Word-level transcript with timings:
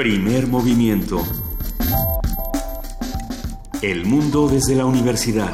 Primer 0.00 0.46
movimiento. 0.46 1.22
El 3.82 4.06
mundo 4.06 4.48
desde 4.48 4.74
la 4.74 4.86
universidad. 4.86 5.52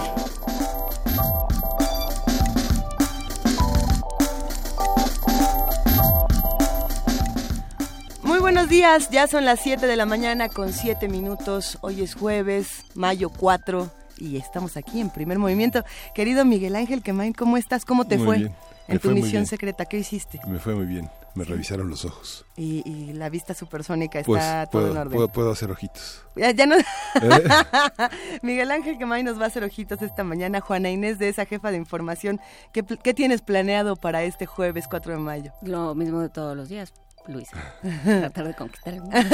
Muy 8.22 8.38
buenos 8.38 8.69
días, 8.69 9.10
ya 9.10 9.27
son 9.27 9.45
las 9.45 9.59
7 9.59 9.85
de 9.85 9.96
la 9.96 10.06
mañana 10.06 10.49
con 10.49 10.72
7 10.72 11.08
minutos. 11.08 11.78
Hoy 11.81 12.03
es 12.03 12.15
jueves, 12.15 12.85
mayo 12.94 13.31
4 13.31 13.90
y 14.17 14.37
estamos 14.37 14.76
aquí 14.76 15.01
en 15.01 15.10
primer 15.10 15.40
movimiento. 15.40 15.85
Querido 16.15 16.45
Miguel 16.45 16.77
Ángel 16.77 17.02
Quemain, 17.02 17.33
¿cómo 17.33 17.56
estás? 17.56 17.84
¿Cómo 17.84 18.06
te 18.06 18.16
Muy 18.16 18.24
fue? 18.24 18.38
bien. 18.38 18.55
Me 18.87 18.95
En 18.95 19.00
tu 19.00 19.08
fue 19.08 19.20
misión 19.20 19.47
secreta, 19.47 19.86
¿qué 19.86 19.98
hiciste? 19.98 20.41
Me 20.47 20.60
fue 20.60 20.77
muy 20.77 20.86
bien. 20.86 21.10
Me 21.36 21.45
revisaron 21.45 21.88
los 21.90 22.04
ojos. 22.04 22.45
Y, 22.56 22.82
y 22.90 23.12
la 23.12 23.28
vista 23.28 23.52
supersónica 23.54 24.18
está 24.20 24.66
Pues 24.70 24.70
todo 24.70 24.90
en 24.90 24.96
orden. 24.96 25.12
puedo, 25.12 25.28
puedo 25.28 25.50
hacer 25.52 25.70
ojitos. 25.70 26.24
Ya, 26.34 26.50
ya 26.50 26.64
no. 26.66 26.77
¿Eh? 26.77 26.84
Miguel 28.42 28.70
Ángel 28.70 28.96
Quemay 28.98 29.22
nos 29.22 29.38
va 29.38 29.44
a 29.44 29.48
hacer 29.48 29.62
ojitos 29.62 30.00
esta 30.02 30.24
mañana. 30.24 30.60
Juana 30.60 30.88
Inés 30.91 31.18
de 31.18 31.28
esa 31.28 31.44
jefa 31.44 31.70
de 31.70 31.77
información. 31.77 32.41
¿Qué, 32.72 32.82
qué 32.82 33.12
tienes 33.14 33.42
planeado 33.42 33.96
para 33.96 34.22
este 34.24 34.46
jueves 34.46 34.86
4 34.88 35.12
de 35.12 35.18
mayo? 35.18 35.52
Lo 35.62 35.94
mismo 35.94 36.20
de 36.20 36.30
todos 36.30 36.56
los 36.56 36.68
días, 36.70 36.92
Luisa. 37.28 37.56
Tratar 38.04 38.48
de 38.48 38.54
conquistar 38.54 38.94
el 38.94 39.00
mundo. 39.00 39.16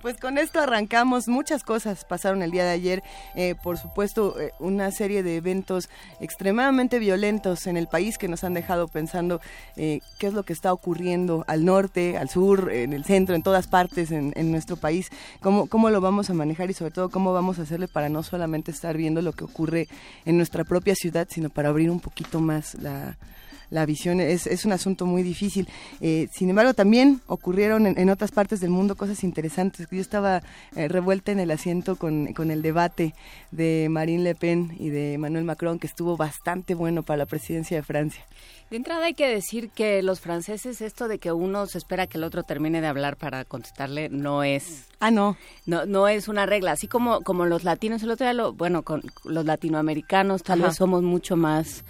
Pues 0.00 0.16
con 0.18 0.38
esto 0.38 0.60
arrancamos. 0.60 1.28
Muchas 1.28 1.62
cosas 1.62 2.04
pasaron 2.04 2.42
el 2.42 2.50
día 2.50 2.64
de 2.64 2.70
ayer. 2.70 3.02
Eh, 3.34 3.54
por 3.62 3.78
supuesto, 3.78 4.40
eh, 4.40 4.52
una 4.58 4.90
serie 4.90 5.22
de 5.22 5.36
eventos 5.36 5.88
extremadamente 6.20 6.98
violentos 6.98 7.66
en 7.66 7.76
el 7.76 7.88
país 7.88 8.18
que 8.18 8.28
nos 8.28 8.44
han 8.44 8.54
dejado 8.54 8.88
pensando 8.88 9.40
eh, 9.76 10.00
qué 10.18 10.28
es 10.28 10.34
lo 10.34 10.44
que 10.44 10.52
está 10.52 10.72
ocurriendo 10.72 11.44
al 11.48 11.64
norte, 11.64 12.16
al 12.16 12.28
sur, 12.28 12.70
en 12.72 12.92
el 12.92 13.04
centro, 13.04 13.34
en 13.34 13.42
todas 13.42 13.66
partes 13.66 14.10
en, 14.10 14.32
en 14.36 14.50
nuestro 14.50 14.76
país. 14.76 15.10
Cómo, 15.40 15.66
cómo 15.66 15.90
lo 15.90 16.00
vamos 16.00 16.30
a 16.30 16.34
manejar 16.34 16.70
y 16.70 16.74
sobre 16.74 16.92
todo 16.92 17.10
cómo 17.10 17.32
vamos 17.32 17.58
a 17.58 17.62
hacerle 17.62 17.88
para 17.88 18.08
no 18.08 18.22
solamente 18.22 18.70
estar 18.70 18.96
viendo 18.96 19.22
lo 19.22 19.32
que 19.32 19.44
ocurre 19.44 19.88
en 20.24 20.36
nuestra 20.36 20.64
propia 20.64 20.94
ciudad, 20.94 21.26
sino 21.30 21.50
para 21.50 21.68
abrir 21.68 21.90
un 21.90 22.00
poquito 22.00 22.40
más 22.40 22.74
la 22.74 23.16
la 23.70 23.86
visión 23.86 24.20
es, 24.20 24.46
es 24.46 24.64
un 24.64 24.72
asunto 24.72 25.06
muy 25.06 25.22
difícil. 25.22 25.68
Eh, 26.00 26.28
sin 26.32 26.50
embargo, 26.50 26.74
también 26.74 27.20
ocurrieron 27.26 27.86
en, 27.86 27.98
en 27.98 28.10
otras 28.10 28.30
partes 28.30 28.60
del 28.60 28.70
mundo 28.70 28.96
cosas 28.96 29.24
interesantes. 29.24 29.86
Yo 29.90 30.00
estaba 30.00 30.42
eh, 30.76 30.88
revuelta 30.88 31.32
en 31.32 31.40
el 31.40 31.50
asiento 31.50 31.96
con, 31.96 32.32
con 32.32 32.50
el 32.50 32.62
debate 32.62 33.14
de 33.50 33.88
Marine 33.90 34.22
Le 34.22 34.34
Pen 34.34 34.76
y 34.78 34.90
de 34.90 35.14
Emmanuel 35.14 35.44
Macron, 35.44 35.78
que 35.78 35.86
estuvo 35.86 36.16
bastante 36.16 36.74
bueno 36.74 37.02
para 37.02 37.18
la 37.18 37.26
presidencia 37.26 37.76
de 37.76 37.82
Francia. 37.82 38.24
De 38.70 38.76
entrada 38.76 39.06
hay 39.06 39.14
que 39.14 39.26
decir 39.26 39.70
que 39.70 40.02
los 40.02 40.20
franceses, 40.20 40.82
esto 40.82 41.08
de 41.08 41.18
que 41.18 41.32
uno 41.32 41.66
se 41.66 41.78
espera 41.78 42.06
que 42.06 42.18
el 42.18 42.24
otro 42.24 42.42
termine 42.42 42.82
de 42.82 42.86
hablar 42.86 43.16
para 43.16 43.46
contestarle, 43.46 44.10
no 44.10 44.44
es... 44.44 44.84
Ah, 45.00 45.10
no. 45.10 45.38
No, 45.64 45.86
no 45.86 46.06
es 46.06 46.28
una 46.28 46.44
regla. 46.44 46.72
Así 46.72 46.86
como, 46.86 47.22
como 47.22 47.46
los 47.46 47.64
latinos, 47.64 48.02
el 48.02 48.10
otro 48.10 48.26
día, 48.26 48.34
lo, 48.34 48.52
bueno, 48.52 48.82
con 48.82 49.02
los 49.24 49.46
latinoamericanos 49.46 50.42
tal 50.42 50.58
Ajá. 50.58 50.68
vez 50.68 50.76
somos 50.76 51.02
mucho 51.02 51.34
más 51.34 51.82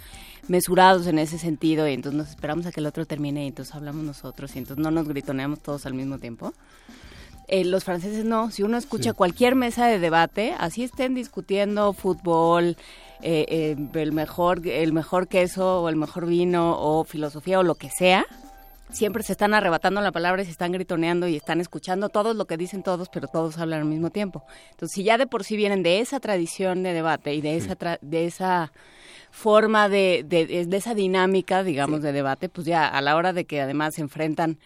mesurados 0.49 1.07
en 1.07 1.19
ese 1.19 1.37
sentido 1.37 1.87
y 1.87 1.93
entonces 1.93 2.17
nos 2.17 2.29
esperamos 2.29 2.65
a 2.65 2.71
que 2.71 2.79
el 2.79 2.85
otro 2.87 3.05
termine 3.05 3.45
y 3.45 3.47
entonces 3.47 3.73
hablamos 3.75 4.03
nosotros 4.03 4.55
y 4.55 4.59
entonces 4.59 4.83
no 4.83 4.91
nos 4.91 5.07
gritoneamos 5.07 5.59
todos 5.61 5.85
al 5.85 5.93
mismo 5.93 6.17
tiempo. 6.19 6.53
Eh, 7.47 7.65
los 7.65 7.83
franceses 7.83 8.25
no, 8.25 8.51
si 8.51 8.61
uno 8.63 8.77
escucha 8.77 9.11
Sí. 9.11 9.15
cualquier 9.15 9.55
mesa 9.55 9.87
de 9.87 9.97
debate, 9.99 10.53
así 10.59 10.83
estén 10.83 11.15
discutiendo 11.15 11.93
fútbol, 11.93 12.77
eh, 13.21 13.45
eh, 13.49 13.75
el 13.95 14.11
mejor 14.11 14.65
el 14.67 14.93
mejor 14.93 15.27
queso 15.27 15.81
o 15.81 15.89
el 15.89 15.95
mejor 15.95 16.25
vino 16.27 16.75
o 16.79 17.03
filosofía 17.05 17.59
o 17.59 17.63
lo 17.63 17.73
que 17.75 17.89
sea, 17.89 18.23
siempre 18.91 19.23
se 19.23 19.31
están 19.33 19.53
arrebatando 19.55 19.99
la 20.01 20.11
palabra 20.11 20.41
y 20.41 20.45
se 20.45 20.51
están 20.51 20.71
gritoneando 20.71 21.27
y 21.27 21.35
están 21.35 21.59
escuchando 21.59 22.09
todos 22.09 22.35
lo 22.35 22.45
que 22.45 22.55
dicen 22.57 22.81
todos, 22.83 23.09
pero 23.09 23.27
todos 23.27 23.57
hablan 23.57 23.81
al 23.81 23.85
mismo 23.87 24.09
tiempo. 24.11 24.43
Entonces, 24.71 24.93
si 24.95 25.03
ya 25.03 25.17
de 25.17 25.25
por 25.27 25.43
sí 25.43 25.55
vienen 25.57 25.81
de 25.83 25.99
esa 26.01 26.19
tradición 26.19 26.81
de 26.83 26.93
debate 26.93 27.33
y 27.33 27.41
de 27.41 27.55
esa 27.57 27.75
tra- 27.77 27.99
de 28.01 28.25
esa 28.25 28.71
forma 29.31 29.89
de, 29.89 30.23
de, 30.25 30.65
de 30.65 30.77
esa 30.77 30.93
dinámica, 30.93 31.63
digamos, 31.63 32.01
de 32.01 32.11
debate, 32.11 32.49
pues 32.49 32.67
ya 32.67 32.87
a 32.87 33.01
la 33.01 33.15
hora 33.15 33.33
de 33.33 33.45
que 33.45 33.61
además 33.61 33.95
se 33.95 34.01
enfrentan 34.01 34.57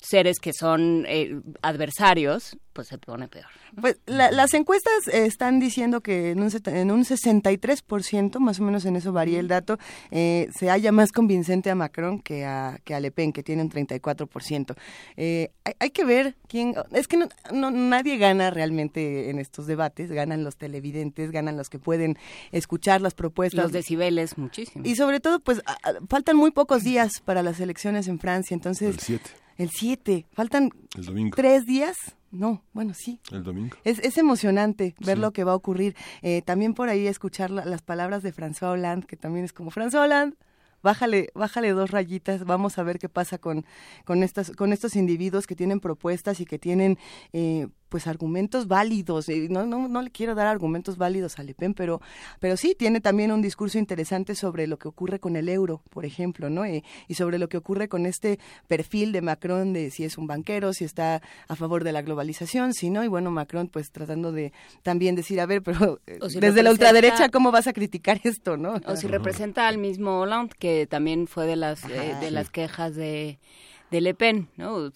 seres 0.00 0.38
que 0.40 0.52
son 0.52 1.04
eh, 1.08 1.40
adversarios, 1.62 2.56
pues 2.72 2.88
se 2.88 2.98
pone 2.98 3.28
peor. 3.28 3.46
Pues 3.80 3.98
la- 4.06 4.30
las 4.30 4.54
encuestas 4.54 5.06
están 5.12 5.60
diciendo 5.60 6.00
que 6.00 6.30
en 6.30 6.40
un, 6.42 6.50
en 6.66 6.90
un 6.90 7.04
63%, 7.04 8.38
más 8.38 8.60
o 8.60 8.62
menos 8.62 8.84
en 8.86 8.96
eso 8.96 9.12
varía 9.12 9.40
el 9.40 9.48
dato, 9.48 9.78
eh, 10.10 10.48
se 10.56 10.68
halla 10.70 10.92
más 10.92 11.12
convincente 11.12 11.70
a 11.70 11.74
Macron 11.74 12.20
que 12.20 12.44
a, 12.44 12.78
que 12.84 12.94
a 12.94 13.00
Le 13.00 13.10
Pen, 13.10 13.32
que 13.32 13.42
tiene 13.42 13.62
un 13.62 13.70
34%. 13.70 14.74
Eh, 15.16 15.50
hay, 15.64 15.74
hay 15.78 15.90
que 15.90 16.04
ver 16.04 16.36
quién... 16.48 16.74
Es 16.92 17.06
que 17.08 17.16
no, 17.16 17.28
no- 17.52 17.70
nadie 17.70 18.16
gana 18.16 18.50
realmente 18.50 19.30
en 19.30 19.38
estos 19.38 19.66
debates, 19.66 20.10
ganan 20.10 20.44
los 20.44 20.56
televidentes, 20.56 21.30
ganan 21.30 21.56
los 21.56 21.68
que 21.68 21.78
pueden 21.78 22.16
escuchar 22.52 23.00
las 23.00 23.14
propuestas. 23.14 23.64
Los 23.64 23.72
decibeles, 23.72 24.38
muchísimo. 24.38 24.84
y 24.86 24.96
sobre 24.96 25.20
todo, 25.20 25.40
pues 25.40 25.60
a- 25.66 25.72
a- 25.88 25.94
faltan 26.08 26.36
muy 26.36 26.50
pocos 26.52 26.84
días 26.84 27.20
para 27.24 27.42
las 27.42 27.60
elecciones 27.60 28.08
en 28.08 28.18
Francia, 28.18 28.54
entonces... 28.54 28.94
El 28.94 29.00
7, 29.00 29.30
El 29.60 29.70
7, 29.70 30.26
faltan 30.32 30.70
el 30.96 31.04
domingo. 31.04 31.36
tres 31.36 31.66
días. 31.66 31.96
No, 32.32 32.62
bueno, 32.72 32.94
sí, 32.94 33.20
El 33.32 33.42
domingo. 33.42 33.76
es, 33.84 33.98
es 33.98 34.16
emocionante 34.16 34.94
ver 35.00 35.16
Sí. 35.16 35.20
lo 35.20 35.32
que 35.32 35.42
va 35.44 35.52
a 35.52 35.56
ocurrir. 35.56 35.96
Eh, 36.22 36.42
también 36.42 36.74
por 36.74 36.88
ahí 36.88 37.06
escuchar 37.08 37.50
la- 37.50 37.64
las 37.64 37.82
palabras 37.82 38.22
de 38.22 38.32
François 38.32 38.72
Hollande, 38.72 39.06
que 39.06 39.16
también 39.16 39.44
es 39.44 39.52
como, 39.52 39.70
François 39.72 40.04
Hollande, 40.06 40.36
bájale, 40.82 41.30
bájale 41.34 41.70
dos 41.72 41.90
rayitas, 41.90 42.44
vamos 42.44 42.78
a 42.78 42.84
ver 42.84 42.98
qué 43.00 43.08
pasa 43.08 43.38
con, 43.38 43.66
con, 44.04 44.22
estas, 44.22 44.52
con 44.52 44.72
estos 44.72 44.94
individuos 44.96 45.46
que 45.46 45.56
tienen 45.56 45.80
propuestas 45.80 46.40
y 46.40 46.46
que 46.46 46.58
tienen 46.58 46.98
eh, 47.32 47.66
pues 47.90 48.06
argumentos 48.06 48.68
válidos. 48.68 49.28
Eh, 49.28 49.48
no, 49.50 49.66
no, 49.66 49.88
no 49.88 50.00
le 50.00 50.10
quiero 50.10 50.34
dar 50.34 50.46
argumentos 50.46 50.96
válidos 50.96 51.38
a 51.38 51.42
Le 51.42 51.54
Pen, 51.54 51.74
pero, 51.74 52.00
pero 52.38 52.56
sí 52.56 52.74
tiene 52.78 53.00
también 53.00 53.32
un 53.32 53.42
discurso 53.42 53.78
interesante 53.78 54.34
sobre 54.34 54.66
lo 54.66 54.78
que 54.78 54.88
ocurre 54.88 55.18
con 55.18 55.36
el 55.36 55.48
euro, 55.50 55.82
por 55.90 56.06
ejemplo, 56.06 56.48
¿no? 56.48 56.64
Eh, 56.64 56.82
y 57.08 57.14
sobre 57.14 57.38
lo 57.38 57.48
que 57.48 57.58
ocurre 57.58 57.88
con 57.88 58.06
este 58.06 58.38
perfil 58.68 59.12
de 59.12 59.20
Macron 59.20 59.72
de 59.72 59.90
si 59.90 60.04
es 60.04 60.16
un 60.16 60.26
banquero, 60.26 60.72
si 60.72 60.84
está 60.84 61.20
a 61.48 61.56
favor 61.56 61.84
de 61.84 61.92
la 61.92 62.00
globalización, 62.02 62.72
si 62.72 62.88
no, 62.88 63.04
y 63.04 63.08
bueno, 63.08 63.30
Macron 63.30 63.68
pues 63.68 63.90
tratando 63.90 64.32
de 64.32 64.52
también 64.82 65.16
decir, 65.16 65.40
a 65.40 65.46
ver, 65.46 65.62
pero 65.62 66.00
eh, 66.06 66.18
si 66.28 66.38
desde 66.38 66.62
la 66.62 66.70
ultraderecha, 66.70 67.28
¿cómo 67.28 67.50
vas 67.50 67.66
a 67.66 67.72
criticar 67.72 68.20
esto, 68.22 68.56
no? 68.56 68.74
O 68.86 68.96
si 68.96 69.08
representa 69.08 69.66
al 69.66 69.78
mismo 69.78 70.20
Hollande, 70.20 70.54
que 70.58 70.86
también 70.86 71.26
fue 71.26 71.46
de 71.46 71.56
las 71.56 71.84
eh, 71.84 72.16
de 72.20 72.30
las 72.30 72.50
quejas 72.50 72.94
de, 72.94 73.40
de 73.90 74.00
Le 74.00 74.14
Pen, 74.14 74.48
¿no? 74.56 74.90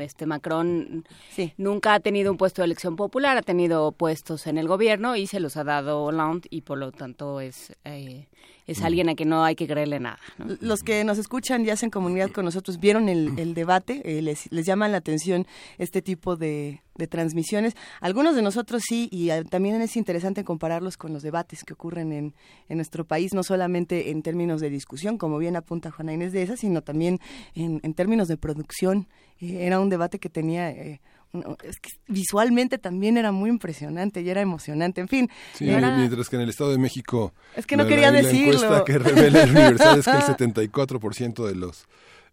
Este 0.00 0.26
Macron 0.26 1.04
Sí. 1.30 1.52
nunca 1.56 1.94
ha 1.94 2.00
tenido 2.00 2.30
un 2.30 2.36
puesto 2.38 2.62
de 2.62 2.66
elección 2.66 2.96
popular, 2.96 3.36
ha 3.36 3.42
tenido 3.42 3.92
puestos 3.92 4.46
en 4.46 4.58
el 4.58 4.68
gobierno 4.68 5.16
y 5.16 5.26
se 5.26 5.40
los 5.40 5.56
ha 5.56 5.64
dado 5.64 6.02
Hollande 6.04 6.46
y 6.50 6.60
por 6.62 6.78
lo 6.78 6.92
tanto 6.92 7.40
es 7.40 7.76
eh, 7.84 8.28
es 8.66 8.82
alguien 8.82 9.08
a 9.08 9.14
quien 9.14 9.28
no 9.28 9.44
hay 9.44 9.54
que 9.54 9.66
creerle 9.66 9.98
nada, 10.00 10.18
¿no? 10.38 10.56
Los 10.60 10.82
que 10.82 11.04
nos 11.04 11.18
escuchan 11.18 11.64
y 11.64 11.70
hacen 11.70 11.90
comunidad 11.90 12.30
con 12.30 12.44
nosotros 12.44 12.78
vieron 12.78 13.08
el, 13.08 13.38
el 13.38 13.54
debate, 13.54 14.02
eh, 14.04 14.22
les, 14.22 14.50
les 14.52 14.66
llaman 14.66 14.92
la 14.92 14.98
atención 14.98 15.46
este 15.78 16.02
tipo 16.02 16.36
de, 16.36 16.80
de 16.96 17.06
transmisiones. 17.06 17.74
Algunos 18.00 18.36
de 18.36 18.42
nosotros 18.42 18.82
sí, 18.88 19.08
y 19.10 19.30
eh, 19.30 19.44
también 19.44 19.80
es 19.82 19.96
interesante 19.96 20.44
compararlos 20.44 20.96
con 20.96 21.12
los 21.12 21.22
debates 21.22 21.64
que 21.64 21.72
ocurren 21.74 22.12
en, 22.12 22.34
en 22.68 22.76
nuestro 22.76 23.04
país, 23.04 23.34
no 23.34 23.42
solamente 23.42 24.10
en 24.10 24.22
términos 24.22 24.60
de 24.60 24.70
discusión, 24.70 25.18
como 25.18 25.38
bien 25.38 25.56
apunta 25.56 25.90
Juana 25.90 26.12
Inés 26.12 26.32
de 26.32 26.42
esa, 26.42 26.56
sino 26.56 26.82
también 26.82 27.18
en, 27.54 27.80
en 27.82 27.94
términos 27.94 28.28
de 28.28 28.36
producción. 28.36 29.08
Eh, 29.40 29.66
era 29.66 29.80
un 29.80 29.88
debate 29.88 30.18
que 30.18 30.28
tenía... 30.28 30.70
eh, 30.70 31.00
un- 31.32 31.56
es 31.62 31.78
que 31.80 31.90
visualmente 32.08 32.78
también 32.78 33.16
era 33.16 33.32
muy 33.32 33.50
impresionante 33.50 34.20
y 34.22 34.28
era 34.30 34.40
emocionante, 34.40 35.00
en 35.00 35.08
fin. 35.08 35.30
Sí, 35.54 35.64
mientras 35.64 36.28
que 36.28 36.36
en 36.36 36.42
el 36.42 36.48
Estado 36.50 36.70
de 36.70 36.78
México... 36.78 37.32
Es 37.56 37.66
que 37.66 37.76
no 37.76 37.84
la- 37.84 37.88
quería 37.88 38.10
la, 38.10 38.22
decirlo. 38.22 38.52
La 38.60 38.78
encuesta 38.78 38.84
que 38.84 38.98
revela 38.98 39.42
el 39.44 39.50
Universal 39.50 39.98
es 39.98 40.04
que 40.04 40.10
el 40.12 40.22
74% 40.70 41.46
de 41.46 41.54
los, 41.54 41.86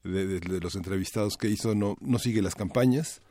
de, 0.04 0.28
de- 0.28 0.40
de 0.40 0.60
los 0.60 0.76
entrevistados 0.76 1.38
que 1.38 1.50
hizo 1.50 1.76
no, 1.76 1.96
no 2.02 2.20
sigue 2.20 2.42
las 2.42 2.56
campañas. 2.56 3.22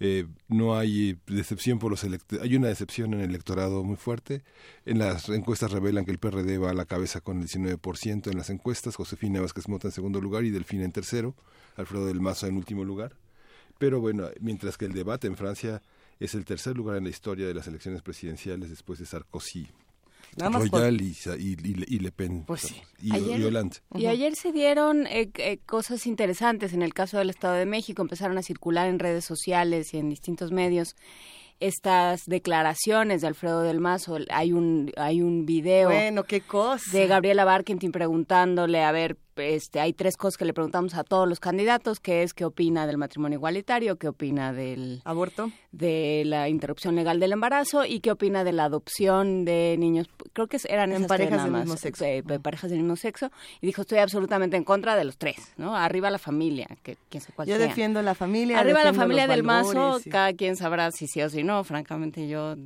Eh, 0.00 0.26
no 0.46 0.78
hay 0.78 1.18
decepción 1.26 1.80
por 1.80 1.90
los 1.90 2.04
hay 2.04 2.54
una 2.56 2.68
decepción 2.68 3.14
en 3.14 3.20
el 3.20 3.30
electorado 3.30 3.82
muy 3.82 3.96
fuerte. 3.96 4.44
En 4.86 5.00
las 5.00 5.28
encuestas 5.28 5.72
revelan 5.72 6.04
que 6.04 6.12
el 6.12 6.18
PRD 6.18 6.56
va 6.58 6.70
a 6.70 6.74
la 6.74 6.84
cabeza 6.84 7.20
con 7.20 7.40
el 7.40 7.48
19% 7.48 8.30
en 8.30 8.38
las 8.38 8.48
encuestas, 8.50 8.94
Josefina 8.94 9.40
Vázquez 9.40 9.66
Mota 9.68 9.88
en 9.88 9.92
segundo 9.92 10.20
lugar 10.20 10.44
y 10.44 10.50
Delfina 10.50 10.84
en 10.84 10.92
tercero, 10.92 11.34
Alfredo 11.76 12.06
del 12.06 12.20
Mazo 12.20 12.46
en 12.46 12.56
último 12.56 12.84
lugar. 12.84 13.16
Pero 13.78 14.00
bueno, 14.00 14.28
mientras 14.40 14.76
que 14.76 14.84
el 14.86 14.92
debate 14.92 15.26
en 15.28 15.36
Francia 15.36 15.80
es 16.20 16.34
el 16.34 16.44
tercer 16.44 16.76
lugar 16.76 16.96
en 16.96 17.04
la 17.04 17.10
historia 17.10 17.46
de 17.46 17.54
las 17.54 17.66
elecciones 17.68 18.02
presidenciales 18.02 18.70
después 18.70 18.98
de 18.98 19.06
Sarkozy, 19.06 19.68
Nada 20.36 20.50
más 20.50 20.68
por- 20.68 20.80
Royal 20.80 21.00
y, 21.00 21.16
y- 21.38 21.56
y- 21.64 21.84
y 21.86 21.98
Le 22.00 22.12
Pen 22.12 22.44
Pues 22.46 22.62
sí. 22.62 22.76
y, 23.00 23.12
Ayer- 23.14 23.40
y 23.40 23.44
Hollande. 23.44 23.76
Y 23.94 24.06
ayer 24.06 24.34
se 24.36 24.52
dieron 24.52 25.06
eh, 25.06 25.30
eh, 25.36 25.58
cosas 25.64 26.06
interesantes 26.06 26.72
en 26.74 26.82
el 26.82 26.92
caso 26.92 27.18
del 27.18 27.30
Estado 27.30 27.54
de 27.54 27.66
México, 27.66 28.02
empezaron 28.02 28.36
a 28.36 28.42
circular 28.42 28.88
en 28.88 28.98
redes 28.98 29.24
sociales 29.24 29.94
y 29.94 29.98
en 29.98 30.10
distintos 30.10 30.52
medios 30.52 30.94
estas 31.60 32.26
declaraciones 32.26 33.20
de 33.20 33.26
Alfredo 33.26 33.62
del 33.62 33.80
Mazo. 33.80 34.18
Hay 34.30 34.52
un 34.52 34.92
hay 34.96 35.22
un 35.22 35.44
video 35.44 35.88
Bueno, 35.88 36.22
qué 36.24 36.40
cosa. 36.40 36.84
de 36.92 37.06
Gabriela 37.08 37.44
Barkentin 37.44 37.90
preguntándole, 37.90 38.82
a 38.84 38.92
ver, 38.92 39.16
este, 39.38 39.80
hay 39.80 39.92
tres 39.92 40.16
cosas 40.16 40.36
que 40.36 40.44
le 40.44 40.52
preguntamos 40.52 40.94
a 40.94 41.04
todos 41.04 41.28
los 41.28 41.40
candidatos, 41.40 42.00
que 42.00 42.22
es 42.22 42.34
qué 42.34 42.44
opina 42.44 42.86
del 42.86 42.98
matrimonio 42.98 43.36
igualitario, 43.36 43.96
qué 43.96 44.08
opina 44.08 44.52
del 44.52 45.02
aborto, 45.04 45.50
de 45.72 46.22
la 46.26 46.48
interrupción 46.48 46.96
legal 46.96 47.20
del 47.20 47.32
embarazo 47.32 47.84
y 47.84 48.00
qué 48.00 48.10
opina 48.10 48.44
de 48.44 48.52
la 48.52 48.64
adopción 48.64 49.44
de 49.44 49.76
niños, 49.78 50.08
creo 50.32 50.46
que 50.46 50.58
eran 50.68 50.92
en 50.92 51.06
parejas 51.06 51.44
del 51.44 51.52
mismo 51.52 51.76
sexo. 51.76 52.04
De, 52.04 52.22
parejas 52.40 52.70
del 52.70 52.80
mismo 52.80 52.96
sexo, 52.96 53.30
y 53.60 53.66
dijo 53.66 53.82
estoy 53.82 53.98
absolutamente 53.98 54.56
en 54.56 54.64
contra 54.64 54.96
de 54.96 55.04
los 55.04 55.16
tres, 55.16 55.52
¿no? 55.56 55.76
Arriba 55.76 56.10
la 56.10 56.18
familia, 56.18 56.68
que 56.82 56.96
quien 57.08 57.22
se 57.22 57.32
Yo 57.46 57.58
defiendo 57.58 58.02
la 58.02 58.14
familia. 58.14 58.58
Arriba 58.58 58.84
la 58.84 58.94
familia 58.94 59.26
del 59.26 59.42
mazo, 59.42 60.00
cada 60.10 60.32
quien 60.32 60.56
sabrá 60.56 60.90
si 60.90 61.06
sí 61.06 61.22
o 61.22 61.28
si 61.28 61.42
no, 61.42 61.64
francamente 61.64 62.28
yo 62.28 62.56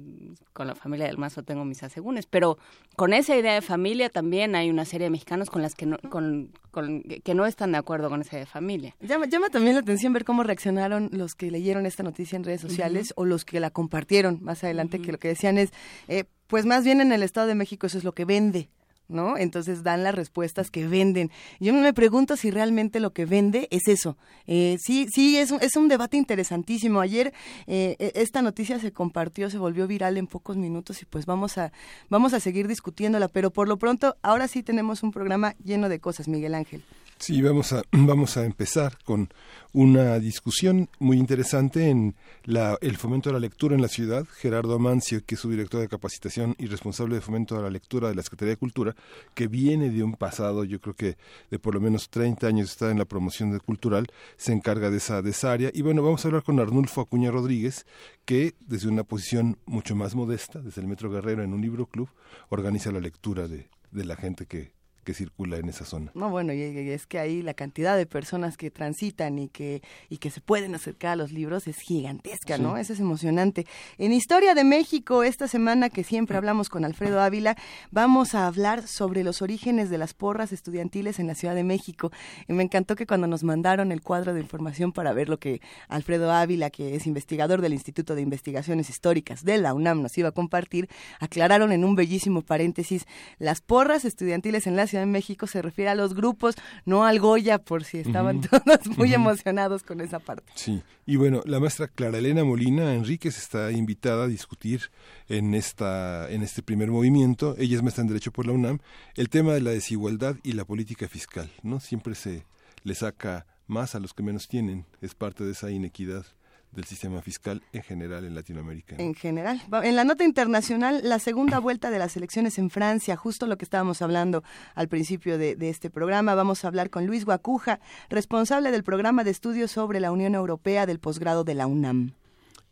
con 0.53 0.67
la 0.67 0.75
familia 0.75 1.07
del 1.07 1.19
mazo 1.19 1.43
tengo 1.43 1.65
mis 1.65 1.83
asegúnes, 1.83 2.27
pero 2.27 2.59
con 2.97 3.13
esa 3.13 3.37
idea 3.37 3.55
de 3.55 3.63
familia 3.63 4.09
también 4.11 4.55
hay 4.55 4.71
una 4.71 4.85
serie 4.85 5.07
de 5.07 5.11
mexicanos 5.11 5.51
con 5.51 5.63
las 5.63 5.75
que 5.75 5.87
no, 5.87 5.99
con, 6.11 6.51
que 6.73 7.35
no 7.35 7.47
están 7.47 7.73
de 7.73 7.79
acuerdo 7.79 8.09
con 8.09 8.21
esa 8.21 8.37
de 8.37 8.47
familia. 8.47 8.97
Llama, 9.01 9.27
llama 9.27 9.49
también 9.49 9.75
la 9.75 9.81
atención 9.81 10.13
ver 10.13 10.25
cómo 10.25 10.43
reaccionaron 10.43 11.11
los 11.13 11.35
que 11.35 11.51
leyeron 11.51 11.87
esta 11.87 12.03
noticia 12.03 12.37
en 12.37 12.45
redes 12.45 12.61
sociales 12.61 13.13
o 13.17 13.25
los 13.25 13.45
que 13.45 13.61
la 13.61 13.71
compartieron 13.71 14.39
más 14.43 14.65
adelante, 14.65 15.01
que 15.01 15.13
lo 15.13 15.19
que 15.19 15.29
decían 15.29 15.59
es, 15.59 15.71
eh, 16.09 16.25
pues 16.47 16.67
más 16.67 16.85
bien 16.85 17.01
en 17.01 17.13
el 17.13 17.23
Estado 17.23 17.47
de 17.47 17.55
México 17.55 17.87
eso 17.87 17.99
es 17.99 18.05
lo 18.05 18.13
que 18.13 18.25
vende. 18.25 18.69
¿No? 19.09 19.37
Entonces 19.37 19.83
dan 19.83 20.03
las 20.03 20.15
respuestas 20.15 20.71
que 20.71 20.87
venden. 20.87 21.31
Yo 21.61 21.73
me 21.75 21.93
pregunto 21.93 22.37
si 22.37 22.51
realmente 22.51 23.01
lo 23.01 23.13
que 23.13 23.27
vende 23.27 23.69
es 23.71 23.89
eso. 23.89 24.17
Eh, 24.47 24.77
sí, 24.81 25.07
sí, 25.13 25.39
es 25.39 25.51
un, 25.51 25.59
es 25.61 25.77
un 25.77 25.89
debate 25.89 26.17
interesantísimo. 26.17 27.01
Ayer 27.01 27.33
eh, 27.67 27.97
e, 27.99 28.13
esta 28.17 28.43
noticia 28.43 28.79
se 28.79 28.93
compartió, 28.93 29.51
se 29.51 29.59
volvió 29.59 29.87
viral 29.87 30.17
en 30.17 30.27
pocos 30.27 30.57
minutos 30.57 31.03
y 31.03 31.05
pues 31.05 31.27
vamos 31.27 31.59
a, 31.59 31.73
vamos 32.09 32.33
a 32.35 32.41
seguir 32.41 32.69
discutiéndola. 32.69 33.29
Pero 33.29 33.51
por 33.51 33.69
lo 33.69 33.77
pronto, 33.77 34.17
ahora 34.23 34.49
sí 34.49 34.63
tenemos 34.63 35.03
un 35.03 35.13
programa 35.13 35.55
lleno 35.63 35.89
de 35.89 36.01
cosas, 36.01 36.29
Miguel 36.29 36.55
Ángel. 36.55 36.83
Sí, 37.23 37.41
vamos 37.41 37.73
a, 37.73 37.83
vamos 37.93 38.37
a 38.37 38.45
empezar 38.45 38.99
con 39.05 39.29
una 39.73 40.19
discusión 40.19 40.89
muy 40.99 41.19
interesante 41.19 41.89
en 41.89 42.17
la, 42.43 42.77
el 42.81 42.97
fomento 42.97 43.29
de 43.29 43.35
la 43.35 43.39
lectura 43.39 43.77
en 43.77 43.81
la 43.81 43.87
ciudad. 43.87 44.27
Gerardo 44.27 44.75
Amancio, 44.75 45.25
que 45.25 45.37
es 45.37 45.41
su 45.41 45.49
director 45.49 45.81
de 45.81 45.87
capacitación 45.87 46.57
y 46.59 46.67
responsable 46.67 47.15
de 47.15 47.21
fomento 47.21 47.55
de 47.55 47.63
la 47.63 47.71
lectura 47.71 48.09
de 48.09 48.17
la 48.17 48.25
Secretaría 48.25 48.55
de 48.55 48.57
Cultura, 48.57 48.97
que 49.35 49.47
viene 49.47 49.91
de 49.91 50.03
un 50.03 50.15
pasado, 50.15 50.65
yo 50.65 50.81
creo 50.81 50.97
que 50.97 51.17
de 51.49 51.61
por 51.61 51.75
lo 51.75 51.81
menos 51.81 52.11
30 52.11 52.45
años 52.45 52.73
está 52.73 52.91
en 52.91 52.99
la 52.99 53.05
promoción 53.05 53.53
de 53.53 53.61
cultural, 53.61 54.09
se 54.37 54.53
encarga 54.53 54.91
de 54.91 54.97
esa, 54.97 55.23
de 55.23 55.31
esa 55.31 55.53
área. 55.53 55.71
Y 55.73 55.83
bueno, 55.83 56.03
vamos 56.03 56.25
a 56.25 56.29
hablar 56.29 56.43
con 56.43 56.59
Arnulfo 56.59 57.03
Acuña 57.03 57.31
Rodríguez, 57.31 57.87
que 58.25 58.55
desde 58.67 58.89
una 58.89 59.05
posición 59.05 59.59
mucho 59.65 59.95
más 59.95 60.17
modesta, 60.17 60.59
desde 60.59 60.81
el 60.81 60.89
Metro 60.89 61.09
Guerrero 61.09 61.45
en 61.45 61.55
un 61.55 61.63
libro 61.63 61.87
club, 61.87 62.09
organiza 62.49 62.91
la 62.91 62.99
lectura 62.99 63.47
de, 63.47 63.69
de 63.93 64.05
la 64.05 64.17
gente 64.17 64.47
que 64.47 64.73
que 65.03 65.15
circula 65.15 65.57
en 65.57 65.69
esa 65.69 65.85
zona. 65.85 66.11
No, 66.15 66.31
bueno, 66.31 66.53
y, 66.53 66.63
es 66.63 67.07
que 67.07 67.19
ahí 67.19 67.43
la 67.43 67.55
cantidad 67.55 67.97
de 67.97 68.07
personas 68.07 68.57
que 68.57 68.71
transitan 68.71 69.39
y 69.39 69.49
que, 69.49 69.83
y 70.09 70.19
que 70.19 70.31
se 70.31 70.41
pueden 70.41 70.75
acercar 70.75 71.13
a 71.13 71.17
los 71.17 71.33
libros 71.33 71.67
es 71.67 71.77
gigantesca, 71.79 72.59
¿no? 72.59 72.77
Eso 72.77 72.93
es 72.93 73.01
emocionante. 73.01 73.67
En 73.99 74.13
Historia 74.13 74.55
de 74.55 74.65
México, 74.65 75.23
esta 75.23 75.49
semana 75.49 75.91
que 75.91 76.05
siempre 76.05 76.37
hablamos 76.37 76.69
con 76.69 76.85
Alfredo 76.85 77.21
Ávila, 77.21 77.57
vamos 77.91 78.35
a 78.35 78.47
hablar 78.47 78.87
sobre 78.87 79.25
los 79.25 79.43
orígenes 79.43 79.91
de 79.91 79.99
las 79.99 80.15
porras 80.15 80.53
estudiantiles 80.53 81.19
en 81.19 81.27
la 81.27 81.35
Ciudad 81.35 81.55
de 81.55 81.65
México. 81.65 82.11
Y 82.49 82.53
me 82.53 82.63
encantó 82.63 82.97
que 82.97 83.07
cuando 83.07 83.27
nos 83.27 83.43
mandaron 83.45 83.93
el 83.93 84.03
cuadro 84.03 84.35
de 84.35 84.41
información 84.41 84.93
para 84.93 85.13
ver 85.13 85.29
lo 85.29 85.39
que 85.39 85.61
Alfredo 85.89 86.31
Ávila, 86.33 86.71
que 86.71 86.95
es 86.95 87.07
investigador 87.07 87.61
del 87.61 87.73
Instituto 87.73 88.15
de 88.15 88.23
Investigaciones 88.23 88.91
Históricas 88.91 89.45
de 89.45 89.59
la 89.59 89.75
UNAM, 89.75 90.03
nos 90.03 90.17
iba 90.19 90.29
a 90.29 90.33
compartir, 90.33 90.89
aclararon 91.21 91.73
en 91.73 91.85
un 91.85 91.95
bellísimo 91.95 92.43
paréntesis 92.43 93.07
las 93.39 93.61
porras 93.61 94.05
estudiantiles 94.05 94.67
en 94.67 94.77
la 94.77 94.87
Ciudad 94.93 95.05
de 95.05 95.11
México 95.11 95.47
se 95.47 95.63
refiere 95.63 95.91
a 95.91 95.95
los 95.95 96.13
grupos, 96.15 96.55
no 96.85 97.05
al 97.05 97.19
Goya, 97.19 97.59
por 97.59 97.85
si 97.85 97.99
estaban 97.99 98.43
todos 98.43 98.87
muy 98.99 99.15
emocionados 99.15 99.83
con 99.83 100.03
esa 100.03 100.19
parte. 100.19 100.53
Sí, 100.55 100.83
y 101.07 101.17
bueno, 101.17 101.41
la 101.47 101.61
maestra 101.61 101.89
Clara 101.89 102.19
Elena 102.19 102.45
Molina 102.45 102.93
Enríquez 102.93 103.39
está 103.39 103.73
invitada 103.73 104.25
a 104.25 104.29
discutir 104.29 104.91
en, 105.31 105.55
esta, 105.55 106.31
en 106.31 106.43
este 106.43 106.63
primer 106.63 106.91
movimiento, 106.91 107.57
ella 107.59 107.77
es 107.77 107.83
maestra 107.83 108.03
en 108.03 108.09
Derecho 108.09 108.33
por 108.33 108.47
la 108.47 108.53
UNAM, 108.53 108.81
el 109.15 109.31
tema 109.31 109.55
de 109.55 109.63
la 109.63 109.71
desigualdad 109.71 110.37
y 110.43 110.53
la 110.53 110.67
política 110.67 111.09
fiscal, 111.09 111.51
¿no? 111.63 111.81
Siempre 111.81 112.15
se 112.15 112.45
le 112.83 112.95
saca 112.95 113.47
más 113.67 113.95
a 113.95 114.01
los 114.01 114.13
que 114.13 114.23
menos 114.23 114.47
tienen, 114.47 114.85
es 115.01 115.15
parte 115.15 115.43
de 115.45 115.53
esa 115.53 115.71
inequidad 115.71 116.27
del 116.73 116.85
sistema 116.85 117.21
fiscal 117.23 117.63
en 117.73 117.83
general 117.83 118.25
en 118.25 118.35
Latinoamérica. 118.35 118.97
En 118.99 119.15
general. 119.15 119.61
En 119.83 119.97
la 119.97 120.05
nota 120.05 120.25
internacional, 120.25 121.01
la 121.05 121.19
segunda 121.19 121.59
vuelta 121.59 121.91
de 121.91 121.99
las 121.99 122.17
elecciones 122.17 122.59
en 122.59 122.71
Francia, 122.71 123.17
justo 123.17 123.47
lo 123.47 123.57
que 123.57 123.65
estábamos 123.65 124.03
hablando 124.03 124.43
al 124.75 124.89
principio 124.89 125.39
de, 125.39 125.57
este 125.61 125.91
programa, 125.91 126.35
vamos 126.35 126.65
a 126.65 126.69
hablar 126.69 126.91
con 126.91 127.07
Luis 127.07 127.25
Guacuja, 127.25 127.81
responsable 128.09 128.71
del 128.71 128.85
programa 128.85 129.25
de 129.25 129.31
estudios 129.31 129.71
sobre 129.71 130.01
la 130.01 130.13
Unión 130.13 130.35
Europea 130.35 130.87
del 130.87 130.99
posgrado 130.99 131.45
de 131.45 131.55
la 131.55 131.67
UNAM. 131.67 132.15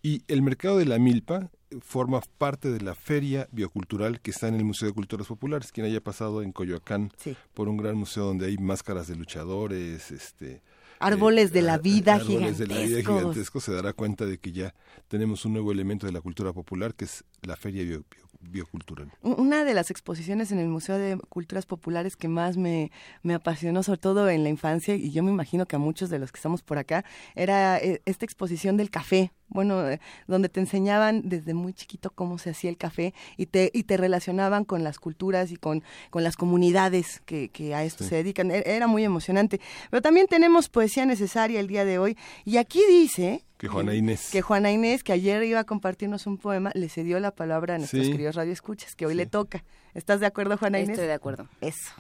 Y 0.03 0.23
el 0.29 0.43
mercado 0.43 0.79
de 0.79 0.87
la 0.87 0.99
milpa 0.99 1.50
forma 1.82 2.20
parte 2.38 2.70
de 2.70 2.81
la 2.81 2.94
feria 2.94 3.49
biocultural 3.53 4.20
que 4.20 4.31
está 4.31 4.49
en 4.49 4.55
el 4.55 4.64
Museo 4.64 4.88
de 4.88 4.94
Culturas 4.94 5.26
Populares. 5.26 5.73
Quien 5.73 5.87
haya 5.87 6.00
pasado 6.00 6.43
en 6.43 6.53
Coyoacán 6.53 7.12
por 7.55 7.69
un 7.69 7.76
gran 7.76 7.96
museo 7.96 8.25
donde 8.25 8.46
hay 8.46 8.56
máscaras 8.56 9.06
de 9.06 9.17
luchadores, 9.17 10.11
este, 10.11 10.62
árboles 11.00 11.52
de 11.52 11.62
la 11.62 11.79
vida 11.79 12.14
árboles 12.14 12.58
de 12.58 12.67
la 12.67 12.79
vida 12.79 13.00
gigantescos 13.00 13.64
se 13.64 13.73
dará 13.73 13.93
cuenta 13.93 14.26
de 14.26 14.38
que 14.38 14.52
ya 14.52 14.75
tenemos 15.08 15.44
un 15.44 15.55
nuevo 15.55 15.73
elemento 15.73 16.06
de 16.06 16.12
la 16.12 16.20
cultura 16.20 16.52
popular 16.52 16.94
que 16.94 17.06
es 17.06 17.25
la 17.43 17.56
feria 17.56 18.00
biocultural. 18.41 19.11
Una 19.23 19.64
de 19.64 19.75
las 19.75 19.91
exposiciones 19.91 20.52
en 20.52 20.58
el 20.58 20.69
Museo 20.69 20.97
de 20.97 21.19
Culturas 21.29 21.67
Populares 21.67 22.17
que 22.17 22.29
más 22.29 22.56
me, 22.56 22.91
me, 23.23 23.35
apasionó, 23.35 23.82
sobre 23.82 23.99
todo 23.99 24.29
en 24.31 24.43
la 24.43 24.49
infancia, 24.49 24.94
y 24.94 25.11
yo 25.11 25.23
me 25.23 25.31
imagino 25.31 25.67
que 25.67 25.76
a 25.76 25.79
muchos 25.79 26.11
de 26.11 26.19
los 26.19 26.32
que 26.32 26.38
estamos 26.38 26.62
por 26.62 26.79
acá, 26.79 27.05
era 27.35 27.79
eh, 27.79 28.00
esta 28.06 28.25
exposición 28.25 28.76
del 28.76 28.91
café 28.91 29.32
bueno, 29.50 29.88
eh, 29.88 30.00
donde 30.26 30.49
te 30.49 30.61
enseñaban 30.61 31.29
desde 31.29 31.55
muy 31.55 31.73
chiquito 31.73 32.11
cómo 32.11 32.38
se 32.38 32.50
hacía 32.50 32.70
el 32.70 32.76
café 32.76 33.14
y 33.37 33.47
te, 33.47 33.70
y 33.75 33.85
te 33.85 33.97
relacionaban 33.97 34.64
con 34.64 34.82
las 34.82 34.99
culturas 34.99 35.50
y 35.50 35.56
con, 35.56 35.82
con 36.11 36.25
las 36.25 36.37
comunidades 36.37 37.20
que, 37.26 37.50
que 37.50 37.75
a 37.75 37.85
esto 37.85 38.05
se 38.05 38.17
dedican. 38.17 38.50
E, 38.50 38.62
era 38.64 38.87
muy 38.87 39.05
emocionante. 39.05 39.61
Pero 39.91 40.00
también 40.00 40.26
tenemos 40.26 40.69
poesía 40.69 41.05
necesaria 41.06 41.61
el 41.61 41.67
día 41.67 41.85
de 41.85 41.99
hoy. 41.99 42.17
Y 42.44 42.56
aquí 42.56 42.81
dice... 42.88 43.44
Que 43.58 43.69
Juana 43.69 43.94
Inés. 43.94 44.31
Que 44.32 44.41
Juana 44.41 44.73
Inés, 44.73 45.05
que 45.05 45.12
ayer 45.12 45.43
iba 45.43 45.61
a 45.61 45.64
compartirnos 45.64 46.26
un 46.26 46.38
poema, 46.38 46.70
le 46.75 46.88
cedió 46.88 47.20
la 47.20 47.31
palabra 47.31 47.75
a 47.75 47.79
nuestros 47.79 48.08
queridos 48.08 48.35
radioescuchas, 48.35 48.96
que 48.96 49.05
hoy 49.05 49.14
le 49.14 49.26
toca. 49.26 49.64
¿Estás 49.93 50.20
de 50.20 50.26
acuerdo, 50.26 50.56
Juana 50.56 50.79
Inés? 50.79 50.91
Estoy 50.91 51.08
de 51.08 51.12
acuerdo. 51.12 51.46
Eso. 51.61 51.93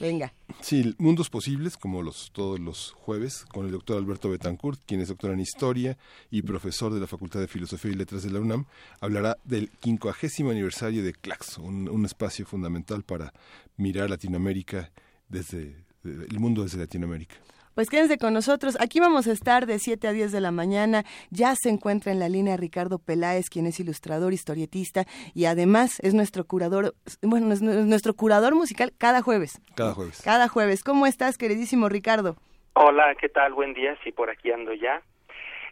Venga. 0.00 0.32
Sí, 0.60 0.94
Mundos 0.98 1.30
Posibles, 1.30 1.76
como 1.76 2.02
los, 2.02 2.30
todos 2.32 2.58
los 2.58 2.92
jueves, 2.92 3.44
con 3.52 3.66
el 3.66 3.72
doctor 3.72 3.98
Alberto 3.98 4.30
Betancourt, 4.30 4.80
quien 4.86 5.00
es 5.00 5.08
doctor 5.08 5.32
en 5.32 5.40
Historia 5.40 5.96
y 6.30 6.42
profesor 6.42 6.92
de 6.92 7.00
la 7.00 7.06
Facultad 7.06 7.40
de 7.40 7.48
Filosofía 7.48 7.92
y 7.92 7.94
Letras 7.94 8.22
de 8.22 8.30
la 8.30 8.40
UNAM, 8.40 8.66
hablará 9.00 9.36
del 9.44 9.70
quincuagésimo 9.80 10.50
aniversario 10.50 11.02
de 11.04 11.12
Claxo, 11.12 11.62
un, 11.62 12.04
espacio 12.04 12.44
fundamental 12.44 13.02
para 13.02 13.32
mirar 13.76 14.10
Latinoamérica 14.10 14.90
desde 15.28 15.84
el 16.04 16.38
mundo 16.38 16.62
desde 16.62 16.78
Latinoamérica. 16.78 17.36
Pues 17.74 17.90
quédense 17.90 18.18
con 18.18 18.32
nosotros. 18.32 18.76
Aquí 18.80 19.00
vamos 19.00 19.26
a 19.26 19.32
estar 19.32 19.66
de 19.66 19.80
7 19.80 20.06
a 20.06 20.12
10 20.12 20.30
de 20.30 20.40
la 20.40 20.52
mañana. 20.52 21.02
Ya 21.30 21.54
se 21.56 21.70
encuentra 21.70 22.12
en 22.12 22.20
la 22.20 22.28
línea 22.28 22.56
Ricardo 22.56 22.98
Peláez, 22.98 23.50
quien 23.50 23.66
es 23.66 23.80
ilustrador, 23.80 24.32
historietista 24.32 25.04
y 25.34 25.46
además 25.46 25.98
es 26.00 26.14
nuestro 26.14 26.44
curador, 26.44 26.94
bueno, 27.22 27.52
es 27.52 27.62
nuestro 27.62 28.14
curador 28.14 28.54
musical 28.54 28.92
cada 28.96 29.22
jueves. 29.22 29.60
Cada 29.74 29.92
jueves. 29.92 30.22
Cada 30.22 30.48
jueves. 30.48 30.84
¿Cómo 30.84 31.06
estás, 31.06 31.36
queridísimo 31.36 31.88
Ricardo? 31.88 32.36
Hola, 32.74 33.14
¿qué 33.20 33.28
tal? 33.28 33.54
Buen 33.54 33.74
día. 33.74 33.96
Sí, 34.04 34.12
por 34.12 34.30
aquí 34.30 34.52
ando 34.52 34.72
ya. 34.72 35.02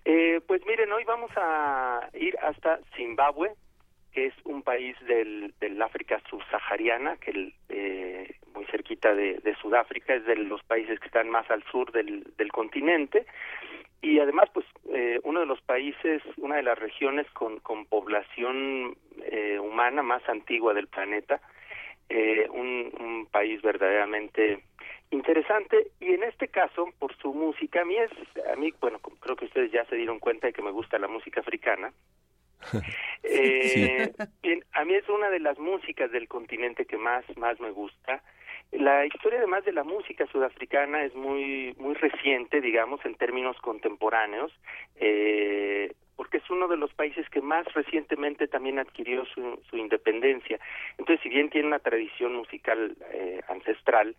Eh, 0.05 0.41
pues 0.47 0.61
miren, 0.67 0.91
hoy 0.93 1.05
vamos 1.05 1.31
a 1.37 2.09
ir 2.15 2.37
hasta 2.43 2.81
Zimbabue, 2.97 3.53
que 4.13 4.27
es 4.27 4.35
un 4.45 4.63
país 4.63 4.97
del, 5.07 5.55
del 5.61 5.81
África 5.81 6.21
subsahariana, 6.29 7.17
que 7.19 7.53
eh, 7.69 8.35
muy 8.55 8.65
cerquita 8.67 9.15
de, 9.15 9.57
Sudáfrica, 9.61 10.15
es 10.15 10.25
de 10.25 10.37
los 10.37 10.63
países 10.65 10.99
que 11.01 11.07
están 11.07 11.29
más 11.31 11.51
al 11.51 11.63
sur 11.65 11.93
del, 11.93 12.25
del 12.37 12.51
continente, 12.51 13.27
y 14.03 14.19
además, 14.19 14.51
pues, 14.53 14.67
eh, 14.93 15.21
uno 15.23 15.41
de 15.41 15.47
los 15.47 15.61
países, 15.61 16.23
una 16.37 16.57
de 16.57 16.65
las 16.65 16.77
regiones 16.77 17.31
con, 17.31 17.61
población 17.87 18.97
eh, 19.23 19.61
humana 19.61 20.03
más 20.03 20.29
antigua 20.29 20.75
del 20.75 20.89
planeta, 20.89 21.41
eh, 22.09 22.49
un, 22.51 22.93
un 22.99 23.27
país 23.27 23.63
verdaderamente 23.63 24.65
interesante. 25.11 25.93
Y 26.01 26.15
en 26.15 26.25
este 26.25 26.49
caso 26.49 26.89
por 26.99 27.17
su 27.19 27.33
música 27.33 27.83
a 27.83 27.85
mí 27.85 27.97
es 27.97 28.11
a 28.51 28.57
mí 28.57 28.73
bueno 28.81 28.99
creo 28.99 29.37
que 29.37 29.45
ustedes 29.45 29.71
ya 29.71 29.85
se 29.85 29.97
dieron 29.97 30.19
cuenta 30.19 30.49
de 30.49 30.53
que 30.53 30.63
me 30.63 30.71
gusta 30.71 30.99
la 30.99 31.09
música 31.09 31.41
africana 31.41 31.93
eh, 33.23 34.13
bien, 34.43 34.65
a 34.73 34.85
mí 34.85 34.95
es 34.95 35.09
una 35.09 35.31
de 35.31 35.41
las 35.41 35.59
músicas 35.59 36.11
del 36.13 36.29
continente 36.29 36.85
que 36.85 36.97
más 36.97 37.25
más 37.37 37.61
me 37.61 37.71
gusta. 37.71 38.23
La 38.73 39.05
historia 39.05 39.39
además 39.39 39.65
de 39.65 39.73
la 39.73 39.85
música 39.85 40.27
sudafricana 40.27 41.05
es 41.05 41.15
muy 41.15 41.75
muy 41.79 41.95
reciente, 41.95 42.61
digamos, 42.61 43.05
en 43.05 43.15
términos 43.15 43.57
contemporáneos. 43.61 44.53
Eh, 44.97 45.93
porque 46.17 46.39
es 46.39 46.51
uno 46.51 46.69
de 46.69 46.77
los 46.77 46.93
países 46.95 47.29
que 47.31 47.41
más 47.41 47.67
recientemente 47.75 48.47
también 48.47 48.79
adquirió 48.79 49.25
su, 49.25 49.61
su 49.69 49.77
independencia. 49.77 50.61
Entonces, 50.99 51.21
si 51.23 51.29
bien 51.29 51.51
tiene 51.51 51.67
una 51.67 51.81
tradición 51.81 52.35
musical 52.35 52.97
eh, 53.13 53.41
ancestral, 53.49 54.15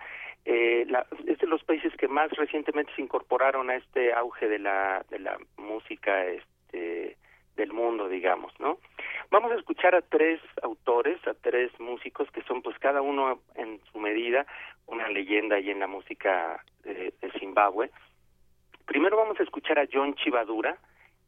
eh, 0.45 0.85
la, 0.89 1.05
es 1.25 1.38
de 1.38 1.47
los 1.47 1.63
países 1.63 1.93
que 1.95 2.07
más 2.07 2.29
recientemente 2.31 2.91
se 2.95 3.01
incorporaron 3.01 3.69
a 3.69 3.75
este 3.75 4.12
auge 4.13 4.50
de 4.50 4.59
la, 4.59 5.05
de 5.09 5.19
la 5.19 5.38
música 5.57 6.25
este, 6.25 7.15
del 7.55 7.74
mundo, 7.74 8.07
digamos, 8.07 8.51
¿no? 8.60 8.77
Vamos 9.29 9.51
a 9.51 9.55
escuchar 9.55 9.95
a 9.95 10.01
tres 10.01 10.39
autores, 10.62 11.17
a 11.27 11.33
tres 11.33 11.72
músicos 11.79 12.29
que 12.31 12.43
son 12.43 12.62
pues 12.62 12.77
cada 12.79 13.01
uno 13.01 13.39
en 13.55 13.79
su 13.91 14.00
medida 14.00 14.45
una 14.86 15.07
leyenda 15.10 15.55
ahí 15.55 15.69
en 15.69 15.79
la 15.79 15.88
música 15.88 16.63
de, 16.83 17.13
de 17.22 17.31
Zimbabue. 17.39 17.89
Primero 18.86 19.17
vamos 19.17 19.39
a 19.39 19.43
escuchar 19.43 19.79
a 19.79 19.88
John 19.91 20.15
Chivadura, 20.15 20.77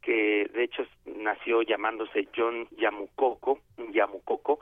que 0.02 0.50
de 0.54 0.64
hecho 0.64 0.86
nació 1.06 1.62
llamándose 1.62 2.28
John 2.36 2.68
Yamukoko, 2.78 3.60
Yamukoko, 3.92 4.60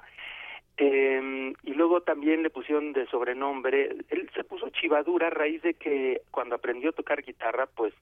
eh, 0.78 1.54
y 1.64 1.74
luego 1.74 2.02
también 2.02 2.44
le 2.44 2.50
pusieron 2.50 2.94
de 2.94 3.06
sobrenombre, 3.08 3.96
él 4.10 4.30
se 4.34 4.44
puso 4.44 4.70
Chivadura 4.70 5.28
a 5.28 5.32
raíz 5.32 5.62
de 5.62 5.76
que 5.76 6.22
cuando 6.32 6.56
aprendió 6.56 6.90
a 6.90 6.94
tocar 6.94 7.22
guitarra, 7.22 7.68
pues 7.76 7.94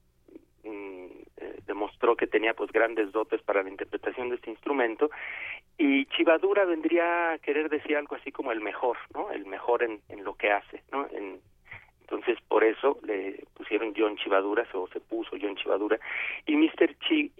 mm, 0.64 1.06
eh, 1.42 1.60
demostró 1.66 2.16
que 2.16 2.26
tenía 2.26 2.54
pues 2.54 2.70
grandes 2.70 3.10
dotes 3.12 3.42
para 3.42 3.62
la 3.62 3.70
interpretación 3.70 4.28
de 4.28 4.36
este 4.36 4.50
instrumento 4.50 5.10
y 5.78 6.06
Chivadura 6.06 6.64
vendría 6.64 7.32
a 7.32 7.38
querer 7.38 7.68
decir 7.68 7.96
algo 7.96 8.14
así 8.16 8.30
como 8.30 8.52
el 8.52 8.60
mejor, 8.60 8.96
¿no? 9.14 9.30
El 9.30 9.46
mejor 9.46 9.82
en, 9.82 10.00
lo 10.22 10.34
que 10.34 10.50
hace, 10.52 10.82
¿no? 10.92 11.08
En, 11.10 11.40
entonces, 12.02 12.38
por 12.46 12.62
eso 12.62 12.98
le 13.04 13.44
pusieron 13.54 13.94
John 13.96 14.16
Chivadura, 14.16 14.66
o 14.74 14.86
se 14.88 15.00
puso 15.00 15.36
John 15.40 15.56
Chivadura, 15.56 15.98
y 16.46 16.56
Mr. 16.56 16.94
Chi, 17.00 17.32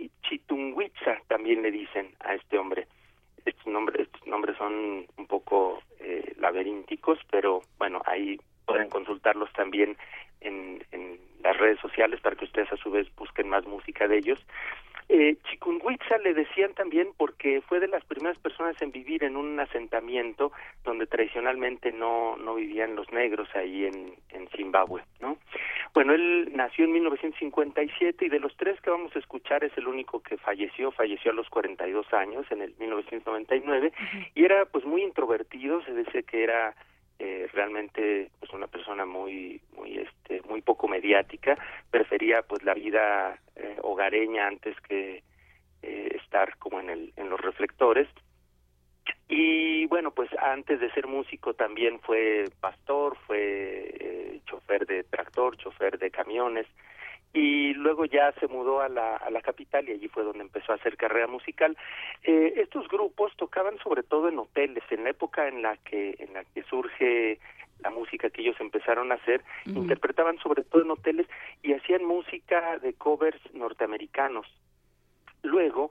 también 1.28 1.62
le 1.62 1.70
dicen 1.70 2.14
a 2.20 2.34
este 2.34 2.58
hombre. 2.58 2.86
Estos 3.44 3.66
nombres, 3.66 4.02
estos 4.02 4.26
nombres 4.26 4.56
son 4.56 5.06
un 5.16 5.26
poco 5.26 5.82
eh, 5.98 6.34
laberínticos, 6.38 7.18
pero 7.30 7.62
bueno, 7.78 8.00
ahí 8.06 8.38
pueden 8.64 8.88
consultarlos 8.88 9.52
también 9.54 9.96
en, 10.42 10.84
en 10.92 11.18
las 11.42 11.56
redes 11.56 11.78
sociales 11.80 12.20
para 12.20 12.36
que 12.36 12.44
ustedes 12.44 12.72
a 12.72 12.76
su 12.76 12.90
vez 12.90 13.08
busquen 13.16 13.48
más 13.48 13.66
música 13.66 14.08
de 14.08 14.18
ellos. 14.18 14.38
Eh, 15.08 15.36
Chikunguitza 15.44 16.16
le 16.18 16.32
decían 16.32 16.72
también 16.74 17.08
porque 17.16 17.60
fue 17.68 17.80
de 17.80 17.88
las 17.88 18.04
primeras 18.04 18.38
personas 18.38 18.80
en 18.80 18.92
vivir 18.92 19.24
en 19.24 19.36
un 19.36 19.58
asentamiento 19.60 20.52
donde 20.84 21.06
tradicionalmente 21.06 21.92
no, 21.92 22.36
no 22.36 22.54
vivían 22.54 22.94
los 22.96 23.12
negros 23.12 23.48
ahí 23.54 23.84
en, 23.84 24.14
en 24.30 24.48
Zimbabue, 24.56 25.02
¿no? 25.20 25.36
Bueno, 25.92 26.14
él 26.14 26.50
nació 26.54 26.86
en 26.86 26.92
1957 26.92 28.24
y 28.24 28.28
de 28.30 28.40
los 28.40 28.56
tres 28.56 28.80
que 28.80 28.88
vamos 28.88 29.14
a 29.14 29.18
escuchar 29.18 29.64
es 29.64 29.76
el 29.76 29.86
único 29.86 30.20
que 30.22 30.38
falleció, 30.38 30.90
falleció 30.92 31.32
a 31.32 31.34
los 31.34 31.50
42 31.50 32.10
años 32.14 32.46
en 32.50 32.62
el 32.62 32.74
1999 32.78 33.92
y 34.34 34.44
era 34.44 34.64
pues 34.64 34.86
muy 34.86 35.02
introvertido, 35.02 35.82
se 35.84 35.94
dice 35.94 36.22
que 36.22 36.44
era 36.44 36.74
eh, 37.18 37.48
realmente 37.52 38.30
pues 38.40 38.52
una 38.52 38.66
persona 38.66 39.06
muy 39.06 39.60
muy 39.76 39.98
este 39.98 40.42
muy 40.48 40.60
poco 40.62 40.88
mediática 40.88 41.56
prefería 41.90 42.42
pues 42.42 42.62
la 42.62 42.74
vida 42.74 43.38
eh, 43.56 43.76
hogareña 43.82 44.46
antes 44.46 44.74
que 44.80 45.22
eh, 45.82 46.18
estar 46.22 46.56
como 46.58 46.80
en 46.80 46.90
el 46.90 47.12
en 47.16 47.30
los 47.30 47.40
reflectores. 47.40 48.08
Y 49.28 49.86
bueno 49.86 50.12
pues 50.12 50.30
antes 50.38 50.80
de 50.80 50.90
ser 50.92 51.06
músico 51.06 51.54
también 51.54 52.00
fue 52.00 52.44
pastor 52.60 53.16
fue 53.26 53.94
eh, 53.98 54.40
chofer 54.46 54.86
de 54.86 55.04
tractor 55.04 55.56
chofer 55.56 55.98
de 55.98 56.10
camiones 56.10 56.66
y 57.34 57.72
luego 57.74 58.04
ya 58.04 58.32
se 58.32 58.46
mudó 58.46 58.80
a 58.80 58.88
la, 58.88 59.16
a 59.16 59.30
la 59.30 59.40
capital 59.40 59.88
y 59.88 59.92
allí 59.92 60.08
fue 60.08 60.22
donde 60.22 60.42
empezó 60.42 60.72
a 60.72 60.76
hacer 60.76 60.96
carrera 60.96 61.26
musical. 61.26 61.76
Eh, 62.22 62.54
estos 62.56 62.88
grupos 62.88 63.32
tocaban 63.36 63.78
sobre 63.78 64.02
todo 64.02 64.28
en 64.28 64.38
hoteles, 64.38 64.84
en 64.90 65.04
la 65.04 65.10
época 65.10 65.48
en 65.48 65.62
la 65.62 65.76
que, 65.78 66.14
en 66.18 66.34
la 66.34 66.44
que 66.44 66.62
surge 66.64 67.38
la 67.82 67.90
música 67.90 68.30
que 68.30 68.42
ellos 68.42 68.56
empezaron 68.60 69.10
a 69.10 69.16
hacer, 69.16 69.42
interpretaban 69.66 70.38
sobre 70.38 70.62
todo 70.62 70.82
en 70.82 70.90
hoteles 70.90 71.26
y 71.62 71.72
hacían 71.72 72.04
música 72.04 72.78
de 72.78 72.92
covers 72.92 73.40
norteamericanos. 73.54 74.46
Luego, 75.42 75.90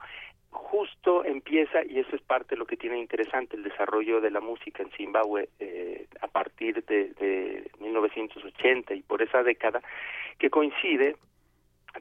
justo 0.52 1.26
empieza, 1.26 1.84
y 1.84 2.00
eso 2.00 2.16
es 2.16 2.22
parte 2.22 2.56
de 2.56 2.60
lo 2.60 2.66
que 2.66 2.78
tiene 2.78 2.98
interesante, 2.98 3.58
el 3.58 3.64
desarrollo 3.64 4.22
de 4.22 4.32
la 4.32 4.40
música 4.40 4.84
en 4.84 4.92
Zimbabue 4.92 5.50
eh, 5.60 6.08
a 6.22 6.28
partir 6.28 6.86
de, 6.86 7.10
de 7.14 7.70
1980 7.80 8.94
y 8.94 9.02
por 9.02 9.22
esa 9.22 9.44
década, 9.44 9.82
que 10.40 10.50
coincide 10.50 11.18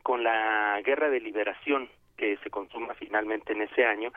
con 0.02 0.22
la 0.22 0.80
guerra 0.84 1.10
de 1.10 1.20
liberación 1.20 1.88
que 2.16 2.36
se 2.38 2.50
consuma 2.50 2.94
finalmente 2.94 3.52
en 3.52 3.62
ese 3.62 3.84
año 3.84 4.12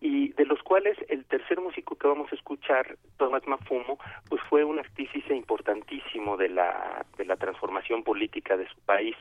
y 0.00 0.28
de 0.34 0.44
los 0.44 0.62
cuales 0.62 0.96
el 1.08 1.24
tercer 1.24 1.60
músico 1.60 1.96
que 1.96 2.06
vamos 2.06 2.30
a 2.30 2.36
escuchar, 2.36 2.96
Thomas 3.16 3.44
Mafumo, 3.48 3.98
pues 4.28 4.40
fue 4.48 4.62
un 4.62 4.78
artífice 4.78 5.34
importantísimo 5.34 6.36
de 6.36 6.50
la 6.50 7.04
de 7.16 7.24
la 7.24 7.36
transformación 7.36 8.04
política 8.04 8.56
de 8.56 8.68
su 8.68 8.78
país. 8.82 9.16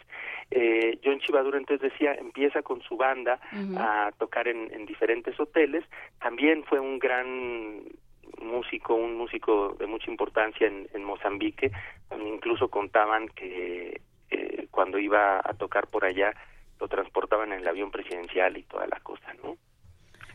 Eh, 0.52 1.00
John 1.04 1.20
Chivadura 1.20 1.58
entonces 1.58 1.92
decía, 1.92 2.14
empieza 2.14 2.62
con 2.62 2.82
su 2.82 2.96
banda 2.96 3.40
a 3.78 4.12
tocar 4.20 4.48
en, 4.48 4.72
en 4.72 4.86
diferentes 4.86 5.40
hoteles, 5.40 5.84
también 6.20 6.64
fue 6.66 6.80
un 6.80 7.00
gran 7.00 7.82
músico, 8.42 8.94
un 8.94 9.16
músico 9.16 9.76
de 9.80 9.88
mucha 9.88 10.12
importancia 10.12 10.68
en, 10.68 10.88
en 10.94 11.04
Mozambique, 11.04 11.72
incluso 12.20 12.68
contaban 12.70 13.30
que 13.30 14.00
eh, 14.30 14.68
cuando 14.72 15.00
iba 15.00 15.40
a 15.44 15.54
tocar 15.54 15.88
por 15.88 16.06
allá 16.06 16.34
lo 16.80 16.88
transportaban 16.88 17.52
en 17.54 17.60
el 17.60 17.68
avión 17.68 17.92
presidencial 17.92 18.56
y 18.58 18.64
toda 18.64 18.88
la 18.88 19.00
cosa, 19.00 19.34
¿no? 19.44 19.58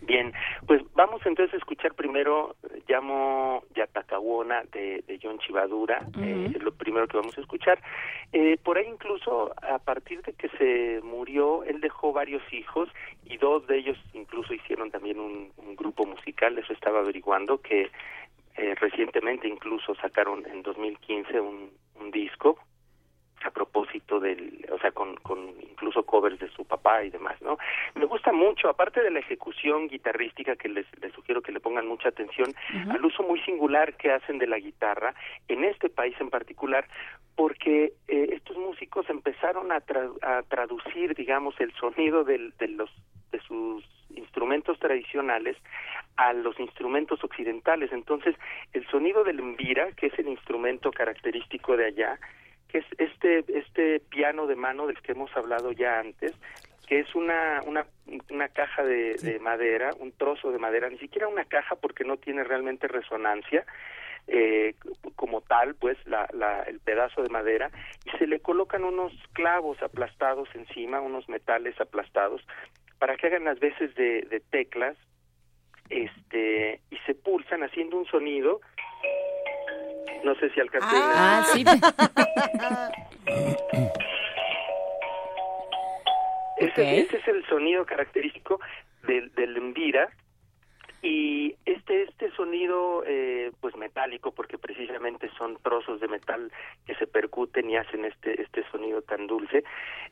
Bien, 0.04 0.32
pues 0.66 0.82
vamos 0.94 1.24
entonces 1.24 1.54
a 1.54 1.58
escuchar 1.58 1.94
primero 1.94 2.56
Llamo 2.88 3.62
Yatakawona 3.76 4.64
de, 4.72 5.04
de 5.06 5.20
John 5.22 5.38
Chivadura, 5.38 6.04
eh, 6.20 6.50
es 6.56 6.62
lo 6.62 6.72
primero 6.72 7.06
que 7.06 7.18
vamos 7.18 7.38
a 7.38 7.40
escuchar. 7.40 7.80
Eh, 8.32 8.56
por 8.64 8.78
ahí 8.78 8.86
incluso, 8.88 9.54
a 9.62 9.78
partir 9.78 10.20
de 10.22 10.32
que 10.32 10.48
se 10.58 11.00
murió, 11.04 11.62
él 11.62 11.80
dejó 11.80 12.12
varios 12.12 12.42
hijos 12.52 12.88
y 13.26 13.36
dos 13.36 13.64
de 13.68 13.78
ellos 13.78 13.96
incluso 14.12 14.52
hicieron 14.52 14.90
también 14.90 15.20
un, 15.20 15.52
un 15.56 15.76
grupo 15.76 16.04
musical, 16.04 16.58
eso 16.58 16.72
estaba 16.72 16.98
averiguando, 16.98 17.58
que 17.58 17.92
eh, 18.56 18.74
recientemente 18.74 19.46
incluso 19.46 19.94
sacaron 19.94 20.44
en 20.46 20.62
2015 20.62 21.40
un, 21.40 21.70
un 22.00 22.10
disco 22.10 22.58
a 23.44 23.50
propósito 23.50 24.20
del, 24.20 24.66
o 24.70 24.78
sea, 24.78 24.92
con, 24.92 25.16
con 25.16 25.38
incluso 25.60 26.04
covers 26.04 26.38
de 26.38 26.48
su 26.50 26.64
papá 26.64 27.04
y 27.04 27.10
demás, 27.10 27.40
¿no? 27.42 27.58
Me 27.94 28.04
gusta 28.04 28.32
mucho, 28.32 28.68
aparte 28.68 29.02
de 29.02 29.10
la 29.10 29.18
ejecución 29.20 29.88
guitarrística 29.88 30.56
que 30.56 30.68
les, 30.68 30.86
les 31.00 31.12
sugiero 31.12 31.42
que 31.42 31.52
le 31.52 31.60
pongan 31.60 31.86
mucha 31.86 32.08
atención, 32.08 32.54
al 32.90 33.04
uso 33.04 33.22
muy 33.22 33.40
singular 33.40 33.96
que 33.96 34.12
hacen 34.12 34.38
de 34.38 34.46
la 34.46 34.58
guitarra 34.58 35.14
en 35.48 35.64
este 35.64 35.88
país 35.88 36.14
en 36.20 36.30
particular, 36.30 36.86
porque 37.36 37.92
eh, 38.08 38.28
estos 38.32 38.56
músicos 38.56 39.08
empezaron 39.08 39.72
a, 39.72 39.80
tra- 39.80 40.12
a 40.22 40.42
traducir, 40.42 41.14
digamos, 41.14 41.58
el 41.60 41.72
sonido 41.74 42.24
del, 42.24 42.52
de 42.58 42.68
los 42.68 42.90
de 43.32 43.40
sus 43.40 43.82
instrumentos 44.14 44.78
tradicionales 44.78 45.56
a 46.16 46.34
los 46.34 46.60
instrumentos 46.60 47.24
occidentales. 47.24 47.90
Entonces, 47.92 48.36
el 48.74 48.86
sonido 48.88 49.24
del 49.24 49.40
mbira, 49.42 49.92
que 49.92 50.08
es 50.08 50.18
el 50.18 50.28
instrumento 50.28 50.90
característico 50.90 51.78
de 51.78 51.86
allá, 51.86 52.18
que 52.72 52.78
es 52.78 52.86
este 52.96 53.44
este 53.58 54.00
piano 54.00 54.46
de 54.46 54.56
mano 54.56 54.86
del 54.86 55.00
que 55.02 55.12
hemos 55.12 55.34
hablado 55.36 55.72
ya 55.72 56.00
antes 56.00 56.32
que 56.88 57.00
es 57.00 57.14
una 57.14 57.60
una, 57.66 57.86
una 58.30 58.48
caja 58.48 58.82
de, 58.82 59.16
de 59.16 59.38
madera 59.38 59.90
un 59.98 60.12
trozo 60.12 60.50
de 60.50 60.58
madera 60.58 60.88
ni 60.88 60.98
siquiera 60.98 61.28
una 61.28 61.44
caja 61.44 61.76
porque 61.76 62.04
no 62.04 62.16
tiene 62.16 62.44
realmente 62.44 62.88
resonancia 62.88 63.66
eh, 64.26 64.74
como 65.16 65.42
tal 65.42 65.74
pues 65.74 65.98
la, 66.06 66.26
la, 66.32 66.62
el 66.62 66.80
pedazo 66.80 67.22
de 67.22 67.28
madera 67.28 67.70
y 68.06 68.16
se 68.16 68.26
le 68.26 68.40
colocan 68.40 68.84
unos 68.84 69.12
clavos 69.34 69.82
aplastados 69.82 70.48
encima 70.54 71.00
unos 71.00 71.28
metales 71.28 71.78
aplastados 71.78 72.40
para 72.98 73.16
que 73.16 73.26
hagan 73.26 73.44
las 73.44 73.60
veces 73.60 73.94
de, 73.96 74.22
de 74.22 74.40
teclas 74.40 74.96
este 75.90 76.80
y 76.90 76.96
se 77.04 77.14
pulsan 77.14 77.64
haciendo 77.64 77.98
un 77.98 78.06
sonido 78.06 78.62
no 80.24 80.34
sé 80.36 80.50
si 80.50 80.60
alcancé 80.60 80.96
Ah, 80.96 81.44
sí. 81.52 81.64
Ese, 86.56 86.72
Ok. 86.72 86.78
ese 86.78 87.16
es 87.16 87.28
el 87.28 87.44
sonido 87.46 87.84
característico 87.86 88.60
del, 89.02 89.32
del 89.34 89.56
y 91.02 91.56
este 91.66 92.04
este 92.04 92.30
sonido 92.36 93.02
eh, 93.04 93.50
pues 93.60 93.76
metálico 93.76 94.30
porque 94.30 94.56
precisamente 94.56 95.28
son 95.36 95.58
trozos 95.60 96.00
de 96.00 96.06
metal 96.06 96.52
que 96.86 96.94
se 96.94 97.08
percuten 97.08 97.68
y 97.68 97.76
hacen 97.76 98.04
este 98.04 98.40
este 98.40 98.62
sonido 98.70 99.02
tan 99.02 99.26
dulce 99.26 99.64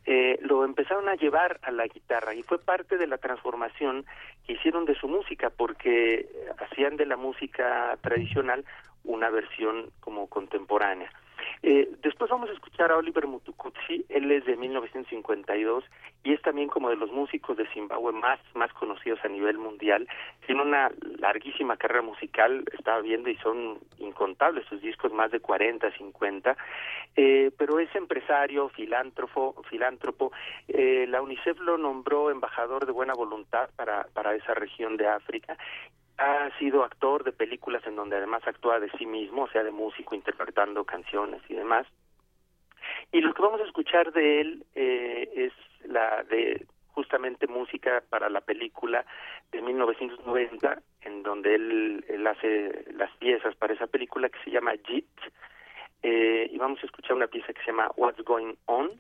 eh, 0.05 0.39
lo 0.43 0.65
empezaron 0.65 1.09
a 1.09 1.15
llevar 1.15 1.61
a 1.63 1.71
la 1.71 1.87
guitarra 1.87 2.35
y 2.35 2.43
fue 2.43 2.59
parte 2.59 2.99
de 2.99 3.07
la 3.07 3.19
transformación 3.19 4.05
que 4.45 4.55
hicieron 4.55 4.85
de 4.85 4.97
su 4.97 5.07
música 5.07 5.51
porque 5.51 6.29
hacían 6.59 6.97
de 6.97 7.07
la 7.07 7.17
música 7.17 7.97
tradicional 8.03 8.65
una 9.05 9.31
versión 9.31 9.91
como 10.01 10.29
contemporánea 10.29 11.11
Eh, 11.63 11.91
después 12.03 12.31
vamos 12.31 12.49
a 12.49 12.53
escuchar 12.55 12.91
a 12.91 12.97
Oliver 12.97 13.27
Mutukutsi, 13.27 14.05
él 14.09 14.31
es 14.31 14.45
de 14.47 14.57
1952 14.57 15.85
y 16.23 16.33
es 16.33 16.43
también 16.43 16.69
como 16.69 16.91
de 16.91 16.97
los 16.97 17.11
músicos 17.11 17.57
de 17.57 17.67
Zimbabue 17.69 18.13
más, 18.13 18.39
más 18.55 18.73
conocidos 18.73 19.19
a 19.25 19.29
nivel 19.29 19.59
mundial. 19.59 20.07
Tiene 20.47 20.63
una 20.63 20.91
larguísima 21.19 21.77
carrera 21.77 22.03
musical, 22.03 22.65
estaba 22.73 23.01
viendo 23.01 23.29
y 23.31 23.37
son 23.37 23.79
incontables 23.99 24.67
sus 24.67 24.81
discos, 24.81 25.13
más 25.13 25.31
de 25.31 25.41
40, 25.41 25.91
50, 25.93 26.57
eh, 27.17 27.51
pero 27.57 27.79
es 27.79 27.95
empresario, 27.95 28.69
filántropo, 28.71 29.63
filántropo. 29.69 30.33
Eh, 30.69 31.07
la 31.09 31.23
UNICEF 31.23 31.59
lo 31.61 31.79
nombró 31.79 32.31
embajador 32.31 32.87
de 32.87 32.93
buena 32.93 33.15
voluntad 33.15 33.71
para, 33.77 34.05
para 34.15 34.35
esa 34.35 34.55
región 34.55 34.97
de 34.97 35.09
África 35.09 35.57
ha 36.21 36.51
sido 36.59 36.85
actor 36.85 37.25
de 37.25 37.33
películas 37.33 37.83
en 37.87 37.97
donde 37.97 38.17
además 38.17 38.47
actúa 38.47 38.79
de 38.79 38.91
sí 38.99 39.07
mismo, 39.07 39.45
o 39.45 39.49
sea, 39.49 39.65
de 39.65 39.71
músico 39.71 40.15
interpretando 40.15 40.85
canciones 40.85 41.41
y 41.49 41.55
demás. 41.55 41.87
Y 43.11 43.23
lo 43.23 43.33
que 43.33 43.43
vamos 43.43 43.61
a 43.63 43.65
escuchar 43.65 44.13
de 44.13 44.41
él 44.43 44.67
eh, 44.75 45.31
es 45.35 45.89
la 45.91 46.23
de 46.25 46.67
justamente 46.89 47.47
música 47.47 48.03
para 48.11 48.29
la 48.29 48.43
película 48.43 49.07
de 49.51 49.63
1990, 49.63 50.83
en 51.03 51.23
donde 51.23 51.55
él, 51.55 52.05
él 52.09 52.27
hace 52.27 52.85
las 52.93 53.11
piezas 53.17 53.57
para 53.57 53.73
esa 53.73 53.87
película 53.87 54.29
que 54.29 54.43
se 54.45 54.51
llama 54.51 54.75
JIT, 54.87 55.07
eh, 56.03 56.51
y 56.53 56.59
vamos 56.59 56.83
a 56.83 56.87
escuchar 56.87 57.17
una 57.17 57.29
pieza 57.29 57.55
que 57.55 57.61
se 57.61 57.69
llama 57.69 57.91
What's 57.97 58.23
Going 58.25 58.55
On, 58.67 58.91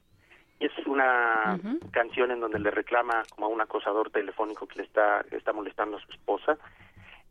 es 0.59 0.73
una 0.87 1.59
canción 1.91 2.31
en 2.31 2.41
donde 2.41 2.59
le 2.59 2.71
reclama 2.71 3.23
como 3.35 3.47
a 3.47 3.51
un 3.51 3.61
acosador 3.61 4.11
telefónico 4.11 4.67
que 4.67 4.77
le 4.77 4.83
está, 4.85 5.23
le 5.31 5.39
está 5.39 5.53
molestando 5.53 5.97
a 5.97 6.01
su 6.01 6.11
esposa 6.13 6.59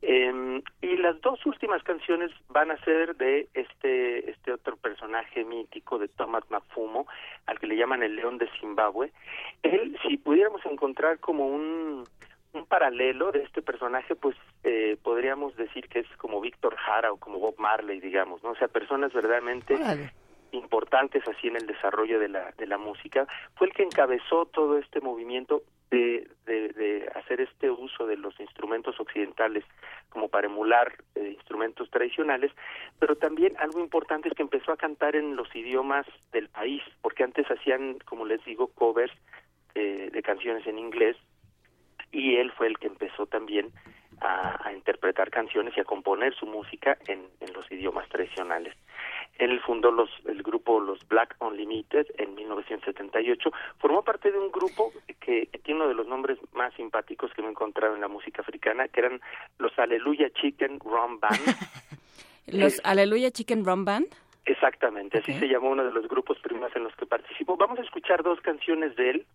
eh, 0.02 0.62
y 0.82 0.98
las 0.98 1.20
dos 1.22 1.46
últimas 1.46 1.84
canciones 1.84 2.32
van 2.48 2.72
a 2.72 2.84
ser 2.84 3.16
de 3.18 3.50
este 3.54 4.30
este 4.30 4.54
otro 4.54 4.78
personaje 4.78 5.44
mítico 5.44 6.00
de 6.00 6.08
Thomas 6.08 6.44
Mafumo, 6.50 7.08
al 7.46 7.60
que 7.60 7.68
le 7.68 7.76
llaman 7.76 8.04
el 8.04 8.16
León 8.16 8.38
de 8.38 8.50
Zimbabue. 8.60 9.12
Él, 9.64 9.98
si 10.08 10.18
pudiéramos 10.18 10.66
encontrar 10.66 11.20
como 11.20 11.48
un, 11.48 12.06
un 12.54 12.66
paralelo 12.66 13.32
de 13.32 13.44
este 13.44 13.62
personaje, 13.62 14.16
pues 14.16 14.36
eh, 14.64 14.98
podríamos 15.04 15.56
decir 15.58 15.88
que 15.90 16.00
es 16.00 16.08
como 16.18 16.42
Víctor 16.42 16.76
Jara 16.78 17.12
o 17.12 17.18
como 17.18 17.40
Bob 17.40 17.56
Marley, 17.58 18.00
digamos, 18.00 18.44
¿no? 18.44 18.52
O 18.52 18.56
sea, 18.56 18.68
personas 18.68 19.12
verdaderamente 19.14 19.78
importantes 20.52 21.28
así 21.28 21.48
en 21.48 21.56
el 21.56 21.68
desarrollo 21.68 22.20
de 22.20 22.30
la, 22.30 22.52
de 22.58 22.68
la 22.68 22.78
música, 22.78 23.28
fue 23.56 23.68
el 23.68 23.74
que 23.74 23.84
encabezó 23.84 24.46
todo 24.46 24.78
este 24.78 25.02
movimiento 25.02 25.64
de, 25.92 26.28
de, 26.46 27.10
hacer 27.16 27.42
este 27.42 27.72
uso 27.72 28.06
de 28.06 28.18
los 28.18 28.40
instrumentos 28.40 29.00
occidentales 29.00 29.64
como 30.10 30.28
para 30.28 30.48
emular 30.48 30.94
eh, 31.16 31.34
instrumentos 31.36 31.90
tradicionales, 31.90 32.52
pero 33.00 33.16
también 33.16 33.56
algo 33.58 33.80
importante 33.80 34.30
es 34.30 34.36
que 34.36 34.44
empezó 34.44 34.72
a 34.72 34.78
cantar 34.78 35.16
en 35.16 35.36
los 35.36 35.54
idiomas 35.56 36.06
del 36.32 36.50
país, 36.50 36.84
porque 37.02 37.24
antes 37.24 37.50
hacían, 37.50 38.00
como 38.06 38.26
les 38.26 38.44
digo, 38.46 38.68
covers 38.68 39.14
eh, 39.76 40.10
de 40.12 40.22
canciones 40.22 40.66
en 40.68 40.78
inglés, 40.78 41.18
y 42.12 42.36
él 42.36 42.52
fue 42.52 42.68
el 42.68 42.78
que 42.78 42.88
empezó 42.88 43.26
también 43.26 43.72
a, 44.22 44.68
a 44.68 44.74
interpretar 44.74 45.30
canciones 45.30 45.76
y 45.78 45.80
a 45.80 45.86
componer 45.86 46.34
su 46.36 46.46
música 46.46 46.98
en, 47.08 47.28
en 47.40 47.54
los 47.54 47.70
idiomas 47.72 48.08
tradicionales. 48.10 48.76
Él 49.40 49.60
fundó 49.62 49.90
los, 49.90 50.10
el 50.26 50.44
grupo 50.44 50.80
Los 50.82 51.08
Black 51.08 51.36
Unlimited 51.40 52.08
en 52.18 52.36
1978. 52.36 53.52
Formó 53.80 54.04
parte 54.04 54.32
de 54.32 54.38
un 54.38 54.52
grupo 54.52 54.92
que, 55.20 55.48
tiene 55.64 55.80
uno 55.80 55.88
de 55.88 55.96
los 55.96 56.08
nombres 56.08 56.38
más 56.54 56.74
simpáticos 56.74 57.34
que 57.34 57.42
me 57.42 57.48
he 57.48 57.52
encontrado 57.52 57.96
en 57.96 58.02
la 58.02 58.10
música 58.10 58.42
africana, 58.42 58.90
que 58.90 59.00
eran 59.00 59.22
los 59.58 59.78
Aleluya 59.80 60.30
Chicken 60.32 60.80
Rum 60.82 61.20
Band. 61.20 61.40
¿Los 62.48 62.82
Aleluya 62.84 63.32
Chicken 63.32 63.64
Rum 63.64 63.86
Band? 63.86 64.08
Exactamente, 64.46 65.20
así 65.20 65.34
se 65.34 65.48
llamó 65.48 65.70
uno 65.70 65.86
de 65.86 65.92
los 65.92 66.08
grupos 66.08 66.40
primeros 66.40 66.76
en 66.76 66.84
los 66.84 66.96
que 66.96 67.06
participó. 67.06 67.56
Vamos 67.56 67.78
a 67.80 67.84
escuchar 67.84 68.24
dos 68.24 68.42
canciones 68.42 68.96
de 68.96 69.12
él. 69.12 69.26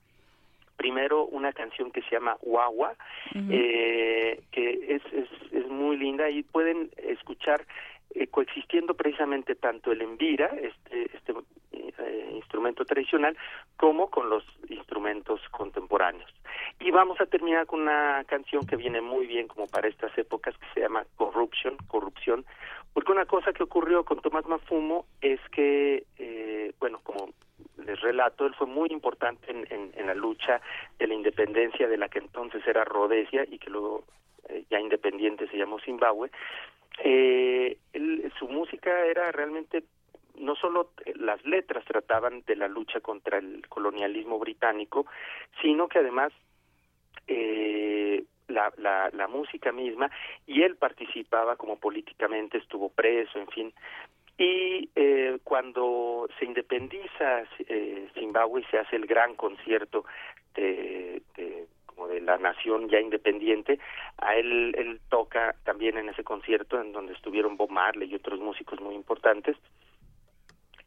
Primero, 0.77 1.25
una 1.25 1.53
canción 1.53 1.91
que 1.91 2.03
se 2.03 2.11
llama 2.11 2.37
Wawa, 2.43 2.95
eh, 3.51 4.41
que 4.51 4.97
es, 4.97 5.03
es, 5.13 5.29
es 5.53 5.69
muy 5.69 5.97
linda 5.97 6.29
y 6.31 6.43
pueden 6.43 6.91
escuchar 6.97 7.65
eh, 8.15 8.29
coexistiendo 8.29 8.95
precisamente 8.95 9.57
tanto 9.57 9.91
el 9.91 10.01
envira, 10.01 10.47
este, 10.47 11.11
este 11.17 11.35
eh, 11.73 12.31
instrumento 12.33 12.85
tradicional, 12.85 13.37
como 13.77 14.09
con 14.09 14.31
los 14.31 14.45
instrumentos 14.69 15.41
contemporáneos. 15.51 16.33
Y 16.79 16.93
vamos 16.93 17.21
a 17.21 17.27
terminar 17.27 17.67
con 17.67 17.83
una 17.83 18.23
canción 18.29 18.65
que 18.67 18.77
viene 18.77 19.01
muy 19.01 19.27
bien 19.27 19.49
como 19.49 19.67
para 19.67 19.89
estas 19.89 20.17
épocas, 20.17 20.57
que 20.59 20.67
se 20.75 20.81
llama 20.81 21.05
Corruption, 21.17 21.77
Corrupción, 21.89 22.45
porque 22.95 23.13
una 23.13 23.27
cosa 23.27 23.53
que 23.53 23.65
ocurrió 23.65 24.05
con 24.05 24.21
Tomás 24.21 24.47
Mafumo 24.47 25.07
es 25.21 25.41
que, 25.51 26.05
eh, 26.17 26.73
bueno, 26.79 27.01
como 27.03 27.31
les 27.85 28.01
relato, 28.01 28.47
él 28.47 28.55
fue 28.55 28.69
muy 28.69 28.89
importante 28.91 29.51
en, 29.51 30.07
la 30.07 30.15
lucha 30.15 30.61
de 30.99 31.09
la 31.09 31.15
independencia 31.15 31.89
de 31.89 31.97
la 31.97 32.09
que 32.09 32.21
entonces 32.21 32.65
era 32.67 32.85
Rhodesia 32.85 33.45
y 33.51 33.59
que 33.59 33.71
luego 33.71 34.05
eh, 34.49 34.65
ya 34.71 34.79
independiente 34.79 35.49
se 35.49 35.57
llamó 35.57 35.81
Zimbabue, 35.81 36.31
eh, 37.03 37.79
su 38.39 38.49
música 38.49 39.07
era 39.07 39.33
realmente 39.33 39.85
no 40.37 40.55
solo 40.55 40.91
las 41.17 41.45
letras 41.45 41.85
trataban 41.85 42.43
de 42.47 42.57
la 42.57 42.69
lucha 42.69 43.01
contra 43.01 43.39
el 43.39 43.67
colonialismo 43.69 44.39
británico, 44.39 45.07
sino 45.63 45.89
que 45.89 45.99
además 45.99 46.33
eh, 47.27 48.25
la, 48.55 48.73
la, 48.79 49.11
la 49.13 49.29
música 49.29 49.73
misma 49.73 50.11
y 50.47 50.63
él 50.63 50.77
participaba 50.77 51.57
como 51.57 51.79
políticamente, 51.79 52.59
estuvo 52.59 52.89
preso, 52.89 53.39
en 53.39 53.49
fin. 53.49 53.75
Y 54.37 54.91
eh, 54.97 55.39
cuando 55.45 56.29
se 56.39 56.45
independiza 56.45 57.45
eh, 57.69 58.09
Zimbabue 58.15 58.63
y 58.63 58.65
se 58.65 58.79
hace 58.79 58.97
el 58.97 59.07
gran 59.07 59.35
concierto 59.37 60.05
de, 60.55 61.23
de 61.37 61.67
como 61.87 62.09
de 62.09 62.21
la 62.21 62.37
nación 62.39 62.89
ya 62.89 62.99
independiente, 62.99 63.79
a 64.19 64.35
él, 64.35 64.75
él 64.77 65.01
toca 65.09 65.55
también 65.65 65.97
en 65.97 66.09
ese 66.09 66.25
concierto 66.25 66.81
en 66.81 66.93
donde 66.93 67.13
estuvieron 67.13 67.57
Bob 67.57 67.71
Marley 67.71 68.11
y 68.11 68.17
otros 68.17 68.41
músicos 68.41 68.81
muy 68.81 68.97
importantes. 68.97 69.57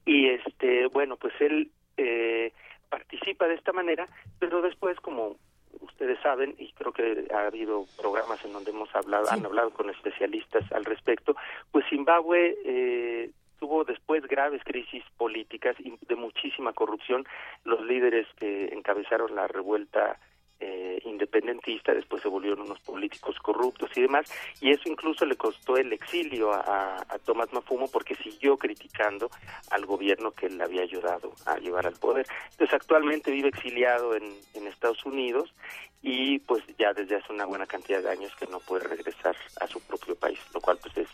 Y 0.06 0.28
este, 0.28 0.88
bueno, 0.88 1.16
pues 1.16 1.34
él 1.40 1.72
eh, 1.96 2.52
participa 2.90 3.48
de 3.48 3.56
esta 3.56 3.72
manera, 3.72 4.08
pero 4.40 4.62
después 4.62 5.00
como 5.00 5.38
ustedes 5.82 6.20
saben 6.22 6.56
y 6.58 6.72
creo 6.74 6.92
que 6.92 7.28
ha 7.34 7.48
habido 7.48 7.86
programas 7.98 8.44
en 8.46 8.54
donde 8.54 8.72
hemos 8.72 8.94
hablado 8.96 9.30
han 9.30 9.46
hablado 9.46 9.72
con 9.72 9.90
especialistas 9.90 10.70
al 10.72 10.86
respecto 10.86 11.36
pues 11.72 11.86
Zimbabue 11.90 12.58
eh, 12.66 13.32
tuvo 13.60 13.84
después 13.84 14.24
graves 14.28 14.62
crisis 14.64 15.04
políticas 15.18 15.76
y 15.80 15.94
de 16.08 16.16
muchísima 16.16 16.74
corrupción. 16.74 17.26
Los 17.64 17.82
líderes 17.82 18.28
que 18.40 18.68
encabezaron 18.68 19.36
la 19.36 19.48
revuelta 19.48 20.20
eh, 20.60 21.00
independentista, 21.06 21.94
después 21.94 22.22
se 22.22 22.28
volvieron 22.28 22.62
unos 22.62 22.80
políticos 22.80 23.36
corruptos 23.42 23.90
y 23.96 24.02
demás, 24.02 24.32
y 24.62 24.72
eso 24.72 24.90
incluso 24.90 25.26
le 25.26 25.36
costó 25.36 25.78
el 25.78 25.94
exilio 25.94 26.52
a, 26.54 27.06
Tomás 27.26 27.52
Mafumo 27.52 27.90
porque 27.90 28.16
siguió 28.16 28.58
criticando 28.58 29.30
al 29.70 29.86
gobierno 29.86 30.32
que 30.32 30.50
le 30.50 30.64
había 30.64 30.84
ayudado 30.84 31.34
a 31.46 31.58
llevar 31.58 31.86
al 31.86 31.96
poder. 31.96 32.26
Entonces 32.52 32.74
actualmente 32.74 33.32
vive 33.32 33.50
exiliado 33.50 34.16
en, 34.16 34.24
en 34.54 34.68
Estados 34.68 35.06
Unidos 35.06 35.54
y 36.02 36.40
pues 36.40 36.64
ya 36.78 36.94
desde 36.94 37.16
hace 37.16 37.34
una 37.34 37.46
buena 37.46 37.66
cantidad 37.66 38.02
de 38.02 38.10
años 38.10 38.34
que 38.40 38.48
no 38.48 38.60
puede 38.60 38.88
regresar 38.88 39.36
a 39.60 39.68
su 39.68 39.82
propio 39.82 40.16
país, 40.16 40.40
lo 40.54 40.62
cual 40.62 40.78
pues 40.82 40.96
es 40.98 41.10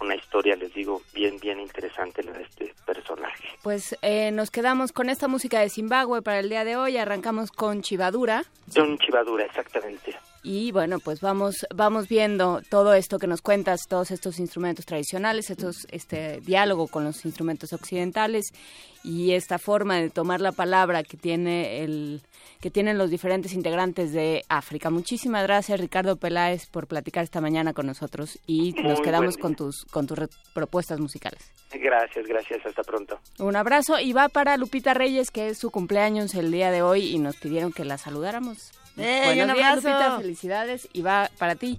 una 0.00 0.14
historia, 0.14 0.56
les 0.56 0.72
digo, 0.74 1.02
bien, 1.14 1.38
bien 1.40 1.60
interesante 1.60 2.22
la 2.22 2.32
de 2.32 2.42
este 2.42 2.74
personaje. 2.84 3.48
Pues 3.62 3.96
eh, 4.02 4.30
nos 4.30 4.50
quedamos 4.50 4.92
con 4.92 5.08
esta 5.08 5.28
música 5.28 5.60
de 5.60 5.68
Zimbabue 5.68 6.22
para 6.22 6.38
el 6.40 6.48
día 6.48 6.64
de 6.64 6.76
hoy. 6.76 6.96
Arrancamos 6.96 7.50
con 7.50 7.82
Chivadura. 7.82 8.44
Con 8.74 8.98
Chivadura, 8.98 9.44
exactamente. 9.44 10.16
Y 10.48 10.70
bueno, 10.70 11.00
pues 11.00 11.20
vamos, 11.20 11.66
vamos 11.74 12.06
viendo 12.06 12.62
todo 12.70 12.94
esto 12.94 13.18
que 13.18 13.26
nos 13.26 13.42
cuentas, 13.42 13.80
todos 13.88 14.12
estos 14.12 14.38
instrumentos 14.38 14.86
tradicionales, 14.86 15.50
estos, 15.50 15.88
este 15.90 16.40
diálogo 16.40 16.86
con 16.86 17.02
los 17.02 17.24
instrumentos 17.24 17.72
occidentales 17.72 18.52
y 19.02 19.32
esta 19.32 19.58
forma 19.58 19.96
de 19.96 20.08
tomar 20.08 20.40
la 20.40 20.52
palabra 20.52 21.02
que 21.02 21.16
tiene 21.16 21.82
el 21.82 22.20
que 22.60 22.70
tienen 22.70 22.96
los 22.96 23.10
diferentes 23.10 23.54
integrantes 23.54 24.12
de 24.12 24.44
África. 24.48 24.88
Muchísimas 24.88 25.42
gracias 25.42 25.80
Ricardo 25.80 26.14
Peláez 26.14 26.66
por 26.66 26.86
platicar 26.86 27.24
esta 27.24 27.40
mañana 27.40 27.72
con 27.72 27.86
nosotros 27.86 28.38
y 28.46 28.72
Muy 28.74 28.84
nos 28.84 29.00
quedamos 29.00 29.36
con 29.38 29.56
tus 29.56 29.84
con 29.86 30.06
tus 30.06 30.16
propuestas 30.54 31.00
musicales. 31.00 31.42
Gracias, 31.72 32.24
gracias, 32.24 32.64
hasta 32.64 32.84
pronto. 32.84 33.18
Un 33.40 33.56
abrazo 33.56 33.98
y 33.98 34.12
va 34.12 34.28
para 34.28 34.56
Lupita 34.58 34.94
Reyes 34.94 35.32
que 35.32 35.48
es 35.48 35.58
su 35.58 35.72
cumpleaños 35.72 36.36
el 36.36 36.52
día 36.52 36.70
de 36.70 36.82
hoy 36.82 37.08
y 37.08 37.18
nos 37.18 37.34
pidieron 37.34 37.72
que 37.72 37.84
la 37.84 37.98
saludáramos. 37.98 38.70
¡Eh, 38.96 39.22
Buenos 39.26 39.48
un 39.48 39.54
días! 39.54 39.76
Lupita, 39.76 40.16
felicidades 40.18 40.88
y 40.92 41.02
va 41.02 41.30
para 41.38 41.54
ti 41.54 41.76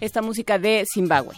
esta 0.00 0.20
música 0.22 0.58
de 0.58 0.84
Zimbabue. 0.92 1.34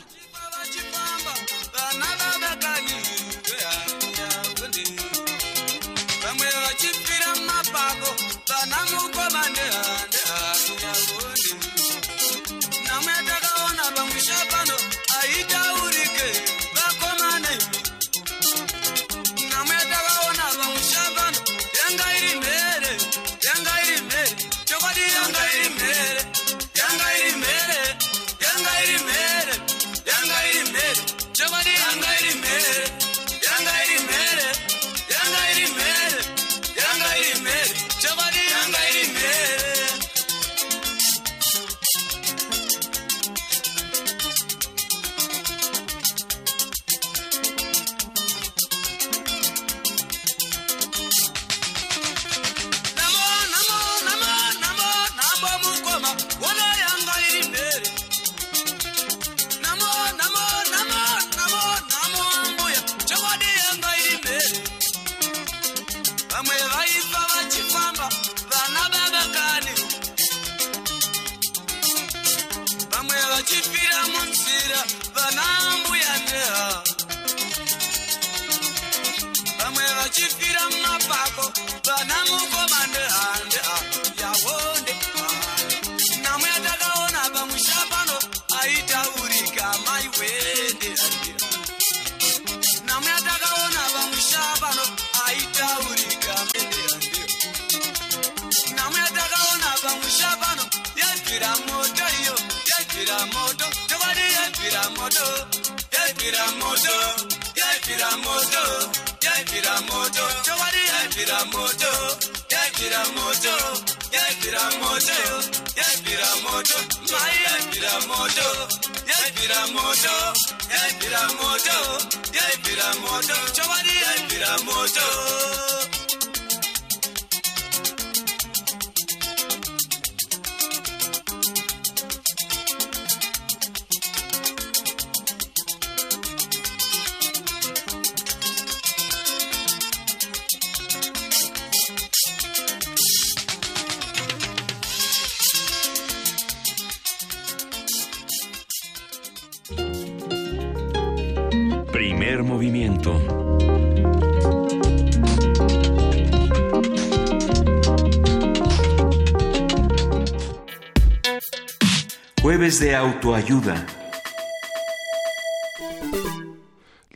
De 162.80 162.94
autoayuda. 162.96 163.99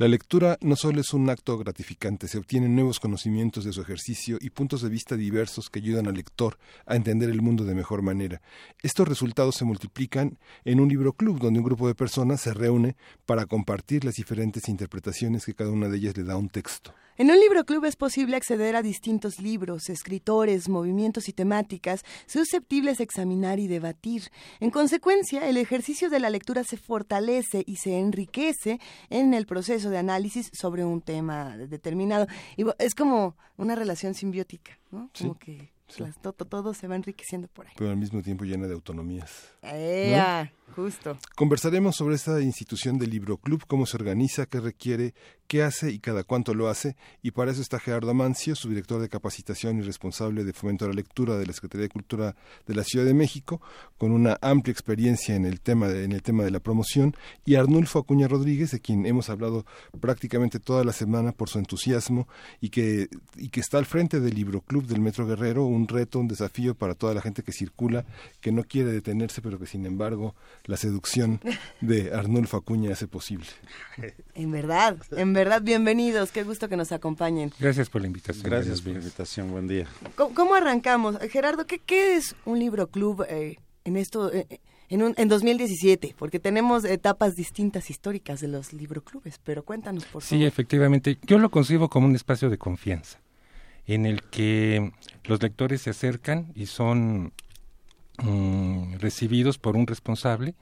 La 0.04 0.08
lectura 0.08 0.58
no 0.60 0.76
solo 0.76 1.00
es 1.00 1.14
un 1.14 1.30
acto 1.30 1.56
gratificante, 1.56 2.28
se 2.28 2.36
obtienen 2.36 2.74
nuevos 2.74 3.00
conocimientos 3.00 3.64
de 3.64 3.72
su 3.72 3.80
ejercicio 3.80 4.36
y 4.38 4.50
puntos 4.50 4.82
de 4.82 4.90
vista 4.90 5.16
diversos 5.16 5.70
que 5.70 5.78
ayudan 5.78 6.06
al 6.06 6.12
lector 6.12 6.58
a 6.84 6.94
entender 6.94 7.30
el 7.30 7.40
mundo 7.40 7.64
de 7.64 7.74
mejor 7.74 8.02
manera. 8.02 8.42
Estos 8.82 9.08
resultados 9.08 9.54
se 9.54 9.64
multiplican 9.64 10.36
en 10.66 10.80
un 10.80 10.90
libro 10.90 11.14
club 11.14 11.40
donde 11.40 11.60
un 11.60 11.64
grupo 11.64 11.88
de 11.88 11.94
personas 11.94 12.42
se 12.42 12.52
reúne 12.52 12.96
para 13.24 13.46
compartir 13.46 14.04
las 14.04 14.16
diferentes 14.16 14.68
interpretaciones 14.68 15.46
que 15.46 15.54
cada 15.54 15.70
una 15.70 15.88
de 15.88 15.96
ellas 15.96 16.18
le 16.18 16.24
da 16.24 16.34
a 16.34 16.36
un 16.36 16.50
texto. 16.50 16.92
En 17.16 17.30
un 17.30 17.38
libro 17.38 17.64
club 17.64 17.84
es 17.84 17.94
posible 17.94 18.34
acceder 18.34 18.74
a 18.74 18.82
distintos 18.82 19.38
libros, 19.40 19.88
escritores, 19.88 20.68
movimientos 20.68 21.28
y 21.28 21.32
temáticas 21.32 22.02
susceptibles 22.26 22.98
de 22.98 23.04
examinar 23.04 23.60
y 23.60 23.68
debatir. 23.68 24.32
En 24.58 24.70
consecuencia, 24.70 25.48
el 25.48 25.56
ejercicio 25.56 26.10
de 26.10 26.18
la 26.18 26.28
lectura 26.28 26.64
se 26.64 26.76
fortalece 26.76 27.62
y 27.68 27.76
se 27.76 28.00
enriquece 28.00 28.80
en 29.10 29.32
el 29.32 29.46
proceso 29.46 29.90
de 29.90 29.93
análisis 29.98 30.50
sobre 30.52 30.84
un 30.84 31.00
tema 31.00 31.56
determinado. 31.56 32.26
Y 32.56 32.64
es 32.78 32.94
como 32.94 33.36
una 33.56 33.74
relación 33.74 34.14
simbiótica, 34.14 34.78
¿no? 34.90 35.10
Como 35.18 35.38
que 35.38 35.70
las- 35.98 36.20
to- 36.20 36.32
to- 36.32 36.44
todo 36.46 36.74
se 36.74 36.88
va 36.88 36.96
enriqueciendo 36.96 37.46
por 37.48 37.66
ahí. 37.66 37.72
pero 37.76 37.90
al 37.90 37.96
mismo 37.96 38.22
tiempo 38.22 38.44
llena 38.44 38.66
de 38.66 38.74
autonomías. 38.74 39.52
¡Ea! 39.62 40.52
Justo. 40.74 41.16
Conversaremos 41.36 41.94
sobre 41.94 42.16
esta 42.16 42.40
institución 42.40 42.98
del 42.98 43.10
Libro 43.10 43.36
Club, 43.36 43.64
cómo 43.66 43.86
se 43.86 43.96
organiza, 43.96 44.46
qué 44.46 44.60
requiere, 44.60 45.14
qué 45.46 45.62
hace 45.62 45.92
y 45.92 45.98
cada 45.98 46.24
cuánto 46.24 46.54
lo 46.54 46.68
hace. 46.68 46.96
Y 47.22 47.30
para 47.30 47.52
eso 47.52 47.62
está 47.62 47.78
Gerardo 47.78 48.10
Amancio, 48.10 48.56
su 48.56 48.68
director 48.68 49.00
de 49.00 49.08
capacitación 49.08 49.78
y 49.78 49.82
responsable 49.82 50.42
de 50.42 50.52
fomento 50.52 50.84
a 50.84 50.88
la 50.88 50.94
lectura 50.94 51.36
de 51.36 51.46
la 51.46 51.52
Secretaría 51.52 51.84
de 51.84 51.90
Cultura 51.90 52.36
de 52.66 52.74
la 52.74 52.82
Ciudad 52.82 53.04
de 53.04 53.14
México, 53.14 53.60
con 53.98 54.10
una 54.10 54.38
amplia 54.40 54.72
experiencia 54.72 55.36
en 55.36 55.44
el 55.44 55.60
tema 55.60 55.88
de, 55.88 56.04
en 56.04 56.12
el 56.12 56.22
tema 56.22 56.44
de 56.44 56.50
la 56.50 56.60
promoción, 56.60 57.14
y 57.44 57.54
Arnulfo 57.54 58.00
Acuña 58.00 58.26
Rodríguez, 58.26 58.70
de 58.72 58.80
quien 58.80 59.06
hemos 59.06 59.30
hablado 59.30 59.66
prácticamente 60.00 60.58
toda 60.58 60.82
la 60.82 60.92
semana 60.92 61.32
por 61.32 61.48
su 61.48 61.58
entusiasmo 61.58 62.26
y 62.60 62.70
que, 62.70 63.08
y 63.36 63.50
que 63.50 63.60
está 63.60 63.78
al 63.78 63.86
frente 63.86 64.20
del 64.20 64.34
Libro 64.34 64.60
Club 64.60 64.86
del 64.86 65.00
Metro 65.00 65.26
Guerrero, 65.26 65.64
un 65.64 65.86
reto, 65.86 66.18
un 66.18 66.28
desafío 66.28 66.74
para 66.74 66.94
toda 66.94 67.14
la 67.14 67.20
gente 67.20 67.42
que 67.42 67.52
circula, 67.52 68.04
que 68.40 68.50
no 68.50 68.64
quiere 68.64 68.90
detenerse, 68.90 69.42
pero 69.42 69.58
que 69.58 69.66
sin 69.66 69.86
embargo 69.86 70.34
la 70.66 70.76
seducción 70.76 71.40
de 71.80 72.12
Arnulfo 72.14 72.56
Acuña 72.56 72.92
hace 72.92 73.06
posible. 73.06 73.46
En 74.34 74.50
verdad, 74.50 74.96
en 75.12 75.32
verdad, 75.32 75.62
bienvenidos. 75.62 76.32
Qué 76.32 76.42
gusto 76.42 76.68
que 76.68 76.76
nos 76.76 76.90
acompañen. 76.90 77.52
Gracias 77.60 77.88
por 77.88 78.00
la 78.00 78.08
invitación. 78.08 78.44
Gracias 78.44 78.80
por 78.80 78.92
la 78.92 78.98
invitación, 78.98 79.50
buen 79.52 79.68
día. 79.68 79.86
¿Cómo, 80.16 80.34
cómo 80.34 80.54
arrancamos? 80.56 81.16
Eh, 81.20 81.28
Gerardo, 81.28 81.66
¿qué, 81.66 81.78
qué 81.78 82.16
es 82.16 82.34
un 82.44 82.58
libro 82.58 82.88
club 82.88 83.24
eh, 83.28 83.58
en 83.84 83.96
esto, 83.96 84.32
eh, 84.32 84.60
en, 84.88 85.02
un, 85.02 85.14
en 85.16 85.28
2017? 85.28 86.16
Porque 86.18 86.40
tenemos 86.40 86.84
etapas 86.84 87.36
distintas 87.36 87.90
históricas 87.90 88.40
de 88.40 88.48
los 88.48 88.72
libroclubes, 88.72 89.38
pero 89.44 89.64
cuéntanos, 89.64 90.04
por 90.04 90.22
favor. 90.22 90.24
Sí, 90.24 90.44
efectivamente. 90.44 91.18
Yo 91.22 91.38
lo 91.38 91.50
concibo 91.50 91.88
como 91.88 92.08
un 92.08 92.16
espacio 92.16 92.50
de 92.50 92.58
confianza 92.58 93.20
en 93.86 94.06
el 94.06 94.22
que 94.22 94.92
los 95.24 95.40
lectores 95.40 95.82
se 95.82 95.90
acercan 95.90 96.50
y 96.56 96.66
son 96.66 97.32
mm, 98.22 98.94
recibidos 98.98 99.58
por 99.58 99.76
un 99.76 99.86
responsable 99.86 100.54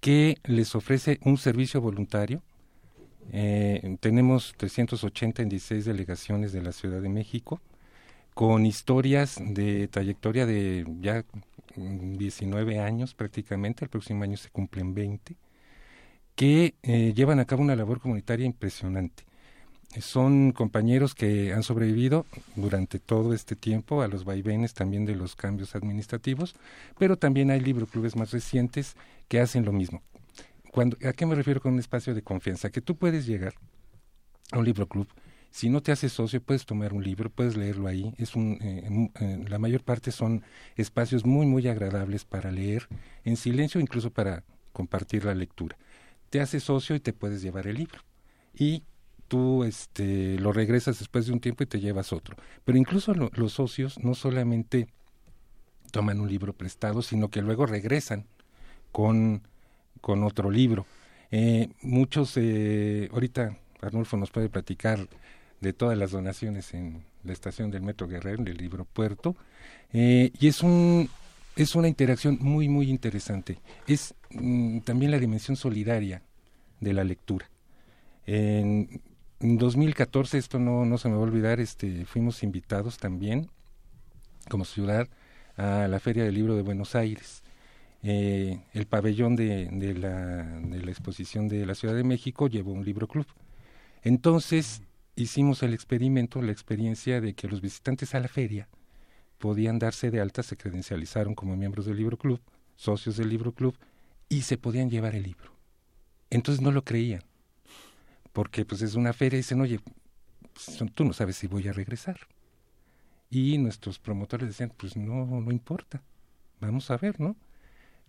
que 0.00 0.36
les 0.44 0.74
ofrece 0.74 1.18
un 1.24 1.38
servicio 1.38 1.80
voluntario. 1.80 2.42
Eh, 3.32 3.96
tenemos 4.00 4.54
380 4.56 5.42
en 5.42 5.48
16 5.48 5.84
delegaciones 5.84 6.52
de 6.52 6.62
la 6.62 6.72
Ciudad 6.72 7.00
de 7.00 7.08
México 7.08 7.60
con 8.34 8.66
historias 8.66 9.40
de 9.40 9.88
trayectoria 9.88 10.46
de 10.46 10.86
ya 11.00 11.24
mm, 11.76 12.18
19 12.18 12.80
años 12.80 13.14
prácticamente, 13.14 13.84
el 13.84 13.90
próximo 13.90 14.24
año 14.24 14.36
se 14.36 14.50
cumplen 14.50 14.94
20, 14.94 15.36
que 16.34 16.74
eh, 16.82 17.12
llevan 17.14 17.40
a 17.40 17.46
cabo 17.46 17.62
una 17.62 17.76
labor 17.76 18.00
comunitaria 18.00 18.46
impresionante. 18.46 19.25
Son 20.00 20.52
compañeros 20.52 21.14
que 21.14 21.52
han 21.52 21.62
sobrevivido 21.62 22.26
durante 22.54 22.98
todo 22.98 23.34
este 23.34 23.56
tiempo 23.56 24.02
a 24.02 24.08
los 24.08 24.24
vaivenes 24.24 24.74
también 24.74 25.04
de 25.04 25.14
los 25.14 25.36
cambios 25.36 25.74
administrativos, 25.74 26.54
pero 26.98 27.16
también 27.16 27.50
hay 27.50 27.60
libroclubes 27.60 28.16
más 28.16 28.30
recientes 28.30 28.96
que 29.28 29.40
hacen 29.40 29.64
lo 29.64 29.72
mismo. 29.72 30.02
Cuando, 30.72 30.96
¿A 31.06 31.12
qué 31.12 31.24
me 31.26 31.34
refiero 31.34 31.60
con 31.60 31.74
un 31.74 31.78
espacio 31.78 32.14
de 32.14 32.22
confianza? 32.22 32.70
Que 32.70 32.80
tú 32.80 32.96
puedes 32.96 33.26
llegar 33.26 33.54
a 34.52 34.58
un 34.58 34.64
libroclub, 34.64 35.08
si 35.56 35.70
no 35.70 35.82
te 35.82 35.90
haces 35.90 36.12
socio, 36.12 36.42
puedes 36.42 36.66
tomar 36.66 36.92
un 36.92 37.02
libro, 37.02 37.30
puedes 37.30 37.56
leerlo 37.56 37.88
ahí. 37.88 38.12
Es 38.18 38.36
un, 38.36 38.58
eh, 38.60 39.10
eh, 39.18 39.44
la 39.48 39.58
mayor 39.58 39.82
parte 39.82 40.12
son 40.12 40.42
espacios 40.76 41.24
muy, 41.24 41.46
muy 41.46 41.66
agradables 41.66 42.26
para 42.26 42.50
leer, 42.50 42.86
en 43.24 43.38
silencio, 43.38 43.80
incluso 43.80 44.10
para 44.10 44.44
compartir 44.74 45.24
la 45.24 45.34
lectura. 45.34 45.78
Te 46.28 46.42
haces 46.42 46.64
socio 46.64 46.94
y 46.94 47.00
te 47.00 47.14
puedes 47.14 47.40
llevar 47.40 47.66
el 47.68 47.76
libro. 47.76 48.00
Y 48.54 48.82
tú 49.28 49.64
este, 49.64 50.38
lo 50.38 50.52
regresas 50.52 50.98
después 50.98 51.26
de 51.26 51.32
un 51.32 51.40
tiempo 51.40 51.62
y 51.64 51.66
te 51.66 51.80
llevas 51.80 52.12
otro. 52.12 52.36
Pero 52.64 52.78
incluso 52.78 53.14
lo- 53.14 53.30
los 53.34 53.52
socios 53.54 53.98
no 54.02 54.14
solamente 54.14 54.88
toman 55.92 56.20
un 56.20 56.28
libro 56.28 56.52
prestado, 56.52 57.02
sino 57.02 57.28
que 57.30 57.42
luego 57.42 57.66
regresan 57.66 58.26
con, 58.92 59.42
con 60.00 60.22
otro 60.24 60.50
libro. 60.50 60.86
Eh, 61.30 61.68
muchos, 61.82 62.34
eh, 62.36 63.08
ahorita 63.12 63.56
Arnulfo 63.80 64.16
nos 64.16 64.30
puede 64.30 64.48
platicar 64.48 65.08
de 65.60 65.72
todas 65.72 65.96
las 65.96 66.10
donaciones 66.10 66.74
en 66.74 67.04
la 67.24 67.32
estación 67.32 67.70
del 67.70 67.82
Metro 67.82 68.06
Guerrero, 68.08 68.42
del 68.44 68.56
libro 68.58 68.84
Puerto, 68.84 69.36
eh, 69.92 70.30
y 70.38 70.48
es 70.48 70.62
un 70.62 71.08
es 71.56 71.74
una 71.74 71.88
interacción 71.88 72.38
muy 72.40 72.68
muy 72.68 72.90
interesante. 72.90 73.58
Es 73.86 74.14
mm, 74.30 74.80
también 74.80 75.10
la 75.10 75.18
dimensión 75.18 75.56
solidaria 75.56 76.22
de 76.80 76.92
la 76.92 77.02
lectura. 77.04 77.48
En, 78.26 79.00
en 79.40 79.58
2014, 79.58 80.38
esto 80.38 80.58
no, 80.58 80.84
no 80.84 80.98
se 80.98 81.08
me 81.08 81.14
va 81.14 81.20
a 81.20 81.24
olvidar, 81.24 81.60
este, 81.60 82.04
fuimos 82.06 82.42
invitados 82.42 82.98
también 82.98 83.50
como 84.48 84.64
ciudad 84.64 85.08
a 85.56 85.88
la 85.88 86.00
Feria 86.00 86.24
del 86.24 86.34
Libro 86.34 86.54
de 86.54 86.62
Buenos 86.62 86.94
Aires. 86.94 87.42
Eh, 88.02 88.60
el 88.72 88.86
pabellón 88.86 89.36
de, 89.36 89.68
la, 89.98 90.44
de 90.44 90.80
la 90.80 90.90
exposición 90.90 91.48
de 91.48 91.66
la 91.66 91.74
Ciudad 91.74 91.94
de 91.94 92.04
México 92.04 92.46
llevó 92.46 92.72
un 92.72 92.84
libro 92.84 93.08
club. 93.08 93.26
Entonces 94.02 94.82
hicimos 95.16 95.62
el 95.62 95.74
experimento, 95.74 96.40
la 96.42 96.52
experiencia 96.52 97.20
de 97.20 97.34
que 97.34 97.48
los 97.48 97.60
visitantes 97.60 98.14
a 98.14 98.20
la 98.20 98.28
feria 98.28 98.68
podían 99.38 99.78
darse 99.78 100.10
de 100.10 100.20
alta, 100.20 100.42
se 100.42 100.56
credencializaron 100.56 101.34
como 101.34 101.56
miembros 101.56 101.86
del 101.86 101.96
libro 101.96 102.16
club, 102.16 102.40
socios 102.76 103.16
del 103.16 103.28
libro 103.28 103.52
club, 103.52 103.76
y 104.28 104.42
se 104.42 104.58
podían 104.58 104.90
llevar 104.90 105.14
el 105.14 105.24
libro. 105.24 105.52
Entonces 106.30 106.62
no 106.62 106.72
lo 106.72 106.84
creían, 106.84 107.22
porque 108.36 108.66
pues 108.66 108.82
es 108.82 108.96
una 108.96 109.14
feria 109.14 109.38
y 109.38 109.40
dicen, 109.40 109.62
oye, 109.62 109.80
pues, 110.52 110.84
tú 110.92 111.06
no 111.06 111.14
sabes 111.14 111.36
si 111.36 111.46
voy 111.46 111.68
a 111.68 111.72
regresar. 111.72 112.18
Y 113.30 113.56
nuestros 113.56 113.98
promotores 113.98 114.48
decían, 114.48 114.74
pues 114.76 114.94
no, 114.94 115.24
no 115.40 115.50
importa, 115.50 116.02
vamos 116.60 116.90
a 116.90 116.98
ver, 116.98 117.18
¿no? 117.18 117.34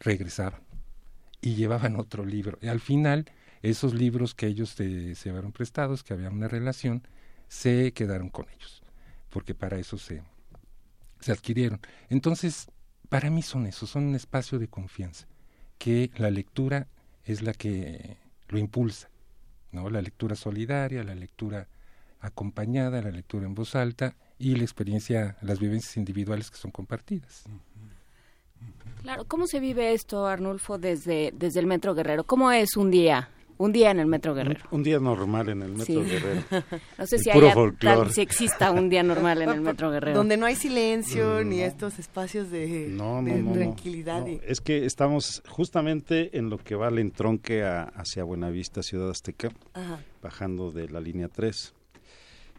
Regresaban 0.01 0.59
y 1.39 1.55
llevaban 1.55 1.95
otro 1.95 2.25
libro. 2.25 2.59
Y 2.61 2.67
al 2.67 2.81
final, 2.81 3.31
esos 3.61 3.93
libros 3.93 4.35
que 4.35 4.47
ellos 4.47 4.71
se 4.71 5.15
llevaron 5.15 5.53
prestados, 5.53 6.03
que 6.03 6.13
había 6.13 6.29
una 6.29 6.49
relación, 6.49 7.07
se 7.47 7.93
quedaron 7.93 8.29
con 8.29 8.49
ellos, 8.49 8.83
porque 9.29 9.55
para 9.55 9.79
eso 9.79 9.97
se, 9.97 10.23
se 11.21 11.31
adquirieron. 11.31 11.79
Entonces, 12.09 12.69
para 13.07 13.29
mí 13.29 13.43
son 13.43 13.65
eso, 13.65 13.87
son 13.87 14.07
un 14.07 14.15
espacio 14.15 14.59
de 14.59 14.67
confianza, 14.67 15.25
que 15.77 16.11
la 16.17 16.31
lectura 16.31 16.89
es 17.23 17.43
la 17.43 17.53
que 17.53 18.17
lo 18.49 18.57
impulsa, 18.57 19.09
¿no? 19.71 19.89
La 19.89 20.01
lectura 20.01 20.35
solidaria, 20.35 21.03
la 21.03 21.15
lectura 21.15 21.67
acompañada, 22.19 23.01
la 23.01 23.11
lectura 23.11 23.45
en 23.45 23.55
voz 23.55 23.75
alta 23.75 24.15
y 24.39 24.55
la 24.55 24.63
experiencia, 24.63 25.37
las 25.41 25.59
vivencias 25.59 25.97
individuales 25.97 26.49
que 26.49 26.57
son 26.57 26.71
compartidas. 26.71 27.43
Claro, 29.01 29.25
¿cómo 29.25 29.47
se 29.47 29.59
vive 29.59 29.93
esto, 29.93 30.25
Arnulfo, 30.25 30.77
desde, 30.77 31.31
desde 31.35 31.59
el 31.59 31.67
Metro 31.67 31.93
Guerrero? 31.93 32.23
¿Cómo 32.23 32.51
es 32.51 32.75
un 32.75 32.91
día 32.91 33.29
un 33.57 33.71
día 33.71 33.91
en 33.91 33.99
el 33.99 34.07
Metro 34.07 34.33
Guerrero. 34.33 34.61
Un, 34.71 34.83
día 34.83 34.99
normal 34.99 35.49
en 35.49 35.61
el 35.63 35.73
Metro 35.73 36.03
Guerrero. 36.03 36.43
no 36.97 37.07
sé 37.07 37.19
si, 37.19 37.29
haya 37.29 37.53
tal, 37.79 38.11
si 38.11 38.21
exista 38.21 38.71
un 38.71 38.89
día 38.89 39.03
normal 39.03 39.41
en 39.41 39.49
el 39.49 39.61
Metro 39.61 39.91
Guerrero. 39.91 40.17
Donde 40.17 40.37
no 40.37 40.45
hay 40.45 40.55
silencio 40.55 41.43
ni 41.43 41.61
estos 41.61 41.99
espacios 41.99 42.51
de, 42.51 42.95
tranquilidad. 43.53 44.27
Es 44.27 44.61
que 44.61 44.85
estamos 44.85 45.43
justamente 45.47 46.37
en 46.37 46.49
lo 46.49 46.57
que 46.57 46.75
va 46.75 46.89
el 46.89 46.99
entronque 46.99 47.63
hacia 47.63 48.23
Buenavista, 48.23 48.83
Ciudad 48.83 49.09
Azteca, 49.09 49.49
bajando 50.21 50.71
de 50.71 50.89
la 50.89 50.99
línea 50.99 51.27
3. 51.27 51.73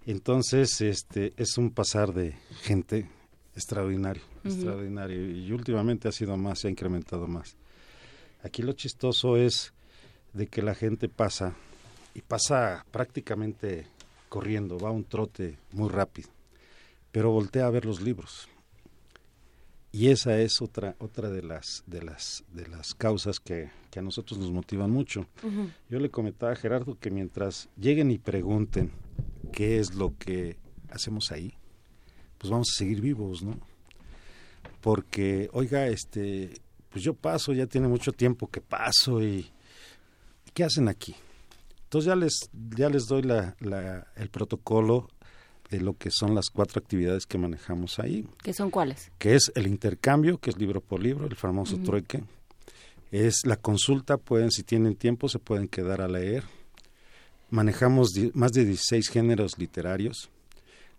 Entonces, 0.07 0.81
este 0.81 1.35
es 1.37 1.59
un 1.59 1.71
pasar 1.71 2.15
de 2.15 2.35
gente 2.63 3.11
extraordinario, 3.55 4.23
extraordinario. 4.45 5.31
Y 5.31 5.53
últimamente 5.53 6.09
ha 6.09 6.13
sido 6.13 6.37
más, 6.37 6.61
se 6.61 6.69
ha 6.69 6.71
incrementado 6.71 7.27
más. 7.27 7.57
Aquí 8.43 8.63
lo 8.63 8.73
chistoso 8.73 9.37
es 9.37 9.75
de 10.33 10.47
que 10.47 10.63
la 10.63 10.75
gente 10.75 11.09
pasa 11.09 11.55
y 12.15 12.23
pasa 12.23 12.85
prácticamente 12.91 13.87
corriendo, 14.29 14.79
va 14.79 14.91
a 14.91 14.93
un 14.93 15.05
trote 15.05 15.59
muy 15.73 15.89
rápido, 15.89 16.29
pero 17.13 17.31
voltea 17.31 17.67
a 17.67 17.71
ver 17.71 17.85
los 17.85 18.01
libros. 18.01 18.49
Y 19.91 20.09
esa 20.09 20.39
es 20.39 20.61
otra 20.61 20.97
otra 20.99 21.31
de 21.31 21.43
las 21.43 21.83
de 21.87 22.03
las 22.03 22.45
de 22.53 22.69
las 22.69 22.95
causas 22.95 23.41
que, 23.41 23.71
a 23.97 24.03
nosotros 24.03 24.39
nos 24.39 24.53
motivan 24.53 24.93
mucho. 24.93 25.27
Yo 25.91 25.99
le 25.99 26.09
comentaba 26.09 26.53
a 26.53 26.57
Gerardo 26.57 26.97
que 27.01 27.11
mientras 27.11 27.69
lleguen 27.77 28.13
y 28.13 28.19
pregunten 28.19 28.93
qué 29.53 29.81
es 29.81 29.95
lo 29.95 30.17
que 30.19 30.57
hacemos 30.91 31.33
ahí, 31.33 31.55
pues 32.39 32.51
vamos 32.51 32.69
a 32.73 32.79
seguir 32.79 33.01
vivos, 33.01 33.43
¿no? 33.43 33.59
Porque, 34.81 35.51
oiga, 35.53 35.89
este, 35.89 36.61
pues 36.91 37.03
yo 37.03 37.15
paso, 37.15 37.53
ya 37.53 37.67
tiene 37.67 37.89
mucho 37.89 38.13
tiempo 38.13 38.47
que 38.49 38.61
paso 38.61 39.21
y 39.21 39.51
¿qué 40.59 40.65
hacen 40.65 40.89
aquí? 40.89 41.15
Entonces 41.85 42.09
ya 42.09 42.17
les, 42.17 42.51
ya 42.77 42.89
les 42.89 43.07
doy 43.07 43.23
la, 43.23 43.55
el 44.17 44.29
protocolo 44.29 45.09
de 45.71 45.81
lo 45.81 45.97
que 45.97 46.11
son 46.11 46.35
las 46.35 46.51
cuatro 46.51 46.81
actividades 46.81 47.27
que 47.27 47.39
manejamos 47.39 48.01
ahí. 48.01 48.27
¿Qué 48.43 48.53
son 48.53 48.69
cuáles? 48.73 49.13
Que 49.19 49.37
es 49.37 49.53
el 49.55 49.69
intercambio, 49.69 50.39
que 50.39 50.51
es 50.51 50.59
libro 50.59 50.81
por 50.81 51.01
libro, 51.01 51.27
el 51.27 51.37
famoso 51.37 51.79
trueque. 51.79 52.25
Es 53.13 53.43
la 53.45 53.55
consulta, 53.57 54.17
pueden, 54.17 54.51
si 54.51 54.65
tienen 54.65 54.97
tiempo, 54.97 55.29
se 55.29 55.39
pueden 55.39 55.69
quedar 55.69 56.01
a 56.01 56.09
leer. 56.09 56.43
Manejamos 57.51 58.11
más 58.35 58.51
de 58.51 58.65
16 58.65 59.11
géneros 59.11 59.59
literarios. 59.59 60.29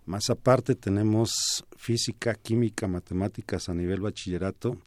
Más 0.06 0.30
aparte 0.30 0.76
tenemos 0.76 1.66
física, 1.76 2.34
química, 2.34 2.88
matemáticas 2.88 3.68
a 3.68 3.74
nivel 3.74 4.00
bachillerato 4.00 4.78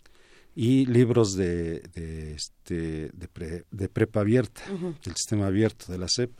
y 0.55 0.87
libros 0.87 1.35
de, 1.35 1.81
de, 1.95 2.35
este, 2.35 3.11
de, 3.13 3.89
prepa 3.89 4.21
abierta, 4.21 4.63
del 4.69 5.15
sistema 5.17 5.47
abierto 5.47 5.91
de 5.91 5.99
la 5.99 6.09
SEP. 6.09 6.31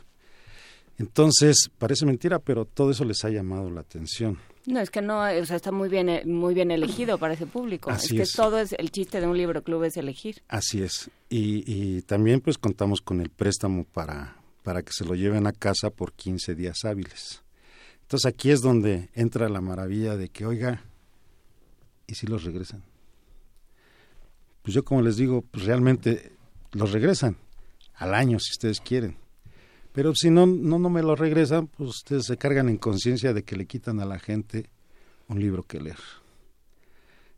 Entonces, 0.99 1.71
parece 1.79 2.05
mentira, 2.05 2.39
pero 2.39 2.65
todo 2.65 2.91
eso 2.91 3.03
les 3.03 3.23
ha 3.25 3.29
llamado 3.29 3.71
la 3.71 3.81
atención. 3.81 4.37
No, 4.65 4.79
es 4.79 4.91
que 4.91 5.01
no, 5.01 5.21
o 5.23 5.45
sea, 5.45 5.55
está 5.55 5.71
muy 5.71 5.89
bien, 5.89 6.07
eh, 6.07 6.23
muy 6.25 6.53
bien 6.53 6.71
elegido 6.71 7.17
para 7.17 7.33
ese 7.33 7.47
público. 7.47 7.89
Así 7.89 8.17
es 8.19 8.31
que 8.31 8.37
todo 8.37 8.59
es, 8.59 8.73
el 8.73 8.91
chiste 8.91 9.19
de 9.19 9.27
un 9.27 9.37
libro 9.37 9.63
club 9.63 9.83
es 9.83 9.97
elegir. 9.97 10.43
Así 10.47 10.83
es. 10.83 11.09
Y, 11.29 11.63
y 11.65 12.03
también 12.03 12.39
pues 12.41 12.57
contamos 12.57 13.01
con 13.01 13.19
el 13.19 13.29
préstamo 13.29 13.85
para, 13.85 14.37
para 14.61 14.83
que 14.83 14.93
se 14.93 15.03
lo 15.03 15.15
lleven 15.15 15.47
a 15.47 15.51
casa 15.51 15.89
por 15.89 16.13
15 16.13 16.53
días 16.55 16.77
hábiles. 16.85 17.43
Entonces 18.03 18.25
aquí 18.27 18.51
es 18.51 18.61
donde 18.61 19.09
entra 19.15 19.49
la 19.49 19.59
maravilla 19.59 20.15
de 20.15 20.29
que, 20.29 20.45
oiga, 20.45 20.83
¿y 22.07 22.15
si 22.15 22.27
los 22.27 22.43
regresan? 22.43 22.83
Pues 24.63 24.73
yo 24.73 24.83
como 24.83 25.01
les 25.01 25.17
digo, 25.17 25.43
pues 25.43 25.65
realmente 25.65 26.31
los 26.71 26.91
regresan 26.91 27.37
al 27.95 28.13
año 28.15 28.39
si 28.39 28.51
ustedes 28.51 28.79
quieren. 28.79 29.17
Pero 29.91 30.15
si 30.15 30.31
no, 30.31 30.47
no, 30.47 30.79
no 30.79 30.89
me 30.89 31.03
lo 31.03 31.15
regresan, 31.15 31.67
pues 31.67 31.89
ustedes 31.89 32.25
se 32.25 32.37
cargan 32.37 32.69
en 32.69 32.77
conciencia 32.77 33.33
de 33.33 33.43
que 33.43 33.55
le 33.55 33.67
quitan 33.67 33.99
a 33.99 34.05
la 34.05 34.17
gente 34.17 34.69
un 35.27 35.39
libro 35.39 35.63
que 35.63 35.79
leer. 35.79 35.99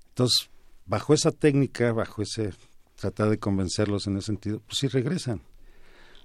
Entonces, 0.09 0.49
bajo 0.85 1.13
esa 1.13 1.31
técnica, 1.31 1.91
bajo 1.91 2.21
ese 2.21 2.53
tratar 2.95 3.29
de 3.29 3.39
convencerlos 3.39 4.07
en 4.07 4.17
ese 4.17 4.27
sentido, 4.27 4.61
pues 4.61 4.77
sí 4.79 4.88
regresan. 4.88 5.41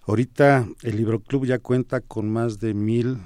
Ahorita 0.06 0.68
el 0.82 0.96
Libro 0.96 1.20
Club 1.20 1.46
ya 1.46 1.58
cuenta 1.58 2.00
con 2.00 2.30
más 2.30 2.60
de 2.60 2.74
mil, 2.74 3.18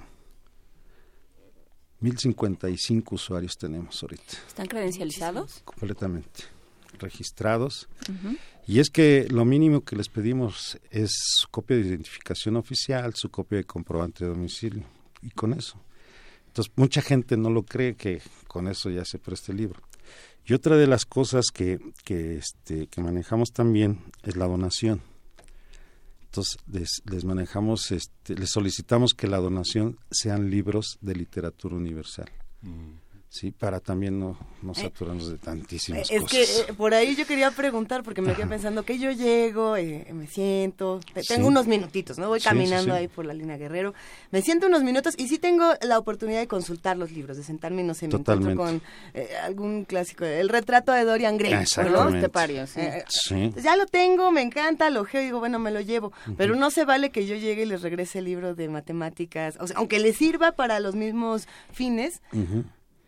mil 2.00 2.18
cincuenta 2.18 2.70
y 2.70 2.78
cinco 2.78 3.16
usuarios 3.16 3.56
tenemos 3.58 4.02
ahorita. 4.02 4.38
¿Están 4.48 4.66
credencializados? 4.66 5.60
Completamente 5.64 6.53
registrados. 6.98 7.88
Y 8.66 8.80
es 8.80 8.90
que 8.90 9.26
lo 9.30 9.44
mínimo 9.44 9.82
que 9.82 9.96
les 9.96 10.08
pedimos 10.08 10.78
es 10.90 11.12
su 11.16 11.48
copia 11.48 11.76
de 11.76 11.86
identificación 11.86 12.56
oficial, 12.56 13.14
su 13.14 13.30
copia 13.30 13.58
de 13.58 13.64
comprobante 13.64 14.24
de 14.24 14.30
domicilio. 14.30 14.84
Y 15.22 15.30
con 15.30 15.52
eso. 15.52 15.80
Entonces, 16.46 16.72
mucha 16.76 17.02
gente 17.02 17.36
no 17.36 17.50
lo 17.50 17.64
cree 17.64 17.94
que 17.94 18.22
con 18.46 18.68
eso 18.68 18.90
ya 18.90 19.04
se 19.04 19.18
preste 19.18 19.52
el 19.52 19.58
libro. 19.58 19.80
Y 20.46 20.52
otra 20.52 20.76
de 20.76 20.86
las 20.86 21.06
cosas 21.06 21.46
que, 21.52 21.78
que, 22.04 22.36
este, 22.36 22.86
que 22.86 23.00
manejamos 23.00 23.52
también 23.52 24.00
es 24.22 24.36
la 24.36 24.46
donación. 24.46 25.02
Entonces, 26.34 26.58
les, 27.04 27.24
manejamos, 27.24 27.92
este, 27.92 28.34
les 28.34 28.50
solicitamos 28.50 29.14
que 29.14 29.28
la 29.28 29.38
donación 29.38 29.98
sean 30.10 30.50
libros 30.50 30.98
de 31.00 31.14
literatura 31.14 31.76
universal. 31.76 32.28
Mm. 32.62 33.03
Sí, 33.34 33.50
para 33.50 33.80
también 33.80 34.20
no, 34.20 34.38
no 34.62 34.70
eh, 34.70 34.74
saturarnos 34.76 35.28
de 35.28 35.38
tantísimas 35.38 36.08
es 36.08 36.22
cosas. 36.22 36.38
Es 36.38 36.56
que 36.64 36.70
eh, 36.70 36.74
por 36.74 36.94
ahí 36.94 37.16
yo 37.16 37.26
quería 37.26 37.50
preguntar, 37.50 38.04
porque 38.04 38.22
me 38.22 38.32
quedé 38.32 38.46
pensando 38.46 38.84
que 38.84 38.96
yo 38.96 39.10
llego, 39.10 39.76
eh, 39.76 40.06
me 40.12 40.28
siento, 40.28 41.00
tengo 41.26 41.48
unos 41.48 41.66
minutitos, 41.66 42.16
¿no? 42.16 42.28
Voy 42.28 42.38
caminando 42.38 42.94
ahí 42.94 43.08
por 43.08 43.26
la 43.26 43.34
línea 43.34 43.56
Guerrero, 43.56 43.92
me 44.30 44.40
siento 44.40 44.68
unos 44.68 44.84
minutos 44.84 45.14
y 45.18 45.26
sí 45.26 45.38
tengo 45.38 45.72
la 45.82 45.98
oportunidad 45.98 46.38
de 46.38 46.46
consultar 46.46 46.96
los 46.96 47.10
libros, 47.10 47.36
de 47.36 47.42
sentarme 47.42 47.82
y 47.82 47.84
no 47.84 47.94
sé, 47.94 48.06
me 48.06 48.14
encuentro 48.14 48.54
con 48.54 48.80
algún 49.42 49.84
clásico, 49.84 50.24
el 50.24 50.48
retrato 50.48 50.92
de 50.92 51.02
Dorian 51.02 51.36
Gray, 51.36 51.54
¿no? 51.54 51.64
sí. 53.08 53.52
Ya 53.60 53.74
lo 53.74 53.86
tengo, 53.86 54.30
me 54.30 54.42
encanta, 54.42 54.90
lo 54.90 55.04
geo 55.04 55.20
digo, 55.20 55.40
bueno, 55.40 55.58
me 55.58 55.72
lo 55.72 55.80
llevo, 55.80 56.12
pero 56.36 56.54
no 56.54 56.70
se 56.70 56.84
vale 56.84 57.10
que 57.10 57.26
yo 57.26 57.34
llegue 57.34 57.64
y 57.64 57.66
les 57.66 57.82
regrese 57.82 58.20
el 58.20 58.26
libro 58.26 58.54
de 58.54 58.68
matemáticas, 58.68 59.56
o 59.58 59.66
sea, 59.66 59.76
aunque 59.78 59.98
les 59.98 60.18
sirva 60.18 60.52
para 60.52 60.78
los 60.78 60.94
mismos 60.94 61.48
fines, 61.72 62.22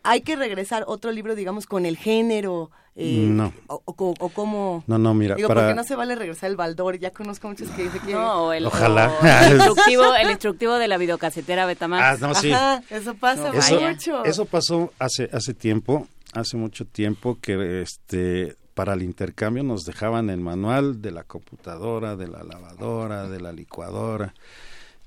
hay 0.06 0.20
que 0.22 0.36
regresar 0.36 0.84
otro 0.86 1.12
libro, 1.12 1.34
digamos, 1.34 1.66
con 1.66 1.86
el 1.86 1.96
género. 1.96 2.70
Eh, 2.94 3.26
no. 3.28 3.52
O, 3.66 3.82
o, 3.86 4.28
como... 4.30 4.82
No, 4.86 4.96
no, 4.98 5.12
mira, 5.12 5.34
Digo, 5.34 5.48
porque 5.48 5.74
no 5.74 5.84
se 5.84 5.96
vale 5.96 6.14
regresar 6.14 6.50
el 6.50 6.56
Baldor, 6.56 6.98
ya 6.98 7.10
conozco 7.10 7.46
muchos 7.48 7.68
que 7.70 7.82
dicen 7.82 8.00
que... 8.00 8.12
No, 8.12 8.54
el, 8.54 8.66
Ojalá. 8.66 9.12
el, 9.46 9.56
instructivo, 9.56 10.14
el 10.14 10.30
instructivo 10.30 10.74
de 10.76 10.88
la 10.88 10.96
videocasetera 10.96 11.66
Betamax. 11.66 12.22
Ah, 12.22 12.26
no, 12.26 12.34
sí. 12.34 12.50
Ajá, 12.50 12.82
eso 12.88 13.14
pasa 13.14 13.52
mucho. 13.52 14.24
Eso 14.24 14.46
pasó 14.46 14.92
hace, 14.98 15.28
hace 15.30 15.52
tiempo, 15.52 16.08
hace 16.32 16.56
mucho 16.56 16.86
tiempo 16.86 17.38
que 17.40 17.82
este 17.82 18.56
para 18.72 18.92
el 18.92 19.02
intercambio 19.02 19.62
nos 19.62 19.84
dejaban 19.84 20.28
el 20.28 20.40
manual 20.40 21.00
de 21.00 21.10
la 21.10 21.24
computadora, 21.24 22.14
de 22.14 22.28
la 22.28 22.42
lavadora, 22.42 23.26
de 23.26 23.40
la 23.40 23.50
licuadora. 23.50 24.34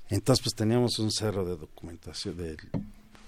Entonces, 0.08 0.42
pues 0.42 0.56
teníamos 0.56 0.98
un 0.98 1.12
cerro 1.12 1.44
de 1.44 1.56
documentación, 1.56 2.36
de 2.36 2.56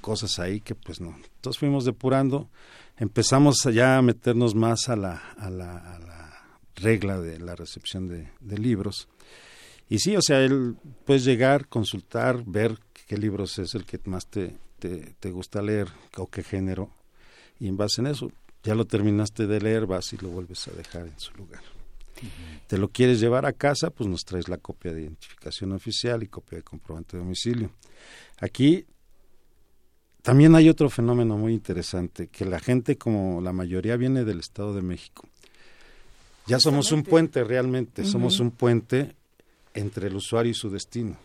cosas 0.02 0.38
ahí 0.38 0.60
que 0.60 0.74
pues 0.74 1.00
no. 1.00 1.16
Entonces 1.36 1.58
fuimos 1.58 1.86
depurando, 1.86 2.50
empezamos 2.98 3.62
ya 3.72 3.96
a 3.96 4.02
meternos 4.02 4.54
más 4.54 4.90
a 4.90 4.96
la, 4.96 5.16
a 5.38 5.48
la, 5.48 5.78
a 5.78 5.98
la 5.98 6.58
regla 6.76 7.18
de 7.18 7.38
la 7.38 7.56
recepción 7.56 8.08
de, 8.08 8.58
libros. 8.58 9.08
Y 9.88 10.00
sí, 10.00 10.14
o 10.16 10.20
sea, 10.22 10.40
él 10.40 10.76
puedes 11.06 11.24
llegar, 11.24 11.68
consultar, 11.68 12.44
ver 12.44 12.78
qué 13.06 13.16
libros 13.16 13.58
es 13.58 13.74
el 13.74 13.84
que 13.84 13.98
más 14.04 14.26
te, 14.26 14.56
te, 14.78 15.14
te 15.18 15.30
gusta 15.30 15.62
leer 15.62 15.88
o 16.18 16.28
qué 16.28 16.42
género, 16.42 16.90
y 17.58 17.68
en 17.68 17.76
base 17.76 18.00
en 18.00 18.08
eso, 18.08 18.30
ya 18.62 18.74
lo 18.74 18.84
terminaste 18.86 19.46
de 19.46 19.60
leer, 19.60 19.86
vas 19.86 20.12
y 20.12 20.16
lo 20.18 20.28
vuelves 20.28 20.66
a 20.68 20.72
dejar 20.72 21.06
en 21.06 21.18
su 21.18 21.32
lugar. 21.34 21.62
Te 22.66 22.78
lo 22.78 22.88
quieres 22.88 23.20
llevar 23.20 23.46
a 23.46 23.52
casa, 23.52 23.90
pues 23.90 24.08
nos 24.08 24.24
traes 24.24 24.48
la 24.48 24.56
copia 24.56 24.92
de 24.92 25.02
identificación 25.02 25.72
oficial 25.72 26.22
y 26.22 26.28
copia 26.28 26.58
de 26.58 26.64
comprobante 26.64 27.16
de 27.16 27.22
domicilio. 27.22 27.72
Aquí 28.40 28.86
también 30.22 30.54
hay 30.54 30.68
otro 30.68 30.88
fenómeno 30.88 31.36
muy 31.36 31.52
interesante, 31.52 32.28
que 32.28 32.44
la 32.44 32.60
gente, 32.60 32.96
como 32.96 33.40
la 33.40 33.52
mayoría 33.52 33.96
viene 33.96 34.24
del 34.24 34.40
Estado 34.40 34.74
de 34.74 34.82
México, 34.82 35.28
ya 36.46 36.58
somos 36.58 36.92
un 36.92 37.02
puente 37.02 37.44
realmente, 37.44 38.04
somos 38.04 38.40
un 38.40 38.50
puente 38.50 39.14
entre 39.74 40.08
el 40.08 40.16
usuario 40.16 40.50
y 40.50 40.54
su 40.54 40.70
destino. 40.70 41.16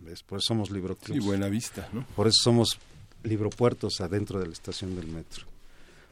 ¿Ves? 0.00 0.22
Por 0.22 0.38
eso 0.38 0.48
somos 0.48 0.70
libroclubs. 0.70 1.20
Y 1.20 1.24
buena 1.24 1.48
vista, 1.48 1.88
¿no? 1.92 2.04
Por 2.16 2.28
eso 2.28 2.38
somos 2.42 2.78
libropuertos 3.22 4.00
adentro 4.00 4.38
de 4.40 4.46
la 4.46 4.52
estación 4.52 4.94
del 4.96 5.08
metro. 5.08 5.44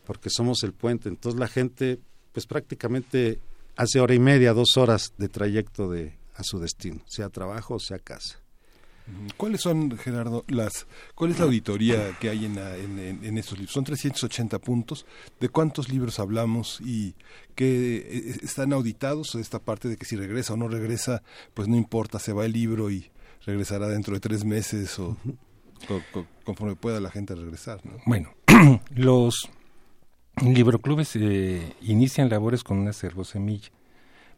Porque 0.07 0.29
somos 0.31 0.63
el 0.63 0.73
puente. 0.73 1.09
Entonces 1.09 1.39
la 1.39 1.49
gente, 1.49 1.99
pues 2.33 2.47
prácticamente 2.47 3.41
hace 3.77 4.01
hora 4.01 4.15
y 4.15 4.19
media, 4.19 4.53
dos 4.53 4.77
horas 4.77 5.13
de 5.19 5.29
trayecto 5.29 5.91
de 5.91 6.15
a 6.35 6.43
su 6.43 6.59
destino, 6.59 7.01
sea 7.07 7.29
trabajo 7.29 7.75
o 7.75 7.81
sea 7.81 7.99
casa. 7.99 8.39
¿Cuáles 9.37 9.61
son, 9.61 9.97
Gerardo, 9.99 10.45
las, 10.49 10.87
cuál 11.15 11.31
es 11.31 11.39
la 11.39 11.45
auditoría 11.45 12.17
que 12.19 12.29
hay 12.29 12.45
en, 12.45 12.59
en, 12.59 13.25
en, 13.25 13.39
estos 13.39 13.59
libros? 13.59 13.73
Son 13.73 13.85
380 13.85 14.59
puntos. 14.59 15.07
¿De 15.39 15.49
cuántos 15.49 15.89
libros 15.89 16.19
hablamos 16.19 16.81
y 16.81 17.15
que 17.55 17.97
eh, 17.99 18.39
están 18.43 18.73
auditados? 18.73 19.35
Esta 19.37 19.61
parte 19.61 19.89
de 19.89 19.97
que 19.97 20.07
si 20.07 20.17
regresa 20.17 20.55
o 20.55 20.57
no 20.57 20.69
regresa, 20.69 21.23
pues 21.55 21.69
no 21.69 21.77
importa, 21.77 22.19
se 22.19 22.33
va 22.33 22.47
el 22.47 22.53
libro 22.53 22.91
y 22.91 23.11
regresará 23.45 23.89
dentro 23.89 24.15
de 24.15 24.21
tres 24.21 24.45
meses 24.45 24.99
o, 24.99 25.17
conforme 26.45 26.75
pueda 26.75 27.01
la 27.01 27.11
gente 27.11 27.35
regresar. 27.35 27.81
Bueno, 28.05 28.31
los 28.95 29.49
libroclubes 30.43 31.15
eh, 31.17 31.75
inician 31.83 32.29
labores 32.29 32.65
con 32.65 32.79
un 32.79 32.89
acervo 32.89 33.25
semilla. 33.25 33.71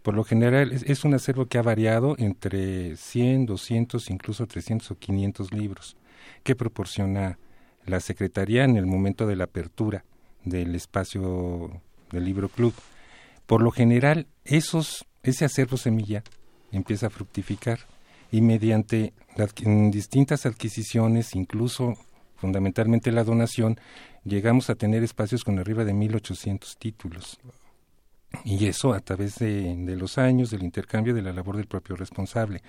Por 0.08 0.14
lo 0.14 0.24
general 0.24 0.72
es, 0.72 1.04
un 1.04 1.12
acervo 1.12 1.48
que 1.48 1.58
ha 1.58 1.62
variado 1.62 2.14
entre 2.16 2.96
100, 2.96 3.44
200, 3.44 4.08
incluso 4.08 4.46
300 4.46 4.92
o 4.92 4.98
500 4.98 5.52
libros, 5.52 5.98
que 6.44 6.56
proporciona 6.56 7.38
la 7.84 8.00
Secretaría 8.00 8.64
en 8.64 8.78
el 8.78 8.86
momento 8.86 9.26
de 9.26 9.36
la 9.36 9.44
apertura 9.44 10.06
del 10.44 10.74
espacio 10.74 11.82
del 12.10 12.24
libro 12.24 12.48
club. 12.48 12.72
Por 13.44 13.60
lo 13.60 13.70
general, 13.70 14.28
esos, 14.46 15.04
ese 15.22 15.44
acervo 15.44 15.76
semilla 15.76 16.24
empieza 16.72 17.08
a 17.08 17.10
fructificar 17.10 17.80
y 18.32 18.40
mediante 18.40 19.12
distintas 19.90 20.46
adquisiciones, 20.46 21.34
incluso 21.34 21.98
fundamentalmente 22.36 23.12
la 23.12 23.24
donación, 23.24 23.78
llegamos 24.24 24.70
a 24.70 24.74
tener 24.74 25.02
espacios 25.02 25.44
con 25.44 25.58
arriba 25.58 25.84
de 25.84 25.92
1.800 25.92 26.78
títulos. 26.78 27.38
Y 28.44 28.66
eso 28.66 28.92
a 28.92 29.00
través 29.00 29.36
de, 29.36 29.74
los 29.96 30.18
años, 30.18 30.50
del 30.50 30.62
intercambio, 30.62 31.14
de 31.14 31.22
la 31.22 31.32
labor 31.32 31.56
del 31.56 31.66
propio 31.66 31.96
responsable. 31.96 32.62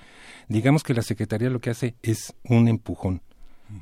Digamos 0.47 0.83
que 0.83 0.93
la 0.93 1.01
Secretaría 1.01 1.49
lo 1.49 1.59
que 1.59 1.69
hace 1.69 1.95
es 2.01 2.33
un 2.43 2.67
empujón 2.67 3.21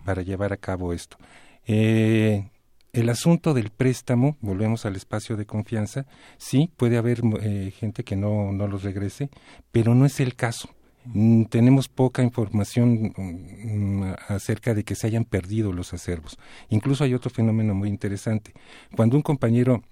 para 0.03 0.21
llevar 0.21 0.53
a 0.53 0.57
cabo 0.57 0.91
esto. 0.91 1.17
Eh, 1.65 2.49
el 2.93 3.09
asunto 3.09 3.53
del 3.53 3.69
préstamo, 3.69 4.37
volvemos 4.41 4.85
al 4.85 4.95
espacio 4.95 5.37
de 5.37 5.45
confianza, 5.45 6.05
sí, 6.37 6.71
puede 6.77 6.97
haber 6.97 7.21
eh, 7.41 7.71
gente 7.77 8.03
que 8.03 8.15
no, 8.15 8.51
no 8.51 8.67
los 8.67 8.83
regrese, 8.83 9.29
pero 9.71 9.93
no 9.93 10.05
es 10.05 10.19
el 10.19 10.35
caso. 10.35 10.69
Mm, 11.13 11.43
tenemos 11.43 11.87
poca 11.87 12.21
información 12.21 13.13
mm, 13.15 14.13
acerca 14.27 14.73
de 14.73 14.83
que 14.83 14.95
se 14.95 15.07
hayan 15.07 15.25
perdido 15.25 15.71
los 15.71 15.93
acervos. 15.93 16.37
Incluso 16.69 17.03
hay 17.03 17.13
otro 17.13 17.29
fenómeno 17.29 17.73
muy 17.73 17.89
interesante. 17.89 18.53
Cuando 18.95 19.15
un 19.15 19.21
compañero 19.21 19.83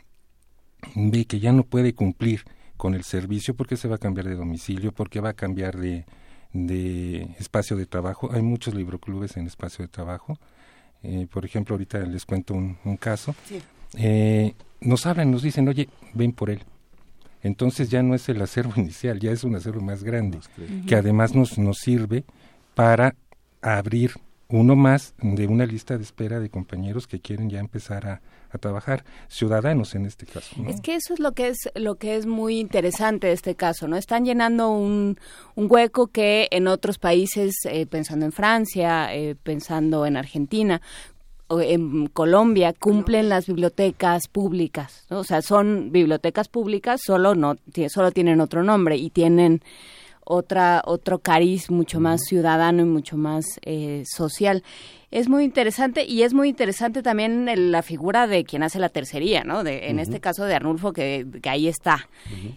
ve 0.95 1.26
que 1.26 1.39
ya 1.39 1.52
no 1.52 1.63
puede 1.63 1.93
cumplir 1.93 2.43
con 2.78 2.93
el 2.93 3.04
servicio 3.04 3.56
porque 3.56 3.78
se 3.78 3.88
va 3.88 3.95
a 3.95 4.00
cambiar 4.00 4.28
de 4.28 4.36
domicilio, 4.36 4.91
porque 4.91 5.19
va 5.21 5.30
a 5.30 5.34
cambiar 5.34 5.78
de, 5.78 6.06
de 6.54 7.36
espacio 7.39 7.78
de 7.78 7.86
trabajo. 7.86 8.32
Hay 8.32 8.41
muchos 8.41 8.74
libroclubes 8.74 9.38
en 9.38 9.48
espacio 9.48 9.84
de 9.84 9.89
trabajo. 9.89 10.38
Eh, 11.04 11.28
por 11.32 11.45
ejemplo, 11.45 11.76
ahorita 11.76 12.00
les 12.00 12.26
cuento 12.26 12.54
un, 12.54 12.98
caso. 12.98 13.36
Eh, 13.98 14.54
nos 14.82 15.06
hablan, 15.06 15.32
nos 15.32 15.43
dicen, 15.43 15.67
oye, 15.67 15.89
ven 16.13 16.32
por 16.32 16.50
él. 16.50 16.63
Entonces 17.43 17.89
ya 17.89 18.02
no 18.02 18.15
es 18.15 18.28
el 18.30 18.41
acervo 18.41 18.74
inicial, 18.78 19.19
ya 19.19 19.32
es 19.32 19.43
un 19.43 19.56
acervo 19.56 19.82
más 19.82 20.04
grande, 20.04 20.39
que 20.88 20.95
además 20.95 21.36
nos, 21.36 21.58
nos 21.60 21.78
sirve 21.78 22.24
para 22.74 23.15
abrir 23.62 24.13
uno 24.56 24.76
más 24.76 25.13
de 25.22 25.48
una 25.48 25.65
lista 25.65 25.98
de 25.98 26.04
espera 26.04 26.39
de 26.39 26.50
compañeros 26.50 27.08
que 27.08 27.20
quieren 27.20 27.50
ya 27.50 27.60
empezar 27.60 28.08
a, 28.08 28.22
trabajar, 28.56 29.04
ciudadanos 29.28 29.96
en 29.96 30.06
este 30.06 30.26
caso. 30.26 30.56
Es 30.70 30.80
que 30.80 30.96
eso 30.96 31.13
es 31.13 31.20
lo 31.20 31.34
que 31.34 31.50
es 31.50 31.58
lo 31.76 31.96
que 31.96 32.15
es 32.15 32.26
muy 32.26 32.60
interesante 32.62 33.28
de 33.28 33.34
este 33.34 33.56
caso, 33.56 33.86
¿no? 33.86 33.98
Están 33.98 34.24
llenando 34.24 34.70
un, 34.70 35.18
hueco 35.58 36.08
que 36.08 36.48
en 36.52 36.70
otros 36.70 36.98
países, 36.98 37.54
eh, 37.65 37.86
pensando 37.86 38.26
en 38.26 38.32
Francia, 38.32 39.13
eh, 39.13 39.36
pensando 39.36 40.06
en 40.06 40.15
Argentina, 40.15 40.82
en 41.50 42.08
Colombia 42.08 42.72
cumplen 42.72 43.28
las 43.28 43.46
bibliotecas 43.46 44.30
públicas, 44.30 45.06
o 45.10 45.26
sea, 45.26 45.41
son 45.41 45.91
bibliotecas 45.91 46.48
públicas, 46.48 47.02
solo 47.04 47.36
no 47.36 47.58
solo 47.89 48.12
tienen 48.12 48.39
otro 48.39 48.63
nombre 48.63 48.96
y 48.96 49.10
tienen 49.10 49.62
otra 50.26 50.82
otro 50.86 51.20
cariz 51.20 51.72
mucho 51.72 52.00
más 52.00 52.22
ciudadano 52.28 52.82
y 52.82 52.86
mucho 52.86 53.16
más 53.16 53.46
eh, 53.64 54.04
social. 54.06 54.64
Es 55.12 55.30
muy 55.30 55.46
interesante 55.46 56.04
y 56.04 56.24
es 56.24 56.34
muy 56.34 56.50
interesante 56.50 57.02
también 57.02 57.72
la 57.72 57.82
figura 57.84 58.28
de 58.28 58.44
quien 58.44 58.64
hace 58.64 58.80
la 58.80 58.90
tercería, 58.90 59.44
¿no? 59.44 59.64
De, 59.64 59.90
en 59.90 60.00
este 60.00 60.20
caso 60.20 60.44
de 60.44 60.56
Arnulfo, 60.56 60.92
que, 60.92 61.26
ahí 61.44 61.68
está. 61.68 62.10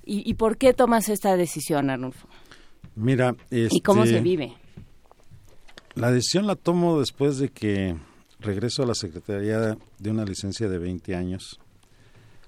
¿Y, 0.05 0.35
por 0.35 0.57
qué 0.57 0.73
tomas 0.73 1.09
esta 1.09 1.37
decisión, 1.37 1.89
Arnulfo? 1.89 2.27
Mira, 2.97 3.37
¿y 3.51 3.81
cómo 3.81 4.05
se 4.05 4.17
este, 4.17 4.23
vive? 4.23 4.55
La 5.95 6.11
decisión 6.11 6.49
la 6.49 6.57
tomo 6.57 6.99
después 6.99 7.39
de 7.39 7.51
que 7.51 7.97
regreso 8.41 8.83
a 8.83 8.87
la 8.87 8.95
Secretaría 8.95 9.77
de 9.99 10.11
una 10.11 10.25
licencia 10.25 10.69
de 10.69 10.79
20 10.79 11.15
años, 11.15 11.61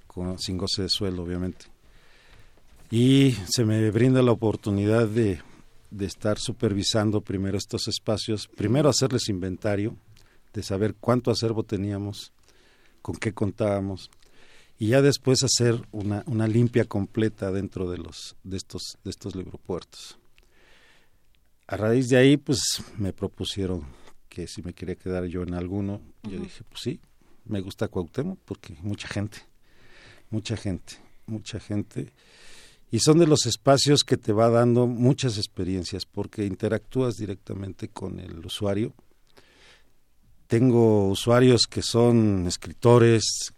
con, 0.09 0.39
sin 0.39 0.57
goce 0.57 0.83
de 0.83 0.89
sueldo, 0.89 1.23
obviamente. 1.23 1.67
Y 2.91 3.37
se 3.49 3.65
me 3.65 3.91
brinda 3.91 4.21
la 4.23 4.33
oportunidad 4.33 5.07
de, 5.07 5.41
de 5.91 6.07
estar 6.07 6.39
supervisando 6.39 7.21
primero 7.21 7.57
estos 7.57 7.87
espacios, 7.89 8.49
primero 8.49 8.89
hacerles 8.89 9.29
inventario, 9.29 9.97
de 10.53 10.63
saber 10.63 10.97
cuánto 10.99 11.31
acervo 11.31 11.63
teníamos, 11.63 12.33
con 13.03 13.15
qué 13.15 13.33
contábamos, 13.33 14.11
y 14.79 14.89
ya 14.89 15.03
después 15.03 15.43
hacer 15.43 15.81
una, 15.93 16.25
una 16.27 16.49
limpia 16.49 16.85
completa 16.85 17.51
dentro 17.51 17.91
de, 17.91 17.99
los, 17.99 18.37
de, 18.43 18.57
estos, 18.57 18.99
de 19.05 19.11
estos 19.11 19.37
libropuertos. 19.37 20.19
A 21.67 21.77
raíz 21.77 22.09
de 22.09 22.17
ahí, 22.17 22.37
pues 22.37 22.83
me 22.97 23.13
propusieron 23.13 23.85
que 24.29 24.47
si 24.47 24.63
me 24.63 24.73
quería 24.73 24.97
quedar 24.97 25.27
yo 25.27 25.43
en 25.43 25.55
alguno, 25.55 26.01
yo 26.23 26.39
dije, 26.39 26.65
pues 26.69 26.81
sí, 26.83 27.01
me 27.45 27.61
gusta 27.61 27.89
Cuauhtémoc 27.89 28.39
porque 28.45 28.75
mucha 28.81 29.07
gente, 29.07 29.39
mucha 30.31 30.57
gente, 30.57 30.95
mucha 31.27 31.61
gente. 31.61 32.13
Y 32.91 32.99
son 33.01 33.19
de 33.19 33.27
los 33.27 33.47
espacios 33.47 34.03
que 34.03 34.17
te 34.17 34.33
va 34.33 34.51
dando 34.51 34.87
muchas 34.87 35.39
experiencias 35.39 36.07
porque 36.07 36.45
interactúas 36.45 37.17
directamente 37.17 37.89
con 37.89 38.19
el 38.19 38.45
usuario. 38.45 38.95
Tengo 40.49 41.09
usuarios 41.09 41.63
que 41.71 41.83
son 41.83 42.47
escritores, 42.49 43.53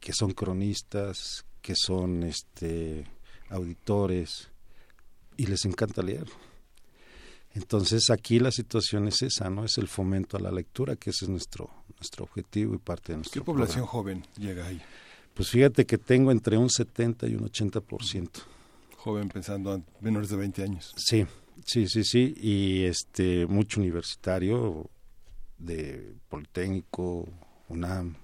que 0.00 0.12
son 0.12 0.32
cronistas, 0.32 1.46
que 1.62 1.74
son 1.74 2.24
este 2.24 3.06
auditores 3.48 4.50
y 5.38 5.46
les 5.46 5.64
encanta 5.64 6.02
leer. 6.02 6.26
Entonces 7.54 8.10
aquí 8.10 8.38
la 8.40 8.50
situación 8.50 9.08
es 9.08 9.22
esa, 9.22 9.48
¿no? 9.48 9.64
Es 9.64 9.78
el 9.78 9.88
fomento 9.88 10.36
a 10.36 10.40
la 10.40 10.50
lectura, 10.50 10.96
que 10.96 11.10
ese 11.10 11.24
es 11.24 11.28
nuestro, 11.30 11.70
nuestro 11.96 12.24
objetivo 12.24 12.74
y 12.74 12.78
parte 12.78 13.12
de 13.12 13.18
nuestro 13.18 13.40
¿Qué 13.40 13.46
población 13.46 13.86
joven 13.86 14.26
llega 14.36 14.66
ahí? 14.66 14.82
Pues 15.32 15.48
fíjate 15.48 15.86
que 15.86 15.96
tengo 15.96 16.32
entre 16.32 16.58
un 16.58 16.68
70 16.68 17.28
y 17.28 17.34
un 17.34 17.48
80%. 17.48 18.28
Joven 19.04 19.28
pensando 19.28 19.74
en 19.74 19.84
menores 20.00 20.30
de 20.30 20.36
20 20.36 20.62
años. 20.62 20.94
Sí, 20.96 21.26
sí, 21.66 21.86
sí, 21.88 22.04
sí. 22.04 22.34
Y 22.38 22.84
este 22.84 23.46
mucho 23.46 23.80
universitario 23.80 24.88
de 25.58 26.14
Politécnico, 26.28 27.28
UNAM. 27.68 28.16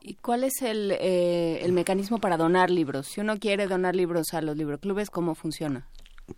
¿Y 0.00 0.14
cuál 0.14 0.42
es 0.42 0.62
el, 0.62 0.90
eh, 0.90 1.60
el 1.62 1.70
mecanismo 1.70 2.18
para 2.18 2.36
donar 2.36 2.70
libros? 2.70 3.06
Si 3.06 3.20
uno 3.20 3.38
quiere 3.38 3.68
donar 3.68 3.94
libros 3.94 4.34
a 4.34 4.42
los 4.42 4.56
libroclubes, 4.56 5.10
¿cómo 5.10 5.36
funciona? 5.36 5.86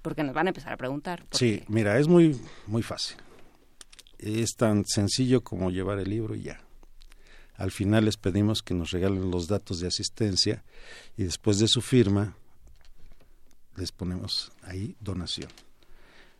porque 0.02 0.22
nos 0.22 0.34
van 0.34 0.46
a 0.46 0.50
empezar 0.50 0.72
a 0.72 0.76
preguntar. 0.76 1.24
Sí, 1.30 1.62
mira, 1.68 1.98
es 1.98 2.08
muy, 2.08 2.38
muy 2.66 2.82
fácil. 2.82 3.16
Es 4.18 4.54
tan 4.56 4.84
sencillo 4.86 5.42
como 5.42 5.70
llevar 5.70 5.98
el 5.98 6.10
libro 6.10 6.34
y 6.34 6.42
ya. 6.42 6.60
Al 7.56 7.70
final 7.70 8.06
les 8.06 8.16
pedimos 8.16 8.62
que 8.62 8.74
nos 8.74 8.90
regalen 8.90 9.30
los 9.30 9.46
datos 9.46 9.78
de 9.78 9.86
asistencia 9.86 10.64
y 11.16 11.24
después 11.24 11.58
de 11.58 11.68
su 11.68 11.80
firma 11.82 12.36
les 13.76 13.92
ponemos 13.92 14.52
ahí 14.62 14.96
donación. 15.00 15.50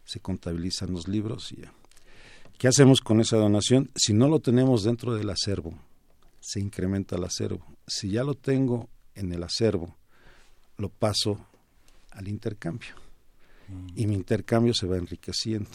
Se 0.04 0.20
contabilizan 0.20 0.92
los 0.92 1.08
libros 1.08 1.52
y 1.52 1.62
ya. 1.62 1.72
¿Qué 2.58 2.68
hacemos 2.68 3.00
con 3.00 3.20
esa 3.20 3.36
donación? 3.36 3.90
Si 3.96 4.12
no 4.12 4.28
lo 4.28 4.40
tenemos 4.40 4.84
dentro 4.84 5.14
del 5.14 5.30
acervo, 5.30 5.74
se 6.40 6.60
incrementa 6.60 7.16
el 7.16 7.24
acervo. 7.24 7.64
Si 7.86 8.10
ya 8.10 8.22
lo 8.22 8.34
tengo 8.34 8.88
en 9.14 9.32
el 9.32 9.42
acervo, 9.42 9.96
lo 10.76 10.88
paso 10.88 11.46
al 12.10 12.28
intercambio. 12.28 12.94
Y 13.96 14.06
mi 14.06 14.14
intercambio 14.14 14.74
se 14.74 14.86
va 14.86 14.96
enriqueciendo. 14.98 15.70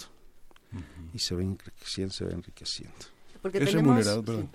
Y 1.14 1.20
se 1.20 1.36
va 1.36 1.41
enriqueciendo, 1.41 2.14
se 2.14 2.26
va 2.26 2.32
enriqueciendo. 2.32 2.95
Porque 3.41 3.57
Es 3.57 3.66
tenemos, 3.66 3.88
remunerado, 3.88 4.24
perdón. 4.24 4.49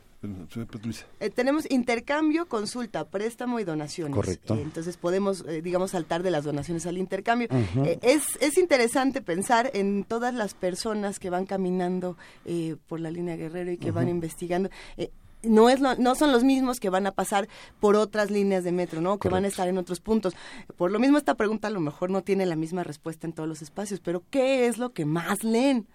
Luisa. 0.82 1.06
Eh, 1.20 1.30
tenemos 1.30 1.70
intercambio, 1.70 2.46
consulta, 2.46 3.04
préstamo 3.08 3.60
y 3.60 3.64
donaciones. 3.64 4.14
Correcto. 4.14 4.54
Eh, 4.54 4.62
entonces 4.62 4.96
podemos, 4.96 5.44
eh, 5.48 5.62
digamos, 5.62 5.92
saltar 5.92 6.22
de 6.22 6.30
las 6.30 6.44
donaciones 6.44 6.86
al 6.86 6.98
intercambio. 6.98 7.48
Eh, 7.84 7.98
es, 8.02 8.22
es 8.40 8.58
interesante 8.58 9.20
pensar 9.22 9.70
en 9.74 10.04
todas 10.04 10.34
las 10.34 10.54
personas 10.54 11.18
que 11.18 11.30
van 11.30 11.46
caminando 11.46 12.16
eh, 12.44 12.76
por 12.88 13.00
la 13.00 13.10
línea 13.10 13.36
Guerrero 13.36 13.70
y 13.70 13.76
que 13.78 13.90
van 13.90 14.08
investigando. 14.08 14.70
Eh, 14.96 15.10
no, 15.42 15.68
es 15.68 15.78
lo- 15.80 15.94
no 15.96 16.14
son 16.14 16.32
los 16.32 16.42
mismos 16.42 16.80
que 16.80 16.88
van 16.88 17.06
a 17.06 17.12
pasar 17.12 17.48
por 17.78 17.96
otras 17.96 18.30
líneas 18.30 18.64
de 18.64 18.72
metro, 18.72 19.02
¿no? 19.02 19.18
Que 19.18 19.28
van 19.28 19.44
a 19.44 19.48
estar 19.48 19.68
en 19.68 19.76
otros 19.76 20.00
puntos. 20.00 20.34
Por 20.78 20.90
lo 20.90 20.98
mismo, 20.98 21.18
esta 21.18 21.34
pregunta 21.34 21.68
a 21.68 21.70
lo 21.70 21.80
mejor 21.80 22.08
no 22.08 22.22
tiene 22.22 22.46
la 22.46 22.56
misma 22.56 22.82
respuesta 22.82 23.26
en 23.26 23.34
todos 23.34 23.46
los 23.48 23.60
espacios, 23.60 24.00
pero 24.00 24.22
¿qué 24.30 24.66
es 24.66 24.78
lo 24.78 24.92
que 24.94 25.04
más 25.04 25.44
leen? 25.44 25.86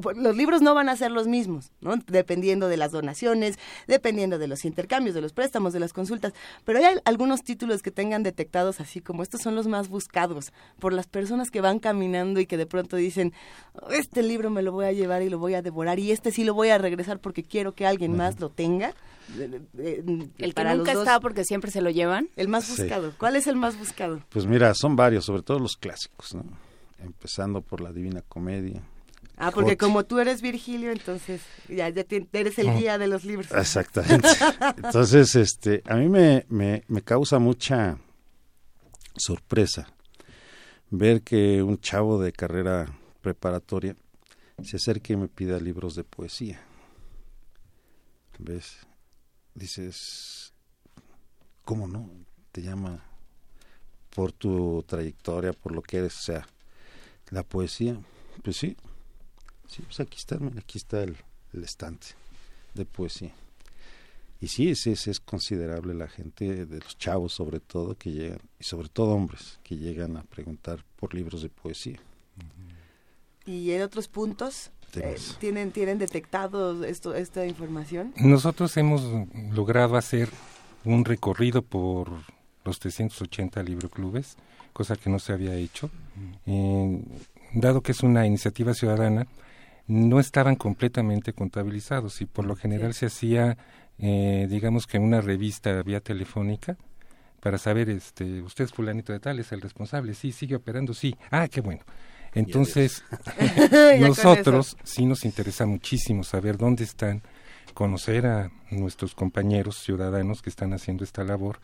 Por- 0.00 0.16
Los 0.16 0.36
libros 0.36 0.62
no 0.62 0.74
van 0.74 0.88
a 0.88 0.96
ser 0.96 1.10
los 1.10 1.26
mismos, 1.28 1.70
¿no? 1.80 1.96
Dependiendo 2.06 2.68
de 2.68 2.76
las 2.78 2.92
donaciones, 2.92 3.58
dependiendo 3.86 4.38
de 4.38 4.46
los 4.48 4.64
intercambios, 4.64 5.14
de 5.14 5.20
los 5.20 5.32
préstamos, 5.32 5.72
de 5.72 5.80
las 5.80 5.92
consultas. 5.92 6.32
Pero 6.64 6.78
hay 6.78 6.96
algunos 7.04 7.42
títulos 7.42 7.82
que 7.82 7.90
tengan 7.90 8.22
detectados 8.22 8.80
así 8.80 9.00
como 9.00 9.22
estos 9.22 9.42
son 9.42 9.54
los 9.54 9.66
más 9.66 9.88
buscados 9.88 10.52
por 10.78 10.92
las 10.92 11.06
personas 11.06 11.50
que 11.50 11.60
van 11.60 11.78
caminando 11.78 12.40
y 12.40 12.46
que 12.46 12.56
de 12.56 12.66
pronto 12.66 12.96
dicen, 12.96 13.32
este 13.90 14.22
libro 14.22 14.48
me 14.50 14.62
lo 14.62 14.72
voy 14.72 14.86
a 14.86 14.92
llevar 14.92 15.22
y 15.22 15.28
lo 15.28 15.38
voy 15.38 15.54
a 15.54 15.62
devorar 15.62 15.98
y 15.98 16.10
este 16.10 16.30
sí 16.32 16.44
lo 16.44 16.54
voy 16.54 16.70
a 16.70 16.78
regresar 16.78 17.18
porque 17.18 17.42
quiero 17.42 17.72
que 17.72 17.86
alguien 17.86 18.16
más 18.16 18.40
lo 18.40 18.48
tenga. 18.48 18.94
El 19.38 20.54
que 20.54 20.64
nunca 20.64 20.94
dos, 20.94 21.02
está 21.02 21.20
porque 21.20 21.44
siempre 21.44 21.70
se 21.70 21.80
lo 21.82 21.90
llevan. 21.90 22.28
El 22.36 22.48
más 22.48 22.64
Sí. 22.64 22.82
buscado. 22.82 23.12
¿Cuál 23.18 23.36
es 23.36 23.46
el 23.46 23.56
más 23.56 23.78
buscado? 23.78 24.20
Pues 24.30 24.46
mira, 24.46 24.72
son 24.74 24.96
varios, 24.96 25.24
sobre 25.24 25.42
todo 25.42 25.58
los 25.58 25.76
clásicos, 25.76 26.34
¿no? 26.34 26.44
Empezando 26.98 27.60
por 27.60 27.80
la 27.80 27.92
Divina 27.92 28.22
Comedia. 28.28 28.82
Ah, 29.36 29.50
porque 29.52 29.76
como 29.76 30.04
tú 30.04 30.18
eres 30.18 30.40
Virgilio, 30.40 30.90
entonces 30.92 31.42
ya, 31.68 31.88
ya 31.90 32.04
te- 32.04 32.26
eres 32.32 32.58
el 32.58 32.72
guía 32.78 32.96
de 32.98 33.06
los 33.06 33.24
libros. 33.24 33.50
Exactamente. 33.52 34.26
Entonces, 34.78 35.34
este, 35.36 35.82
a 35.84 35.96
mí 35.96 36.08
me, 36.08 36.46
me, 36.48 36.84
me 36.88 37.02
causa 37.02 37.38
mucha 37.38 37.98
sorpresa 39.16 39.88
ver 40.90 41.22
que 41.22 41.62
un 41.62 41.78
chavo 41.78 42.18
de 42.20 42.32
carrera 42.32 42.86
preparatoria 43.20 43.94
se 44.62 44.76
acerque 44.76 45.12
y 45.12 45.16
me 45.16 45.28
pida 45.28 45.58
libros 45.60 45.94
de 45.96 46.04
poesía. 46.04 46.62
¿Ves? 48.38 48.78
Dices, 49.54 50.52
¿cómo 51.64 51.86
no? 51.88 52.10
Te 52.52 52.62
llama 52.62 53.04
por 54.14 54.32
tu 54.32 54.82
trayectoria, 54.86 55.52
por 55.52 55.72
lo 55.72 55.82
que 55.82 55.98
eres, 55.98 56.16
o 56.18 56.22
sea, 56.22 56.46
la 57.30 57.42
poesía. 57.42 57.98
Pues 58.42 58.56
sí, 58.56 58.76
sí, 59.68 59.82
pues 59.82 60.00
aquí 60.00 60.18
está, 60.18 60.38
mira, 60.38 60.60
aquí 60.60 60.78
está 60.78 61.02
el, 61.02 61.16
el 61.52 61.64
estante 61.64 62.08
de 62.74 62.84
poesía. 62.84 63.32
Y 64.40 64.48
sí, 64.48 64.68
es, 64.68 64.86
es, 64.86 65.06
es 65.06 65.20
considerable 65.20 65.94
la 65.94 66.08
gente, 66.08 66.66
de 66.66 66.78
los 66.80 66.98
chavos 66.98 67.32
sobre 67.32 67.60
todo, 67.60 67.96
que 67.96 68.10
llegan, 68.10 68.40
y 68.60 68.64
sobre 68.64 68.88
todo 68.88 69.14
hombres, 69.14 69.58
que 69.62 69.76
llegan 69.76 70.16
a 70.16 70.22
preguntar 70.22 70.84
por 70.96 71.14
libros 71.14 71.42
de 71.42 71.48
poesía. 71.48 71.98
¿Y 73.46 73.70
en 73.70 73.82
otros 73.82 74.08
puntos 74.08 74.70
eh, 74.94 75.16
tienen 75.38 75.70
tienen 75.70 75.98
detectado 75.98 76.84
esto 76.84 77.14
esta 77.14 77.46
información? 77.46 78.12
Nosotros 78.16 78.76
hemos 78.76 79.02
logrado 79.52 79.96
hacer 79.96 80.28
un 80.84 81.04
recorrido 81.04 81.62
por 81.62 82.10
los 82.64 82.78
380 82.80 83.62
libroclubes, 83.62 84.36
cosa 84.72 84.96
que 84.96 85.08
no 85.08 85.18
se 85.18 85.32
había 85.32 85.54
hecho. 85.54 85.90
Eh, 86.46 87.02
dado 87.54 87.80
que 87.80 87.92
es 87.92 88.02
una 88.02 88.26
iniciativa 88.26 88.74
ciudadana, 88.74 89.26
no 89.86 90.20
estaban 90.20 90.56
completamente 90.56 91.32
contabilizados 91.32 92.20
y 92.20 92.26
por 92.26 92.44
lo 92.44 92.56
general 92.56 92.94
se 92.94 93.06
hacía, 93.06 93.56
eh, 93.98 94.46
digamos 94.50 94.86
que 94.86 94.98
una 94.98 95.20
revista 95.20 95.82
vía 95.82 96.00
telefónica 96.00 96.76
para 97.40 97.58
saber, 97.58 97.90
este, 97.90 98.42
usted 98.42 98.64
es 98.64 98.72
fulanito 98.72 99.12
de 99.12 99.20
tal, 99.20 99.38
es 99.38 99.52
el 99.52 99.60
responsable, 99.60 100.14
sí, 100.14 100.32
sigue 100.32 100.56
operando, 100.56 100.94
sí, 100.94 101.14
ah, 101.30 101.46
qué 101.48 101.60
bueno. 101.60 101.82
Entonces, 102.34 103.04
nosotros 104.00 104.76
sí 104.82 105.06
nos 105.06 105.24
interesa 105.24 105.64
muchísimo 105.64 106.24
saber 106.24 106.58
dónde 106.58 106.84
están, 106.84 107.22
conocer 107.72 108.26
a 108.26 108.50
nuestros 108.70 109.14
compañeros 109.14 109.78
ciudadanos 109.78 110.42
que 110.42 110.50
están 110.50 110.72
haciendo 110.72 111.04
esta 111.04 111.24
labor. 111.24 111.60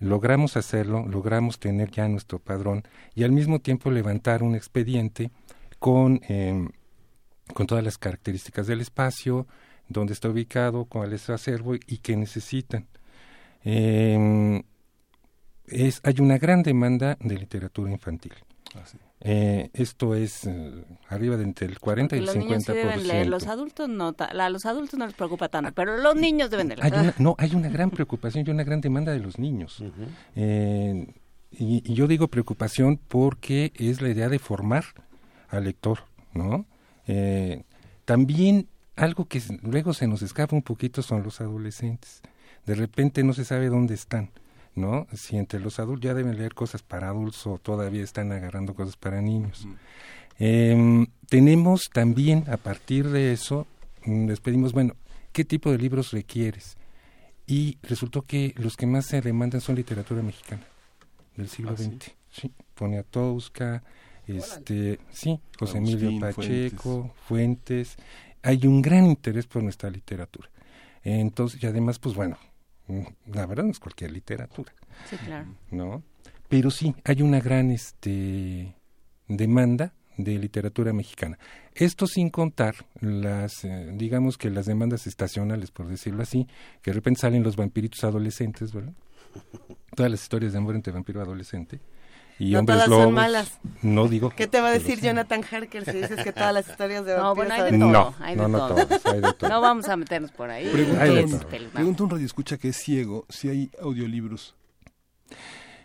Logramos 0.00 0.56
hacerlo, 0.56 1.06
logramos 1.06 1.60
tener 1.60 1.90
ya 1.90 2.08
nuestro 2.08 2.38
padrón 2.38 2.82
y 3.14 3.22
al 3.22 3.32
mismo 3.32 3.60
tiempo 3.60 3.90
levantar 3.90 4.42
un 4.42 4.54
expediente 4.54 5.30
con, 5.78 6.20
eh, 6.28 6.68
con 7.54 7.66
todas 7.66 7.84
las 7.84 7.98
características 7.98 8.66
del 8.66 8.80
espacio, 8.80 9.46
dónde 9.88 10.12
está 10.12 10.28
ubicado, 10.28 10.84
cuál 10.86 11.12
es 11.12 11.22
su 11.22 11.32
acervo 11.32 11.74
y 11.74 11.98
qué 11.98 12.16
necesitan. 12.16 12.86
Eh, 13.64 14.62
es, 15.66 16.00
hay 16.02 16.16
una 16.20 16.38
gran 16.38 16.62
demanda 16.62 17.16
de 17.20 17.36
literatura 17.38 17.90
infantil. 17.90 18.32
Ah, 18.74 18.82
sí. 18.84 18.98
Eh, 19.24 19.70
esto 19.74 20.16
es 20.16 20.46
eh, 20.46 20.84
arriba 21.08 21.36
de 21.36 21.44
entre 21.44 21.68
el 21.68 21.78
40 21.78 22.16
y 22.16 22.18
el 22.18 22.24
Porque 22.24 22.38
los 22.38 22.48
niños 22.48 22.64
sí 22.64 22.72
50%. 22.72 22.74
deben 22.74 23.06
leer, 23.06 23.26
los 23.28 23.46
adultos 23.46 23.88
no, 23.88 24.16
a 24.18 24.50
los 24.50 24.66
adultos 24.66 24.98
no 24.98 25.06
les 25.06 25.14
preocupa 25.14 25.48
tanto, 25.48 25.70
pero 25.72 25.96
los 25.98 26.16
niños 26.16 26.50
deben 26.50 26.68
de 26.68 26.76
leer. 26.76 26.92
hay 26.92 27.00
una, 27.00 27.14
no, 27.18 27.36
hay 27.38 27.54
una 27.54 27.68
gran 27.68 27.90
preocupación 27.90 28.44
y 28.44 28.50
una 28.50 28.64
gran 28.64 28.80
demanda 28.80 29.12
de 29.12 29.20
los 29.20 29.38
niños. 29.38 29.82
Eh, 30.34 31.06
y, 31.52 31.82
y 31.88 31.94
yo 31.94 32.08
digo 32.08 32.26
preocupación 32.28 32.96
porque 32.96 33.72
es 33.76 34.02
la 34.02 34.08
idea 34.08 34.28
de 34.28 34.40
formar 34.40 34.86
al 35.50 35.64
lector, 35.64 36.00
¿no? 36.34 36.66
Eh, 37.06 37.62
también 38.04 38.68
algo 38.96 39.24
que 39.26 39.42
luego 39.62 39.94
se 39.94 40.06
nos 40.06 40.22
escapa 40.22 40.54
un 40.54 40.62
poquito 40.62 41.02
son 41.02 41.22
los 41.22 41.40
adolescentes. 41.40 42.22
De 42.66 42.74
repente 42.74 43.24
no 43.24 43.32
se 43.32 43.44
sabe 43.44 43.68
dónde 43.68 43.94
están, 43.94 44.30
¿no? 44.74 45.06
Si 45.12 45.36
entre 45.36 45.60
los 45.60 45.78
adultos 45.78 46.04
ya 46.04 46.14
deben 46.14 46.36
leer 46.36 46.54
cosas 46.54 46.82
para 46.82 47.08
adultos 47.08 47.46
o 47.46 47.58
todavía 47.58 48.04
están 48.04 48.32
agarrando 48.32 48.74
cosas 48.74 48.96
para 48.96 49.20
niños. 49.20 49.66
Em, 50.38 51.06
tenemos 51.28 51.90
también, 51.92 52.44
a 52.48 52.56
partir 52.56 53.08
de 53.08 53.32
eso, 53.32 53.66
mm, 54.04 54.26
les 54.26 54.40
pedimos, 54.40 54.72
bueno, 54.72 54.94
¿qué 55.32 55.44
tipo 55.44 55.70
de 55.70 55.78
libros 55.78 56.12
requieres? 56.12 56.76
Y 57.46 57.78
resultó 57.82 58.22
que 58.22 58.54
los 58.56 58.76
que 58.76 58.86
más 58.86 59.06
se 59.06 59.20
demandan 59.20 59.60
son 59.60 59.74
literatura 59.74 60.22
mexicana 60.22 60.62
del 61.36 61.48
siglo 61.48 61.72
¿Ah, 61.72 61.76
sí? 61.76 61.84
XX. 61.84 62.12
Sí, 62.30 62.52
Poniatowska, 62.74 63.82
este, 64.26 65.00
sí, 65.10 65.40
José 65.58 65.78
Emilio 65.78 66.18
Pacheco, 66.20 67.12
Fuentes. 67.26 67.96
Hay 68.42 68.66
un 68.66 68.82
gran 68.82 69.06
interés 69.06 69.46
por 69.46 69.62
nuestra 69.62 69.90
literatura. 69.90 70.48
Entonces, 71.02 71.62
y 71.62 71.66
además, 71.66 71.98
pues 71.98 72.14
bueno, 72.14 72.38
mm, 72.86 73.02
la 73.32 73.46
verdad 73.46 73.64
no 73.64 73.70
es 73.70 73.80
cualquier 73.80 74.12
literatura. 74.12 74.72
Sí, 75.08 75.16
claro. 75.16 75.46
¿no? 75.70 76.02
Pero 76.48 76.70
sí, 76.70 76.94
hay 77.04 77.22
una 77.22 77.40
gran 77.40 77.70
este, 77.70 78.74
demanda 79.26 79.94
de 80.16 80.38
literatura 80.38 80.92
mexicana. 80.92 81.38
Esto 81.74 82.06
sin 82.06 82.30
contar 82.30 82.74
las, 83.00 83.64
eh, 83.64 83.90
digamos 83.94 84.36
que 84.36 84.50
las 84.50 84.66
demandas 84.66 85.06
estacionales, 85.06 85.70
por 85.70 85.88
decirlo 85.88 86.22
así, 86.22 86.46
que 86.82 86.90
de 86.90 86.96
repente 86.96 87.20
salen 87.20 87.42
los 87.42 87.56
vampiritos 87.56 88.04
adolescentes, 88.04 88.72
¿verdad? 88.72 88.92
Todas 89.96 90.10
las 90.10 90.22
historias 90.22 90.52
de 90.52 90.58
amor 90.58 90.74
entre 90.74 90.92
vampiro 90.92 91.20
adolescente. 91.22 91.80
Y 92.44 92.52
No 92.54 92.58
hombres 92.58 92.84
todas 92.84 92.88
son 93.04 93.14
malas. 93.14 93.60
No 93.82 94.08
digo. 94.08 94.30
¿Qué 94.30 94.48
te 94.48 94.60
va 94.60 94.68
a 94.68 94.72
decir. 94.72 95.00
Jonathan 95.00 95.44
Harker 95.48 95.84
si 95.84 95.92
dices 95.92 96.24
que 96.24 96.32
todas 96.32 96.52
las 96.52 96.68
historias 96.68 97.04
de 97.04 97.16
No, 97.16 97.34
vampiros 97.36 97.48
bueno, 97.48 97.64
hay 97.64 97.72
de 97.72 97.78
todo. 97.78 97.88
No, 97.92 98.14
hay 98.18 98.36
no, 98.36 98.42
de 98.42 98.48
no 98.48 98.58
todo. 98.58 98.68
todas, 98.86 99.06
hay 99.06 99.20
de 99.20 99.32
todo. 99.34 99.50
No 99.50 99.60
vamos 99.60 99.88
a 99.88 99.96
meternos 99.96 100.32
por 100.32 100.50
ahí. 100.50 100.68
Pregunta, 100.68 101.02
Hay 101.02 101.14
de 101.14 101.22
un, 101.84 102.10
radio 102.10 102.26
escucha 102.26 102.58
que 102.58 102.70
es 102.70 102.76
ciego 102.76 103.26
si 103.28 103.48
hay 103.48 103.70
audiolibros. 103.80 104.56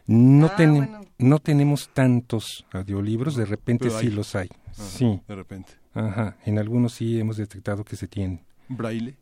No, 0.07 0.47
Ah, 0.47 0.55
bueno. 0.57 1.01
no 1.19 1.39
tenemos 1.39 1.89
tantos 1.93 2.65
audiolibros, 2.71 3.35
de 3.35 3.45
repente 3.45 3.89
sí 3.91 4.07
los 4.09 4.35
hay. 4.35 4.49
Sí, 4.71 5.21
De 5.27 5.35
repente. 5.35 5.73
ajá. 5.93 6.37
En 6.45 6.57
algunos 6.57 6.93
sí 6.93 7.19
hemos 7.19 7.37
detectado 7.37 7.83
que 7.83 7.95
se 7.95 8.07
tienen. 8.07 8.41
Braille. 8.67 9.15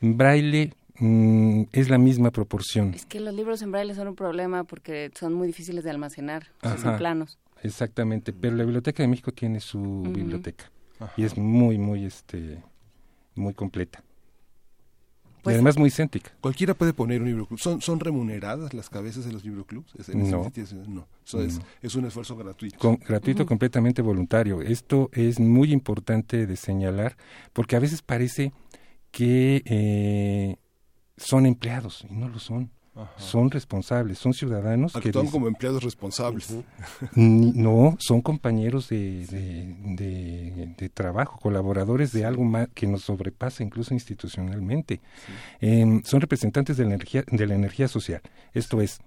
Braille 0.00 0.74
mm, 1.00 1.64
es 1.72 1.88
la 1.90 1.98
misma 1.98 2.30
proporción. 2.30 2.94
Es 2.94 3.06
que 3.06 3.18
los 3.20 3.34
libros 3.34 3.60
en 3.62 3.72
braille 3.72 3.94
son 3.94 4.08
un 4.08 4.14
problema 4.16 4.64
porque 4.64 5.10
son 5.18 5.34
muy 5.34 5.46
difíciles 5.48 5.82
de 5.84 5.90
almacenar, 5.90 6.46
o 6.62 6.68
sea, 6.68 6.78
son 6.78 6.96
planos. 6.98 7.38
Exactamente, 7.62 8.32
pero 8.32 8.56
la 8.56 8.64
Biblioteca 8.64 9.02
de 9.02 9.08
México 9.08 9.32
tiene 9.32 9.60
su 9.60 10.02
biblioteca 10.14 10.70
Ajá. 10.98 11.12
y 11.16 11.24
es 11.24 11.36
muy, 11.36 11.76
muy, 11.78 12.04
este, 12.06 12.62
muy 13.34 13.52
completa. 13.54 14.02
Pues- 15.42 15.54
y 15.54 15.56
además 15.56 15.78
muy 15.78 15.90
céntrica. 15.90 16.32
Cualquiera 16.42 16.74
puede 16.74 16.92
poner 16.92 17.22
un 17.22 17.28
libroclub. 17.28 17.58
¿Son, 17.58 17.80
¿Son 17.80 17.98
remuneradas 17.98 18.74
las 18.74 18.90
cabezas 18.90 19.24
de 19.24 19.32
los 19.32 19.42
libroclubs? 19.42 19.94
¿Es, 19.98 20.10
en 20.10 20.20
ese 20.20 20.30
No. 20.32 20.42
sentido? 20.44 20.66
no. 20.86 21.06
Eso 21.26 21.42
es, 21.42 21.58
No. 21.58 21.64
es 21.80 21.94
un 21.94 22.04
esfuerzo 22.04 22.36
gratuito. 22.36 22.78
Con- 22.78 22.96
gratuito, 22.96 23.46
completamente 23.46 24.02
voluntario. 24.02 24.60
Esto 24.60 25.08
es 25.14 25.40
muy 25.40 25.72
importante 25.72 26.46
de 26.46 26.56
señalar 26.56 27.16
porque 27.54 27.74
a 27.76 27.78
veces 27.78 28.02
parece 28.02 28.52
que 29.10 29.62
eh, 29.64 30.56
son 31.20 31.46
empleados 31.46 32.06
y 32.08 32.14
no 32.14 32.28
lo 32.28 32.38
son. 32.38 32.70
son 33.16 33.50
responsables, 33.50 34.18
son 34.18 34.34
ciudadanos 34.34 34.92
que 34.92 35.12
son 35.12 35.28
como 35.28 35.46
empleados 35.46 35.82
responsables. 35.82 36.54
No, 37.14 37.96
son 37.98 38.20
compañeros 38.20 38.88
de, 38.88 39.26
de, 40.76 40.88
trabajo, 40.88 41.38
colaboradores 41.38 42.12
de 42.12 42.24
algo 42.24 42.44
más 42.44 42.68
que 42.74 42.86
nos 42.86 43.02
sobrepasa 43.02 43.62
incluso 43.62 43.94
institucionalmente. 43.94 45.00
Em, 45.60 46.02
son 46.04 46.20
representantes 46.20 46.76
de 46.76 46.84
la 46.84 46.94
energía 46.94 47.24
de 47.30 47.46
la 47.46 47.54
energía 47.54 47.88
social. 47.88 48.22
Esto 48.52 48.80
es 48.80 48.98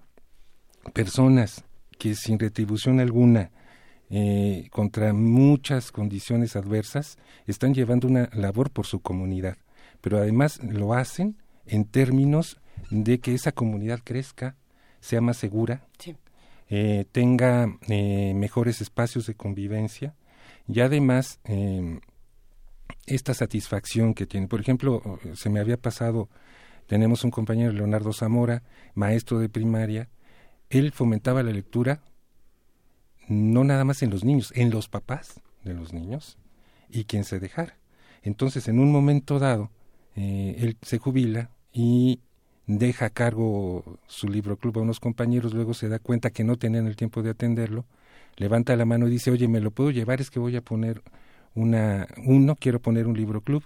personas 0.94 1.66
que 2.00 2.16
sin 2.16 2.40
retribución 2.40 3.00
alguna 3.00 3.52
eh, 4.10 4.68
contra 4.72 5.14
muchas 5.14 5.92
condiciones 5.92 6.56
adversas 6.56 7.18
están 7.48 7.74
llevando 7.74 8.08
una 8.08 8.30
labor 8.34 8.72
por 8.72 8.86
su 8.86 9.02
comunidad, 9.02 9.58
pero 10.02 10.18
además 10.18 10.62
lo 10.64 10.94
hacen 10.94 11.43
en 11.66 11.86
términos 11.86 12.60
de 12.90 13.20
que 13.20 13.34
esa 13.34 13.52
comunidad 13.52 14.00
crezca, 14.04 14.56
sea 15.00 15.22
más 15.22 15.38
segura, 15.38 15.86
eh, 16.70 17.06
tenga 17.12 17.78
eh, 17.88 18.34
mejores 18.36 18.82
espacios 18.82 19.28
de 19.28 19.36
convivencia 19.36 20.16
y 20.68 20.80
además 20.80 21.40
em, 21.44 22.00
esta 23.06 23.34
satisfacción 23.34 24.14
que 24.14 24.26
tiene. 24.26 24.48
Por 24.48 24.62
ejemplo, 24.62 25.20
se 25.36 25.50
me 25.50 25.60
había 25.60 25.78
pasado, 25.78 26.30
tenemos 26.88 27.24
un 27.24 27.32
compañero, 27.32 27.74
Leonardo 27.74 28.14
Zamora, 28.14 28.64
maestro 28.96 29.40
de 29.40 29.50
primaria, 29.50 30.10
él 30.70 30.92
fomentaba 30.92 31.44
la 31.44 31.52
lectura 31.52 32.02
no 33.28 33.64
nada 33.64 33.84
más 33.84 34.02
en 34.04 34.10
los 34.10 34.24
niños, 34.24 34.52
en 34.56 34.70
los 34.70 34.88
papás 34.90 35.42
de 35.64 35.74
los 35.74 35.94
niños 35.94 36.38
y 36.90 37.06
quien 37.06 37.24
se 37.24 37.40
dejara. 37.40 37.78
Entonces, 38.22 38.68
en 38.68 38.80
un 38.80 38.92
momento 38.92 39.40
dado, 39.40 39.72
eh, 40.16 40.56
él 40.60 40.78
se 40.82 40.98
jubila 41.00 41.50
y 41.72 42.20
deja 42.68 43.08
a 43.08 43.10
cargo 43.10 44.00
su 44.08 44.28
libro 44.28 44.58
club 44.58 44.80
a 44.80 44.82
unos 44.82 45.00
compañeros, 45.00 45.54
luego 45.54 45.74
se 45.74 45.90
da 45.90 46.00
cuenta 46.00 46.30
que 46.30 46.44
no 46.44 46.58
tenían 46.58 46.88
el 46.88 46.96
tiempo 46.96 47.22
de 47.22 47.32
atenderlo, 47.32 47.86
levanta 48.38 48.76
la 48.76 48.86
mano 48.86 49.08
y 49.08 49.12
dice, 49.12 49.32
oye, 49.32 49.48
¿me 49.48 49.60
lo 49.60 49.72
puedo 49.72 49.92
llevar? 49.92 50.22
Es 50.22 50.30
que 50.30 50.40
voy 50.40 50.56
a 50.56 50.62
poner 50.62 51.02
una, 51.56 52.08
uno, 52.26 52.56
quiero 52.56 52.80
poner 52.80 53.08
un 53.08 53.18
libro 53.18 53.42
club 53.42 53.64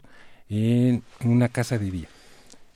en 0.50 1.04
una 1.24 1.50
casa 1.50 1.78
de 1.78 1.92
día. 1.92 2.08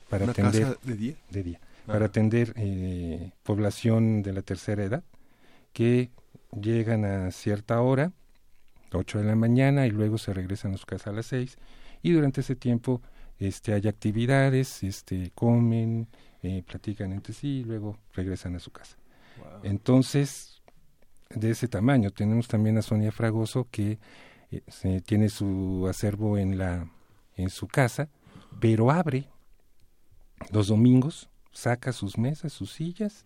Para 0.09 0.25
¿Una 0.25 0.31
atender, 0.31 0.63
casa 0.63 0.77
de 0.83 0.95
día? 0.95 1.15
De 1.29 1.43
día. 1.43 1.59
Para 1.85 2.05
atender 2.05 2.53
eh, 2.57 3.31
población 3.43 4.21
de 4.21 4.33
la 4.33 4.41
tercera 4.41 4.83
edad 4.83 5.03
que 5.73 6.09
llegan 6.59 7.05
a 7.05 7.31
cierta 7.31 7.81
hora, 7.81 8.11
8 8.91 9.19
de 9.19 9.23
la 9.23 9.35
mañana, 9.35 9.87
y 9.87 9.89
luego 9.89 10.17
se 10.17 10.33
regresan 10.33 10.73
a 10.73 10.77
su 10.77 10.85
casa 10.85 11.11
a 11.11 11.13
las 11.13 11.27
6, 11.27 11.57
y 12.03 12.11
durante 12.11 12.41
ese 12.41 12.55
tiempo 12.55 13.01
este, 13.41 13.73
hay 13.73 13.87
actividades, 13.87 14.83
este, 14.83 15.31
comen, 15.33 16.07
eh, 16.43 16.63
platican 16.63 17.11
entre 17.11 17.33
sí 17.33 17.47
y 17.47 17.63
luego 17.63 17.97
regresan 18.13 18.55
a 18.55 18.59
su 18.59 18.71
casa. 18.71 18.97
Entonces, 19.63 20.61
de 21.29 21.49
ese 21.49 21.67
tamaño, 21.67 22.11
tenemos 22.11 22.47
también 22.47 22.77
a 22.77 22.83
Sonia 22.83 23.11
Fragoso 23.11 23.67
que 23.71 23.97
eh, 24.51 25.01
tiene 25.03 25.29
su 25.29 25.87
acervo 25.89 26.37
en, 26.37 26.59
la, 26.59 26.87
en 27.35 27.49
su 27.49 27.67
casa, 27.67 28.09
pero 28.59 28.91
abre 28.91 29.27
los 30.51 30.67
domingos, 30.67 31.27
saca 31.51 31.93
sus 31.93 32.19
mesas, 32.19 32.53
sus 32.53 32.71
sillas 32.71 33.25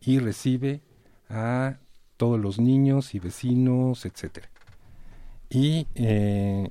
y 0.00 0.18
recibe 0.18 0.80
a 1.28 1.78
todos 2.16 2.40
los 2.40 2.58
niños 2.58 3.14
y 3.14 3.20
vecinos, 3.20 4.04
etcétera. 4.04 4.50
Y 5.48 5.86
eh, 5.94 6.66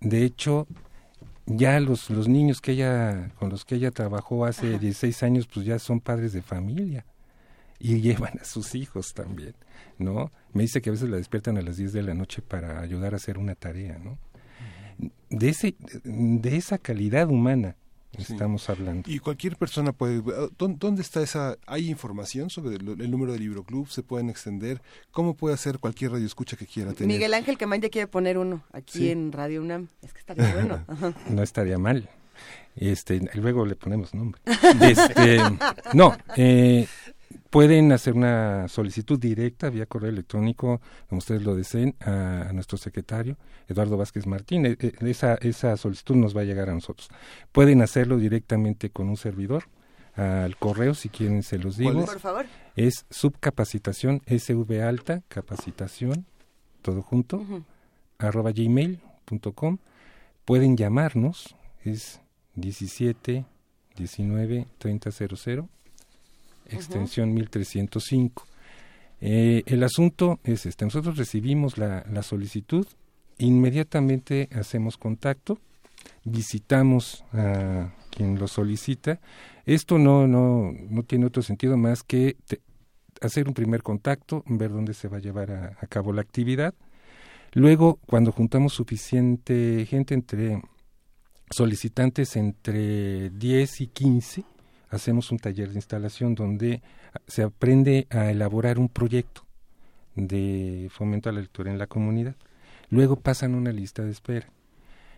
de 0.00 0.24
hecho, 0.24 0.66
ya 1.56 1.80
los, 1.80 2.10
los 2.10 2.28
niños 2.28 2.60
que 2.60 2.72
ella, 2.72 3.32
con 3.38 3.50
los 3.50 3.64
que 3.64 3.74
ella 3.74 3.90
trabajó 3.90 4.44
hace 4.44 4.78
16 4.78 5.22
años, 5.22 5.48
pues 5.52 5.66
ya 5.66 5.78
son 5.78 6.00
padres 6.00 6.32
de 6.32 6.42
familia 6.42 7.04
y 7.78 8.00
llevan 8.00 8.38
a 8.40 8.44
sus 8.44 8.74
hijos 8.74 9.14
también, 9.14 9.54
¿no? 9.98 10.30
Me 10.52 10.62
dice 10.62 10.80
que 10.80 10.90
a 10.90 10.92
veces 10.92 11.08
la 11.08 11.16
despiertan 11.16 11.58
a 11.58 11.62
las 11.62 11.76
10 11.76 11.92
de 11.92 12.02
la 12.02 12.14
noche 12.14 12.42
para 12.42 12.80
ayudar 12.80 13.14
a 13.14 13.16
hacer 13.16 13.38
una 13.38 13.54
tarea, 13.54 13.98
¿no? 13.98 14.18
De, 15.30 15.48
ese, 15.48 15.74
de 16.04 16.56
esa 16.56 16.78
calidad 16.78 17.28
humana 17.28 17.76
estamos 18.22 18.68
hablando. 18.70 19.10
Y 19.10 19.18
cualquier 19.18 19.56
persona 19.56 19.92
puede... 19.92 20.22
¿Dónde 20.56 21.02
está 21.02 21.22
esa... 21.22 21.56
¿Hay 21.66 21.88
información 21.88 22.50
sobre 22.50 22.76
el, 22.76 23.10
número 23.10 23.32
de 23.32 23.38
Libro 23.38 23.64
Club? 23.64 23.88
¿Se 23.88 24.02
pueden 24.02 24.30
extender? 24.30 24.80
¿Cómo 25.10 25.34
puede 25.34 25.54
hacer 25.54 25.78
cualquier 25.78 26.12
radio 26.12 26.26
escucha 26.26 26.56
que 26.56 26.66
quiera 26.66 26.92
tener? 26.92 27.08
Miguel 27.08 27.34
Ángel 27.34 27.58
Camaña 27.58 27.88
quiere 27.88 28.06
poner 28.06 28.38
uno 28.38 28.62
aquí 28.72 29.10
en 29.10 29.32
Radio 29.32 29.62
UNAM. 29.62 29.88
Es 30.02 30.12
que 30.12 30.20
estaría 30.20 30.52
bueno. 30.54 30.84
no 31.30 31.42
estaría 31.42 31.78
mal. 31.78 32.08
Este, 32.76 33.20
luego 33.34 33.66
le 33.66 33.76
ponemos 33.76 34.14
nombre. 34.14 34.40
Este, 34.80 35.38
no, 35.92 36.16
eh, 36.36 36.86
pueden 37.50 37.90
hacer 37.92 38.14
una 38.14 38.68
solicitud 38.68 39.18
directa 39.18 39.68
vía 39.70 39.86
correo 39.86 40.10
electrónico, 40.10 40.80
como 41.08 41.18
ustedes 41.18 41.42
lo 41.42 41.54
deseen, 41.56 41.96
a, 42.00 42.50
nuestro 42.52 42.78
secretario, 42.78 43.36
Eduardo 43.68 43.96
Vázquez 43.96 44.26
Martín. 44.26 44.66
E, 44.66 44.76
e, 44.80 44.92
esa, 45.10 45.34
esa 45.34 45.76
solicitud 45.76 46.14
nos 46.14 46.36
va 46.36 46.42
a 46.42 46.44
llegar 46.44 46.70
a 46.70 46.74
nosotros. 46.74 47.08
Pueden 47.52 47.82
hacerlo 47.82 48.16
directamente 48.18 48.90
con 48.90 49.08
un 49.08 49.16
servidor, 49.16 49.64
al 50.16 50.56
correo, 50.56 50.94
si 50.94 51.08
quieren 51.08 51.42
se 51.42 51.58
los 51.58 51.76
digo. 51.76 52.04
Por 52.04 52.20
favor. 52.20 52.46
Es 52.76 53.06
subcapacitación, 53.10 54.22
SV 54.26 54.82
alta, 54.82 55.22
capacitación, 55.28 56.26
todo 56.82 57.02
junto, 57.02 57.44
arroba 58.18 58.52
gmail.com. 58.52 59.78
Pueden 60.44 60.76
llamarnos, 60.76 61.56
es 61.84 62.20
17 62.54 63.44
19 63.96 64.66
30 64.78 65.10
00 65.10 65.68
extensión 66.72 67.32
1305. 67.34 68.46
Eh, 69.20 69.62
el 69.66 69.82
asunto 69.82 70.40
es 70.44 70.66
este, 70.66 70.84
nosotros 70.84 71.16
recibimos 71.16 71.76
la, 71.76 72.04
la, 72.10 72.22
solicitud, 72.22 72.86
inmediatamente 73.38 74.48
hacemos 74.52 74.96
contacto, 74.96 75.58
visitamos 76.24 77.24
a 77.32 77.92
quien 78.10 78.38
lo 78.38 78.48
solicita. 78.48 79.20
Esto 79.66 79.98
no, 79.98 80.26
no, 80.26 80.72
no 80.72 81.02
tiene 81.02 81.26
otro 81.26 81.42
sentido 81.42 81.76
más 81.76 82.02
que 82.02 82.36
hacer 83.20 83.46
un 83.46 83.54
primer 83.54 83.82
contacto, 83.82 84.42
ver 84.46 84.70
dónde 84.70 84.94
se 84.94 85.08
va 85.08 85.18
a 85.18 85.20
llevar 85.20 85.50
a, 85.50 85.76
a 85.80 85.86
cabo 85.86 86.12
la 86.12 86.22
actividad. 86.22 86.74
Luego, 87.52 87.98
cuando 88.06 88.32
juntamos 88.32 88.72
suficiente 88.72 89.84
gente 89.86 90.14
entre 90.14 90.62
solicitantes 91.50 92.36
entre 92.36 93.30
10 93.30 93.80
y 93.80 93.86
15, 93.88 94.44
hacemos 94.90 95.30
un 95.30 95.38
taller 95.38 95.70
de 95.70 95.76
instalación 95.76 96.34
donde 96.34 96.82
se 97.26 97.42
aprende 97.42 98.06
a 98.10 98.30
elaborar 98.30 98.78
un 98.78 98.88
proyecto 98.88 99.46
de 100.16 100.88
fomento 100.90 101.28
a 101.28 101.32
la 101.32 101.40
lectura 101.40 101.70
en 101.70 101.78
la 101.78 101.86
comunidad. 101.86 102.34
Luego 102.90 103.16
pasan 103.16 103.54
una 103.54 103.72
lista 103.72 104.04
de 104.04 104.10
espera. 104.10 104.48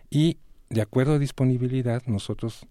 Y 0.09 0.37
de 0.69 0.81
acuerdo 0.81 1.13
a 1.13 1.19
disponibilidad, 1.19 2.03
nosotros 2.05 2.67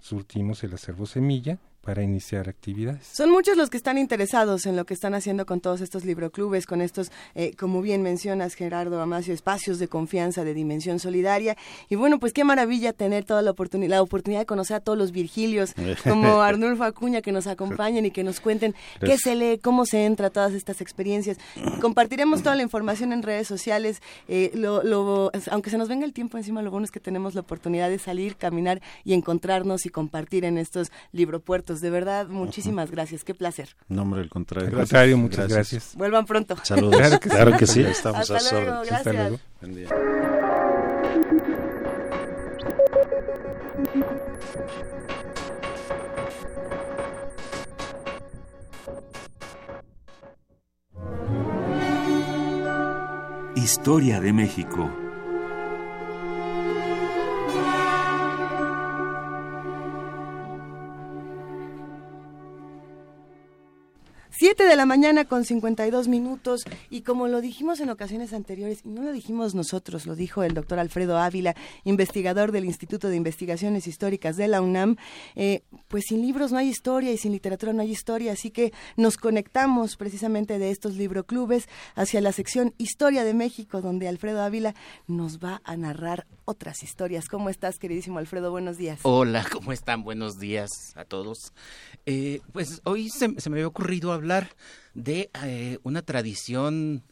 surtimos 0.00 0.62
el 0.64 0.74
acervo 0.74 1.06
semilla 1.06 1.58
para 1.82 2.02
iniciar 2.02 2.48
actividades. 2.48 3.06
Son 3.06 3.30
muchos 3.30 3.56
los 3.56 3.70
que 3.70 3.76
están 3.76 3.96
interesados 3.96 4.66
en 4.66 4.76
lo 4.76 4.84
que 4.84 4.92
están 4.92 5.14
haciendo 5.14 5.46
con 5.46 5.60
todos 5.60 5.80
estos 5.80 6.04
libroclubes, 6.04 6.66
con 6.66 6.82
estos, 6.82 7.10
eh, 7.34 7.54
como 7.58 7.80
bien 7.80 8.02
mencionas, 8.02 8.54
Gerardo 8.54 9.00
Amacio, 9.00 9.32
espacios 9.32 9.78
de 9.78 9.88
confianza, 9.88 10.44
de 10.44 10.52
dimensión 10.52 10.98
solidaria. 10.98 11.56
Y 11.88 11.94
bueno, 11.94 12.18
pues 12.18 12.32
qué 12.32 12.44
maravilla 12.44 12.92
tener 12.92 13.24
toda 13.24 13.40
la 13.40 13.50
oportunidad, 13.50 13.90
la 13.90 14.02
oportunidad 14.02 14.40
de 14.40 14.46
conocer 14.46 14.76
a 14.76 14.80
todos 14.80 14.98
los 14.98 15.10
Virgilios, 15.12 15.74
como 16.04 16.42
Arnulfo 16.42 16.84
Acuña, 16.84 17.22
que 17.22 17.32
nos 17.32 17.46
acompañen 17.46 18.04
y 18.04 18.10
que 18.10 18.24
nos 18.24 18.40
cuenten 18.40 18.74
qué 19.00 19.16
se 19.16 19.34
lee, 19.34 19.58
cómo 19.58 19.86
se 19.86 20.04
entra 20.04 20.26
a 20.26 20.30
todas 20.30 20.52
estas 20.52 20.82
experiencias. 20.82 21.38
Compartiremos 21.80 22.42
toda 22.42 22.56
la 22.56 22.62
información 22.62 23.12
en 23.12 23.22
redes 23.22 23.48
sociales. 23.48 24.02
Eh, 24.28 24.50
lo, 24.54 25.30
aunque 25.50 25.70
se 25.70 25.78
nos 25.78 25.88
venga 25.88 26.04
el 26.04 26.12
tiempo 26.12 26.36
encima, 26.36 26.60
lo 26.60 26.70
bueno 26.70 26.84
es 26.84 26.90
que 26.90 27.00
tenemos 27.00 27.34
la 27.34 27.40
oportunidad 27.40 27.88
de 27.88 27.98
salir, 27.98 28.36
caminar 28.36 28.82
y 29.04 29.14
encontrarnos 29.14 29.86
y 29.86 29.88
compartir 29.88 30.44
en 30.44 30.58
estos 30.58 30.92
libropuertos 31.12 31.69
de 31.78 31.90
verdad, 31.90 32.26
muchísimas 32.26 32.90
gracias. 32.90 33.22
Qué 33.22 33.34
placer. 33.34 33.76
Nombre 33.88 34.20
del 34.20 34.28
contrario. 34.28 34.70
Al 34.70 34.74
contrario, 34.74 35.16
muchas 35.16 35.46
gracias. 35.46 35.92
Vuelvan 35.94 36.26
pronto. 36.26 36.56
Saludos. 36.64 36.96
Claro 37.20 37.56
que, 37.56 37.66
sí. 37.68 37.82
Estamos 37.82 38.28
Hasta 38.28 38.56
a 38.56 38.60
luego, 38.62 38.82
gracias. 38.84 39.06
Hasta 39.06 39.12
luego. 39.12 39.38
Historia 53.54 54.20
de 54.20 54.32
México. 54.32 54.90
7 64.40 64.64
de 64.64 64.74
la 64.74 64.86
mañana 64.86 65.26
con 65.26 65.44
52 65.44 66.08
minutos. 66.08 66.64
Y 66.88 67.02
como 67.02 67.28
lo 67.28 67.42
dijimos 67.42 67.78
en 67.80 67.90
ocasiones 67.90 68.32
anteriores, 68.32 68.80
y 68.86 68.88
no 68.88 69.02
lo 69.02 69.12
dijimos 69.12 69.54
nosotros, 69.54 70.06
lo 70.06 70.16
dijo 70.16 70.42
el 70.42 70.54
doctor 70.54 70.78
Alfredo 70.78 71.18
Ávila, 71.18 71.54
investigador 71.84 72.50
del 72.50 72.64
Instituto 72.64 73.10
de 73.10 73.16
Investigaciones 73.16 73.86
Históricas 73.86 74.38
de 74.38 74.48
la 74.48 74.62
UNAM, 74.62 74.96
eh, 75.36 75.60
pues 75.88 76.04
sin 76.08 76.22
libros 76.22 76.52
no 76.52 76.56
hay 76.56 76.68
historia 76.68 77.12
y 77.12 77.18
sin 77.18 77.32
literatura 77.32 77.74
no 77.74 77.82
hay 77.82 77.90
historia, 77.90 78.32
así 78.32 78.50
que 78.50 78.72
nos 78.96 79.18
conectamos 79.18 79.98
precisamente 79.98 80.58
de 80.58 80.70
estos 80.70 80.94
libroclubes 80.94 81.68
hacia 81.94 82.22
la 82.22 82.32
sección 82.32 82.72
Historia 82.78 83.24
de 83.24 83.34
México, 83.34 83.82
donde 83.82 84.08
Alfredo 84.08 84.40
Ávila 84.40 84.74
nos 85.06 85.38
va 85.38 85.60
a 85.64 85.76
narrar 85.76 86.26
otras 86.50 86.82
historias. 86.82 87.28
¿Cómo 87.28 87.48
estás, 87.48 87.78
queridísimo 87.78 88.18
Alfredo? 88.18 88.50
Buenos 88.50 88.76
días. 88.76 88.98
Hola, 89.04 89.46
¿cómo 89.52 89.72
están? 89.72 90.02
Buenos 90.02 90.40
días 90.40 90.68
a 90.96 91.04
todos. 91.04 91.52
Eh, 92.06 92.40
pues 92.52 92.80
hoy 92.84 93.08
se, 93.08 93.40
se 93.40 93.50
me 93.50 93.56
había 93.56 93.68
ocurrido 93.68 94.12
hablar 94.12 94.50
de 94.92 95.30
eh, 95.44 95.78
una 95.84 96.02
tradición 96.02 97.04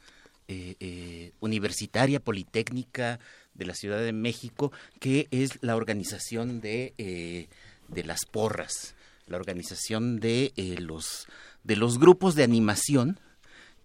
eh, 0.49 0.75
eh, 0.81 1.33
universitaria, 1.39 2.19
politécnica 2.19 3.21
de 3.55 3.67
la 3.67 3.75
Ciudad 3.75 4.01
de 4.01 4.13
México, 4.13 4.73
que 4.99 5.29
es 5.31 5.63
la 5.63 5.77
organización 5.77 6.61
de, 6.61 7.49
de 7.87 8.05
las 8.05 8.27
porras, 8.27 8.97
la 9.29 9.37
organización 9.37 10.19
de, 10.19 10.53
los, 10.81 11.29
de 11.63 11.77
los 11.77 11.99
grupos 11.99 12.35
de 12.35 12.43
animación 12.43 13.21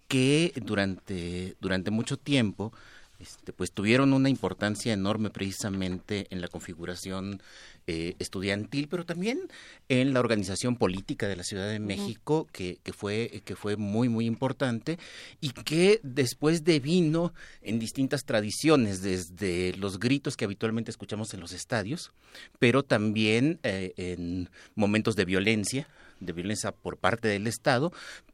que 0.08 0.52
durante, 0.56 1.56
durante 1.60 1.92
mucho 1.92 2.18
tiempo 2.18 2.74
este, 3.20 3.54
pues 3.54 3.72
tuvieron 3.72 4.14
una 4.14 4.30
importancia 4.30 4.94
enorme 4.94 5.30
precisamente 5.30 6.28
en 6.30 6.42
la 6.42 6.48
configuración 6.48 7.42
eh, 7.88 8.16
estudiantil, 8.20 8.88
pero 8.90 9.06
también 9.06 9.50
en 9.90 10.14
la 10.14 10.20
organización 10.20 10.78
política 10.78 11.28
de 11.28 11.36
la 11.36 11.44
Ciudad 11.44 11.70
de 11.70 11.80
México, 11.80 12.48
que, 12.52 12.80
que, 12.84 12.94
fue, 12.94 13.42
que 13.46 13.56
fue 13.56 13.78
muy, 13.78 14.10
muy 14.10 14.26
importante 14.26 14.98
y 15.42 15.52
que 15.52 16.00
después 16.04 16.64
devino 16.64 17.34
en 17.62 17.80
distintas 17.80 18.26
tradiciones, 18.26 19.02
desde 19.02 19.74
los 19.78 20.00
gritos 20.00 20.36
que 20.36 20.46
habitualmente 20.46 20.92
escuchamos 20.92 21.34
en 21.34 21.40
los 21.40 21.54
estadios, 21.54 22.12
pero 22.60 22.84
también 22.84 23.60
eh, 23.64 23.94
en 23.98 24.50
momentos 24.76 25.16
de 25.16 25.26
violencia, 25.26 25.88
de 26.20 26.34
violencia 26.34 26.72
por 26.72 26.98
parte 26.98 27.28
del 27.28 27.48
Estado, 27.48 27.92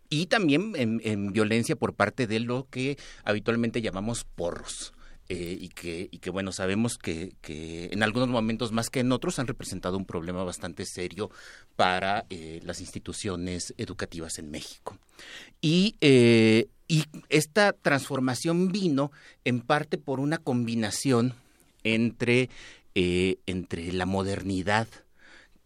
y 0.09 0.25
también 0.25 0.73
en, 0.75 1.01
en, 1.03 1.31
violencia 1.31 1.75
por 1.75 1.93
parte 1.93 2.27
de 2.27 2.39
lo 2.39 2.67
que 2.69 2.97
habitualmente 3.23 3.81
llamamos 3.81 4.23
porros. 4.23 4.93
Eh, 5.31 5.57
y, 5.61 5.69
que, 5.69 6.29
bueno, 6.31 6.51
sabemos 6.51 6.97
que, 6.97 7.35
en 7.43 8.01
algunos 8.01 8.29
momentos 8.29 8.71
más 8.71 8.89
que 8.89 9.01
en 9.01 9.11
otros 9.11 9.37
han 9.37 9.45
representado 9.45 9.95
un 9.95 10.05
problema 10.05 10.43
bastante 10.43 10.85
serio 10.87 11.29
para 11.75 12.25
eh, 12.31 12.59
las 12.63 12.81
instituciones 12.81 13.75
educativas 13.77 14.39
en 14.39 14.49
México. 14.49 14.97
Y, 15.61 15.95
eh, 16.01 16.67
y 16.87 17.03
esta 17.29 17.73
transformación 17.73 18.71
vino 18.71 19.11
en 19.45 19.61
parte 19.61 19.99
por 19.99 20.19
una 20.19 20.39
combinación 20.39 21.35
entre, 21.83 22.49
entre 22.95 23.93
la 23.93 24.07
modernidad, 24.07 24.87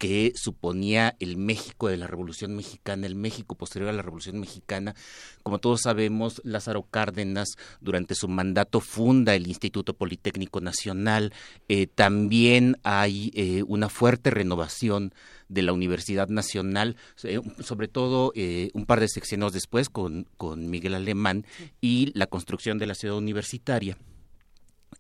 que 0.04 0.34
suponía 0.36 1.16
el 1.22 1.38
México 1.38 1.88
de 1.88 1.96
la 1.96 2.08
Revolución 2.08 2.58
Mexicana, 2.58 3.08
el 3.08 3.16
México 3.16 3.56
posterior 3.56 3.90
a 3.90 3.94
la 3.94 4.02
Revolución 4.02 4.38
Mexicana. 4.38 4.96
Como 5.44 5.60
todos 5.60 5.84
sabemos, 5.84 6.42
Lázaro 6.44 6.84
Cárdenas 6.84 7.56
durante 7.80 8.14
su 8.14 8.28
mandato 8.28 8.82
funda 8.82 9.34
el 9.34 9.48
Instituto 9.48 9.94
Politécnico 9.94 10.60
Nacional. 10.60 11.32
Eh, 11.70 11.88
también 11.88 12.76
hay 12.84 13.32
eh, 13.34 13.64
una 13.66 13.88
fuerte 13.88 14.30
renovación 14.30 15.14
de 15.48 15.62
la 15.62 15.72
Universidad 15.72 16.28
Nacional, 16.28 16.98
eh, 17.24 17.40
sobre 17.62 17.88
todo 17.88 18.34
un 18.74 18.86
par 18.86 19.00
de 19.00 19.08
secciones 19.08 19.54
después 19.54 19.88
con, 19.88 20.28
con 20.36 20.70
Miguel 20.70 20.96
Alemán 20.96 21.46
y 21.80 22.12
la 22.14 22.28
construcción 22.28 22.78
de 22.78 22.88
la 22.88 22.96
ciudad 22.96 23.16
universitaria 23.16 23.98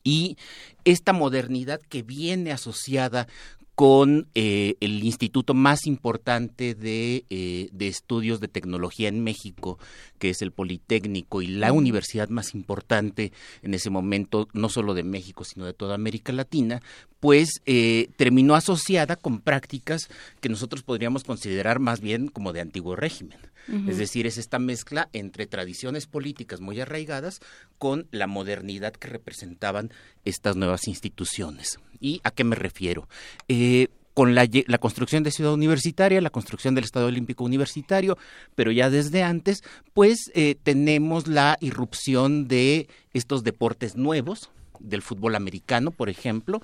y 0.03 0.37
esta 0.85 1.13
modernidad 1.13 1.79
que 1.81 2.03
viene 2.03 2.51
asociada 2.51 3.27
con 3.75 4.27
eh, 4.35 4.75
el 4.81 5.03
instituto 5.03 5.53
más 5.55 5.87
importante 5.87 6.75
de, 6.75 7.25
eh, 7.29 7.69
de, 7.71 7.87
estudios 7.87 8.39
de 8.39 8.47
tecnología 8.47 9.09
en 9.09 9.23
México, 9.23 9.79
que 10.19 10.29
es 10.29 10.41
el 10.43 10.51
Politécnico, 10.51 11.41
y 11.41 11.47
la 11.47 11.71
universidad 11.71 12.29
más 12.29 12.53
importante 12.53 13.31
en 13.63 13.73
ese 13.73 13.89
momento, 13.89 14.47
no 14.53 14.69
solo 14.69 14.93
de 14.93 15.03
México, 15.03 15.43
sino 15.43 15.65
de 15.65 15.73
toda 15.73 15.95
América 15.95 16.31
Latina, 16.33 16.81
pues 17.19 17.61
eh, 17.65 18.09
terminó 18.15 18.53
asociada 18.55 19.15
con 19.15 19.39
prácticas 19.39 20.07
que 20.39 20.49
nosotros 20.49 20.83
podríamos 20.83 21.23
considerar 21.23 21.79
más 21.79 21.99
bien 21.99 22.27
como 22.27 22.53
de 22.53 22.61
antiguo 22.61 22.95
régimen. 22.95 23.39
Es 23.87 23.97
decir, 23.97 24.27
es 24.27 24.37
esta 24.37 24.59
mezcla 24.59 25.09
entre 25.13 25.45
tradiciones 25.45 26.05
políticas 26.05 26.59
muy 26.59 26.79
arraigadas 26.81 27.39
con 27.77 28.07
la 28.11 28.27
modernidad 28.27 28.93
que 28.93 29.07
representaban 29.07 29.91
estas 30.25 30.55
nuevas 30.55 30.87
instituciones. 30.87 31.79
¿Y 31.99 32.19
a 32.23 32.31
qué 32.31 32.43
me 32.43 32.55
refiero? 32.55 33.07
Eh, 33.47 33.87
con 34.13 34.35
la, 34.35 34.47
la, 34.67 34.77
construcción 34.77 35.23
de 35.23 35.31
Ciudad 35.31 35.53
Universitaria, 35.53 36.21
la 36.21 36.29
construcción 36.29 36.75
del 36.75 36.83
Estado 36.83 37.07
Olímpico 37.07 37.43
Universitario, 37.43 38.17
pero 38.55 38.71
ya 38.71 38.89
desde 38.89 39.23
antes, 39.23 39.63
pues 39.93 40.31
eh, 40.35 40.55
tenemos 40.61 41.27
la 41.27 41.57
irrupción 41.61 42.47
de 42.47 42.87
estos 43.13 43.43
deportes 43.43 43.95
nuevos, 43.95 44.51
del 44.79 45.01
fútbol 45.01 45.35
americano, 45.35 45.91
por 45.91 46.09
ejemplo, 46.09 46.61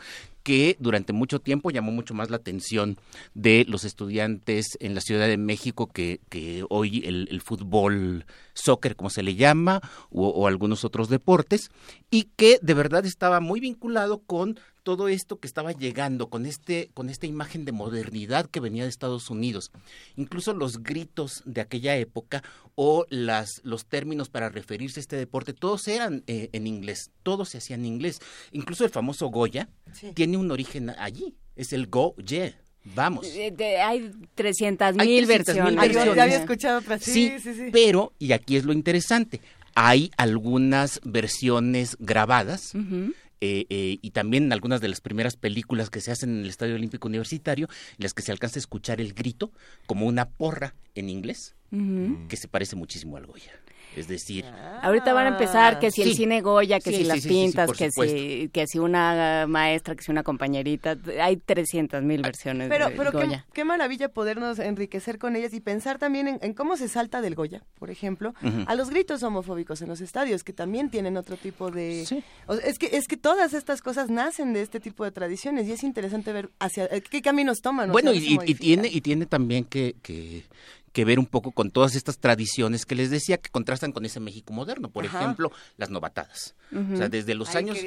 que 0.50 0.78
durante 0.80 1.14
mucho 1.14 1.40
tiempo 1.40 1.70
llamó 1.70 1.92
mucho 1.92 2.16
más 2.16 2.32
la 2.32 2.38
atención 2.38 2.98
de 3.36 3.68
los 3.70 3.84
estudiantes 3.84 4.80
en 4.80 4.96
la 4.96 5.02
Ciudad 5.02 5.28
de 5.28 5.38
México 5.38 5.86
que, 5.86 6.22
hoy 6.70 7.04
el, 7.06 7.40
fútbol 7.42 8.26
soccer, 8.56 8.96
como 8.96 9.12
se 9.12 9.22
le 9.22 9.36
llama, 9.36 9.80
o 10.10 10.48
algunos 10.48 10.84
otros 10.86 11.08
deportes, 11.08 11.70
y 12.10 12.30
que 12.36 12.58
de 12.64 12.74
verdad 12.74 13.06
estaba 13.06 13.40
muy 13.42 13.60
vinculado 13.60 14.24
con 14.26 14.60
todo 14.90 15.08
esto 15.08 15.40
que 15.40 15.46
estaba 15.46 15.72
llegando 15.72 16.32
con 16.32 16.48
este 16.48 16.90
con 16.96 17.12
esta 17.12 17.28
imagen 17.28 17.64
de 17.64 17.72
modernidad 17.72 18.48
que 18.48 18.60
venía 18.60 18.82
de 18.82 18.90
Estados 18.90 19.30
Unidos. 19.30 19.72
Incluso 20.16 20.52
los 20.56 20.82
gritos 20.82 21.44
de 21.46 21.62
aquella 21.62 21.96
época 21.96 22.42
o 22.74 23.06
las 23.10 23.62
los 23.64 23.86
términos 23.86 24.30
para 24.30 24.50
referirse 24.50 25.00
a 25.00 25.02
este 25.02 25.16
deporte 25.16 25.54
todos 25.54 25.88
eran 25.88 26.24
eh, 26.26 26.50
en 26.54 26.66
inglés, 26.66 27.12
todos 27.22 27.50
se 27.50 27.60
hacían 27.60 27.82
en 27.82 27.86
inglés. 27.86 28.20
Incluso 28.52 28.84
el 28.84 28.90
famoso 28.90 29.28
Goya 29.28 29.70
sí. 29.94 30.12
tiene 30.16 30.38
un 30.38 30.50
origen 30.50 30.90
allí, 30.90 31.36
es 31.56 31.72
el 31.72 31.86
Go 31.86 32.16
Yeah. 32.16 32.60
Vamos. 32.96 33.32
De, 33.32 33.52
de, 33.52 33.78
hay 33.78 34.10
300 34.34 34.96
mil 34.96 35.28
versiones. 35.28 35.76
Ay, 35.78 35.94
yo 35.94 36.16
ya 36.16 36.24
había 36.24 36.38
escuchado 36.38 36.80
otras. 36.80 37.04
Sí, 37.04 37.32
sí, 37.38 37.40
sí, 37.42 37.54
sí, 37.54 37.70
pero, 37.72 38.14
y 38.18 38.32
aquí 38.32 38.56
es 38.56 38.66
lo 38.66 38.74
interesante, 38.74 39.40
hay 39.76 40.10
algunas 40.18 41.00
versiones 41.04 41.96
grabadas. 42.00 42.74
Uh 42.74 42.80
-huh. 42.80 43.14
Eh, 43.42 43.66
eh, 43.70 44.00
y 44.02 44.12
también 44.12 44.52
algunas 44.52 44.82
de 44.82 44.90
las 44.90 45.02
primeras 45.02 45.38
películas 45.38 45.90
que 45.90 46.02
se 46.02 46.12
hacen 46.12 46.30
en 46.30 46.44
el 46.44 46.50
Estadio 46.50 46.76
Olímpico 46.76 47.08
Universitario, 47.08 47.68
en 47.92 48.04
las 48.04 48.14
que 48.14 48.22
se 48.22 48.32
alcanza 48.32 48.58
a 48.58 48.62
escuchar 48.62 49.00
el 49.00 49.14
grito 49.14 49.52
como 49.86 50.06
una 50.08 50.30
porra 50.30 50.76
en 50.96 51.10
inglés, 51.10 51.56
uh 51.72 51.78
-huh. 51.78 52.28
que 52.28 52.36
se 52.36 52.48
parece 52.48 52.76
muchísimo 52.76 53.18
al 53.18 53.26
Goya. 53.26 53.52
Es 53.96 54.08
decir, 54.08 54.46
ah, 54.46 54.80
ahorita 54.84 55.14
van 55.14 55.26
a 55.26 55.30
empezar 55.30 55.80
que 55.80 55.92
si 55.92 56.04
sí. 56.04 56.10
el 56.10 56.16
cine 56.16 56.42
Goya, 56.42 56.80
que 56.80 56.92
sí, 56.92 56.98
si 56.98 57.04
las 57.06 57.22
sí, 57.22 57.30
pintas, 57.30 57.72
que 57.72 57.92
si 57.92 58.50
que 58.54 58.68
si 58.68 58.80
una 58.80 59.46
maestra, 59.48 59.96
que 59.96 60.04
si 60.04 60.12
una 60.12 60.24
compañerita, 60.24 60.96
hay 61.22 61.38
300 61.38 62.04
mil 62.04 62.22
versiones 62.22 62.70
pero, 62.70 62.90
de 62.90 62.96
pero 62.96 63.12
Goya. 63.12 63.46
Qué, 63.48 63.54
qué, 63.62 63.66
maravilla 63.66 64.10
podernos 64.10 64.60
enriquecer 64.60 65.18
con 65.18 65.36
ellas 65.36 65.54
y 65.54 65.60
pensar 65.60 65.98
también 65.98 66.28
en, 66.28 66.40
en 66.42 66.54
cómo 66.54 66.78
se 66.78 66.88
salta 66.88 67.22
del 67.22 67.36
Goya, 67.36 67.64
por 67.80 67.90
ejemplo, 67.90 68.34
uh 68.42 68.46
-huh. 68.46 68.66
a 68.68 68.76
los 68.76 68.90
gritos 68.90 69.24
homofóbicos 69.24 69.82
en 69.82 69.90
los 69.90 70.02
estadios, 70.02 70.44
que 70.44 70.54
también 70.54 70.90
tienen 70.90 71.18
otro 71.18 71.36
tipo 71.36 71.72
de... 71.72 72.04
O 72.46 72.56
sea, 72.56 72.66
es, 72.66 72.78
que, 72.78 72.90
es 72.94 73.08
que 73.08 73.18
todas 73.18 73.54
estas 73.54 73.82
cosas 73.82 74.10
nacen 74.10 74.54
de 74.54 74.62
este 74.62 74.80
tipo 74.80 75.04
de 75.04 75.12
tradiciones 75.12 75.68
y 75.68 75.72
es 75.72 75.84
interesante 75.84 76.32
ver 76.32 76.50
hacia 76.60 76.88
qué 77.02 77.22
caminos 77.22 77.62
toman. 77.62 77.92
Bueno, 77.92 78.14
y, 78.14 78.40
y, 78.46 78.56
tiene, 78.56 78.88
y 78.88 79.02
tiene 79.02 79.26
también 79.26 79.66
que... 79.66 79.96
que 80.02 80.44
que 80.92 81.06
ver 81.06 81.20
un 81.20 81.26
poco 81.26 81.52
con 81.52 81.72
todas 81.72 81.96
estas 81.96 82.20
tradiciones 82.20 82.86
que 82.86 82.96
les 82.96 83.10
decía 83.10 83.38
que 83.38 83.50
contrastan 83.50 83.92
con 83.92 84.06
ese 84.06 84.20
México 84.20 84.54
moderno. 84.54 84.90
Por 84.90 85.06
Ajá. 85.06 85.22
ejemplo, 85.22 85.52
las 85.78 85.90
novatadas. 85.90 86.56
Uh 86.72 86.78
-huh. 86.78 86.94
O 86.94 86.98
sea, 86.98 87.10
desde 87.10 87.36
los 87.36 87.50
Ahí 87.50 87.58
años 87.58 87.78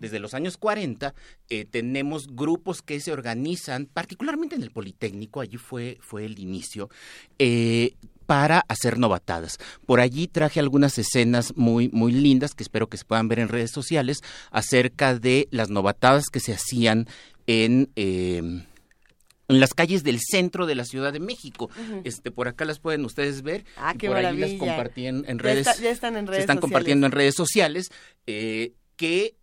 desde 0.00 0.18
los 0.18 0.34
años 0.34 0.56
40 0.56 1.14
eh, 1.48 1.64
tenemos 1.64 2.28
grupos 2.28 2.82
que 2.82 3.00
se 3.00 3.12
organizan, 3.12 3.86
particularmente 3.86 4.56
en 4.56 4.62
el 4.62 4.70
Politécnico, 4.70 5.40
allí 5.40 5.56
fue 5.56 5.98
fue 6.00 6.24
el 6.24 6.38
inicio. 6.38 6.88
Eh, 7.38 7.94
para 8.26 8.64
hacer 8.66 8.98
novatadas. 8.98 9.58
Por 9.86 10.00
allí 10.00 10.26
traje 10.26 10.58
algunas 10.58 10.98
escenas 10.98 11.56
muy 11.56 11.88
muy 11.90 12.12
lindas 12.12 12.54
que 12.54 12.64
espero 12.64 12.88
que 12.88 12.96
se 12.96 13.04
puedan 13.04 13.28
ver 13.28 13.38
en 13.38 13.48
redes 13.48 13.70
sociales 13.70 14.18
acerca 14.50 15.16
de 15.16 15.46
las 15.52 15.70
novatadas 15.70 16.24
que 16.26 16.40
se 16.40 16.52
hacían 16.52 17.06
en 17.46 17.88
eh, 17.94 18.64
en 19.48 19.60
las 19.60 19.74
calles 19.74 20.02
del 20.02 20.20
centro 20.20 20.66
de 20.66 20.74
la 20.74 20.84
Ciudad 20.84 21.12
de 21.12 21.20
México. 21.20 21.70
Uh 21.76 21.80
-huh. 21.80 22.00
Este 22.04 22.30
por 22.30 22.48
acá 22.48 22.64
las 22.64 22.78
pueden 22.78 23.04
ustedes 23.04 23.42
ver. 23.42 23.64
Ah, 23.76 23.94
qué 23.98 24.08
por 24.08 24.16
maravilla. 24.16 24.46
ahí 24.46 24.58
las 24.58 24.68
compartí 24.68 25.06
en, 25.06 25.24
en 25.28 25.38
redes. 25.38 25.64
Ya, 25.64 25.70
está, 25.72 25.82
ya, 25.82 25.90
están 25.90 26.16
en 26.16 26.26
redes. 26.26 26.38
Se 26.38 26.40
están 26.42 26.56
sociales. 26.56 26.60
compartiendo 26.60 27.06
en 27.06 27.12
redes 27.12 27.34
sociales 27.34 27.90
eh, 28.26 28.72
que 28.96 29.34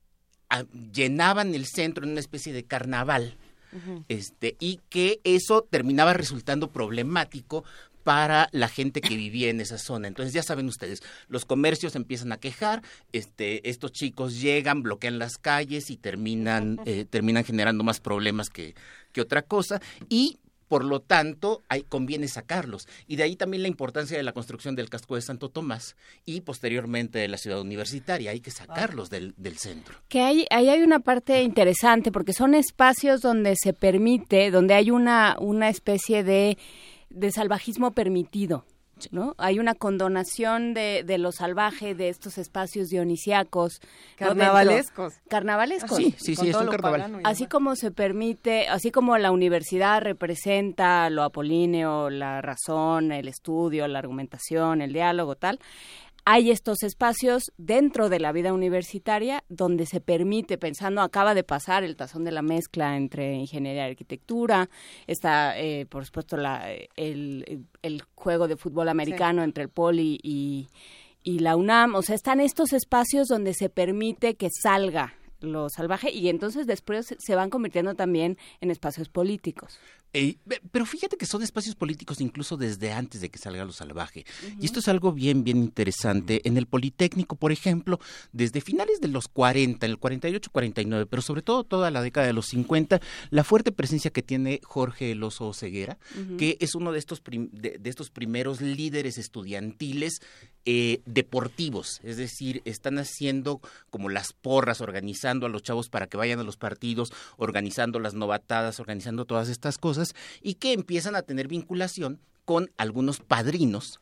a, 0.49 0.63
llenaban 0.93 1.55
el 1.55 1.65
centro 1.65 2.03
en 2.03 2.11
una 2.11 2.19
especie 2.19 2.53
de 2.53 2.63
carnaval. 2.63 3.37
Uh 3.71 3.77
-huh. 3.77 4.03
Este, 4.07 4.55
y 4.59 4.81
que 4.89 5.19
eso 5.23 5.65
terminaba 5.69 6.13
resultando 6.13 6.71
problemático 6.71 7.63
para 8.03 8.49
la 8.51 8.67
gente 8.67 9.01
que 9.01 9.15
vivía 9.15 9.49
en 9.49 9.61
esa 9.61 9.77
zona. 9.77 10.07
Entonces 10.07 10.33
ya 10.33 10.43
saben 10.43 10.67
ustedes, 10.67 11.01
los 11.27 11.45
comercios 11.45 11.95
empiezan 11.95 12.31
a 12.31 12.37
quejar, 12.37 12.81
este, 13.11 13.67
estos 13.69 13.91
chicos 13.91 14.41
llegan, 14.41 14.83
bloquean 14.83 15.19
las 15.19 15.37
calles 15.37 15.89
y 15.89 15.97
terminan, 15.97 16.79
eh, 16.85 17.05
terminan 17.09 17.43
generando 17.43 17.83
más 17.83 17.99
problemas 17.99 18.49
que, 18.49 18.75
que 19.11 19.21
otra 19.21 19.41
cosa. 19.41 19.81
Y 20.09 20.39
por 20.73 20.85
lo 20.85 21.01
tanto, 21.01 21.61
hay, 21.69 21.83
conviene 21.83 22.27
sacarlos. 22.27 22.87
Y 23.07 23.15
de 23.15 23.21
ahí 23.21 23.35
también 23.35 23.61
la 23.61 23.67
importancia 23.67 24.17
de 24.17 24.23
la 24.23 24.31
construcción 24.31 24.75
del 24.75 24.89
casco 24.89 25.13
de 25.13 25.21
Santo 25.21 25.49
Tomás 25.49 25.95
y 26.25 26.41
posteriormente 26.41 27.19
de 27.19 27.27
la 27.27 27.37
ciudad 27.37 27.61
universitaria. 27.61 28.31
Hay 28.31 28.39
que 28.39 28.49
sacarlos 28.49 29.11
del, 29.11 29.35
del 29.37 29.59
centro. 29.59 29.95
Que 30.09 30.21
hay, 30.21 30.47
ahí 30.49 30.69
hay 30.69 30.81
una 30.81 30.99
parte 30.99 31.43
interesante 31.43 32.11
porque 32.11 32.33
son 32.33 32.55
espacios 32.55 33.21
donde 33.21 33.55
se 33.55 33.73
permite, 33.73 34.49
donde 34.49 34.73
hay 34.73 34.89
una, 34.89 35.37
una 35.39 35.69
especie 35.69 36.23
de, 36.23 36.57
de 37.14 37.32
salvajismo 37.32 37.91
permitido. 37.91 38.66
¿no? 39.11 39.34
Hay 39.38 39.59
una 39.59 39.76
condonación 39.76 40.74
de, 40.74 41.03
de 41.05 41.18
lo 41.18 41.32
salvaje, 41.32 41.95
de 41.95 42.09
estos 42.09 42.38
espacios 42.38 42.89
dionisiacos. 42.89 43.80
¿no? 44.20 44.28
Carnavalescos. 44.28 45.14
Carnavalescos. 45.30 45.97
Sí, 45.97 46.16
sí, 46.18 46.36
Con 46.36 46.45
sí, 46.45 46.51
es 46.51 46.55
un 46.55 46.68
carnaval. 46.68 47.22
Así 47.24 47.47
como 47.47 47.76
se 47.76 47.91
permite, 47.91 48.68
así 48.68 48.91
como 48.91 49.18
la 49.18 49.32
universidad 49.32 50.01
representa 50.01 51.09
lo 51.09 51.24
apolíneo, 51.24 52.09
la 52.09 52.41
razón, 52.41 53.11
el 53.11 53.28
estudio, 53.28 53.88
la 53.88 53.99
argumentación, 53.99 54.82
el 54.82 54.93
diálogo, 54.93 55.36
tal, 55.36 55.59
hay 56.26 56.51
estos 56.51 56.84
espacios 56.84 57.51
dentro 57.57 58.09
de 58.09 58.19
la 58.19 58.32
vida 58.32 58.53
universitaria 58.53 59.43
donde 59.49 59.86
se 59.86 59.99
permite, 59.99 60.57
pensando, 60.57 61.01
acaba 61.01 61.34
de 61.34 61.43
pasar 61.43 61.84
el 61.84 61.95
tazón 61.95 62.24
de 62.24 62.32
la 62.32 62.41
mezcla 62.41 62.95
entre 62.95 63.34
ingeniería 63.36 63.88
y 63.88 63.91
arquitectura, 63.91 64.69
está, 65.07 65.59
eh, 65.59 65.86
por 65.86 66.05
supuesto, 66.05 66.38
la, 66.38 66.71
el, 66.95 67.65
el 67.82 68.01
juego 68.15 68.47
de 68.47 68.55
fútbol 68.57 68.88
americano 68.89 69.43
entre 69.43 69.63
el 69.63 69.69
Poli 69.69 70.19
y, 70.24 70.67
y 71.24 71.39
la 71.39 71.55
UNAM, 71.55 71.95
o 71.95 72.01
sea, 72.01 72.15
están 72.15 72.39
estos 72.39 72.74
espacios 72.74 73.28
donde 73.28 73.53
se 73.53 73.69
permite 73.69 74.36
que 74.36 74.47
salga 74.49 75.13
lo 75.41 75.67
salvaje 75.69 76.09
y 76.09 76.30
entonces 76.30 76.67
después 76.67 77.05
se- 77.05 77.17
se 77.19 77.36
van 77.36 77.49
convirtiendo 77.49 77.95
también 77.95 78.38
en 78.61 78.71
espacios 78.71 79.09
políticos. 79.09 79.78
Eh, 80.14 80.38
pero 80.72 80.86
fíjate 80.86 81.18
que 81.18 81.26
son 81.26 81.41
espacios 81.41 81.76
políticos 81.76 82.22
incluso 82.22 82.55
desde 82.55 82.91
antes 82.91 83.20
de 83.22 83.30
que 83.30 83.39
salga 83.39 83.66
lo 83.66 83.72
salvaje. 83.74 84.26
Y 84.59 84.66
esto 84.66 84.80
es 84.80 84.88
algo 84.88 85.11
bien, 85.11 85.43
bien 85.43 85.57
interesante. 85.57 86.41
En 86.47 86.57
el 86.57 86.68
Politécnico, 86.68 87.36
por 87.36 87.51
ejemplo, 87.51 87.99
desde 88.32 88.61
finales 88.61 89.01
de 89.01 89.07
los 89.07 89.28
40, 89.28 89.86
el 89.86 89.97
48, 89.97 90.49
49, 90.51 91.05
pero 91.07 91.22
sobre 91.22 91.41
todo 91.41 91.64
toda 91.64 91.89
la 91.91 92.01
década 92.01 92.28
de 92.28 92.34
los 92.34 92.45
50, 92.47 93.01
la 93.32 93.43
fuerte 93.43 93.72
presencia 93.72 94.11
que 94.11 94.22
tiene 94.22 94.59
Jorge 94.64 95.11
El 95.11 95.24
Oso 95.24 95.51
Ceguera, 95.53 95.97
que 96.38 96.57
es 96.59 96.76
uno 96.76 96.91
de 96.91 96.99
estos, 96.99 97.20
prim- 97.22 97.49
de, 97.51 97.78
de 97.80 97.89
estos 97.89 98.09
primeros 98.11 98.61
líderes 98.61 99.18
estudiantiles 99.18 100.20
eh, 100.66 101.01
deportivos. 101.05 101.99
Es 102.03 102.18
decir, 102.18 102.61
están 102.66 102.97
haciendo 102.99 103.59
como 103.89 104.09
las 104.09 104.32
porras, 104.34 104.80
organizando 104.82 105.45
a 105.45 105.49
los 105.49 105.64
chavos 105.64 105.89
para 105.89 106.07
que 106.07 106.18
vayan 106.18 106.39
a 106.39 106.43
los 106.43 106.57
partidos, 106.57 107.11
organizando 107.38 107.99
las 107.99 108.14
novatadas, 108.14 108.80
organizando 108.80 109.26
todas 109.26 109.49
estas 109.49 109.78
cosas, 109.78 110.02
y 110.41 110.55
que 110.55 110.73
empiezan 110.73 111.15
a 111.15 111.21
tener 111.21 111.47
vinculación 111.47 112.19
con 112.45 112.71
algunos 112.77 113.19
padrinos 113.19 113.99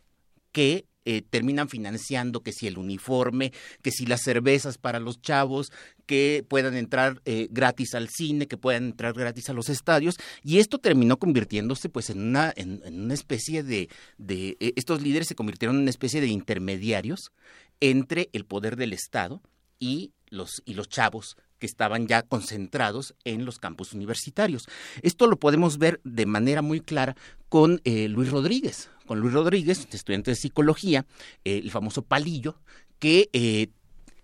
que 0.51 0.85
eh, 1.03 1.23
terminan 1.27 1.67
financiando 1.67 2.41
que 2.41 2.51
si 2.51 2.67
el 2.67 2.77
uniforme, 2.77 3.51
que 3.81 3.89
si 3.89 4.05
las 4.05 4.21
cervezas 4.21 4.77
para 4.77 4.99
los 4.99 5.19
chavos, 5.19 5.71
que 6.05 6.45
puedan 6.47 6.75
entrar 6.75 7.21
eh, 7.25 7.47
gratis 7.49 7.95
al 7.95 8.07
cine, 8.09 8.47
que 8.47 8.57
puedan 8.57 8.83
entrar 8.83 9.13
gratis 9.13 9.49
a 9.49 9.53
los 9.53 9.69
estadios, 9.69 10.17
y 10.43 10.59
esto 10.59 10.77
terminó 10.77 11.17
convirtiéndose 11.17 11.89
pues 11.89 12.11
en 12.11 12.21
una, 12.21 12.53
en, 12.55 12.83
una 12.85 13.15
especie 13.15 13.63
de, 13.63 13.89
de 14.19 14.57
eh, 14.59 14.73
estos 14.75 15.01
líderes 15.01 15.27
se 15.27 15.33
convirtieron 15.33 15.77
en 15.77 15.81
una 15.83 15.89
especie 15.89 16.21
de 16.21 16.27
intermediarios 16.27 17.31
entre 17.79 18.29
el 18.33 18.45
poder 18.45 18.75
del 18.75 18.93
Estado 18.93 19.41
y 19.79 20.11
los, 20.29 20.61
y 20.65 20.75
los 20.75 20.87
chavos 20.87 21.35
que 21.62 21.68
estaban 21.68 22.07
ya 22.07 22.24
concentrados 22.24 23.14
en 23.24 23.45
los 23.45 23.59
campus 23.59 23.93
universitarios. 23.93 24.68
Esto 25.03 25.28
lo 25.28 25.38
podemos 25.38 25.78
ver 25.78 26.01
de 26.03 26.26
manera 26.26 26.64
muy 26.64 26.82
clara 26.82 27.16
con 27.49 27.82
eh, 27.86 28.07
Luis 28.07 28.32
Rodríguez, 28.32 28.89
con 29.05 29.20
Luis 29.20 29.34
Rodríguez, 29.34 29.88
estudiante 29.91 30.32
de 30.32 30.36
psicología, 30.36 31.05
eh, 31.45 31.59
el 31.64 31.70
famoso 31.70 32.01
palillo, 32.01 32.59
que 32.97 33.30
eh, 33.32 33.68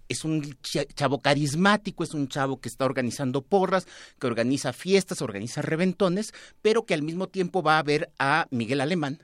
es 0.10 0.26
un 0.26 0.58
cha- 0.64 0.86
chavo 0.86 1.22
carismático, 1.22 2.04
es 2.04 2.16
un 2.16 2.28
chavo 2.28 2.60
que 2.60 2.70
está 2.70 2.86
organizando 2.86 3.44
porras, 3.44 3.86
que 4.20 4.26
organiza 4.26 4.74
fiestas, 4.74 5.22
organiza 5.22 5.62
reventones, 5.62 6.34
pero 6.64 6.88
que 6.88 6.96
al 6.96 7.04
mismo 7.04 7.28
tiempo 7.28 7.62
va 7.62 7.78
a 7.78 7.84
ver 7.84 8.10
a 8.18 8.48
Miguel 8.50 8.82
Alemán 8.82 9.22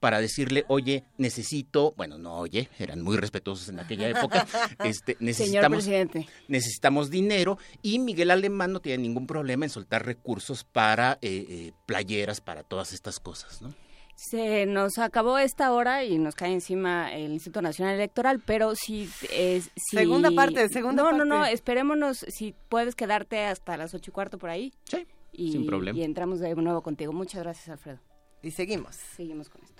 para 0.00 0.20
decirle, 0.20 0.64
oye, 0.68 1.04
necesito, 1.18 1.92
bueno, 1.96 2.18
no 2.18 2.34
oye, 2.38 2.68
eran 2.78 3.02
muy 3.02 3.16
respetuosos 3.16 3.68
en 3.68 3.78
aquella 3.80 4.08
época, 4.08 4.46
este, 4.84 5.12
Señor 5.14 5.22
necesitamos, 5.22 5.76
presidente. 5.78 6.28
necesitamos 6.48 7.10
dinero 7.10 7.58
y 7.82 7.98
Miguel 7.98 8.30
Alemán 8.30 8.72
no 8.72 8.80
tiene 8.80 9.02
ningún 9.02 9.26
problema 9.26 9.64
en 9.66 9.70
soltar 9.70 10.04
recursos 10.04 10.64
para 10.64 11.18
eh, 11.22 11.46
eh, 11.48 11.72
playeras, 11.86 12.40
para 12.40 12.62
todas 12.62 12.92
estas 12.92 13.20
cosas, 13.20 13.60
¿no? 13.62 13.74
Se 14.16 14.66
nos 14.66 14.98
acabó 14.98 15.38
esta 15.38 15.72
hora 15.72 16.04
y 16.04 16.18
nos 16.18 16.34
cae 16.34 16.52
encima 16.52 17.10
el 17.14 17.32
Instituto 17.32 17.62
Nacional 17.62 17.94
Electoral, 17.94 18.42
pero 18.44 18.74
si... 18.74 19.08
es 19.32 19.70
si... 19.74 19.96
Segunda 19.96 20.30
parte, 20.32 20.68
segunda 20.68 21.02
no, 21.02 21.12
No, 21.12 21.24
no, 21.24 21.36
parte. 21.36 21.54
esperémonos 21.54 22.18
si 22.28 22.54
puedes 22.68 22.94
quedarte 22.94 23.44
hasta 23.44 23.78
las 23.78 23.94
ocho 23.94 24.10
y 24.10 24.12
cuarto 24.12 24.36
por 24.36 24.50
ahí. 24.50 24.74
Sí, 24.84 25.06
Y, 25.32 25.52
sin 25.52 25.64
problema. 25.64 25.98
Y 25.98 26.02
entramos 26.02 26.38
de 26.40 26.54
nuevo 26.54 26.82
contigo. 26.82 27.14
Muchas 27.14 27.42
gracias, 27.42 27.70
Alfredo. 27.70 28.00
Y 28.42 28.50
seguimos. 28.50 28.96
Seguimos 29.16 29.48
con 29.48 29.62
esto. 29.62 29.79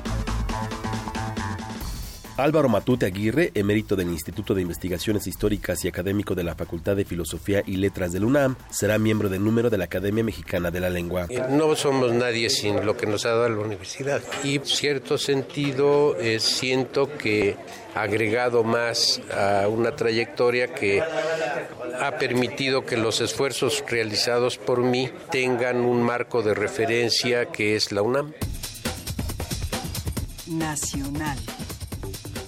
Álvaro 2.41 2.69
Matute 2.69 3.05
Aguirre, 3.05 3.51
emérito 3.53 3.95
del 3.95 4.09
Instituto 4.09 4.55
de 4.55 4.61
Investigaciones 4.61 5.27
Históricas 5.27 5.85
y 5.85 5.87
académico 5.87 6.33
de 6.33 6.43
la 6.43 6.55
Facultad 6.55 6.95
de 6.95 7.05
Filosofía 7.05 7.61
y 7.65 7.77
Letras 7.77 8.13
del 8.13 8.25
UNAM, 8.25 8.55
será 8.69 8.97
miembro 8.97 9.29
del 9.29 9.43
número 9.43 9.69
de 9.69 9.77
la 9.77 9.85
Academia 9.85 10.23
Mexicana 10.23 10.71
de 10.71 10.79
la 10.79 10.89
Lengua. 10.89 11.27
No 11.49 11.75
somos 11.75 12.11
nadie 12.13 12.49
sin 12.49 12.85
lo 12.85 12.97
que 12.97 13.05
nos 13.05 13.25
ha 13.25 13.29
dado 13.29 13.49
la 13.49 13.61
universidad. 13.61 14.21
Y 14.43 14.55
en 14.55 14.65
cierto 14.65 15.17
sentido 15.17 16.17
eh, 16.19 16.39
siento 16.39 17.15
que 17.15 17.57
ha 17.93 18.01
agregado 18.01 18.63
más 18.63 19.21
a 19.31 19.67
una 19.67 19.95
trayectoria 19.95 20.73
que 20.73 21.01
ha 21.01 22.17
permitido 22.17 22.85
que 22.85 22.97
los 22.97 23.21
esfuerzos 23.21 23.83
realizados 23.87 24.57
por 24.57 24.81
mí 24.81 25.09
tengan 25.29 25.77
un 25.81 26.01
marco 26.01 26.41
de 26.41 26.53
referencia 26.53 27.45
que 27.45 27.75
es 27.75 27.91
la 27.91 28.01
UNAM. 28.01 28.33
Nacional. 30.47 31.37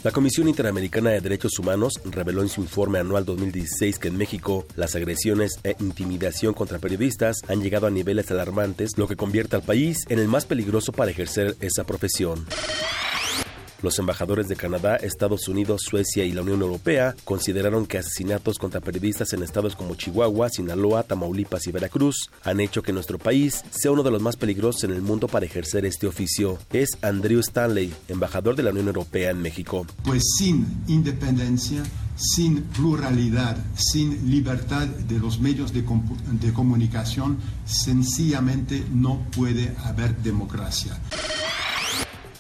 La 0.04 0.12
Comisión 0.12 0.50
Interamericana 0.50 1.12
de 1.12 1.22
Derechos 1.22 1.58
Humanos 1.60 1.94
reveló 2.04 2.42
en 2.42 2.50
su 2.50 2.60
informe 2.60 3.00
anual 3.00 3.24
2016 3.24 4.00
que 4.00 4.10
en 4.10 4.18
México 4.18 4.66
las 4.76 4.96
agresiones 4.96 5.62
e 5.64 5.78
intimidación 5.80 6.54
contra 6.54 6.78
periodistas 6.78 7.38
han 7.48 7.62
llegado 7.62 7.88
a 7.88 7.90
niveles 7.90 8.30
alarmantes, 8.30 8.98
lo 8.98 9.08
que 9.08 9.16
convierte 9.16 9.56
al 9.56 9.62
país 9.62 10.00
en 10.10 10.20
el 10.20 10.28
más 10.28 10.46
peligroso 10.46 10.92
para 10.92 11.12
ejercer 11.12 11.56
esa 11.62 11.86
profesión. 11.86 12.46
Los 13.84 14.00
embajadores 14.00 14.48
de 14.48 14.56
Canadá, 14.56 14.96
Estados 14.96 15.50
Unidos, 15.50 15.82
Suecia 15.90 16.24
y 16.24 16.32
la 16.32 16.42
Unión 16.42 16.62
Europea 16.62 17.16
consideraron 17.26 17.86
que 17.86 17.98
asesinatos 17.98 18.58
contra 18.58 18.80
periodistas 18.80 19.34
en 19.34 19.44
estados 19.44 19.76
como 19.76 19.96
Chihuahua, 19.96 20.50
Sinaloa, 20.50 21.04
Tamaulipas 21.04 21.68
y 21.68 21.74
Veracruz 21.74 22.30
han 22.46 22.62
hecho 22.62 22.82
que 22.82 22.94
nuestro 22.94 23.20
país 23.20 23.62
sea 23.72 23.92
uno 23.92 24.02
de 24.02 24.12
los 24.12 24.22
más 24.22 24.38
peligrosos 24.38 24.86
en 24.86 24.92
el 24.92 25.02
mundo 25.02 25.28
para 25.28 25.46
ejercer 25.46 25.86
este 25.86 26.08
oficio. 26.08 26.58
Es 26.72 26.92
Andrew 27.02 27.42
Stanley, 27.42 27.94
embajador 28.08 28.56
de 28.56 28.64
la 28.64 28.70
Unión 28.70 28.88
Europea 28.88 29.32
en 29.32 29.42
México. 29.42 29.86
Pues 30.06 30.24
sin 30.38 30.66
independencia, 30.88 31.84
sin 32.16 32.62
pluralidad, 32.64 33.58
sin 33.76 34.32
libertad 34.32 34.88
de 34.88 35.20
los 35.20 35.42
medios 35.42 35.74
de, 35.74 35.84
comunicación, 36.54 37.38
sencillamente 37.66 38.82
no 38.94 39.20
puede 39.36 39.76
haber 39.84 40.16
democracia. 40.24 40.98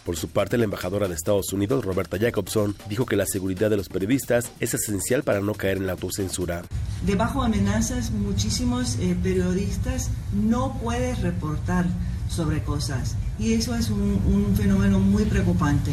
Por 0.05 0.17
su 0.17 0.27
parte, 0.27 0.57
la 0.57 0.65
embajadora 0.65 1.07
de 1.07 1.15
Estados 1.15 1.53
Unidos, 1.53 1.85
Roberta 1.85 2.17
Jacobson, 2.19 2.75
dijo 2.89 3.05
que 3.05 3.15
la 3.15 3.25
seguridad 3.25 3.69
de 3.69 3.77
los 3.77 3.87
periodistas 3.87 4.51
es 4.59 4.73
esencial 4.73 5.23
para 5.23 5.39
no 5.39 5.53
caer 5.53 5.77
en 5.77 5.87
la 5.87 5.93
autocensura. 5.93 6.63
Debajo 7.05 7.41
de 7.41 7.47
amenazas, 7.47 8.11
muchísimos 8.11 8.97
eh, 8.99 9.15
periodistas 9.23 10.09
no 10.33 10.77
pueden 10.81 11.15
reportar 11.21 11.85
sobre 12.29 12.63
cosas. 12.63 13.15
Y 13.39 13.53
eso 13.53 13.75
es 13.75 13.89
un 13.89 14.53
fenómeno 14.57 14.99
muy 14.99 15.23
preocupante, 15.23 15.91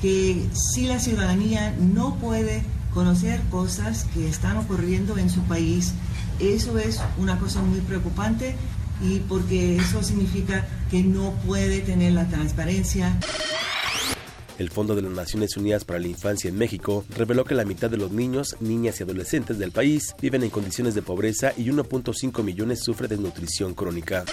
que 0.00 0.46
si 0.52 0.86
la 0.86 0.98
ciudadanía 0.98 1.74
no 1.78 2.16
puede 2.16 2.62
conocer 2.92 3.40
cosas 3.50 4.04
que 4.14 4.28
están 4.28 4.56
ocurriendo 4.56 5.18
en 5.18 5.30
su 5.30 5.40
país. 5.42 5.94
Eso 6.38 6.78
es 6.78 7.00
una 7.18 7.38
cosa 7.38 7.62
muy 7.62 7.80
preocupante 7.80 8.54
y 9.02 9.18
porque 9.20 9.76
eso 9.76 10.02
significa 10.02 10.66
que 10.90 11.02
no 11.02 11.32
puede 11.46 11.80
tener 11.80 12.12
la 12.12 12.28
transparencia. 12.28 13.18
El 14.58 14.70
Fondo 14.70 14.94
de 14.94 15.02
las 15.02 15.12
Naciones 15.12 15.56
Unidas 15.56 15.84
para 15.84 15.98
la 15.98 16.08
Infancia 16.08 16.48
en 16.48 16.56
México 16.56 17.04
reveló 17.16 17.44
que 17.44 17.54
la 17.54 17.64
mitad 17.64 17.90
de 17.90 17.96
los 17.96 18.12
niños, 18.12 18.56
niñas 18.60 19.00
y 19.00 19.02
adolescentes 19.02 19.58
del 19.58 19.72
país 19.72 20.14
viven 20.20 20.42
en 20.44 20.50
condiciones 20.50 20.94
de 20.94 21.02
pobreza 21.02 21.52
y 21.56 21.66
1.5 21.66 22.42
millones 22.44 22.80
sufren 22.84 23.10
de 23.10 23.16
nutrición 23.16 23.74
crónica. 23.74 24.24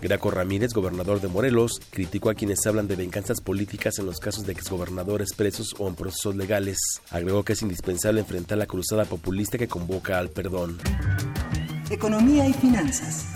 Graco 0.00 0.32
Ramírez, 0.32 0.72
gobernador 0.72 1.20
de 1.20 1.28
Morelos, 1.28 1.80
criticó 1.90 2.28
a 2.30 2.34
quienes 2.34 2.66
hablan 2.66 2.88
de 2.88 2.96
venganzas 2.96 3.40
políticas 3.40 3.98
en 3.98 4.06
los 4.06 4.18
casos 4.18 4.44
de 4.44 4.52
exgobernadores 4.52 5.32
presos 5.32 5.76
o 5.78 5.86
en 5.88 5.94
procesos 5.94 6.34
legales. 6.34 6.78
Agregó 7.10 7.44
que 7.44 7.52
es 7.52 7.62
indispensable 7.62 8.20
enfrentar 8.20 8.58
la 8.58 8.66
cruzada 8.66 9.04
populista 9.04 9.58
que 9.58 9.68
convoca 9.68 10.18
al 10.18 10.30
perdón. 10.30 10.78
Economía 11.92 12.48
y 12.48 12.54
finanzas. 12.54 13.26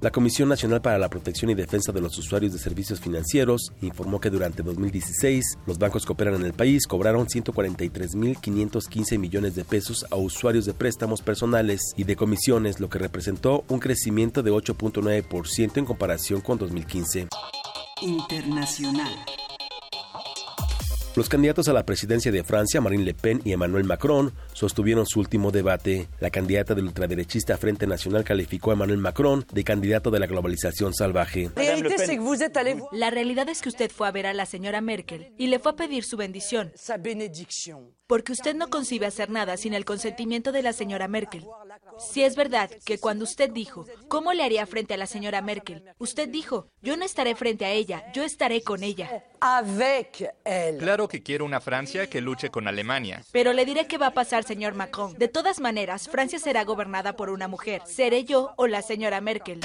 La 0.00 0.10
Comisión 0.10 0.48
Nacional 0.48 0.80
para 0.80 0.96
la 0.96 1.10
Protección 1.10 1.50
y 1.50 1.54
Defensa 1.54 1.92
de 1.92 2.00
los 2.00 2.16
Usuarios 2.16 2.54
de 2.54 2.58
Servicios 2.58 2.98
Financieros 2.98 3.74
informó 3.82 4.18
que 4.18 4.30
durante 4.30 4.62
2016 4.62 5.58
los 5.66 5.78
bancos 5.78 6.06
que 6.06 6.12
operan 6.14 6.36
en 6.36 6.46
el 6.46 6.54
país 6.54 6.86
cobraron 6.86 7.26
143.515 7.26 9.18
millones 9.18 9.54
de 9.54 9.64
pesos 9.64 10.06
a 10.10 10.16
usuarios 10.16 10.64
de 10.64 10.72
préstamos 10.72 11.20
personales 11.20 11.92
y 11.94 12.04
de 12.04 12.16
comisiones, 12.16 12.80
lo 12.80 12.88
que 12.88 12.98
representó 12.98 13.66
un 13.68 13.78
crecimiento 13.78 14.42
de 14.42 14.52
8.9% 14.52 15.76
en 15.76 15.84
comparación 15.84 16.40
con 16.40 16.56
2015. 16.56 17.28
Internacional. 18.00 19.14
Los 21.16 21.30
candidatos 21.30 21.66
a 21.68 21.72
la 21.72 21.86
presidencia 21.86 22.30
de 22.30 22.44
Francia, 22.44 22.82
Marine 22.82 23.02
Le 23.02 23.14
Pen 23.14 23.40
y 23.42 23.52
Emmanuel 23.52 23.84
Macron, 23.84 24.34
sostuvieron 24.52 25.06
su 25.06 25.18
último 25.18 25.50
debate. 25.50 26.08
La 26.20 26.28
candidata 26.28 26.74
del 26.74 26.84
ultraderechista 26.84 27.56
Frente 27.56 27.86
Nacional 27.86 28.22
calificó 28.22 28.70
a 28.70 28.74
Emmanuel 28.74 28.98
Macron 28.98 29.46
de 29.50 29.64
candidato 29.64 30.10
de 30.10 30.20
la 30.20 30.26
globalización 30.26 30.92
salvaje. 30.92 31.50
La 32.92 33.10
realidad 33.10 33.48
es 33.48 33.62
que 33.62 33.68
usted 33.70 33.90
fue 33.90 34.08
a 34.08 34.10
ver 34.10 34.26
a 34.26 34.34
la 34.34 34.44
señora 34.44 34.82
Merkel 34.82 35.32
y 35.38 35.46
le 35.46 35.58
fue 35.58 35.72
a 35.72 35.76
pedir 35.76 36.04
su 36.04 36.18
bendición. 36.18 36.70
Porque 38.06 38.32
usted 38.32 38.54
no 38.54 38.70
concibe 38.70 39.06
hacer 39.06 39.30
nada 39.30 39.56
sin 39.56 39.74
el 39.74 39.84
consentimiento 39.84 40.52
de 40.52 40.62
la 40.62 40.72
señora 40.72 41.08
Merkel. 41.08 41.44
Si 41.98 42.22
es 42.22 42.36
verdad 42.36 42.70
que 42.84 42.98
cuando 42.98 43.24
usted 43.24 43.50
dijo, 43.50 43.84
¿cómo 44.08 44.32
le 44.32 44.44
haría 44.44 44.66
frente 44.66 44.94
a 44.94 44.96
la 44.96 45.06
señora 45.06 45.42
Merkel? 45.42 45.82
Usted 45.98 46.28
dijo, 46.28 46.68
yo 46.82 46.96
no 46.96 47.04
estaré 47.04 47.34
frente 47.34 47.64
a 47.64 47.70
ella, 47.70 48.04
yo 48.12 48.22
estaré 48.22 48.62
con 48.62 48.84
ella. 48.84 49.24
Claro 50.78 51.08
que 51.08 51.22
quiero 51.22 51.44
una 51.44 51.60
Francia 51.60 52.08
que 52.08 52.20
luche 52.20 52.50
con 52.50 52.68
Alemania. 52.68 53.24
Pero 53.32 53.52
le 53.52 53.64
diré 53.64 53.86
qué 53.88 53.98
va 53.98 54.08
a 54.08 54.14
pasar, 54.14 54.44
señor 54.44 54.74
Macron. 54.74 55.14
De 55.14 55.28
todas 55.28 55.58
maneras, 55.58 56.08
Francia 56.08 56.38
será 56.38 56.64
gobernada 56.64 57.16
por 57.16 57.30
una 57.30 57.48
mujer. 57.48 57.82
Seré 57.86 58.24
yo 58.24 58.52
o 58.56 58.66
la 58.68 58.82
señora 58.82 59.20
Merkel. 59.20 59.60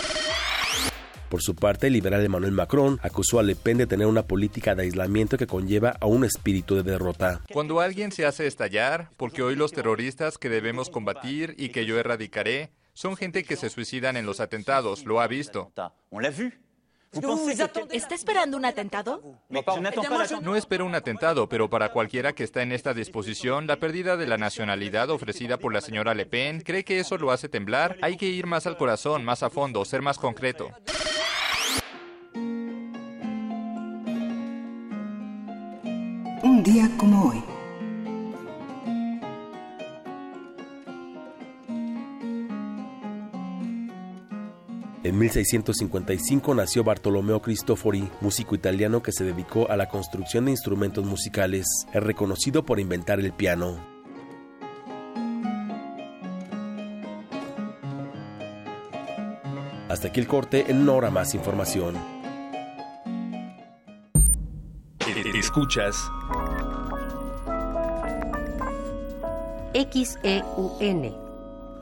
Por 1.32 1.42
su 1.42 1.56
parte, 1.56 1.88
el 1.88 1.94
liberal 1.94 2.26
Emmanuel 2.26 2.52
Macron 2.52 3.00
acusó 3.02 3.40
a 3.40 3.44
Le 3.44 3.56
Pen 3.56 3.78
de 3.78 3.88
tener 3.88 4.06
una 4.06 4.24
política 4.24 4.76
de 4.76 4.84
aislamiento 4.84 5.38
que 5.38 5.48
conlleva 5.48 5.96
a 6.02 6.06
un 6.06 6.26
espíritu 6.26 6.76
de 6.76 6.84
derrota. 6.84 7.40
Cuando 7.54 7.80
alguien 7.80 8.12
se 8.12 8.26
hace 8.26 8.48
estallar, 8.48 9.12
porque 9.16 9.42
hoy 9.42 9.56
los 9.56 9.72
terroristas 9.72 10.38
que 10.38 10.50
debemos 10.50 10.90
combatir 10.90 11.56
y 11.58 11.70
que 11.70 11.86
yo 11.86 11.98
erradicaré, 11.98 12.74
son 12.92 13.16
gente 13.16 13.46
que 13.46 13.56
se 13.56 13.70
suicidan 13.70 14.18
en 14.18 14.26
los 14.26 14.42
atentados, 14.42 15.06
lo 15.06 15.22
ha 15.22 15.28
visto. 15.28 15.72
¿Está 17.92 18.16
esperando 18.16 18.58
un 18.58 18.66
atentado? 18.66 19.40
No 20.42 20.58
espero 20.58 20.86
un 20.86 20.96
atentado, 20.96 21.48
pero 21.48 21.70
para 21.70 21.94
cualquiera 21.94 22.34
que 22.34 22.44
está 22.44 22.62
en 22.62 22.74
esta 22.74 22.94
disposición, 22.94 23.68
la 23.68 23.78
pérdida 23.78 24.18
de 24.18 24.28
la 24.28 24.38
nacionalidad 24.38 25.10
ofrecida 25.10 25.56
por 25.56 25.74
la 25.74 25.80
señora 25.80 26.14
Le 26.14 26.26
Pen, 26.26 26.60
¿cree 26.60 26.84
que 26.84 27.00
eso 27.00 27.18
lo 27.18 27.32
hace 27.32 27.48
temblar? 27.48 27.98
Hay 28.02 28.18
que 28.18 28.28
ir 28.28 28.48
más 28.48 28.68
al 28.68 28.76
corazón, 28.76 29.24
más 29.24 29.44
a 29.44 29.50
fondo, 29.50 29.86
ser 29.86 30.02
más 30.02 30.18
concreto. 30.18 30.70
Un 36.44 36.64
día 36.64 36.89
como 36.98 37.30
hoy. 37.30 37.44
En 45.04 45.20
1655 45.20 46.56
nació 46.56 46.84
Bartolomeo 46.84 47.44
Cristofori, 47.44 48.10
músico 48.22 48.56
italiano 48.56 49.04
que 49.04 49.12
se 49.12 49.24
dedicó 49.24 49.70
a 49.70 49.78
la 49.78 49.88
construcción 49.88 50.46
de 50.46 50.52
instrumentos 50.52 51.06
musicales. 51.06 51.68
Es 51.94 52.02
reconocido 52.02 52.66
por 52.66 52.80
inventar 52.80 53.20
el 53.20 53.34
piano. 53.34 53.78
Hasta 59.89 60.08
aquí 60.08 60.20
el 60.20 60.28
corte, 60.28 60.66
en 60.72 60.82
una 60.82 60.94
hora 60.94 61.12
más 61.12 61.36
información. 61.36 62.20
Escuchas 65.42 66.12
XEUN 69.74 71.16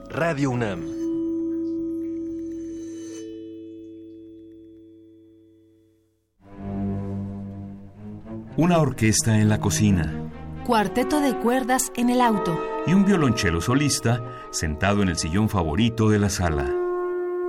Radio 0.09 0.51
UNAM. 0.51 0.85
Una 8.55 8.77
orquesta 8.77 9.37
en 9.37 9.49
la 9.49 9.59
cocina 9.59 10.31
Cuarteto 10.65 11.19
de 11.19 11.35
cuerdas 11.35 11.91
en 11.97 12.09
el 12.09 12.21
auto. 12.21 12.57
y 12.87 12.93
un 12.93 13.03
violonchelo 13.03 13.59
solista 13.59 14.23
sentado 14.51 15.01
en 15.03 15.09
el 15.09 15.17
sillón 15.17 15.49
favorito 15.49 16.07
de 16.07 16.19
la 16.19 16.29
sala. 16.29 16.78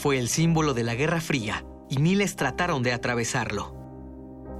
Fue 0.00 0.18
el 0.18 0.28
símbolo 0.30 0.72
de 0.72 0.82
la 0.82 0.94
Guerra 0.94 1.20
Fría 1.20 1.66
y 1.90 1.98
miles 1.98 2.34
trataron 2.34 2.82
de 2.82 2.94
atravesarlo. 2.94 3.76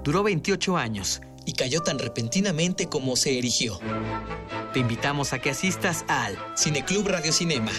Duró 0.05 0.23
28 0.23 0.77
años 0.77 1.23
y 1.47 1.55
cayó 1.55 1.81
tan 1.81 1.99
repentinamente 1.99 2.91
como 2.91 3.17
se 3.17 3.39
erigió. 3.39 3.81
Te 4.75 4.81
invitamos 4.81 5.33
a 5.33 5.39
que 5.39 5.49
asistas 5.49 6.05
al 6.09 6.37
Cineclub 6.59 7.09
Radio 7.09 7.33
Cinema. 7.33 7.73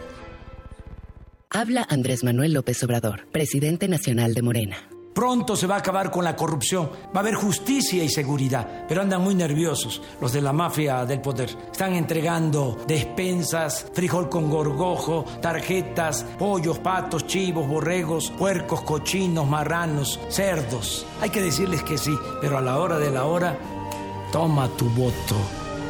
Habla 1.56 1.86
Andrés 1.88 2.24
Manuel 2.24 2.52
López 2.52 2.82
Obrador, 2.82 3.28
presidente 3.30 3.86
nacional 3.86 4.34
de 4.34 4.42
Morena. 4.42 4.76
Pronto 5.14 5.54
se 5.54 5.68
va 5.68 5.76
a 5.76 5.78
acabar 5.78 6.10
con 6.10 6.24
la 6.24 6.34
corrupción, 6.34 6.90
va 7.14 7.18
a 7.18 7.20
haber 7.20 7.36
justicia 7.36 8.02
y 8.02 8.08
seguridad, 8.08 8.86
pero 8.88 9.02
andan 9.02 9.22
muy 9.22 9.36
nerviosos 9.36 10.02
los 10.20 10.32
de 10.32 10.40
la 10.40 10.52
mafia 10.52 11.04
del 11.04 11.20
poder. 11.20 11.50
Están 11.70 11.94
entregando 11.94 12.82
despensas, 12.88 13.86
frijol 13.94 14.28
con 14.28 14.50
gorgojo, 14.50 15.26
tarjetas, 15.40 16.26
pollos, 16.36 16.80
patos, 16.80 17.24
chivos, 17.28 17.68
borregos, 17.68 18.32
puercos, 18.32 18.82
cochinos, 18.82 19.48
marranos, 19.48 20.18
cerdos. 20.30 21.06
Hay 21.20 21.30
que 21.30 21.40
decirles 21.40 21.84
que 21.84 21.98
sí, 21.98 22.18
pero 22.40 22.58
a 22.58 22.62
la 22.62 22.80
hora 22.80 22.98
de 22.98 23.12
la 23.12 23.26
hora, 23.26 23.56
toma 24.32 24.68
tu 24.70 24.86
voto. 24.86 25.36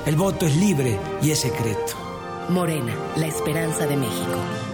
El 0.04 0.16
voto 0.16 0.44
es 0.44 0.54
libre 0.58 0.98
y 1.22 1.30
es 1.30 1.38
secreto. 1.38 1.94
Morena, 2.50 2.94
la 3.16 3.28
esperanza 3.28 3.86
de 3.86 3.96
México. 3.96 4.73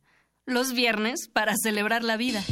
Los 0.47 0.73
viernes 0.73 1.27
para 1.31 1.53
celebrar 1.55 2.03
la 2.03 2.17
vida. 2.17 2.43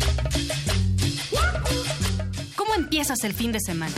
¿Cómo 2.55 2.75
empiezas 2.75 3.23
el 3.23 3.33
fin 3.33 3.51
de 3.51 3.59
semana? 3.59 3.95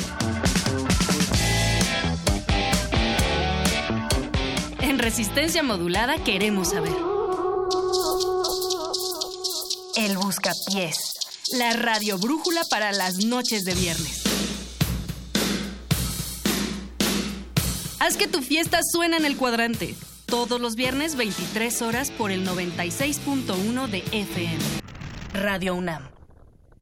En 4.80 4.98
resistencia 4.98 5.62
modulada 5.62 6.24
queremos 6.24 6.70
saber. 6.70 6.94
El 9.98 10.18
Buscapiés. 10.18 10.96
La 11.58 11.74
radio 11.74 12.18
brújula 12.18 12.62
para 12.70 12.94
las 12.94 13.26
noches 13.26 13.66
de 13.66 13.76
viernes. 13.76 14.24
Haz 18.00 18.16
que 18.16 18.28
tu 18.28 18.42
fiesta 18.42 18.80
suene 18.90 19.18
en 19.18 19.26
el 19.26 19.36
cuadrante. 19.36 19.98
Todos 20.32 20.62
los 20.62 20.78
viernes 20.78 21.18
23 21.18 21.82
horas 21.82 22.10
por 22.10 22.32
el 22.32 22.48
96.1 22.48 23.88
de 23.90 23.98
FM. 24.14 24.60
Radio 25.34 25.76
UNAM. 25.76 26.21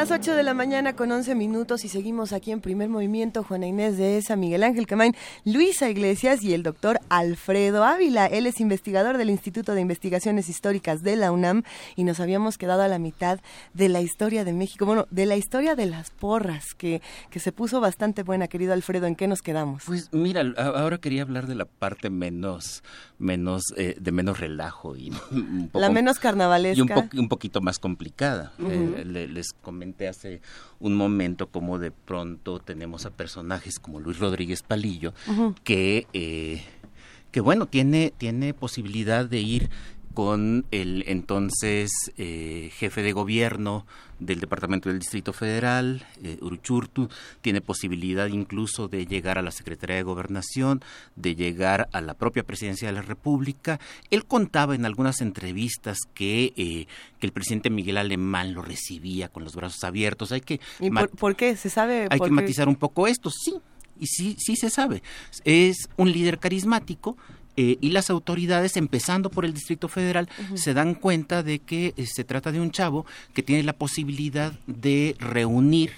Las 0.00 0.10
8 0.10 0.34
de 0.34 0.42
la 0.42 0.54
mañana 0.54 0.96
con 0.96 1.12
11 1.12 1.34
minutos 1.34 1.84
y 1.84 1.88
seguimos 1.90 2.32
aquí 2.32 2.52
en 2.52 2.62
primer 2.62 2.88
movimiento. 2.88 3.42
Juana 3.42 3.66
Inés 3.66 3.98
de 3.98 4.16
ESA, 4.16 4.34
Miguel 4.34 4.62
Ángel 4.62 4.86
Camain, 4.86 5.14
Luisa 5.44 5.90
Iglesias 5.90 6.42
y 6.42 6.54
el 6.54 6.62
doctor 6.62 7.00
Alfredo 7.10 7.84
Ávila. 7.84 8.24
Él 8.24 8.46
es 8.46 8.62
investigador 8.62 9.18
del 9.18 9.28
Instituto 9.28 9.74
de 9.74 9.82
Investigaciones 9.82 10.48
Históricas 10.48 11.02
de 11.02 11.16
la 11.16 11.32
UNAM 11.32 11.64
y 11.96 12.04
nos 12.04 12.18
habíamos 12.18 12.56
quedado 12.56 12.80
a 12.80 12.88
la 12.88 12.98
mitad 12.98 13.40
de 13.74 13.90
la 13.90 14.00
historia 14.00 14.42
de 14.42 14.54
México. 14.54 14.86
Bueno, 14.86 15.06
de 15.10 15.26
la 15.26 15.36
historia 15.36 15.74
de 15.74 15.84
las 15.84 16.08
porras, 16.08 16.72
que, 16.72 17.02
que 17.28 17.38
se 17.38 17.52
puso 17.52 17.82
bastante 17.82 18.22
buena, 18.22 18.48
querido 18.48 18.72
Alfredo. 18.72 19.06
¿En 19.06 19.16
qué 19.16 19.28
nos 19.28 19.42
quedamos? 19.42 19.82
Pues 19.84 20.08
mira, 20.14 20.42
ahora 20.56 20.96
quería 20.96 21.20
hablar 21.20 21.46
de 21.46 21.56
la 21.56 21.66
parte 21.66 22.08
menos, 22.08 22.82
menos, 23.20 23.62
eh, 23.76 23.96
de 24.00 24.12
menos 24.12 24.40
relajo 24.40 24.96
y 24.96 25.10
un 25.10 25.68
poco, 25.72 25.80
la 25.80 25.90
menos 25.90 26.18
carnavalesca. 26.18 26.78
Y 26.78 26.80
un, 26.80 26.88
po 26.88 27.16
un 27.16 27.28
poquito 27.28 27.60
más 27.60 27.78
complicada. 27.78 28.52
Uh 28.58 28.62
-huh. 28.64 28.98
eh, 28.98 29.04
le, 29.04 29.28
les 29.28 29.52
comenté 29.52 30.08
hace 30.08 30.40
un 30.80 30.96
momento 30.96 31.46
como 31.48 31.78
de 31.78 31.90
pronto 31.92 32.58
tenemos 32.58 33.06
a 33.06 33.10
personajes 33.10 33.78
como 33.78 34.00
Luis 34.00 34.18
Rodríguez 34.18 34.62
Palillo 34.62 35.12
uh 35.28 35.32
-huh. 35.32 35.54
que 35.62 36.06
eh, 36.12 36.62
que 37.30 37.40
bueno 37.40 37.66
tiene 37.66 38.12
tiene 38.16 38.54
posibilidad 38.54 39.26
de 39.26 39.40
ir 39.40 39.70
con 40.14 40.64
el 40.70 41.04
entonces 41.06 41.90
eh, 42.16 42.70
jefe 42.74 43.02
de 43.02 43.12
gobierno 43.12 43.86
del 44.18 44.40
Departamento 44.40 44.88
del 44.88 44.98
Distrito 44.98 45.32
Federal, 45.32 46.06
eh, 46.22 46.36
Uruchurtu, 46.42 47.08
tiene 47.40 47.60
posibilidad 47.60 48.26
incluso 48.26 48.86
de 48.86 49.06
llegar 49.06 49.38
a 49.38 49.42
la 49.42 49.50
Secretaría 49.50 49.96
de 49.96 50.02
Gobernación, 50.02 50.82
de 51.16 51.34
llegar 51.34 51.88
a 51.92 52.00
la 52.00 52.14
propia 52.14 52.42
Presidencia 52.42 52.88
de 52.88 52.94
la 52.94 53.02
República. 53.02 53.80
Él 54.10 54.26
contaba 54.26 54.74
en 54.74 54.84
algunas 54.84 55.20
entrevistas 55.20 55.98
que, 56.12 56.52
eh, 56.56 56.86
que 57.18 57.26
el 57.26 57.32
presidente 57.32 57.70
Miguel 57.70 57.96
Alemán 57.96 58.52
lo 58.52 58.62
recibía 58.62 59.28
con 59.28 59.44
los 59.44 59.54
brazos 59.56 59.82
abiertos. 59.84 60.32
Hay 60.32 60.42
que 60.42 60.60
¿Y 60.80 60.90
por, 60.90 61.36
qué? 61.36 61.56
¿Se 61.56 61.70
sabe? 61.70 62.06
Hay 62.10 62.20
que 62.20 62.30
matizar 62.30 62.68
un 62.68 62.76
poco 62.76 63.06
esto, 63.06 63.30
sí, 63.30 63.54
y 63.98 64.06
sí, 64.06 64.36
sí 64.38 64.56
se 64.56 64.70
sabe. 64.70 65.02
Es 65.44 65.88
un 65.96 66.10
líder 66.10 66.38
carismático, 66.38 67.16
eh, 67.56 67.78
y 67.80 67.90
las 67.90 68.10
autoridades, 68.10 68.76
empezando 68.76 69.30
por 69.30 69.44
el 69.44 69.52
Distrito 69.52 69.88
Federal, 69.88 70.28
se 70.54 70.74
dan 70.74 70.94
cuenta 70.94 71.42
de 71.42 71.58
que 71.58 71.94
eh, 71.96 72.06
se 72.06 72.24
trata 72.24 72.52
de 72.52 72.60
un 72.60 72.70
chavo 72.70 73.06
que 73.34 73.42
tiene 73.42 73.62
la 73.62 73.72
posibilidad 73.72 74.52
de 74.66 75.16
reunir 75.18 75.90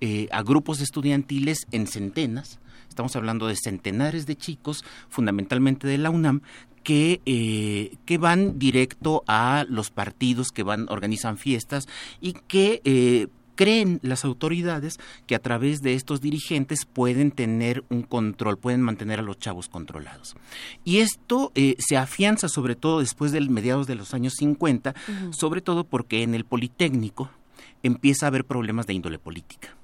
eh, 0.00 0.28
a 0.32 0.42
grupos 0.42 0.80
estudiantiles 0.80 1.66
en 1.72 1.86
centenas, 1.86 2.58
estamos 2.88 3.14
hablando 3.16 3.46
de 3.46 3.56
centenares 3.56 4.26
de 4.26 4.36
chicos, 4.36 4.84
fundamentalmente 5.08 5.86
de 5.86 5.98
la 5.98 6.10
UNAM, 6.10 6.42
que, 6.82 7.96
que 8.04 8.18
van 8.18 8.58
directo 8.58 9.24
a 9.26 9.64
los 9.70 9.90
partidos 9.90 10.52
que 10.52 10.62
van 10.62 10.86
organizan 10.90 11.38
fiestas 11.38 11.88
y 12.20 12.34
que 12.34 13.30
creen 13.54 14.00
las 14.02 14.24
autoridades 14.24 14.98
que 15.26 15.34
a 15.34 15.38
través 15.38 15.82
de 15.82 15.94
estos 15.94 16.20
dirigentes 16.20 16.84
pueden 16.84 17.30
tener 17.30 17.84
un 17.88 18.02
control, 18.02 18.58
pueden 18.58 18.82
mantener 18.82 19.20
a 19.20 19.22
los 19.22 19.38
chavos 19.38 19.68
controlados. 19.68 20.36
Y 20.84 20.98
esto 20.98 21.52
eh, 21.54 21.76
se 21.78 21.96
afianza 21.96 22.48
sobre 22.48 22.76
todo 22.76 23.00
después 23.00 23.32
del 23.32 23.50
mediados 23.50 23.86
de 23.86 23.94
los 23.94 24.14
años 24.14 24.34
50, 24.38 24.94
sobre 25.30 25.60
todo 25.60 25.84
porque 25.84 26.22
en 26.22 26.34
el 26.34 26.44
Politécnico 26.44 27.30
empieza 27.82 28.26
a 28.26 28.28
haber 28.28 28.44
problemas 28.44 28.86
de 28.86 28.94
índole 28.94 29.18
política 29.18 29.74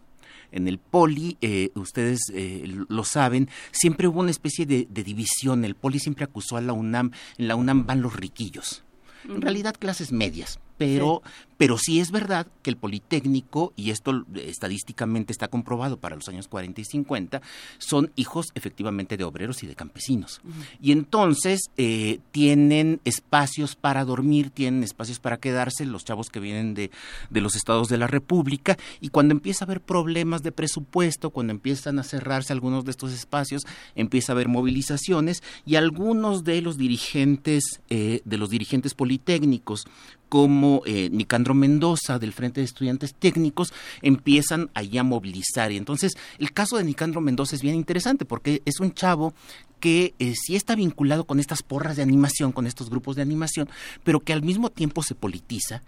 en 0.52 0.68
el 0.68 0.78
poli, 0.78 1.36
eh, 1.40 1.70
ustedes 1.74 2.20
eh, 2.32 2.64
lo 2.88 3.04
saben, 3.04 3.48
siempre 3.70 4.08
hubo 4.08 4.20
una 4.20 4.30
especie 4.30 4.66
de, 4.66 4.86
división. 4.90 5.64
El 5.64 5.74
poli 5.74 5.98
siempre 5.98 6.24
acusó 6.24 6.56
a 6.56 6.60
la 6.60 6.72
UNAM, 6.72 7.12
en 7.38 7.48
la 7.48 7.56
UNAM 7.56 7.86
van 7.86 8.02
los 8.02 8.14
riquillos. 8.16 8.84
En 9.28 9.40
realidad 9.40 9.74
clases 9.78 10.12
medias, 10.12 10.60
pero, 10.78 11.22
pero 11.60 11.76
sí 11.76 12.00
es 12.00 12.10
verdad 12.10 12.46
que 12.62 12.70
el 12.70 12.78
Politécnico, 12.78 13.74
y 13.76 13.90
esto 13.90 14.24
estadísticamente 14.34 15.30
está 15.30 15.48
comprobado 15.48 15.98
para 15.98 16.16
los 16.16 16.26
años 16.26 16.48
40 16.48 16.80
y 16.80 16.84
50, 16.86 17.42
son 17.76 18.10
hijos 18.16 18.46
efectivamente 18.54 19.18
de 19.18 19.24
obreros 19.24 19.62
y 19.62 19.66
de 19.66 19.74
campesinos. 19.74 20.40
Y 20.80 20.90
entonces 20.92 21.68
eh, 21.76 22.20
tienen 22.32 23.02
espacios 23.04 23.76
para 23.76 24.06
dormir, 24.06 24.48
tienen 24.48 24.82
espacios 24.82 25.20
para 25.20 25.36
quedarse, 25.36 25.84
los 25.84 26.06
chavos 26.06 26.30
que 26.30 26.40
vienen 26.40 26.72
de, 26.72 26.90
de 27.28 27.40
los 27.42 27.54
estados 27.54 27.88
de 27.88 27.98
la 27.98 28.06
República, 28.06 28.78
y 29.02 29.10
cuando 29.10 29.32
empieza 29.32 29.62
a 29.62 29.66
haber 29.66 29.82
problemas 29.82 30.42
de 30.42 30.52
presupuesto, 30.52 31.28
cuando 31.28 31.50
empiezan 31.50 31.98
a 31.98 32.04
cerrarse 32.04 32.54
algunos 32.54 32.86
de 32.86 32.92
estos 32.92 33.12
espacios, 33.12 33.66
empieza 33.94 34.32
a 34.32 34.34
haber 34.34 34.48
movilizaciones, 34.48 35.42
y 35.66 35.76
algunos 35.76 36.42
de 36.42 36.62
los 36.62 36.78
dirigentes, 36.78 37.82
eh, 37.90 38.22
de 38.24 38.38
los 38.38 38.48
dirigentes 38.48 38.94
politécnicos, 38.94 39.84
como 40.30 40.82
eh, 40.86 41.10
Nicandro 41.10 41.49
Mendoza 41.54 42.18
del 42.18 42.32
Frente 42.32 42.60
de 42.60 42.66
Estudiantes 42.66 43.14
Técnicos 43.14 43.72
empiezan 44.02 44.70
allí 44.74 44.98
a 44.98 45.04
movilizar. 45.04 45.72
Y 45.72 45.76
entonces 45.76 46.12
el 46.38 46.52
caso 46.52 46.76
de 46.76 46.84
Nicandro 46.84 47.20
Mendoza 47.20 47.56
es 47.56 47.62
bien 47.62 47.74
interesante 47.74 48.24
porque 48.24 48.62
es 48.64 48.80
un 48.80 48.92
chavo 48.92 49.34
que 49.80 50.14
eh, 50.18 50.34
sí 50.34 50.56
está 50.56 50.74
vinculado 50.74 51.24
con 51.24 51.40
estas 51.40 51.62
porras 51.62 51.96
de 51.96 52.02
animación, 52.02 52.52
con 52.52 52.66
estos 52.66 52.90
grupos 52.90 53.16
de 53.16 53.22
animación, 53.22 53.68
pero 54.04 54.20
que 54.20 54.32
al 54.32 54.42
mismo 54.42 54.70
tiempo 54.70 55.02
se 55.02 55.14
politiza 55.14 55.82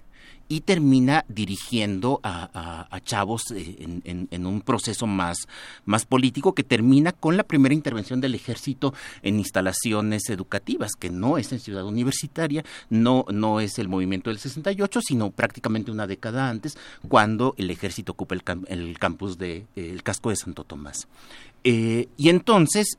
y 0.48 0.60
termina 0.60 1.24
dirigiendo 1.28 2.20
a, 2.22 3.00
chavos 3.04 3.50
eh, 3.50 4.00
en, 4.04 4.46
un 4.46 4.60
proceso 4.60 5.06
más, 5.06 5.48
más 5.84 6.04
político 6.04 6.54
que 6.54 6.62
termina 6.62 7.12
con 7.12 7.36
la 7.36 7.42
primera 7.42 7.74
intervención 7.74 8.20
del 8.20 8.34
ejército 8.34 8.94
en 9.22 9.38
instalaciones 9.38 10.28
educativas, 10.28 10.92
que 10.98 11.10
no 11.10 11.38
es 11.38 11.52
en 11.52 11.60
Ciudad 11.60 11.84
Universitaria, 11.84 12.64
no, 12.90 13.24
no 13.32 13.60
es 13.60 13.78
el 13.78 13.88
movimiento 13.88 14.30
del 14.30 14.38
68, 14.38 15.00
sino 15.02 15.30
prácticamente 15.30 15.90
una 15.90 16.06
década 16.06 16.48
antes, 16.48 16.76
cuando 17.08 17.54
el 17.58 17.70
ejército 17.70 18.12
ocupa 18.12 18.34
el, 18.34 18.42
el 18.68 18.98
campus 18.98 19.38
de 19.38 19.66
el 19.76 20.02
casco 20.02 20.30
de 20.30 20.36
Santo 20.36 20.64
Tomás. 20.64 21.08
Eh, 21.64 22.08
y 22.16 22.28
entonces 22.28 22.98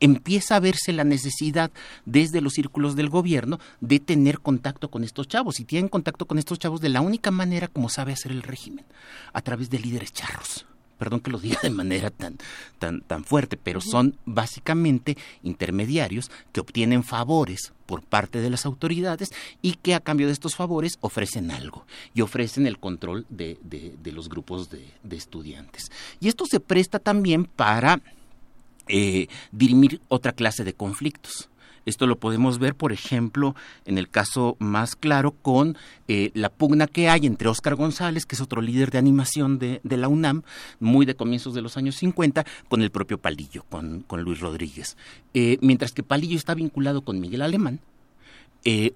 empieza 0.00 0.56
a 0.56 0.60
verse 0.60 0.92
la 0.92 1.04
necesidad 1.04 1.70
desde 2.04 2.40
los 2.40 2.54
círculos 2.54 2.96
del 2.96 3.08
gobierno 3.08 3.60
de 3.80 4.00
tener 4.00 4.40
contacto 4.40 4.90
con 4.90 5.04
estos 5.04 5.28
chavos 5.28 5.60
y 5.60 5.64
tienen 5.64 5.88
contacto 5.88 6.26
con 6.26 6.38
estos 6.38 6.58
chavos 6.58 6.80
de 6.80 6.88
la 6.88 7.00
única 7.00 7.30
manera 7.30 7.68
como 7.68 7.88
sabe 7.88 8.12
hacer 8.12 8.32
el 8.32 8.42
régimen, 8.42 8.84
a 9.32 9.42
través 9.42 9.70
de 9.70 9.78
líderes 9.78 10.12
charros. 10.12 10.66
Perdón 11.00 11.20
que 11.20 11.30
lo 11.30 11.38
diga 11.38 11.60
de 11.62 11.70
manera 11.70 12.10
tan, 12.10 12.36
tan, 12.78 13.00
tan 13.00 13.24
fuerte, 13.24 13.56
pero 13.56 13.80
son 13.80 14.18
básicamente 14.26 15.16
intermediarios 15.42 16.30
que 16.52 16.60
obtienen 16.60 17.04
favores 17.04 17.72
por 17.86 18.02
parte 18.02 18.42
de 18.42 18.50
las 18.50 18.66
autoridades 18.66 19.30
y 19.62 19.76
que 19.76 19.94
a 19.94 20.00
cambio 20.00 20.26
de 20.26 20.34
estos 20.34 20.56
favores 20.56 20.98
ofrecen 21.00 21.52
algo 21.52 21.86
y 22.12 22.20
ofrecen 22.20 22.66
el 22.66 22.78
control 22.78 23.24
de, 23.30 23.56
de, 23.62 24.12
los 24.12 24.28
grupos 24.28 24.68
de, 24.68 24.86
de 25.02 25.16
estudiantes. 25.16 25.90
Y 26.20 26.28
esto 26.28 26.44
se 26.44 26.60
presta 26.60 26.98
también 26.98 27.46
para 27.46 28.02
eh, 28.90 29.28
dirimir 29.52 30.00
otra 30.08 30.32
clase 30.32 30.64
de 30.64 30.74
conflictos. 30.74 31.48
Esto 31.86 32.06
lo 32.06 32.18
podemos 32.18 32.58
ver, 32.58 32.74
por 32.74 32.92
ejemplo, 32.92 33.54
en 33.86 33.96
el 33.96 34.10
caso 34.10 34.56
más 34.58 34.96
claro 34.96 35.30
con 35.30 35.78
eh, 36.08 36.30
la 36.34 36.50
pugna 36.50 36.86
que 36.86 37.08
hay 37.08 37.26
entre 37.26 37.48
Óscar 37.48 37.74
González, 37.74 38.26
que 38.26 38.34
es 38.34 38.40
otro 38.42 38.60
líder 38.60 38.90
de 38.90 38.98
animación 38.98 39.58
de, 39.58 39.80
la 39.82 40.08
UNAM, 40.08 40.42
muy 40.78 41.06
de 41.06 41.14
comienzos 41.14 41.54
de 41.54 41.62
los 41.62 41.78
años 41.78 41.96
50, 41.96 42.44
con 42.68 42.82
el 42.82 42.90
propio 42.90 43.18
Palillo, 43.18 43.64
con, 43.70 44.04
Luis 44.18 44.40
Rodríguez. 44.40 44.96
Eh, 45.32 45.56
mientras 45.62 45.92
que 45.92 46.02
Palillo 46.02 46.36
está 46.36 46.54
vinculado 46.54 47.00
con 47.00 47.18
Miguel 47.18 47.42
Alemán, 47.42 47.80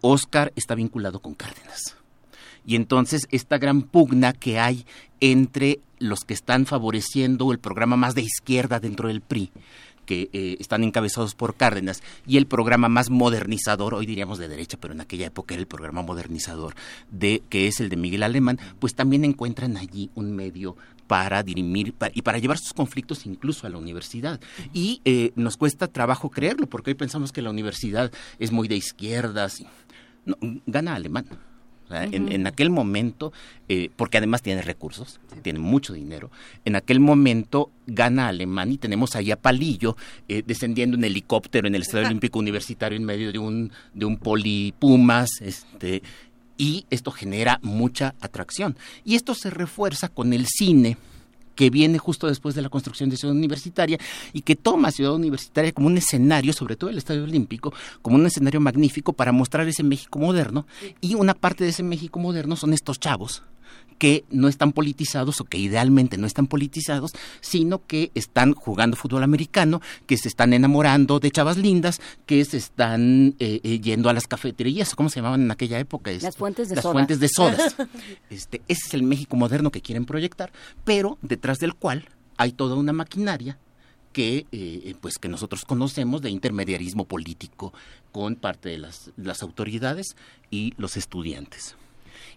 Óscar 0.02 0.52
está 0.56 0.74
vinculado 0.74 1.20
con 1.20 1.34
Cárdenas. 1.34 2.03
Y 2.66 2.76
entonces 2.76 3.26
esta 3.30 3.58
gran 3.58 3.82
pugna 3.82 4.32
que 4.32 4.58
hay 4.58 4.86
entre 5.20 5.80
los 5.98 6.20
que 6.20 6.34
están 6.34 6.66
favoreciendo 6.66 7.52
el 7.52 7.58
programa 7.58 7.96
más 7.96 8.14
de 8.14 8.22
izquierda 8.22 8.80
dentro 8.80 9.08
del 9.08 9.20
PRI, 9.20 9.50
que 10.04 10.28
eh, 10.32 10.56
están 10.60 10.84
encabezados 10.84 11.34
por 11.34 11.54
Cárdenas, 11.54 12.02
y 12.26 12.36
el 12.36 12.46
programa 12.46 12.88
más 12.88 13.10
modernizador, 13.10 13.94
hoy 13.94 14.06
diríamos 14.06 14.38
de 14.38 14.48
derecha, 14.48 14.76
pero 14.78 14.92
en 14.92 15.00
aquella 15.00 15.26
época 15.26 15.54
era 15.54 15.62
el 15.62 15.66
programa 15.66 16.02
modernizador, 16.02 16.74
de, 17.10 17.42
que 17.48 17.66
es 17.66 17.80
el 17.80 17.88
de 17.88 17.96
Miguel 17.96 18.22
Alemán, 18.22 18.58
pues 18.78 18.94
también 18.94 19.24
encuentran 19.24 19.76
allí 19.76 20.10
un 20.14 20.34
medio 20.34 20.76
para 21.06 21.42
dirimir 21.42 21.94
y 22.14 22.22
para 22.22 22.38
llevar 22.38 22.58
sus 22.58 22.72
conflictos 22.72 23.26
incluso 23.26 23.66
a 23.66 23.70
la 23.70 23.78
universidad. 23.78 24.40
Y 24.72 25.00
eh, 25.04 25.32
nos 25.36 25.56
cuesta 25.56 25.88
trabajo 25.88 26.30
creerlo, 26.30 26.66
porque 26.66 26.90
hoy 26.90 26.94
pensamos 26.94 27.32
que 27.32 27.42
la 27.42 27.50
universidad 27.50 28.10
es 28.38 28.52
muy 28.52 28.68
de 28.68 28.76
izquierdas. 28.76 29.64
No, 30.24 30.36
gana 30.66 30.94
Alemán 30.94 31.26
en, 31.90 32.46
aquel 32.46 32.70
momento, 32.70 33.32
eh, 33.68 33.90
porque 33.96 34.18
además 34.18 34.42
tiene 34.42 34.62
recursos, 34.62 35.20
tiene 35.42 35.58
mucho 35.58 35.92
dinero, 35.92 36.30
en 36.64 36.76
aquel 36.76 37.00
momento 37.00 37.70
gana 37.86 38.28
Alemania 38.28 38.74
y 38.74 38.78
tenemos 38.78 39.16
ahí 39.16 39.30
a 39.30 39.36
Palillo 39.40 39.96
eh, 40.28 40.42
descendiendo 40.46 40.96
en 40.96 41.04
helicóptero 41.04 41.68
en 41.68 41.74
el 41.74 41.82
Estadio 41.82 42.06
Olímpico 42.06 42.38
Universitario 42.38 42.96
en 42.96 43.04
medio 43.04 43.32
de 43.32 43.38
un, 43.38 43.70
de 43.92 44.04
un 44.04 44.16
polipumas, 44.16 45.40
este, 45.40 46.02
y 46.56 46.86
esto 46.90 47.10
genera 47.10 47.58
mucha 47.62 48.14
atracción. 48.20 48.76
Y 49.04 49.16
esto 49.16 49.34
se 49.34 49.50
refuerza 49.50 50.08
con 50.08 50.32
el 50.32 50.46
cine 50.46 50.96
que 51.54 51.70
viene 51.70 51.98
justo 51.98 52.26
después 52.26 52.54
de 52.54 52.62
la 52.62 52.68
construcción 52.68 53.10
de 53.10 53.16
Ciudad 53.16 53.34
Universitaria 53.34 53.98
y 54.32 54.42
que 54.42 54.56
toma 54.56 54.90
Ciudad 54.90 55.14
Universitaria 55.14 55.72
como 55.72 55.86
un 55.86 55.98
escenario, 55.98 56.52
sobre 56.52 56.76
todo 56.76 56.90
el 56.90 56.98
Estadio 56.98 57.24
Olímpico, 57.24 57.72
como 58.02 58.16
un 58.16 58.26
escenario 58.26 58.60
magnífico 58.60 59.12
para 59.12 59.32
mostrar 59.32 59.66
ese 59.68 59.82
México 59.82 60.18
moderno. 60.18 60.66
Y 61.00 61.14
una 61.14 61.34
parte 61.34 61.64
de 61.64 61.70
ese 61.70 61.82
México 61.82 62.18
moderno 62.18 62.56
son 62.56 62.72
estos 62.72 63.00
chavos 63.00 63.42
que 63.98 64.24
no 64.30 64.48
están 64.48 64.72
politizados 64.72 65.40
o 65.40 65.44
que 65.44 65.58
idealmente 65.58 66.18
no 66.18 66.26
están 66.26 66.46
politizados, 66.46 67.12
sino 67.40 67.84
que 67.86 68.10
están 68.14 68.52
jugando 68.52 68.96
fútbol 68.96 69.22
americano, 69.22 69.80
que 70.06 70.16
se 70.16 70.28
están 70.28 70.52
enamorando 70.52 71.20
de 71.20 71.30
chavas 71.30 71.56
lindas, 71.56 72.00
que 72.26 72.44
se 72.44 72.56
están 72.56 73.34
eh, 73.38 73.60
eh, 73.62 73.80
yendo 73.80 74.08
a 74.08 74.12
las 74.12 74.26
cafeterías, 74.26 74.94
¿cómo 74.94 75.08
se 75.08 75.16
llamaban 75.16 75.42
en 75.42 75.50
aquella 75.50 75.78
época? 75.78 76.10
las 76.12 76.36
fuentes 76.36 76.68
de 76.68 76.76
las 76.76 76.84
fuentes 76.84 77.20
de 77.20 77.28
sodas. 77.28 77.76
este, 78.30 78.62
ese 78.68 78.88
es 78.88 78.94
el 78.94 79.02
México 79.02 79.36
moderno 79.36 79.70
que 79.70 79.80
quieren 79.80 80.04
proyectar, 80.04 80.52
pero 80.84 81.18
detrás 81.22 81.58
del 81.58 81.74
cual 81.74 82.08
hay 82.36 82.52
toda 82.52 82.74
una 82.74 82.92
maquinaria 82.92 83.58
que 84.12 84.46
eh, 84.52 84.94
pues 85.00 85.18
que 85.18 85.28
nosotros 85.28 85.64
conocemos 85.64 86.22
de 86.22 86.30
intermediarismo 86.30 87.04
político 87.06 87.72
con 88.12 88.36
parte 88.36 88.68
de 88.68 88.78
las, 88.78 89.10
las 89.16 89.42
autoridades 89.42 90.14
y 90.50 90.72
los 90.76 90.96
estudiantes. 90.96 91.76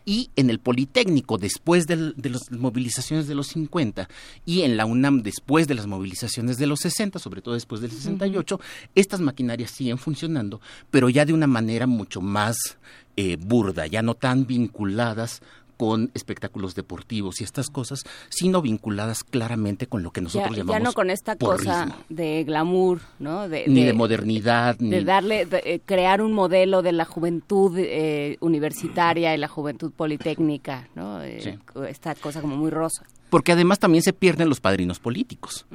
Y 0.05 0.29
en 0.35 0.49
el 0.49 0.59
Politécnico, 0.59 1.37
después 1.37 1.87
de 1.87 2.13
las 2.29 2.51
movilizaciones 2.51 3.27
de 3.27 3.35
los 3.35 3.47
50, 3.47 4.07
y 4.45 4.61
en 4.61 4.77
la 4.77 4.85
UNAM, 4.85 5.23
después 5.23 5.67
de 5.67 5.75
las 5.75 5.87
movilizaciones 5.87 6.57
de 6.57 6.67
los 6.67 6.79
60, 6.79 7.19
sobre 7.19 7.41
todo 7.41 7.53
después 7.53 7.81
del 7.81 7.91
68, 7.91 8.59
estas 8.95 9.19
maquinarias 9.21 9.71
siguen 9.71 9.97
funcionando, 9.97 10.61
pero 10.91 11.09
ya 11.09 11.25
de 11.25 11.33
una 11.33 11.47
manera 11.47 11.87
mucho 11.87 12.21
más 12.21 12.77
eh, 13.15 13.37
burda, 13.37 13.87
ya 13.87 14.01
no 14.01 14.13
tan 14.13 14.45
vinculadas 14.45 15.41
con 15.77 16.11
espectáculos 16.13 16.75
deportivos 16.75 17.39
y 17.39 17.43
estas 17.43 17.69
cosas, 17.69 18.03
sino 18.29 18.61
vinculadas 18.61 19.23
claramente 19.23 19.87
con 19.87 20.03
lo 20.03 20.11
que 20.11 20.21
nosotros 20.21 20.57
llamamos 20.57 20.75
ya 20.75 20.83
no 20.83 20.93
con 20.93 21.09
esta 21.09 21.35
cosa 21.35 21.95
de 22.09 22.43
glamour, 22.43 22.99
¿no? 23.19 23.47
De, 23.47 23.65
ni 23.67 23.83
de, 23.83 23.93
modernidad, 23.93 24.77
de 24.77 24.99
ni 24.99 25.03
darle 25.03 25.47
eh, 25.51 25.79
crear 25.85 26.21
un 26.21 26.33
modelo 26.33 26.81
de 26.81 26.91
la 26.91 27.05
juventud 27.05 27.77
eh, 27.77 28.37
universitaria 28.41 29.33
y 29.33 29.37
la 29.37 29.47
juventud 29.47 29.91
politécnica, 29.91 30.89
¿no? 30.95 31.23
Eh, 31.23 31.59
esta 31.87 32.15
cosa 32.15 32.41
como 32.41 32.57
muy 32.57 32.71
rosa 32.71 33.05
porque 33.29 33.51
además 33.51 33.79
también 33.79 34.03
se 34.03 34.13
pierden 34.13 34.47
los 34.47 34.61
padrinos 34.61 34.99
políticos. 34.99 35.65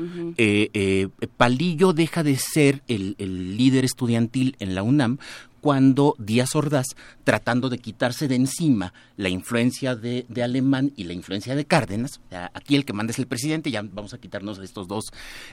Palillo 1.36 1.92
deja 1.92 2.22
de 2.22 2.36
ser 2.36 2.82
el, 2.88 3.14
líder 3.18 3.84
estudiantil 3.84 4.56
en 4.58 4.74
la 4.74 4.82
UNAM 4.82 5.18
cuando 5.62 6.16
Díaz 6.18 6.56
Ordaz, 6.56 6.88
tratando 7.22 7.70
de 7.70 7.78
quitarse 7.78 8.26
de 8.26 8.34
encima 8.34 8.92
la 9.16 9.28
influencia 9.28 9.94
de, 9.94 10.26
Alemán 10.42 10.92
y 10.96 11.04
la 11.04 11.12
influencia 11.12 11.54
de 11.54 11.64
Cárdenas, 11.64 12.20
aquí 12.52 12.74
el 12.74 12.84
que 12.84 12.92
manda 12.92 13.12
es 13.12 13.20
el 13.20 13.28
presidente, 13.28 13.70
ya 13.70 13.80
vamos 13.80 14.12
a 14.12 14.18
quitarnos 14.18 14.58
a 14.58 14.64
estos 14.64 14.88
dos 14.88 15.04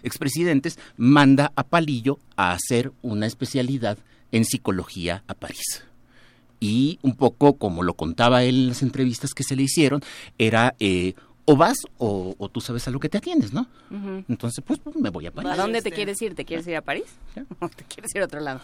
expresidentes, 0.02 0.80
manda 0.98 1.52
a 1.56 1.64
Palillo 1.64 2.18
a 2.36 2.52
hacer 2.52 2.92
una 3.04 3.28
especialidad 3.28 4.00
en 4.32 4.46
psicología 4.46 5.24
a 5.28 5.36
París. 5.36 5.84
Y 6.60 6.98
un 7.04 7.16
poco 7.16 7.54
como 7.54 7.84
lo 7.84 7.94
contaba 7.94 8.44
él 8.44 8.56
en 8.56 8.68
las 8.70 8.82
entrevistas 8.82 9.36
que 9.36 9.44
se 9.44 9.56
le 9.56 9.64
hicieron, 9.64 10.02
era 10.40 10.76
eh, 10.80 11.14
o 11.46 11.56
vas 11.56 11.78
o, 12.00 12.50
tú 12.52 12.62
sabes 12.62 12.88
a 12.88 12.92
lo 12.92 13.00
que 13.00 13.10
te 13.10 13.20
atiendes, 13.20 13.54
¿no? 13.54 13.68
Entonces, 14.28 14.64
pues, 14.66 14.80
pues, 14.80 14.96
me 14.96 15.12
voy 15.12 15.28
a 15.28 15.32
París. 15.32 15.52
¿A 15.52 15.56
dónde 15.56 15.84
te 15.84 15.92
quieres 15.92 16.20
ir? 16.24 16.34
¿Te 16.34 16.46
quieres 16.46 16.68
ir 16.68 16.76
a 16.76 16.82
París? 16.82 17.06
¿O 17.60 17.70
te 17.70 17.84
quieres 17.84 18.14
ir 18.16 18.24
a 18.24 18.26
otro 18.26 18.40
lado? 18.40 18.60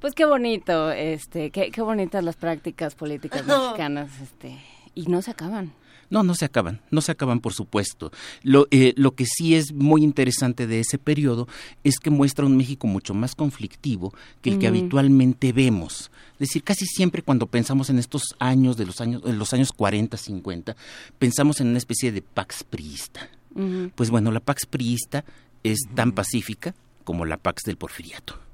Pues 0.00 0.14
qué 0.14 0.24
bonito, 0.24 0.90
este, 0.90 1.50
qué, 1.50 1.70
qué 1.70 1.82
bonitas 1.82 2.24
las 2.24 2.36
prácticas 2.36 2.94
políticas 2.94 3.46
mexicanas, 3.46 4.10
este, 4.20 4.58
y 4.94 5.02
no 5.06 5.20
se 5.22 5.30
acaban. 5.30 5.72
No, 6.10 6.24
no 6.24 6.34
se 6.34 6.44
acaban, 6.44 6.80
no 6.90 7.02
se 7.02 7.12
acaban, 7.12 7.38
por 7.38 7.52
supuesto. 7.52 8.10
Lo, 8.42 8.66
eh, 8.72 8.94
lo 8.96 9.14
que 9.14 9.26
sí 9.26 9.54
es 9.54 9.72
muy 9.72 10.02
interesante 10.02 10.66
de 10.66 10.80
ese 10.80 10.98
periodo 10.98 11.46
es 11.84 12.00
que 12.00 12.10
muestra 12.10 12.46
un 12.46 12.56
México 12.56 12.88
mucho 12.88 13.14
más 13.14 13.36
conflictivo 13.36 14.12
que 14.42 14.50
el 14.50 14.58
que 14.58 14.66
habitualmente 14.66 15.52
vemos. 15.52 16.10
Es 16.32 16.48
decir, 16.48 16.64
casi 16.64 16.84
siempre 16.86 17.22
cuando 17.22 17.46
pensamos 17.46 17.90
en 17.90 18.00
estos 18.00 18.34
años 18.40 18.76
de 18.76 18.86
los 18.86 19.00
años, 19.00 19.22
en 19.24 19.38
los 19.38 19.52
años 19.52 19.70
40, 19.70 20.16
50, 20.16 20.76
pensamos 21.18 21.60
en 21.60 21.68
una 21.68 21.78
especie 21.78 22.10
de 22.10 22.22
pax 22.22 22.64
priista. 22.64 23.28
Pues 23.94 24.10
bueno, 24.10 24.32
la 24.32 24.40
pax 24.40 24.66
priista 24.66 25.24
es 25.62 25.78
tan 25.94 26.12
pacífica 26.12 26.74
como 27.04 27.24
la 27.24 27.36
pax 27.36 27.62
del 27.64 27.76
porfiriato. 27.76 28.49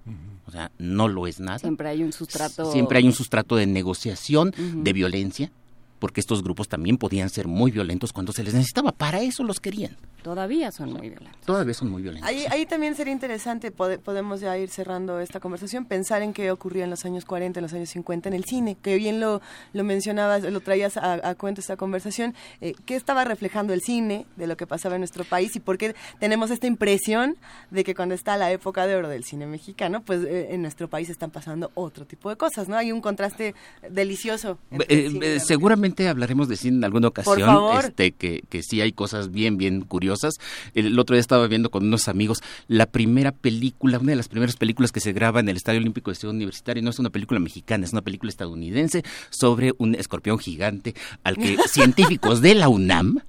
O 0.46 0.50
sea, 0.50 0.70
no 0.78 1.08
lo 1.08 1.26
es 1.26 1.40
nada. 1.40 1.58
Siempre 1.58 1.88
hay 1.88 2.02
un 2.02 2.12
sustrato. 2.12 2.70
Siempre 2.70 2.98
hay 2.98 3.06
un 3.06 3.12
sustrato 3.12 3.56
de 3.56 3.66
negociación, 3.66 4.54
de 4.56 4.92
violencia, 4.92 5.50
porque 5.98 6.20
estos 6.20 6.42
grupos 6.42 6.68
también 6.68 6.98
podían 6.98 7.30
ser 7.30 7.46
muy 7.46 7.70
violentos 7.70 8.12
cuando 8.12 8.32
se 8.32 8.42
les 8.42 8.54
necesitaba. 8.54 8.92
Para 8.92 9.20
eso 9.20 9.42
los 9.42 9.60
querían. 9.60 9.96
Todavía 10.22 10.72
son 10.72 10.92
muy 10.92 11.08
violentos. 11.08 11.40
Todavía 11.44 11.72
son 11.72 11.88
muy 11.88 12.02
violentos. 12.02 12.28
Ahí, 12.28 12.66
también 12.66 12.96
sería 12.96 13.12
interesante, 13.12 13.70
podemos 13.70 14.40
ya 14.40 14.58
ir 14.58 14.68
cerrando 14.70 15.20
esta 15.20 15.38
conversación, 15.38 15.84
pensar 15.84 16.20
en 16.22 16.32
qué 16.32 16.50
ocurría 16.50 16.82
en 16.82 16.90
los 16.90 17.04
años 17.04 17.24
40, 17.24 17.60
en 17.60 17.62
los 17.62 17.72
años 17.72 17.90
50 17.90 18.30
en 18.30 18.34
el 18.34 18.44
cine, 18.44 18.76
que 18.82 18.96
bien 18.96 19.20
lo, 19.20 19.40
lo 19.72 19.84
mencionabas, 19.84 20.42
lo 20.42 20.60
traías 20.60 20.96
a, 20.96 21.32
cuenta 21.36 21.60
esta 21.60 21.76
conversación. 21.76 22.34
Eh, 22.60 22.74
¿Qué 22.86 22.96
estaba 22.96 23.24
reflejando 23.24 23.72
el 23.72 23.82
cine 23.82 24.26
de 24.34 24.48
lo 24.48 24.56
que 24.56 24.66
pasaba 24.66 24.96
en 24.96 25.02
nuestro 25.02 25.22
país 25.22 25.54
y 25.54 25.60
por 25.60 25.78
qué 25.78 25.94
tenemos 26.18 26.50
esta 26.50 26.66
impresión 26.66 27.36
de 27.70 27.84
que 27.84 27.94
cuando 27.94 28.16
está 28.16 28.36
la 28.36 28.50
época 28.50 28.88
de 28.88 28.96
oro 28.96 29.08
del 29.08 29.22
cine 29.22 29.46
mexicano, 29.46 30.02
pues 30.02 30.24
eh, 30.24 30.48
en 30.50 30.60
nuestro 30.60 30.88
país 30.88 31.08
están 31.08 31.30
pasando 31.30 31.70
otro 31.74 32.04
tipo 32.04 32.30
de 32.30 32.36
cosas, 32.36 32.68
¿no? 32.68 32.76
Hay 32.76 32.90
un 32.90 33.00
contraste 33.00 33.54
delicioso. 33.88 34.58
Eh, 34.88 35.38
seguramente 35.38 35.85
hablaremos 36.08 36.48
de 36.48 36.56
cine 36.56 36.78
en 36.78 36.84
alguna 36.84 37.08
ocasión, 37.08 37.76
este 37.78 38.12
que, 38.12 38.42
que 38.48 38.62
sí 38.62 38.80
hay 38.80 38.92
cosas 38.92 39.30
bien, 39.30 39.56
bien 39.56 39.82
curiosas 39.82 40.34
el 40.74 40.98
otro 40.98 41.14
día 41.14 41.20
estaba 41.20 41.46
viendo 41.46 41.70
con 41.70 41.84
unos 41.84 42.08
amigos 42.08 42.42
la 42.68 42.86
primera 42.86 43.32
película, 43.32 43.98
una 43.98 44.10
de 44.10 44.16
las 44.16 44.28
primeras 44.28 44.56
películas 44.56 44.92
que 44.92 45.00
se 45.00 45.12
graba 45.12 45.40
en 45.40 45.48
el 45.48 45.56
Estadio 45.56 45.80
Olímpico 45.80 46.10
de 46.10 46.16
Ciudad 46.16 46.34
Universitaria. 46.34 46.82
No 46.82 46.90
es 46.90 46.98
una 46.98 47.10
película 47.10 47.40
mexicana, 47.40 47.84
es 47.84 47.92
una 47.92 48.02
película 48.02 48.30
estadounidense 48.30 49.02
sobre 49.30 49.72
un 49.78 49.94
escorpión 49.94 50.38
gigante 50.38 50.94
al 51.24 51.36
que 51.36 51.56
científicos 51.68 52.40
de 52.40 52.54
la 52.54 52.68
UNAM 52.68 53.20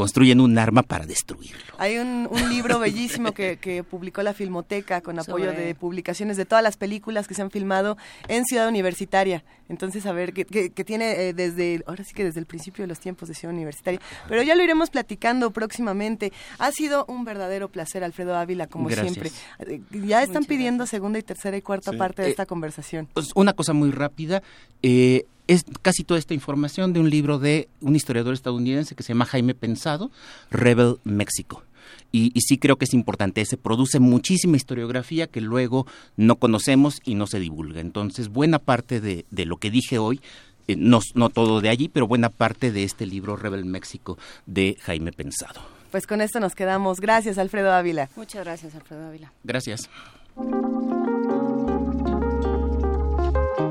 construyen 0.00 0.40
un 0.40 0.56
arma 0.56 0.82
para 0.82 1.04
destruirlo. 1.04 1.74
Hay 1.76 1.98
un, 1.98 2.26
libro 2.48 2.78
bellísimo 2.78 3.32
que, 3.32 3.84
publicó 3.90 4.22
la 4.22 4.32
Filmoteca 4.32 5.02
con 5.02 5.18
apoyo 5.18 5.52
de 5.52 5.74
publicaciones 5.74 6.38
de 6.38 6.46
todas 6.46 6.64
las 6.64 6.78
películas 6.78 7.28
que 7.28 7.34
se 7.34 7.42
han 7.42 7.50
filmado 7.50 7.98
en 8.26 8.46
Ciudad 8.46 8.66
Universitaria. 8.66 9.44
Entonces, 9.68 10.06
a 10.06 10.12
ver, 10.12 10.32
que, 10.32 10.44
tiene 10.84 11.28
eh, 11.28 11.34
desde, 11.34 11.82
ahora 11.86 12.02
sí 12.02 12.14
que 12.14 12.24
desde 12.24 12.40
el 12.40 12.46
principio 12.46 12.82
de 12.82 12.88
los 12.88 12.98
tiempos 12.98 13.28
de 13.28 13.34
Ciudad 13.34 13.54
Universitaria. 13.54 14.00
Pero 14.26 14.42
ya 14.42 14.54
lo 14.54 14.62
iremos 14.62 14.88
platicando 14.88 15.50
próximamente. 15.50 16.32
Ha 16.58 16.72
sido 16.72 17.04
un 17.06 17.26
verdadero 17.26 17.68
placer, 17.68 18.02
Alfredo 18.02 18.34
Ávila, 18.34 18.68
como 18.68 18.88
siempre. 18.88 19.30
Eh, 19.58 19.82
ya 19.92 20.22
están 20.22 20.46
pidiendo 20.46 20.86
segunda 20.86 21.18
y 21.18 21.22
tercera 21.22 21.58
y 21.58 21.60
cuarta 21.60 21.92
parte 21.92 22.22
de 22.22 22.28
eh, 22.28 22.30
esta 22.30 22.46
conversación. 22.46 23.06
Pues, 23.12 23.32
una 23.34 23.52
cosa 23.52 23.74
muy 23.74 23.90
rápida. 23.90 24.42
Eh, 24.82 25.26
es 25.46 25.64
casi 25.82 26.04
toda 26.04 26.18
esta 26.18 26.34
información 26.34 26.92
de 26.92 27.00
un 27.00 27.10
libro 27.10 27.38
de 27.38 27.68
un 27.80 27.96
historiador 27.96 28.34
estadounidense 28.34 28.94
que 28.94 29.02
se 29.02 29.12
llama 29.12 29.26
Jaime 29.26 29.54
Pensado, 29.54 30.10
Rebel 30.50 30.96
México. 31.04 31.64
Y, 32.12 32.32
sí 32.40 32.58
creo 32.58 32.76
que 32.76 32.84
es 32.84 32.94
importante, 32.94 33.44
se 33.44 33.56
produce 33.56 34.00
muchísima 34.00 34.56
historiografía 34.56 35.28
que 35.28 35.40
luego 35.40 35.86
no 36.16 36.36
conocemos 36.36 37.00
y 37.04 37.14
no 37.14 37.26
se 37.26 37.38
divulga. 37.38 37.80
Entonces, 37.80 38.28
buena 38.28 38.58
parte 38.58 39.00
de, 39.00 39.24
lo 39.44 39.58
que 39.58 39.70
dije 39.70 39.98
hoy, 39.98 40.20
eh, 40.66 40.76
no, 40.76 41.00
no 41.14 41.30
todo 41.30 41.60
de 41.60 41.68
allí, 41.68 41.88
pero 41.88 42.06
buena 42.08 42.28
parte 42.28 42.72
de 42.72 42.84
este 42.84 43.06
libro 43.06 43.36
Rebel 43.36 43.64
México 43.64 44.18
de 44.46 44.76
Jaime 44.80 45.12
Pensado. 45.12 45.60
Pues 45.90 46.06
con 46.06 46.20
esto 46.20 46.40
nos 46.40 46.54
quedamos. 46.54 47.00
Gracias, 47.00 47.38
Alfredo 47.38 47.72
Ávila. 47.72 48.08
Muchas 48.16 48.44
gracias, 48.44 48.74
Alfredo 48.74 49.06
Ávila. 49.06 49.32
Gracias. 49.44 49.88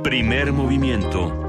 Primer 0.03 0.51
movimiento 0.53 1.48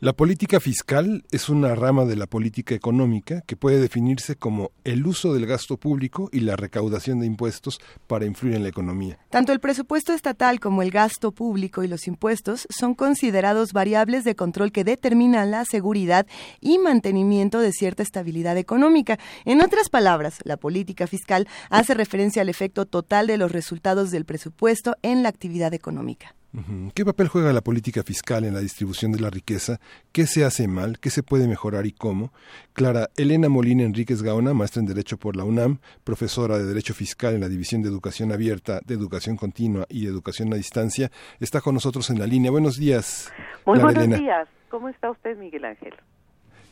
La 0.00 0.12
política 0.12 0.60
fiscal 0.60 1.24
es 1.32 1.48
una 1.48 1.74
rama 1.74 2.04
de 2.04 2.14
la 2.14 2.28
política 2.28 2.72
económica 2.72 3.40
que 3.40 3.56
puede 3.56 3.80
definirse 3.80 4.36
como 4.36 4.70
el 4.84 5.04
uso 5.04 5.34
del 5.34 5.44
gasto 5.44 5.76
público 5.76 6.28
y 6.30 6.38
la 6.38 6.54
recaudación 6.54 7.18
de 7.18 7.26
impuestos 7.26 7.80
para 8.06 8.24
influir 8.24 8.54
en 8.54 8.62
la 8.62 8.68
economía. 8.68 9.18
Tanto 9.28 9.50
el 9.50 9.58
presupuesto 9.58 10.12
estatal 10.12 10.60
como 10.60 10.82
el 10.82 10.92
gasto 10.92 11.32
público 11.32 11.82
y 11.82 11.88
los 11.88 12.06
impuestos 12.06 12.68
son 12.70 12.94
considerados 12.94 13.72
variables 13.72 14.22
de 14.22 14.36
control 14.36 14.70
que 14.70 14.84
determinan 14.84 15.50
la 15.50 15.64
seguridad 15.64 16.28
y 16.60 16.78
mantenimiento 16.78 17.58
de 17.58 17.72
cierta 17.72 18.04
estabilidad 18.04 18.56
económica. 18.56 19.18
En 19.44 19.60
otras 19.60 19.88
palabras, 19.88 20.38
la 20.44 20.58
política 20.58 21.08
fiscal 21.08 21.48
hace 21.70 21.94
referencia 21.94 22.42
al 22.42 22.48
efecto 22.48 22.86
total 22.86 23.26
de 23.26 23.36
los 23.36 23.50
resultados 23.50 24.12
del 24.12 24.26
presupuesto 24.26 24.94
en 25.02 25.24
la 25.24 25.28
actividad 25.28 25.74
económica. 25.74 26.36
¿Qué 26.94 27.04
papel 27.04 27.28
juega 27.28 27.52
la 27.52 27.60
política 27.60 28.02
fiscal 28.02 28.44
en 28.44 28.54
la 28.54 28.60
distribución 28.60 29.12
de 29.12 29.20
la 29.20 29.28
riqueza? 29.28 29.80
¿Qué 30.12 30.26
se 30.26 30.46
hace 30.46 30.66
mal? 30.66 30.98
¿Qué 30.98 31.10
se 31.10 31.22
puede 31.22 31.46
mejorar 31.46 31.84
y 31.84 31.92
cómo? 31.92 32.32
Clara 32.72 33.10
Elena 33.16 33.50
Molina 33.50 33.84
Enríquez 33.84 34.22
Gaona, 34.22 34.54
maestra 34.54 34.80
en 34.80 34.86
Derecho 34.86 35.18
por 35.18 35.36
la 35.36 35.44
UNAM, 35.44 35.78
profesora 36.04 36.56
de 36.56 36.64
Derecho 36.64 36.94
Fiscal 36.94 37.34
en 37.34 37.42
la 37.42 37.48
División 37.50 37.82
de 37.82 37.90
Educación 37.90 38.32
Abierta, 38.32 38.80
de 38.86 38.94
Educación 38.94 39.36
Continua 39.36 39.84
y 39.90 40.06
Educación 40.06 40.52
a 40.54 40.56
Distancia, 40.56 41.10
está 41.38 41.60
con 41.60 41.74
nosotros 41.74 42.08
en 42.08 42.18
la 42.18 42.26
línea. 42.26 42.50
Buenos 42.50 42.78
días. 42.78 43.30
Muy 43.66 43.78
buenos 43.78 44.18
días. 44.18 44.48
¿Cómo 44.70 44.88
está 44.88 45.10
usted, 45.10 45.36
Miguel 45.36 45.66
Ángel? 45.66 45.94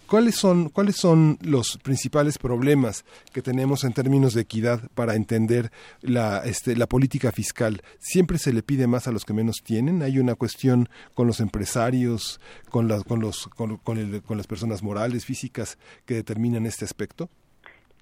¿Cuáles 0.09 0.37
son, 0.37 0.69
¿Cuáles 0.69 0.97
son 0.97 1.37
los 1.43 1.79
principales 1.83 2.39
problemas 2.39 3.05
que 3.33 3.43
tenemos 3.43 3.83
en 3.83 3.93
términos 3.93 4.35
de 4.35 4.43
equidad 4.43 4.81
para 4.95 5.17
entender 5.17 5.71
la, 6.01 6.45
este, 6.45 6.77
la 6.77 6.87
política 6.87 7.33
fiscal? 7.33 7.83
¿Siempre 7.99 8.39
se 8.39 8.53
le 8.53 8.63
pide 8.63 8.87
más 8.87 9.09
a 9.09 9.13
los 9.13 9.25
que 9.25 9.33
menos 9.33 9.57
tienen? 9.65 10.03
¿Hay 10.03 10.21
una 10.21 10.37
cuestión 10.37 10.89
con 11.15 11.27
los 11.27 11.41
empresarios, 11.41 12.41
con, 12.71 12.89
con, 13.03 13.21
los, 13.21 13.49
con, 13.49 13.79
con, 13.79 14.37
las 14.37 14.47
personas 14.47 14.85
morales, 14.85 15.27
físicas 15.27 15.77
que 16.07 16.15
determinan 16.15 16.67
este 16.67 16.85
aspecto? 16.85 17.29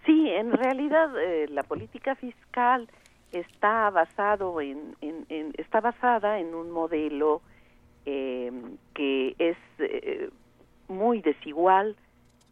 Sí, 0.04 0.28
en 0.28 0.52
realidad 0.52 1.08
eh, 1.18 1.46
la 1.48 1.62
política 1.62 2.16
fiscal 2.16 2.86
está 3.32 3.88
basado 3.88 4.60
en, 4.60 4.94
en, 5.00 5.54
está 5.56 5.80
basada 5.80 6.38
en 6.38 6.54
un 6.54 6.70
modelo 6.70 7.40
eh, 8.04 8.52
que 8.92 9.34
es 9.38 9.56
eh, 9.78 10.28
muy 10.88 11.20
desigual, 11.20 11.96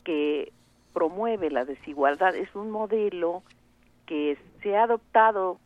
que 0.05 0.53
promueve 0.93 1.51
la 1.51 1.65
desigualdad. 1.65 2.35
Es 2.35 2.55
un 2.55 2.71
modelo 2.71 3.43
que 4.07 4.37
se 4.63 4.77
ha 4.77 4.85
adoptado, 4.85 5.59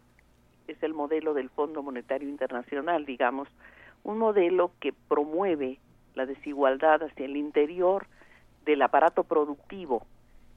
es 0.68 0.82
el 0.82 0.94
modelo 0.94 1.34
del 1.34 1.50
Fondo 1.50 1.82
Monetario 1.82 2.28
Internacional, 2.28 3.06
digamos, 3.06 3.48
un 4.04 4.18
modelo 4.18 4.70
que 4.80 4.92
promueve 5.08 5.78
la 6.14 6.26
desigualdad 6.26 7.02
hacia 7.02 7.26
el 7.26 7.36
interior 7.36 8.06
del 8.64 8.82
aparato 8.82 9.24
productivo. 9.24 10.06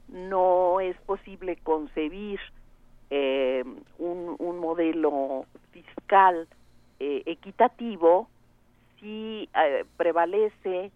No 0.08 0.80
es 0.80 0.96
posible 1.02 1.56
concebir 1.56 2.40
eh, 3.10 3.64
un, 3.98 4.36
un, 4.38 4.58
modelo 4.58 5.46
fiscal 5.72 6.46
eh, 7.00 7.22
equitativo 7.26 8.28
si 9.00 9.48
eh, 9.54 9.84
prevalece 9.96 10.92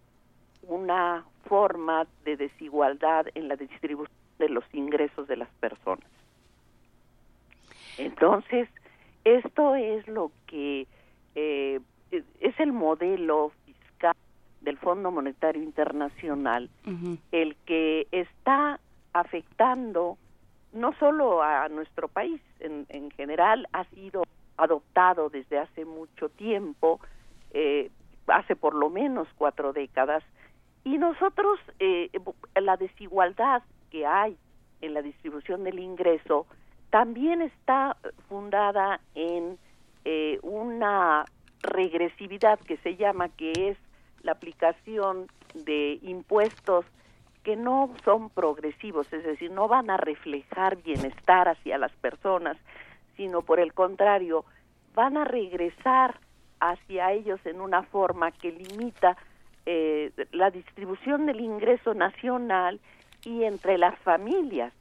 una 0.67 1.25
forma 1.47 2.07
de 2.23 2.37
desigualdad 2.37 3.27
en 3.35 3.47
la 3.47 3.55
distribución 3.55 4.15
de 4.39 4.49
los 4.49 4.63
ingresos 4.73 5.27
de 5.27 5.37
las 5.37 5.49
personas. 5.59 6.05
Entonces, 7.97 8.67
esto 9.23 9.75
es 9.75 10.07
lo 10.07 10.31
que 10.47 10.87
eh, 11.35 11.79
es 12.11 12.59
el 12.59 12.73
modelo 12.73 13.51
fiscal 13.65 14.15
del 14.61 14.77
Fondo 14.77 15.11
Monetario 15.11 15.63
Internacional, 15.63 16.69
el 17.31 17.55
que 17.65 18.07
está 18.11 18.79
afectando 19.13 20.17
no 20.73 20.93
solo 20.99 21.41
a 21.41 21.69
nuestro 21.69 22.07
país, 22.07 22.41
en, 22.59 22.85
en 22.89 23.09
general 23.11 23.67
ha 23.71 23.85
sido 23.85 24.23
adoptado 24.57 25.29
desde 25.29 25.57
hace 25.57 25.85
mucho 25.85 26.29
tiempo, 26.29 26.99
eh, 27.51 27.89
hace 28.27 28.55
por 28.55 28.73
lo 28.73 28.89
menos 28.89 29.27
cuatro 29.37 29.71
décadas, 29.71 30.23
y 30.85 30.97
nosotros 30.99 31.59
eh, 31.79 32.09
la 32.55 32.77
desigualdad 32.77 33.63
que 33.89 34.05
hay 34.05 34.37
en 34.81 34.93
la 34.93 35.01
distribución 35.01 35.63
del 35.63 35.79
ingreso 35.79 36.45
también 36.91 37.41
está 37.41 37.97
fundada 38.29 39.01
en 39.15 39.57
eh, 40.05 40.39
una 40.43 41.25
regresividad 41.61 42.59
que 42.59 42.77
se 42.77 42.95
llama, 42.95 43.29
que 43.29 43.51
es 43.51 43.77
la 44.21 44.33
aplicación 44.33 45.27
de 45.55 45.99
impuestos 46.03 46.85
que 47.43 47.55
no 47.55 47.91
son 48.03 48.29
progresivos, 48.29 49.11
es 49.11 49.23
decir, 49.23 49.51
no 49.51 49.67
van 49.67 49.89
a 49.89 49.97
reflejar 49.97 50.77
bienestar 50.77 51.47
hacia 51.47 51.79
las 51.79 51.91
personas, 51.93 52.57
sino 53.17 53.41
por 53.41 53.59
el 53.59 53.73
contrario, 53.73 54.45
van 54.93 55.17
a 55.17 55.25
regresar 55.25 56.19
hacia 56.59 57.11
ellos 57.11 57.39
en 57.45 57.59
una 57.59 57.83
forma 57.83 58.31
que 58.31 58.51
limita 58.51 59.17
eh, 59.65 60.11
la 60.31 60.51
distribución 60.51 61.25
del 61.25 61.41
ingreso 61.41 61.93
nacional 61.93 62.79
y 63.23 63.43
entre 63.43 63.77
las 63.77 63.99
familias. 63.99 64.71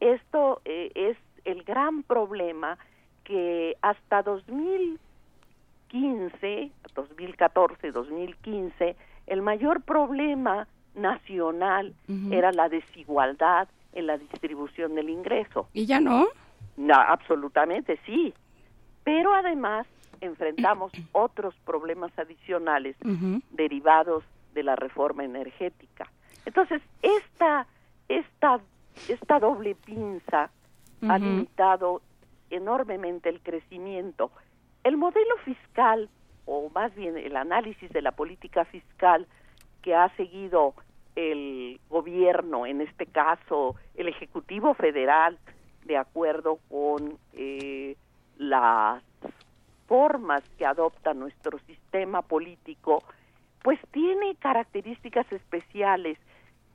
Esto 0.00 0.60
eh, 0.64 0.90
es 0.94 1.16
el 1.44 1.62
gran 1.62 2.02
problema 2.02 2.76
que 3.24 3.76
hasta 3.82 4.22
2015, 4.22 6.70
2014, 6.94 7.92
2015, 7.92 8.96
el 9.26 9.42
mayor 9.42 9.82
problema 9.82 10.66
nacional 10.94 11.94
era 12.30 12.52
la 12.52 12.68
desigualdad 12.68 13.68
en 13.92 14.06
la 14.06 14.16
distribución 14.18 14.94
del 14.94 15.10
ingreso. 15.10 15.68
¿Y 15.72 15.86
ya 15.86 15.98
no? 16.00 16.28
No, 16.76 16.94
absolutamente 16.94 17.98
sí. 18.06 18.32
Pero 19.04 19.34
además 19.34 19.86
enfrentamos 20.20 20.92
otros 21.12 21.54
problemas 21.64 22.16
adicionales 22.18 22.96
derivados 23.50 24.24
de 24.54 24.62
la 24.62 24.76
reforma 24.76 25.24
energética. 25.24 26.10
Entonces, 26.44 26.82
esta, 27.02 27.66
esta, 28.08 28.60
esta 29.08 29.38
doble 29.38 29.74
pinza 29.74 30.50
ha 31.08 31.18
limitado 31.18 32.02
enormemente 32.50 33.28
el 33.28 33.40
crecimiento. 33.40 34.30
El 34.84 34.96
modelo 34.96 35.36
fiscal, 35.44 36.08
o 36.46 36.70
más 36.74 36.94
bien 36.94 37.16
el 37.16 37.36
análisis 37.36 37.90
de 37.90 38.02
la 38.02 38.12
política 38.12 38.64
fiscal 38.64 39.26
que 39.82 39.94
ha 39.94 40.14
seguido 40.16 40.74
el 41.16 41.80
gobierno, 41.88 42.66
en 42.66 42.80
este 42.80 43.06
caso 43.06 43.76
el 43.94 44.08
Ejecutivo 44.08 44.74
Federal, 44.74 45.38
de 45.84 45.96
acuerdo 45.96 46.58
con 46.68 47.18
eh, 47.32 47.96
las 48.38 49.02
formas 49.90 50.44
que 50.56 50.64
adopta 50.64 51.14
nuestro 51.14 51.58
sistema 51.66 52.22
político, 52.22 53.02
pues 53.64 53.80
tiene 53.90 54.36
características 54.36 55.26
especiales 55.32 56.16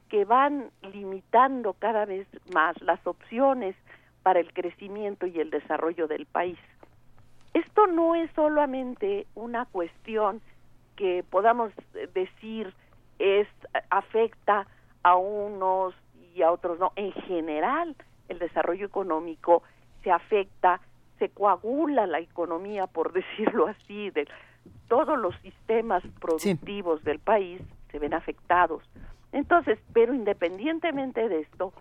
que 0.10 0.26
van 0.26 0.70
limitando 0.82 1.76
cada 1.80 2.04
vez 2.04 2.28
más 2.54 2.76
las 2.82 3.00
opciones 3.08 3.74
para 4.22 4.42
el 4.42 4.52
crecimiento 4.52 5.28
y 5.28 5.40
el 5.40 5.50
desarrollo 5.50 6.10
del 6.10 6.26
país. 6.26 6.60
Esto 7.54 7.88
no 7.88 8.16
es 8.16 8.30
solamente 8.36 9.28
una 9.34 9.64
cuestión 9.64 10.42
que 10.98 11.24
podamos 11.30 11.72
decir 12.14 12.74
es 13.18 13.48
afecta 13.92 14.68
a 15.04 15.16
unos 15.16 15.96
y 16.36 16.42
a 16.42 16.52
otros 16.52 16.80
no. 16.80 16.92
En 16.98 17.14
general, 17.14 17.96
el 18.28 18.40
desarrollo 18.40 18.86
económico 18.86 19.64
se 20.04 20.12
afecta 20.12 20.82
se 21.20 21.30
coagula 21.30 22.08
la 22.08 22.20
economía, 22.20 22.88
por 22.88 23.14
decirlo 23.20 23.68
así, 23.68 24.10
de 24.12 24.28
todos 24.88 25.18
los 25.18 25.36
sistemas 25.42 26.04
productivos 26.20 27.04
del 27.04 27.20
país 27.20 27.62
se 27.92 28.00
ven 28.00 28.14
afectados. 28.14 28.84
Entonces, 29.32 29.80
pero 29.94 30.14
independientemente 30.14 31.28
de 31.28 31.42
esto, 31.42 31.74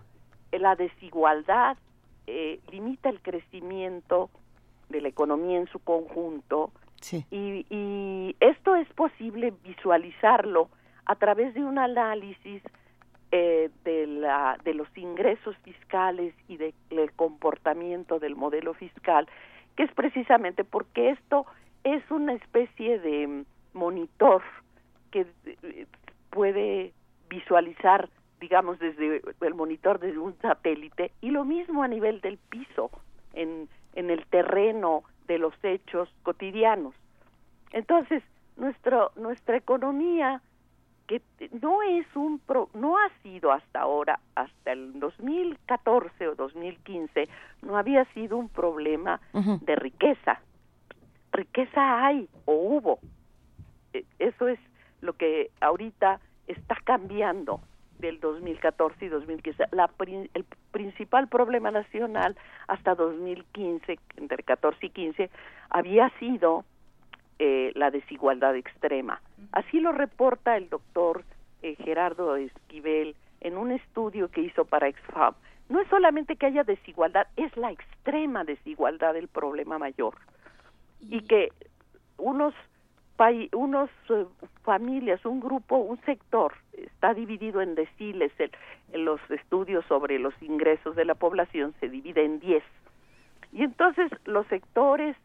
la 0.51 0.75
desigualdad 0.75 1.77
eh, 2.27 2.59
limita 2.71 3.09
el 3.09 3.21
crecimiento 3.21 4.29
de 4.89 5.01
la 5.01 5.07
economía 5.07 5.57
en 5.57 5.67
su 5.67 5.79
conjunto 5.79 6.71
y, 7.29 7.65
y 7.69 8.35
esto 8.39 8.75
es 8.75 8.87
posible 8.93 9.53
visualizarlo 9.63 10.69
a 11.05 11.15
través 11.15 11.53
de 11.53 11.63
un 11.63 11.77
análisis 11.77 12.63
eh, 13.31 13.69
de, 13.83 14.07
la, 14.07 14.57
de 14.63 14.73
los 14.73 14.87
ingresos 14.97 15.55
fiscales 15.63 16.33
y 16.47 16.57
de, 16.57 16.73
del 16.89 17.11
comportamiento 17.13 18.19
del 18.19 18.35
modelo 18.35 18.73
fiscal, 18.73 19.27
que 19.75 19.83
es 19.83 19.91
precisamente 19.93 20.63
porque 20.63 21.09
esto 21.09 21.45
es 21.83 22.03
una 22.09 22.33
especie 22.33 22.99
de 22.99 23.43
monitor 23.73 24.41
que 25.11 25.25
eh, 25.45 25.85
puede 26.29 26.93
visualizar, 27.29 28.09
digamos, 28.39 28.79
desde 28.79 29.21
el 29.41 29.53
monitor 29.53 29.99
desde 29.99 30.17
un 30.17 30.37
satélite 30.39 31.11
y 31.21 31.31
lo 31.31 31.43
mismo 31.43 31.83
a 31.83 31.87
nivel 31.87 32.21
del 32.21 32.37
piso, 32.37 32.89
en, 33.33 33.67
en 33.93 34.09
el 34.09 34.25
terreno 34.27 35.03
de 35.27 35.39
los 35.39 35.53
hechos 35.63 36.09
cotidianos. 36.23 36.93
Entonces, 37.71 38.23
nuestro, 38.57 39.11
nuestra 39.15 39.57
economía 39.57 40.41
que 41.07 41.21
no 41.61 41.81
es 41.83 42.05
un 42.15 42.39
pro, 42.39 42.69
no 42.73 42.97
ha 42.97 43.09
sido 43.21 43.51
hasta 43.51 43.81
ahora 43.81 44.19
hasta 44.35 44.71
el 44.71 44.99
2014 44.99 46.27
o 46.27 46.35
2015 46.35 47.27
no 47.61 47.77
había 47.77 48.05
sido 48.13 48.37
un 48.37 48.49
problema 48.49 49.19
de 49.33 49.75
riqueza. 49.75 50.41
Riqueza 51.31 52.05
hay 52.05 52.27
o 52.45 52.53
hubo. 52.53 52.99
E, 53.93 54.05
eso 54.19 54.47
es 54.47 54.59
lo 55.01 55.13
que 55.13 55.51
ahorita 55.61 56.19
está 56.47 56.75
cambiando 56.83 57.61
del 57.99 58.19
2014 58.19 59.05
y 59.05 59.09
2015 59.09 59.65
la, 59.71 59.89
el 60.33 60.45
principal 60.71 61.27
problema 61.27 61.71
nacional 61.71 62.35
hasta 62.67 62.95
2015 62.95 63.99
entre 64.17 64.43
14 64.43 64.85
y 64.85 64.89
15 64.89 65.29
había 65.69 66.09
sido 66.19 66.65
eh, 67.39 67.71
la 67.75 67.91
desigualdad 67.91 68.55
extrema. 68.55 69.21
Así 69.51 69.79
lo 69.79 69.91
reporta 69.91 70.57
el 70.57 70.69
doctor 70.69 71.23
eh, 71.61 71.75
Gerardo 71.83 72.35
Esquivel 72.35 73.15
en 73.41 73.57
un 73.57 73.71
estudio 73.71 74.29
que 74.29 74.41
hizo 74.41 74.65
para 74.65 74.87
Exfab. 74.87 75.35
No 75.69 75.81
es 75.81 75.87
solamente 75.89 76.35
que 76.35 76.45
haya 76.45 76.63
desigualdad, 76.63 77.27
es 77.35 77.55
la 77.57 77.71
extrema 77.71 78.43
desigualdad 78.43 79.15
el 79.17 79.27
problema 79.27 79.77
mayor. 79.77 80.15
Y 81.01 81.21
que 81.21 81.49
unos 82.17 82.53
unos 83.53 83.89
eh, 84.09 84.25
familias, 84.63 85.25
un 85.25 85.39
grupo, 85.39 85.77
un 85.77 85.99
sector 86.01 86.53
está 86.73 87.13
dividido 87.13 87.61
en 87.61 87.75
deciles. 87.75 88.31
en 88.39 89.05
los 89.05 89.19
estudios 89.29 89.85
sobre 89.85 90.19
los 90.19 90.33
ingresos 90.41 90.95
de 90.95 91.05
la 91.05 91.15
población 91.15 91.73
se 91.79 91.89
divide 91.89 92.25
en 92.25 92.39
diez. 92.39 92.63
Y 93.53 93.63
entonces 93.63 94.11
los 94.25 94.45
sectores 94.47 95.15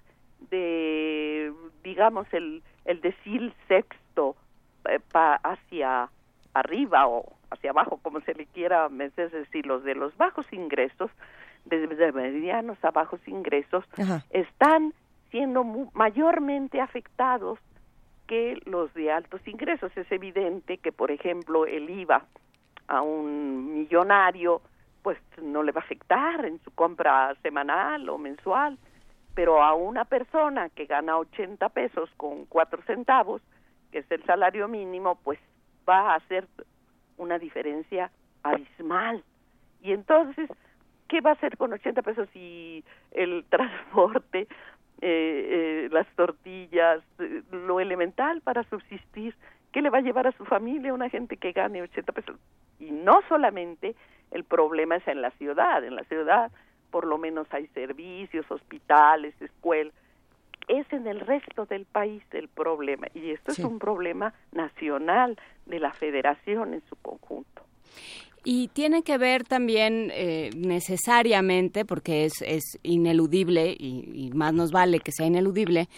de, 0.51 1.53
digamos, 1.83 2.27
el, 2.33 2.62
el 2.85 3.01
decil 3.01 3.55
sexto 3.69 4.37
eh, 4.89 5.01
hacia 5.12 6.09
arriba 6.55 7.07
o 7.07 7.33
hacia 7.51 7.71
abajo, 7.71 7.99
como 8.03 8.21
se 8.21 8.35
le 8.35 8.47
quiera, 8.47 8.89
es 9.17 9.33
decir, 9.33 9.67
los 9.67 9.85
de 9.85 9.95
los 9.95 10.17
bajos 10.17 10.47
ingresos, 10.53 11.11
desde 11.65 12.12
medianos 12.12 12.79
a 12.83 12.91
bajos 12.91 13.21
ingresos, 13.27 13.85
están 14.31 14.95
siendo 15.31 15.65
mayormente 15.93 16.81
afectados 16.81 17.59
que 18.27 18.61
los 18.65 18.93
de 18.95 19.11
altos 19.11 19.47
ingresos. 19.47 19.93
Es 19.97 20.11
evidente 20.11 20.79
que, 20.79 20.93
por 20.93 21.11
ejemplo, 21.11 21.67
el 21.67 21.91
IVA 21.91 22.25
a 22.89 23.03
un 23.03 23.75
millonario, 23.75 24.62
pues 25.03 25.19
no 25.43 25.62
le 25.62 25.73
va 25.73 25.81
a 25.81 25.85
afectar 25.85 26.45
en 26.45 26.61
su 26.62 26.71
compra 26.73 27.35
semanal 27.43 28.09
o 28.09 28.19
mensual, 28.19 28.79
pero 29.35 29.62
a 29.62 29.74
una 29.74 30.05
persona 30.05 30.69
que 30.70 30.86
gana 30.86 31.19
80 31.19 31.69
pesos 31.70 32.11
con 32.16 32.47
4 32.47 32.82
centavos, 32.82 33.43
que 33.93 33.98
es 33.98 34.11
el 34.11 34.24
salario 34.24 34.69
mínimo, 34.69 35.19
pues 35.23 35.39
va 35.89 36.12
a 36.12 36.15
hacer 36.16 36.47
una 37.16 37.39
diferencia 37.39 38.11
abismal. 38.43 39.23
Y 39.82 39.93
entonces, 39.93 40.51
¿qué 41.09 41.20
va 41.20 41.31
a 41.31 41.35
hacer 41.35 41.57
con 41.57 41.73
80 41.73 42.02
pesos 42.02 42.28
si 42.32 42.85
el 43.12 43.44
transporte, 43.51 44.40
eh, 44.40 44.47
eh, 45.02 45.89
las 45.90 46.07
tortillas, 46.16 47.02
lo 47.51 47.81
elemental 47.81 48.40
para 48.40 48.65
subsistir? 48.65 49.35
¿Qué 49.73 49.82
le 49.82 49.90
va 49.90 49.98
a 49.98 50.02
llevar 50.02 50.27
a 50.27 50.32
su 50.32 50.44
familia 50.44 50.93
una 50.93 51.09
gente 51.09 51.36
que 51.36 51.52
gane 51.52 51.82
80 51.82 52.12
pesos? 52.12 52.36
Y 52.81 52.90
no 52.90 53.20
solamente 53.28 53.94
el 54.32 54.44
problema 54.44 54.97
es 54.97 55.07
en 55.07 55.23
la 55.23 55.31
ciudad, 55.32 55.85
en 55.85 55.94
la 55.94 56.05
ciudad 56.05 56.51
por 56.91 57.07
lo 57.07 57.19
menos 57.19 57.47
hay 57.51 57.67
servicios, 57.69 58.51
hospitales, 58.51 59.35
escuelas, 59.41 59.95
es 60.69 60.87
en 60.93 61.07
el 61.07 61.21
resto 61.21 61.67
del 61.67 61.85
país 61.85 62.23
el 62.33 62.49
problema 62.49 63.09
y 63.15 63.31
esto 63.31 63.53
es 63.53 63.59
un 63.61 63.79
problema 63.79 64.35
nacional 64.53 65.37
de 65.67 65.81
la 65.81 65.93
federación 65.93 66.75
en 66.75 66.83
su 66.89 66.97
conjunto. 66.97 67.62
Y 68.45 68.69
tiene 68.69 69.03
que 69.03 69.19
ver 69.19 69.45
también 69.45 70.11
eh, 70.15 70.51
necesariamente, 70.57 71.85
porque 71.85 72.25
es, 72.25 72.41
es 72.41 72.79
ineludible 72.83 73.75
y, 73.79 74.11
y, 74.15 74.31
más 74.31 74.55
nos 74.55 74.73
vale 74.73 75.01
que 75.01 75.12
sea 75.12 75.27
ineludible, 75.27 75.89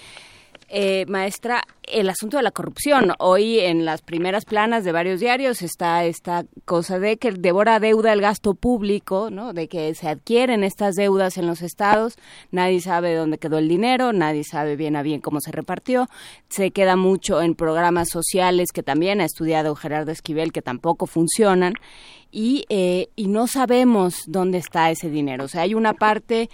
eh, 0.75 1.05
maestra, 1.07 1.65
el 1.83 2.09
asunto 2.09 2.39
de 2.39 2.43
la 2.43 2.51
corrupción. 2.51 3.13
Hoy 3.19 3.61
en 3.61 3.85
las 3.85 4.01
primeras 4.01 4.47
planas 4.47 4.85
de 4.85 4.93
varios 4.93 5.21
diarios 5.21 5.61
está 5.61 6.07
esta 6.07 6.47
cosa 6.65 6.99
de 6.99 7.19
que 7.19 7.31
devora 7.33 7.79
deuda 7.79 8.15
el 8.15 8.23
gasto 8.23 8.55
público, 8.55 9.29
¿no? 9.31 9.53
De 9.53 9.69
que 9.69 9.95
se 9.95 10.09
adquieren 10.09 10.65
estas 10.65 10.95
deudas 10.95 11.37
en 11.37 11.47
los 11.47 11.61
estados, 11.61 12.17
nadie 12.53 12.81
sabe 12.81 13.15
dónde 13.15 13.37
quedó 13.37 13.59
el 13.59 13.69
dinero, 13.69 14.15
nadie 14.15 14.45
sabe 14.45 14.77
bien 14.77 14.97
a 14.97 15.03
bien 15.03 15.21
cómo 15.21 15.43
se 15.43 15.53
repartió, 15.53 16.09
se 16.49 16.71
queda 16.71 16.97
mucho 16.97 17.43
en 17.43 17.55
programas 17.55 18.09
sociales 18.09 18.73
que 18.73 18.83
también 18.83 19.21
ha 19.21 19.27
estudiado 19.27 19.75
Gerardo 19.75 20.11
Esquivel 20.11 20.53
que 20.53 20.63
tampoco 20.63 21.07
funcionan 21.07 21.75
y, 22.31 22.65
eh, 22.71 23.09
y 23.15 23.29
no 23.29 23.47
sabemos 23.47 24.23
dónde 24.27 24.57
está 24.57 24.91
ese 24.91 25.11
dinero. 25.11 25.45
O 25.45 25.49
sea, 25.49 25.63
hay 25.63 25.75
una 25.75 25.93
parte 25.93 26.49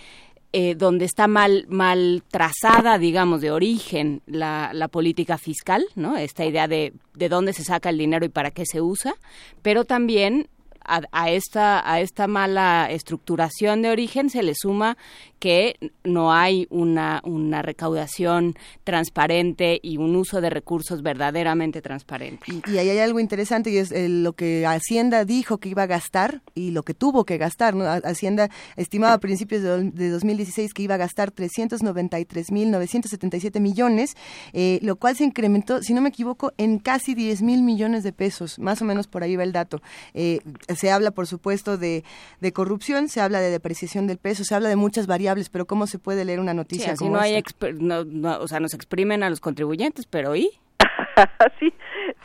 eh, 0.53 0.75
donde 0.75 1.05
está 1.05 1.29
mal, 1.29 1.67
mal 1.69 2.23
trazada, 2.31 2.99
digamos, 2.99 3.41
de 3.41 3.51
origen 3.51 4.23
la, 4.27 4.71
la 4.73 4.89
política 4.89 5.37
fiscal, 5.37 5.85
¿no? 5.95 6.17
Esta 6.17 6.47
idea 6.47 6.67
de, 6.67 6.95
de 7.15 7.29
dónde 7.29 7.53
se 7.53 7.65
saca 7.65 7.91
el 7.91 7.99
dinero 7.99 8.25
y 8.25 8.31
para 8.31 8.51
qué 8.51 8.65
se 8.65 8.81
usa, 8.81 9.15
pero 9.63 9.85
también 9.85 10.49
a, 10.89 11.31
esta, 11.31 11.91
a 11.91 12.01
esta 12.01 12.27
mala 12.27 12.89
estructuración 12.91 13.83
de 13.83 13.91
origen 13.91 14.31
se 14.31 14.43
le 14.43 14.55
suma 14.55 14.97
que 15.39 15.77
no 16.05 16.33
hay 16.33 16.67
una, 16.71 17.21
una 17.25 17.61
recaudación 17.63 18.55
transparente 18.85 19.81
y 19.83 19.97
un 19.97 20.15
uso 20.17 20.41
de 20.41 20.51
recursos 20.51 21.03
verdaderamente 21.03 21.81
transparente. 21.81 22.45
Y, 22.67 22.79
ahí 22.79 22.89
hay 22.89 22.99
algo 22.99 23.21
interesante 23.21 23.71
y 23.71 23.77
es 23.79 23.93
eh, 23.93 24.09
lo 24.09 24.33
que 24.33 24.67
Hacienda 24.67 25.25
dijo 25.25 25.59
que 25.59 25.69
iba 25.69 25.85
a 25.85 25.87
gastar 25.87 26.43
y 26.55 26.73
lo 26.73 26.83
que 26.83 26.95
tuvo 26.95 27.25
que 27.25 27.39
gastar. 27.39 27.77
Hacienda 28.05 28.51
estimaba 28.77 29.13
a 29.15 29.19
principios 29.19 29.63
de, 29.63 29.91
de 29.91 30.11
2016 30.11 30.75
que 30.75 30.83
iba 30.83 30.97
a 30.97 30.99
gastar 30.99 31.33
393.977 31.33 33.61
millones, 33.61 34.17
eh, 34.53 34.81
lo 34.83 34.97
cual 34.97 35.17
se 35.17 35.23
incrementó, 35.25 35.83
si 35.83 35.95
no 35.95 36.01
me 36.01 36.09
equivoco, 36.09 36.53
en 36.57 36.79
casi 36.79 37.15
10 37.15 37.43
mil 37.43 37.63
millones 37.63 38.03
de 38.03 38.13
pesos. 38.13 38.59
Más 38.59 38.83
o 38.83 38.85
menos 38.85 39.07
por 39.07 39.23
ahí 39.23 39.37
va 39.37 39.45
el 39.45 39.53
dato. 39.53 39.81
Eh, 40.15 40.41
se 40.79 40.91
habla, 40.91 41.11
por 41.11 41.27
supuesto, 41.27 41.77
de, 41.77 42.05
de, 42.41 42.53
corrupción, 42.53 43.09
se 43.09 43.21
habla 43.21 43.41
de 43.41 43.51
depreciación 43.51 44.07
del 44.07 44.19
peso, 44.19 44.45
se 44.45 44.55
habla 44.55 44.69
de 44.69 44.77
muchas 44.77 45.07
variables, 45.07 45.51
pero 45.51 45.67
¿cómo 45.67 45.87
se 45.87 45.99
puede 45.99 46.25
leer 46.25 46.41
una 46.41 46.55
noticia 46.55 46.97
sí, 46.97 47.09
no 47.09 47.19
hay 47.19 47.43
no, 47.81 48.39
o 48.41 48.49
sea, 48.49 48.61
nos 48.61 48.75
exprimen 48.75 49.23
a 49.23 49.31
los 49.31 49.41
contribuyentes, 49.41 50.07
pero 50.07 50.35
¿y? 50.35 50.51
sí, 51.59 51.73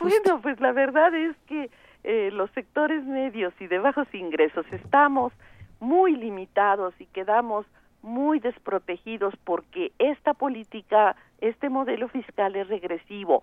bueno, 0.00 0.40
pues 0.40 0.60
la 0.60 0.72
verdad 0.72 1.14
es 1.14 1.36
que 1.46 1.70
eh, 2.04 2.30
los 2.32 2.50
sectores 2.52 3.04
medios 3.04 3.52
y 3.60 3.66
de 3.66 3.78
bajos 3.78 4.06
ingresos 4.12 4.66
estamos 4.70 5.32
muy 5.80 6.16
limitados 6.16 6.94
y 6.98 7.06
quedamos 7.06 7.66
muy 8.02 8.38
desprotegidos 8.38 9.34
porque 9.44 9.92
esta 9.98 10.34
política, 10.34 11.16
este 11.40 11.70
modelo 11.70 12.08
fiscal 12.08 12.54
es 12.56 12.68
regresivo. 12.68 13.42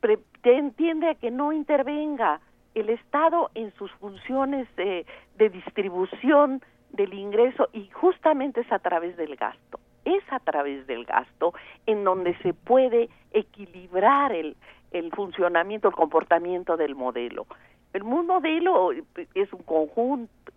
Pre 0.00 0.18
entiende 0.42 1.08
a 1.08 1.14
que 1.14 1.30
no 1.30 1.52
intervenga 1.52 2.40
el 2.74 2.90
Estado 2.90 3.50
en 3.54 3.72
sus 3.74 3.90
funciones 3.92 4.68
de, 4.76 5.06
de 5.36 5.50
distribución 5.50 6.62
del 6.90 7.14
ingreso 7.14 7.68
y 7.72 7.88
justamente 7.90 8.60
es 8.60 8.72
a 8.72 8.78
través 8.78 9.16
del 9.16 9.36
gasto. 9.36 9.80
Es 10.04 10.22
a 10.30 10.38
través 10.38 10.86
del 10.86 11.04
gasto 11.04 11.54
en 11.86 12.04
donde 12.04 12.36
se 12.38 12.52
puede 12.52 13.08
equilibrar 13.32 14.32
el, 14.32 14.56
el 14.92 15.10
funcionamiento, 15.10 15.88
el 15.88 15.94
comportamiento 15.94 16.76
del 16.76 16.94
modelo. 16.94 17.46
El 17.92 18.04
modelo 18.04 18.90
es 19.34 19.52
un 19.52 19.62
conjunto, 19.62 20.52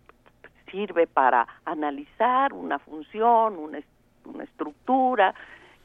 sirve 0.70 1.06
para 1.06 1.46
analizar 1.64 2.52
una 2.52 2.78
función, 2.78 3.56
una, 3.56 3.80
una 4.24 4.44
estructura, 4.44 5.34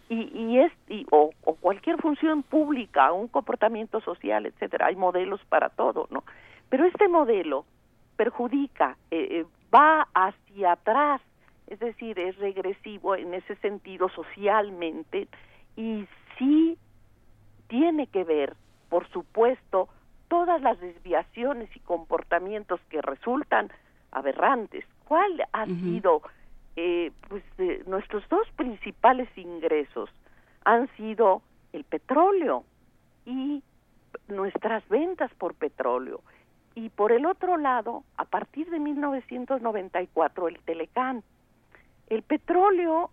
y, 0.09 0.29
y 0.33 0.59
es 0.59 0.71
y, 0.89 1.05
o, 1.11 1.31
o, 1.43 1.55
cualquier 1.55 2.01
función 2.01 2.43
pública, 2.43 3.11
un 3.11 3.27
comportamiento 3.27 4.01
social, 4.01 4.45
etcétera. 4.45 4.87
Hay 4.87 4.95
modelos 4.95 5.41
para 5.45 5.69
todo, 5.69 6.07
¿no? 6.11 6.23
Pero 6.69 6.85
este 6.85 7.07
modelo 7.07 7.65
perjudica, 8.15 8.97
eh, 9.11 9.27
eh, 9.31 9.45
va 9.73 10.07
hacia 10.13 10.73
atrás, 10.73 11.21
es 11.67 11.79
decir, 11.79 12.19
es 12.19 12.37
regresivo 12.37 13.15
en 13.15 13.33
ese 13.33 13.55
sentido 13.57 14.09
socialmente 14.09 15.27
y 15.75 16.05
sí 16.37 16.77
tiene 17.67 18.07
que 18.07 18.23
ver, 18.23 18.55
por 18.89 19.07
supuesto, 19.09 19.89
todas 20.27 20.61
las 20.61 20.79
desviaciones 20.79 21.69
y 21.75 21.79
comportamientos 21.79 22.79
que 22.89 23.01
resultan 23.01 23.71
aberrantes. 24.11 24.85
¿Cuál 25.05 25.43
ha 25.51 25.65
sido 25.65 26.21
eh, 26.75 27.11
pues 27.29 27.43
eh, 27.57 27.83
nuestros 27.85 28.27
dos 28.29 28.47
principales 28.55 29.29
ingresos 29.37 30.09
han 30.65 30.87
sido 30.95 31.41
el 31.71 31.83
petróleo 31.83 32.63
y 33.25 33.63
nuestras 34.27 34.87
ventas 34.89 35.31
por 35.35 35.55
petróleo. 35.55 36.21
Y 36.75 36.89
por 36.89 37.11
el 37.11 37.25
otro 37.25 37.57
lado 37.57 38.03
a 38.17 38.25
partir 38.25 38.69
de 38.69 38.79
1994 38.79 40.47
el 40.47 40.59
Telecán. 40.59 41.23
El 42.09 42.23
petróleo 42.23 43.11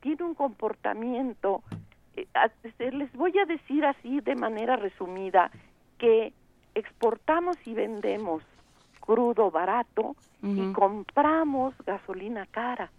tiene 0.00 0.24
un 0.24 0.34
comportamiento 0.34 1.62
eh, 2.14 2.26
les 2.92 3.12
voy 3.14 3.38
a 3.38 3.46
decir 3.46 3.84
así 3.84 4.20
de 4.20 4.34
manera 4.34 4.76
resumida 4.76 5.50
que 5.98 6.32
exportamos 6.74 7.56
y 7.64 7.74
vendemos 7.74 8.42
crudo 9.04 9.50
barato 9.50 10.16
y 10.42 10.72
compramos 10.72 11.74
gasolina 11.86 12.46
cara. 12.46 12.90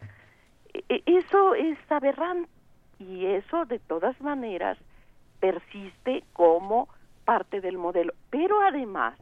E, 0.74 0.84
e, 0.88 1.04
eso 1.06 1.56
es 1.56 1.78
aberrante 1.90 2.50
y 3.00 3.26
eso 3.26 3.66
de 3.66 3.80
todas 3.80 4.20
maneras 4.22 4.78
persiste 5.40 6.24
como 6.34 6.88
parte 7.26 7.60
del 7.60 7.78
modelo. 7.78 8.14
Pero 8.30 8.62
además, 8.62 9.18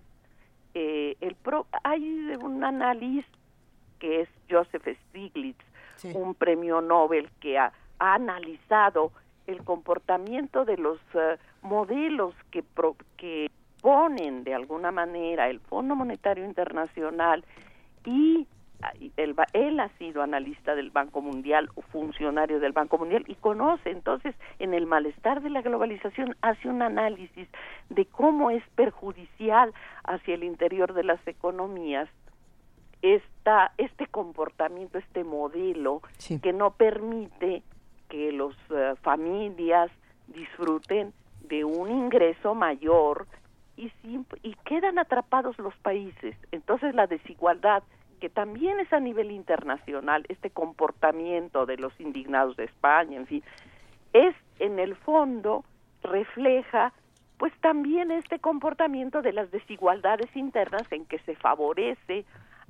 eh, 0.73 1.15
el 1.21 1.35
pro, 1.35 1.65
hay 1.83 2.35
un 2.41 2.63
análisis 2.63 3.25
que 3.99 4.21
es 4.21 4.29
Joseph 4.49 4.87
Stiglitz, 5.09 5.63
un 6.15 6.33
premio 6.33 6.81
Nobel 6.81 7.29
que 7.39 7.57
ha, 7.57 7.71
analizado 7.99 9.11
el 9.45 9.63
comportamiento 9.63 10.65
de 10.65 10.75
los 10.75 10.97
uh, 11.13 11.37
modelos 11.61 12.33
que, 12.49 12.63
pro, 12.63 12.95
que 13.15 13.51
ponen 13.81 14.43
de 14.43 14.53
alguna 14.53 14.91
manera 14.91 15.49
el 15.49 15.59
Fondo 15.59 15.95
Monetario 15.95 16.45
Internacional 16.45 17.43
y 18.05 18.47
él, 19.17 19.35
él, 19.53 19.79
ha 19.79 19.89
sido 19.99 20.23
analista 20.23 20.73
del 20.73 20.89
Banco 20.89 21.21
Mundial 21.21 21.69
o 21.75 21.81
funcionario 21.81 22.59
del 22.59 22.71
Banco 22.71 22.97
Mundial 22.97 23.23
y 23.27 23.35
conoce 23.35 23.91
entonces 23.91 24.35
en 24.57 24.73
el 24.73 24.87
malestar 24.87 25.41
de 25.41 25.51
la 25.51 25.61
globalización 25.61 26.35
hace 26.41 26.67
un 26.67 26.81
análisis 26.81 27.47
de 27.89 28.05
cómo 28.05 28.49
es 28.49 28.63
perjudicial 28.75 29.71
hacia 30.03 30.33
el 30.33 30.43
interior 30.43 30.93
de 30.93 31.03
las 31.03 31.25
economías 31.27 32.09
esta, 33.01 33.73
este 33.77 34.07
comportamiento, 34.07 34.97
este 34.97 35.23
modelo 35.23 36.01
que 36.41 36.53
no 36.53 36.71
permite 36.71 37.63
que 38.09 38.31
las 38.31 38.55
uh, 38.69 38.95
familias 39.01 39.91
disfruten 40.27 41.13
de 41.47 41.63
un 41.63 41.89
ingreso 41.89 42.53
mayor 42.53 43.27
y, 43.77 43.91
y 44.43 44.53
quedan 44.65 44.99
atrapados 44.99 45.57
los 45.57 45.75
países. 45.77 46.35
Entonces 46.51 46.95
la 46.95 47.07
desigualdad, 47.07 47.83
que 48.19 48.29
también 48.29 48.79
es 48.79 48.91
a 48.93 48.99
nivel 48.99 49.31
internacional, 49.31 50.25
este 50.29 50.49
comportamiento 50.49 51.65
de 51.65 51.77
los 51.77 51.99
indignados 51.99 52.55
de 52.57 52.65
España, 52.65 53.17
en 53.17 53.27
fin, 53.27 53.43
es 54.13 54.35
en 54.59 54.79
el 54.79 54.95
fondo 54.95 55.63
refleja 56.03 56.93
pues 57.37 57.53
también 57.59 58.11
este 58.11 58.37
comportamiento 58.37 59.23
de 59.23 59.33
las 59.33 59.49
desigualdades 59.49 60.29
internas 60.35 60.83
en 60.91 61.05
que 61.05 61.17
se 61.19 61.35
favorece 61.35 62.23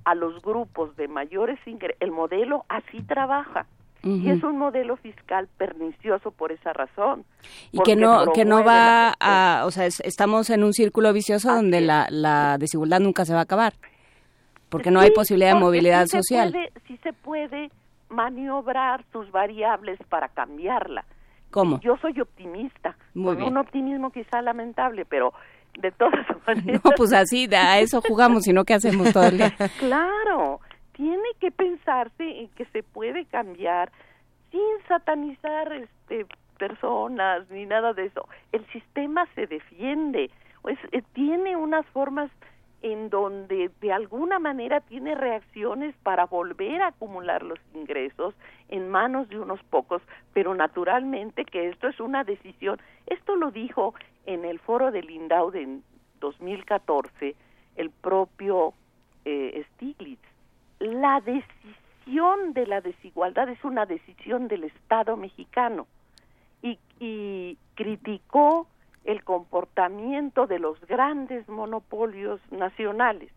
a 0.05 0.15
los 0.15 0.41
grupos 0.41 0.95
de 0.95 1.09
mayores 1.09 1.59
ingresos. 1.65 1.97
El 1.99 2.11
modelo 2.11 2.63
así 2.69 3.01
trabaja. 3.03 3.65
Y 4.03 4.29
es 4.29 4.43
un 4.43 4.57
modelo 4.57 4.97
fiscal 4.97 5.47
pernicioso 5.57 6.31
por 6.31 6.51
esa 6.51 6.73
razón. 6.73 7.23
Y 7.71 7.79
que 7.83 7.95
no, 7.95 8.31
que 8.33 8.45
no 8.45 8.63
va 8.63 9.13
a, 9.19 9.63
o 9.65 9.71
sea, 9.71 9.85
estamos 9.85 10.49
en 10.49 10.63
un 10.63 10.73
círculo 10.73 11.13
vicioso 11.13 11.53
donde 11.53 11.81
la, 11.81 12.07
la 12.09 12.57
desigualdad 12.57 12.99
nunca 12.99 13.25
se 13.25 13.33
va 13.33 13.39
a 13.39 13.43
acabar, 13.43 13.73
porque 14.69 14.89
no 14.89 14.99
hay 14.99 15.11
posibilidad 15.11 15.53
de 15.53 15.59
movilidad 15.59 16.07
social. 16.07 16.53
Si 16.87 16.97
se 16.97 17.13
puede 17.13 17.69
maniobrar 18.09 19.03
sus 19.11 19.31
variables 19.31 19.99
para 20.09 20.29
cambiarla. 20.29 21.05
¿Cómo? 21.49 21.79
Yo 21.81 21.97
soy 21.97 22.19
optimista, 22.19 22.95
Muy 23.13 23.35
bien. 23.35 23.49
un 23.49 23.57
optimismo 23.57 24.11
quizá 24.11 24.41
lamentable, 24.41 25.05
pero 25.05 25.33
de 25.79 25.91
todas 25.91 26.25
maneras. 26.47 26.81
No, 26.83 26.91
pues 26.95 27.13
así, 27.13 27.47
a 27.53 27.79
eso 27.79 28.01
jugamos, 28.01 28.43
sino 28.43 28.63
¿qué 28.63 28.73
hacemos 28.73 29.11
todo 29.11 29.25
el 29.25 29.37
día? 29.37 29.53
claro, 29.79 30.59
tiene 31.01 31.29
que 31.39 31.49
pensarse 31.49 32.41
en 32.41 32.47
que 32.49 32.65
se 32.65 32.83
puede 32.83 33.25
cambiar 33.25 33.91
sin 34.51 34.87
satanizar 34.87 35.73
este 35.73 36.27
personas 36.59 37.49
ni 37.49 37.65
nada 37.65 37.93
de 37.93 38.05
eso. 38.05 38.29
El 38.51 38.63
sistema 38.67 39.27
se 39.33 39.47
defiende, 39.47 40.29
pues, 40.61 40.77
tiene 41.13 41.57
unas 41.57 41.87
formas 41.87 42.29
en 42.83 43.09
donde 43.09 43.71
de 43.81 43.91
alguna 43.91 44.37
manera 44.37 44.79
tiene 44.81 45.15
reacciones 45.15 45.95
para 46.03 46.27
volver 46.27 46.83
a 46.83 46.89
acumular 46.89 47.41
los 47.41 47.57
ingresos 47.73 48.35
en 48.69 48.87
manos 48.87 49.27
de 49.29 49.39
unos 49.39 49.63
pocos, 49.71 50.03
pero 50.33 50.53
naturalmente 50.53 51.45
que 51.45 51.69
esto 51.69 51.87
es 51.87 51.99
una 51.99 52.23
decisión. 52.23 52.79
Esto 53.07 53.35
lo 53.35 53.49
dijo 53.49 53.95
en 54.27 54.45
el 54.45 54.59
foro 54.59 54.91
del 54.91 55.07
Lindau 55.07 55.49
de 55.49 55.79
2014 56.19 57.35
el 57.75 57.89
propio 57.89 58.75
eh, 59.25 59.65
Stiglitz. 59.73 60.30
La 60.81 61.21
decisión 61.21 62.53
de 62.53 62.65
la 62.65 62.81
desigualdad 62.81 63.47
es 63.49 63.63
una 63.63 63.85
decisión 63.85 64.47
del 64.47 64.63
Estado 64.63 65.15
mexicano 65.15 65.85
y, 66.63 66.79
y 66.99 67.57
criticó 67.75 68.67
el 69.05 69.23
comportamiento 69.23 70.47
de 70.47 70.59
los 70.59 70.79
grandes 70.87 71.47
monopolios 71.47 72.39
nacionales 72.51 73.31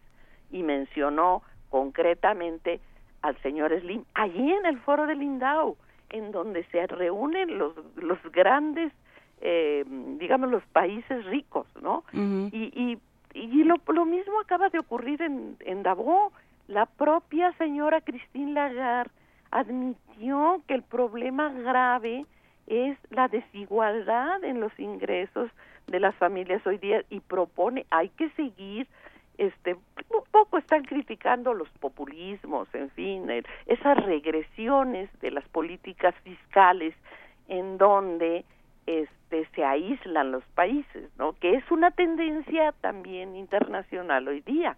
y 0.50 0.62
mencionó 0.62 1.42
concretamente 1.68 2.80
al 3.22 3.36
señor 3.42 3.78
Slim 3.78 4.04
allí 4.14 4.52
en 4.52 4.66
el 4.66 4.78
foro 4.80 5.06
del 5.06 5.18
Lindau 5.18 5.76
en 6.10 6.32
donde 6.32 6.64
se 6.64 6.86
reúnen 6.86 7.58
los 7.58 7.74
los 7.96 8.18
grandes 8.30 8.92
eh, 9.40 9.84
digamos 10.18 10.50
los 10.50 10.62
países 10.66 11.24
ricos 11.26 11.66
no 11.82 12.04
y, 12.12 12.70
y, 12.74 12.98
y 13.34 13.64
lo, 13.64 13.76
lo 13.88 14.04
mismo 14.04 14.40
acaba 14.40 14.68
de 14.70 14.78
ocurrir 14.78 15.20
en, 15.20 15.56
en 15.60 15.82
Davos. 15.82 16.32
La 16.68 16.86
propia 16.86 17.52
señora 17.58 18.00
Christine 18.00 18.52
Lagarde 18.52 19.12
admitió 19.50 20.62
que 20.66 20.74
el 20.74 20.82
problema 20.82 21.50
grave 21.52 22.24
es 22.66 22.96
la 23.10 23.28
desigualdad 23.28 24.42
en 24.42 24.60
los 24.60 24.72
ingresos 24.78 25.50
de 25.86 26.00
las 26.00 26.14
familias 26.14 26.66
hoy 26.66 26.78
día 26.78 27.04
y 27.10 27.20
propone 27.20 27.84
hay 27.90 28.08
que 28.08 28.30
seguir 28.30 28.86
este 29.36 29.76
poco 30.30 30.58
están 30.58 30.84
criticando 30.84 31.52
los 31.52 31.68
populismos 31.80 32.68
en 32.72 32.88
fin 32.90 33.28
esas 33.66 33.96
regresiones 34.04 35.10
de 35.20 35.30
las 35.30 35.46
políticas 35.48 36.14
fiscales 36.22 36.94
en 37.48 37.76
donde 37.76 38.44
este 38.86 39.46
se 39.54 39.64
aíslan 39.64 40.32
los 40.32 40.44
países, 40.54 41.10
¿no? 41.18 41.32
Que 41.34 41.54
es 41.54 41.70
una 41.70 41.90
tendencia 41.90 42.72
también 42.80 43.34
internacional 43.36 44.28
hoy 44.28 44.40
día. 44.40 44.76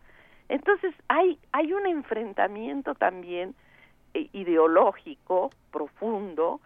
Entonces 0.48 0.94
hay 1.09 1.39
hay 1.52 1.73
un 1.73 1.86
enfrentamiento 1.86 2.94
también 2.94 3.55
eh, 4.14 4.28
ideológico 4.32 5.51
profundo 5.73 6.60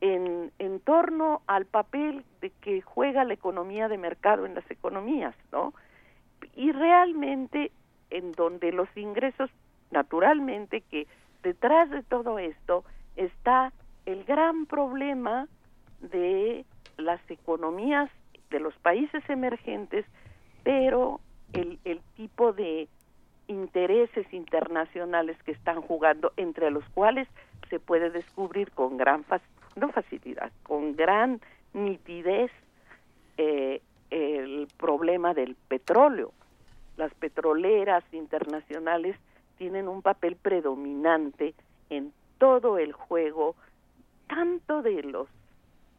en, 0.00 0.50
en 0.58 0.80
torno 0.80 1.42
al 1.46 1.64
papel 1.64 2.24
de 2.40 2.50
que 2.60 2.82
juega 2.82 3.24
la 3.24 3.34
economía 3.34 3.88
de 3.88 3.98
mercado 3.98 4.46
en 4.46 4.54
las 4.54 4.68
economías, 4.70 5.34
¿no? 5.52 5.72
Y 6.56 6.72
realmente 6.72 7.70
en 8.10 8.32
donde 8.32 8.72
los 8.72 8.88
ingresos, 8.96 9.48
naturalmente 9.90 10.80
que 10.82 11.06
detrás 11.42 11.88
de 11.90 12.02
todo 12.02 12.38
esto 12.38 12.84
está 13.16 13.72
el 14.04 14.24
gran 14.24 14.66
problema 14.66 15.46
de 16.00 16.64
las 16.96 17.20
economías 17.30 18.10
de 18.50 18.60
los 18.60 18.74
países 18.78 19.22
emergentes, 19.30 20.04
pero 20.62 21.20
el, 21.52 21.78
el 21.84 22.00
tipo 22.16 22.52
de 22.52 22.88
intereses 23.52 24.26
internacionales 24.32 25.36
que 25.44 25.52
están 25.52 25.80
jugando, 25.82 26.32
entre 26.36 26.70
los 26.70 26.84
cuales 26.90 27.28
se 27.70 27.78
puede 27.78 28.10
descubrir 28.10 28.70
con 28.72 28.96
gran 28.96 29.24
fac- 29.24 29.40
no 29.76 29.90
facilidad, 29.90 30.50
con 30.62 30.96
gran 30.96 31.40
nitidez 31.72 32.50
eh, 33.36 33.80
el 34.10 34.68
problema 34.76 35.32
del 35.34 35.54
petróleo. 35.68 36.32
Las 36.96 37.14
petroleras 37.14 38.04
internacionales 38.12 39.16
tienen 39.56 39.88
un 39.88 40.02
papel 40.02 40.36
predominante 40.36 41.54
en 41.88 42.12
todo 42.38 42.78
el 42.78 42.92
juego, 42.92 43.54
tanto 44.26 44.82
de 44.82 45.02
los 45.02 45.28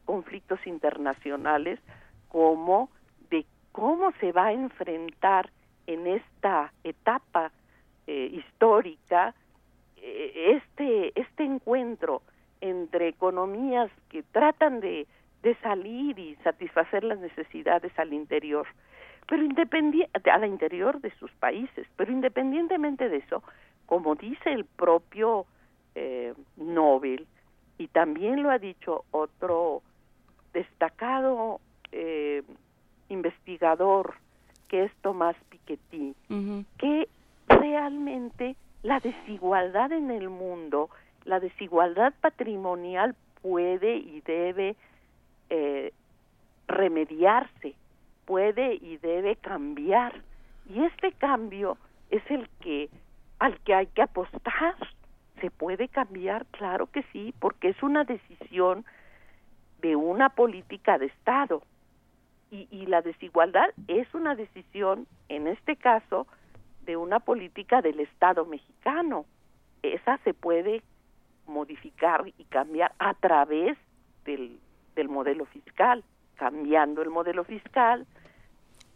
conflictos 0.04 0.64
internacionales 0.66 1.80
como 2.28 2.90
de 3.30 3.44
cómo 3.72 4.12
se 4.20 4.32
va 4.32 4.46
a 4.46 4.52
enfrentar 4.52 5.50
en 5.86 6.06
esta 6.06 6.72
etapa 6.82 7.52
eh, 8.06 8.30
histórica 8.32 9.34
eh, 9.96 10.60
este 10.62 11.18
este 11.20 11.44
encuentro 11.44 12.22
entre 12.60 13.08
economías 13.08 13.90
que 14.08 14.22
tratan 14.22 14.80
de, 14.80 15.06
de 15.42 15.54
salir 15.56 16.18
y 16.18 16.36
satisfacer 16.36 17.04
las 17.04 17.18
necesidades 17.18 17.92
al 17.98 18.12
interior 18.12 18.66
pero 19.26 19.42
independiente 19.42 20.30
al 20.30 20.44
interior 20.44 21.00
de 21.00 21.10
sus 21.18 21.30
países 21.32 21.86
pero 21.96 22.12
independientemente 22.12 23.08
de 23.08 23.18
eso 23.18 23.42
como 23.86 24.14
dice 24.14 24.52
el 24.52 24.64
propio 24.64 25.46
eh, 25.94 26.34
Nobel 26.56 27.26
y 27.78 27.88
también 27.88 28.42
lo 28.42 28.50
ha 28.50 28.58
dicho 28.58 29.04
otro 29.10 29.82
destacado 30.52 31.60
eh, 31.92 32.42
investigador 33.08 34.14
que 34.68 34.84
es 34.84 34.92
Tomás 35.02 35.36
Piketty 35.50 36.14
que 36.78 37.08
realmente 37.48 38.56
la 38.82 39.00
desigualdad 39.00 39.92
en 39.92 40.10
el 40.10 40.28
mundo, 40.28 40.90
la 41.24 41.40
desigualdad 41.40 42.12
patrimonial 42.20 43.14
puede 43.42 43.96
y 43.96 44.20
debe 44.22 44.76
eh, 45.50 45.92
remediarse, 46.68 47.74
puede 48.24 48.74
y 48.74 48.98
debe 48.98 49.36
cambiar. 49.36 50.22
Y 50.68 50.82
este 50.82 51.12
cambio 51.12 51.76
es 52.10 52.22
el 52.30 52.48
que 52.60 52.88
al 53.38 53.58
que 53.60 53.74
hay 53.74 53.86
que 53.88 54.02
apostar. 54.02 54.74
¿Se 55.40 55.50
puede 55.50 55.88
cambiar? 55.88 56.46
Claro 56.46 56.86
que 56.86 57.02
sí, 57.12 57.34
porque 57.38 57.68
es 57.68 57.82
una 57.82 58.04
decisión 58.04 58.84
de 59.82 59.96
una 59.96 60.30
política 60.30 60.96
de 60.96 61.06
Estado. 61.06 61.62
Y, 62.50 62.68
y 62.70 62.86
la 62.86 63.02
desigualdad 63.02 63.70
es 63.88 64.12
una 64.14 64.34
decisión, 64.34 65.06
en 65.28 65.46
este 65.46 65.76
caso, 65.76 66.26
de 66.84 66.96
una 66.96 67.20
política 67.20 67.82
del 67.82 68.00
Estado 68.00 68.44
mexicano. 68.44 69.24
Esa 69.82 70.18
se 70.18 70.34
puede 70.34 70.82
modificar 71.46 72.26
y 72.38 72.44
cambiar 72.44 72.92
a 72.98 73.14
través 73.14 73.76
del, 74.24 74.58
del 74.94 75.08
modelo 75.08 75.46
fiscal, 75.46 76.04
cambiando 76.36 77.02
el 77.02 77.10
modelo 77.10 77.44
fiscal, 77.44 78.06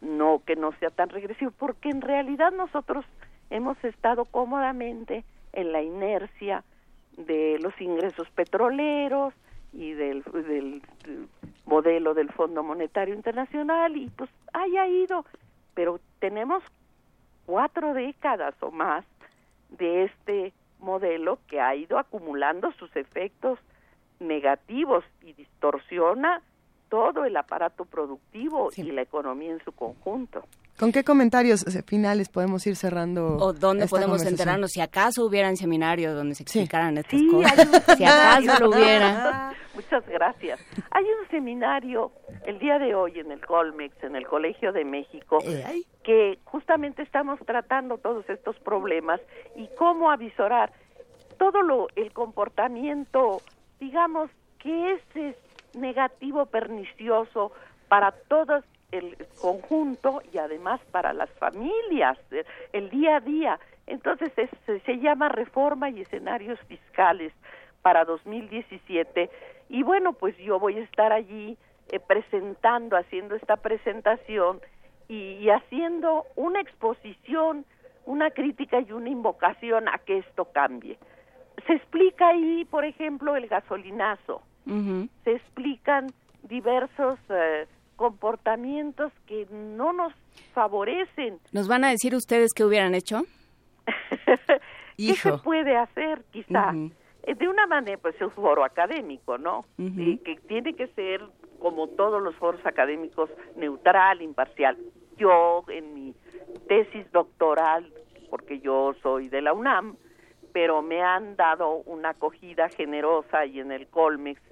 no 0.00 0.42
que 0.46 0.56
no 0.56 0.72
sea 0.78 0.90
tan 0.90 1.08
regresivo, 1.08 1.50
porque 1.50 1.90
en 1.90 2.00
realidad 2.00 2.52
nosotros 2.52 3.04
hemos 3.50 3.82
estado 3.84 4.24
cómodamente 4.26 5.24
en 5.52 5.72
la 5.72 5.82
inercia 5.82 6.64
de 7.16 7.58
los 7.60 7.78
ingresos 7.80 8.28
petroleros 8.30 9.34
y 9.72 9.92
del, 9.92 10.22
del 10.22 10.82
modelo 11.68 12.14
del 12.14 12.32
Fondo 12.32 12.62
Monetario 12.62 13.14
Internacional 13.14 13.94
y 13.96 14.08
pues 14.08 14.30
haya 14.54 14.86
ido, 14.88 15.24
pero 15.74 16.00
tenemos 16.18 16.64
cuatro 17.44 17.92
décadas 17.92 18.54
o 18.60 18.70
más 18.70 19.04
de 19.68 20.04
este 20.04 20.54
modelo 20.80 21.38
que 21.46 21.60
ha 21.60 21.74
ido 21.74 21.98
acumulando 21.98 22.72
sus 22.72 22.94
efectos 22.96 23.58
negativos 24.18 25.04
y 25.22 25.34
distorsiona 25.34 26.42
todo 26.88 27.24
el 27.24 27.36
aparato 27.36 27.84
productivo 27.84 28.70
y 28.76 28.82
la 28.84 29.02
economía 29.02 29.52
en 29.52 29.62
su 29.64 29.72
conjunto. 29.72 30.42
¿Con 30.78 30.92
qué 30.92 31.02
comentarios 31.04 31.66
eh, 31.74 31.82
finales 31.82 32.28
podemos 32.28 32.66
ir 32.66 32.76
cerrando? 32.76 33.36
¿O 33.38 33.52
dónde 33.52 33.84
esta 33.84 33.96
podemos 33.96 34.24
enterarnos? 34.24 34.70
Si 34.72 34.80
acaso 34.80 35.24
hubieran 35.26 35.56
seminarios 35.56 36.14
donde 36.14 36.34
se 36.34 36.44
explicaran 36.44 36.96
estas 36.98 37.18
Sí, 37.20 37.28
cosas. 37.28 37.58
hay 37.58 37.66
un 37.66 37.72
Si 37.96 38.04
acaso 38.04 38.40
lo 38.40 38.46
seminario. 38.46 38.68
hubiera. 38.70 39.54
Muchas 39.74 40.06
gracias. 40.08 40.60
Hay 40.90 41.04
un 41.04 41.28
seminario 41.30 42.10
el 42.46 42.58
día 42.58 42.78
de 42.78 42.94
hoy 42.94 43.18
en 43.20 43.30
el 43.30 43.44
Colmex, 43.44 44.02
en 44.02 44.16
el 44.16 44.26
Colegio 44.26 44.72
de 44.72 44.84
México, 44.84 45.38
que 46.02 46.38
justamente 46.44 47.02
estamos 47.02 47.38
tratando 47.46 47.98
todos 47.98 48.28
estos 48.28 48.56
problemas 48.60 49.20
y 49.56 49.68
cómo 49.78 50.10
avisorar 50.10 50.72
todo 51.38 51.62
lo 51.62 51.86
el 51.94 52.12
comportamiento, 52.12 53.40
digamos, 53.78 54.30
que 54.58 54.94
es, 54.94 55.02
es 55.14 55.36
negativo, 55.74 56.46
pernicioso 56.46 57.52
para 57.88 58.12
todos 58.12 58.64
el 58.92 59.16
conjunto 59.40 60.22
y 60.32 60.38
además 60.38 60.80
para 60.90 61.12
las 61.12 61.30
familias, 61.32 62.18
el, 62.30 62.46
el 62.72 62.90
día 62.90 63.16
a 63.16 63.20
día. 63.20 63.58
Entonces 63.86 64.32
es- 64.36 64.82
se, 64.84 64.98
llama 64.98 65.28
Reforma 65.28 65.90
y 65.90 66.00
Escenarios 66.02 66.58
Fiscales 66.68 67.32
para 67.82 68.04
2017 68.04 69.30
y 69.68 69.82
bueno, 69.82 70.12
pues 70.14 70.36
yo 70.38 70.58
voy 70.58 70.78
a 70.78 70.82
estar 70.84 71.12
allí 71.12 71.56
eh, 71.90 72.00
presentando, 72.00 72.96
haciendo 72.96 73.34
esta 73.34 73.56
presentación 73.56 74.60
y 75.08 75.48
haciendo 75.48 76.24
una 76.36 76.60
exposición, 76.60 77.64
una 78.04 78.30
crítica 78.30 78.80
y 78.80 78.92
una 78.92 79.08
invocación 79.08 79.88
a 79.88 79.98
que 79.98 80.18
esto 80.18 80.46
cambie. 80.46 80.98
Se 81.66 81.72
explica 81.74 82.28
ahí, 82.28 82.66
por 82.66 82.84
ejemplo, 82.84 83.34
el 83.36 83.46
gasolinazo, 83.48 84.42
Se 85.24 85.32
explican 85.32 86.06
diversos 86.42 87.18
eh, 87.30 87.66
comportamientos 87.96 89.12
que 89.26 89.46
no 89.50 89.92
nos 89.92 90.12
favorecen. 90.52 91.38
¿Nos 91.52 91.68
van 91.68 91.84
a 91.84 91.90
decir 91.90 92.14
ustedes 92.14 92.52
qué 92.54 92.64
hubieran 92.64 92.94
hecho? 92.94 93.22
¿Qué 94.96 95.14
se 95.14 95.32
puede 95.38 95.76
hacer, 95.76 96.22
quizá? 96.30 96.72
Eh, 97.22 97.34
De 97.34 97.48
una 97.48 97.66
manera, 97.66 97.98
pues 97.98 98.14
es 98.16 98.22
un 98.22 98.30
foro 98.30 98.64
académico, 98.64 99.38
¿no? 99.38 99.64
Y 99.78 100.18
que 100.18 100.36
tiene 100.48 100.74
que 100.74 100.88
ser, 100.88 101.22
como 101.60 101.88
todos 101.88 102.22
los 102.22 102.34
foros 102.36 102.64
académicos, 102.66 103.30
neutral, 103.56 104.22
imparcial. 104.22 104.76
Yo, 105.16 105.64
en 105.68 105.94
mi 105.94 106.14
tesis 106.68 107.10
doctoral, 107.12 107.92
porque 108.30 108.60
yo 108.60 108.94
soy 109.02 109.28
de 109.28 109.42
la 109.42 109.52
UNAM, 109.52 109.96
pero 110.58 110.82
me 110.82 111.00
han 111.00 111.36
dado 111.36 111.84
una 111.86 112.08
acogida 112.08 112.68
generosa 112.68 113.46
y 113.46 113.60
en 113.60 113.70
el 113.70 113.86
Colmex 113.86 114.42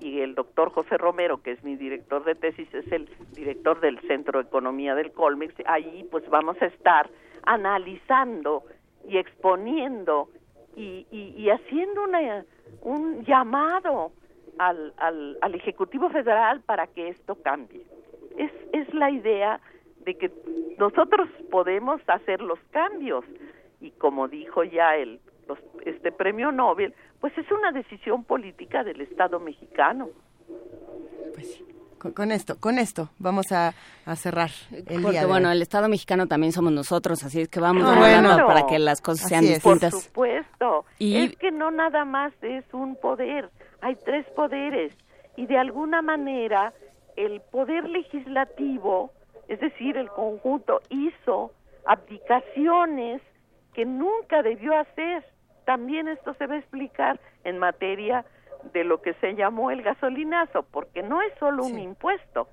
y 0.00 0.20
el 0.20 0.34
doctor 0.34 0.70
José 0.70 0.98
Romero, 0.98 1.40
que 1.40 1.52
es 1.52 1.64
mi 1.64 1.76
director 1.76 2.22
de 2.24 2.34
tesis, 2.34 2.68
es 2.74 2.92
el 2.92 3.08
director 3.32 3.80
del 3.80 3.98
Centro 4.00 4.38
de 4.38 4.48
Economía 4.48 4.94
del 4.94 5.12
Colmex, 5.12 5.54
ahí 5.64 6.06
pues 6.10 6.28
vamos 6.28 6.60
a 6.60 6.66
estar 6.66 7.08
analizando 7.46 8.64
y 9.08 9.16
exponiendo 9.16 10.28
y, 10.76 11.06
y, 11.10 11.32
y 11.38 11.48
haciendo 11.48 12.04
una, 12.04 12.44
un 12.82 13.24
llamado 13.24 14.12
al, 14.58 14.92
al, 14.98 15.38
al 15.40 15.54
Ejecutivo 15.54 16.10
Federal 16.10 16.60
para 16.66 16.86
que 16.86 17.08
esto 17.08 17.34
cambie. 17.36 17.80
Es, 18.36 18.52
es 18.74 18.92
la 18.92 19.10
idea 19.10 19.58
de 20.04 20.18
que 20.18 20.30
nosotros 20.76 21.30
podemos 21.50 22.02
hacer 22.08 22.42
los 22.42 22.58
cambios 22.72 23.24
y 23.80 23.92
como 23.92 24.28
dijo 24.28 24.62
ya 24.62 24.96
el 24.96 25.18
los- 25.48 25.58
este 25.84 26.12
premio 26.12 26.50
Nobel, 26.52 26.94
pues 27.20 27.36
es 27.38 27.50
una 27.50 27.72
decisión 27.72 28.24
política 28.24 28.82
del 28.84 29.00
Estado 29.00 29.38
mexicano. 29.40 30.08
Con, 31.98 32.12
con 32.12 32.30
esto, 32.30 32.56
con 32.60 32.78
esto 32.78 33.08
vamos 33.18 33.50
a, 33.52 33.72
a 34.04 34.16
cerrar 34.16 34.50
el 34.70 34.84
Porque 34.84 35.10
día 35.12 35.20
de 35.20 35.26
bueno, 35.26 35.48
hoy. 35.48 35.56
el 35.56 35.62
Estado 35.62 35.88
mexicano 35.88 36.26
también 36.26 36.52
somos 36.52 36.72
nosotros, 36.72 37.24
así 37.24 37.40
es 37.40 37.48
que 37.48 37.58
vamos 37.58 37.84
Ah, 37.84 37.94
hablando 37.94 38.28
bueno. 38.34 38.46
para 38.46 38.66
que 38.66 38.78
las 38.78 39.00
cosas 39.00 39.28
sean 39.28 39.42
distintas. 39.42 39.92
Por 39.92 40.00
supuesto. 40.02 40.84
Y- 40.98 41.16
Es 41.24 41.36
que 41.36 41.50
no 41.50 41.70
nada 41.70 42.04
más 42.04 42.32
es 42.42 42.64
un 42.74 42.96
poder, 42.96 43.50
hay 43.80 43.96
tres 44.04 44.26
poderes 44.36 44.92
y 45.36 45.46
de 45.46 45.56
alguna 45.58 46.02
manera 46.02 46.72
el 47.16 47.40
poder 47.40 47.88
legislativo, 47.88 49.10
es 49.48 49.58
decir, 49.60 49.96
el 49.96 50.08
conjunto 50.10 50.80
hizo 50.90 51.52
abdicaciones 51.86 53.22
que 53.72 53.84
nunca 53.86 54.42
debió 54.42 54.76
hacer. 54.78 55.24
También 55.66 56.06
esto 56.06 56.32
se 56.34 56.46
va 56.46 56.54
a 56.54 56.58
explicar 56.58 57.18
en 57.42 57.58
materia 57.58 58.24
de 58.72 58.84
lo 58.84 59.02
que 59.02 59.14
se 59.14 59.34
llamó 59.34 59.72
el 59.72 59.82
gasolinazo, 59.82 60.62
porque 60.62 61.02
no 61.02 61.20
es 61.22 61.32
solo 61.38 61.64
un 61.64 61.78
impuesto, 61.78 62.48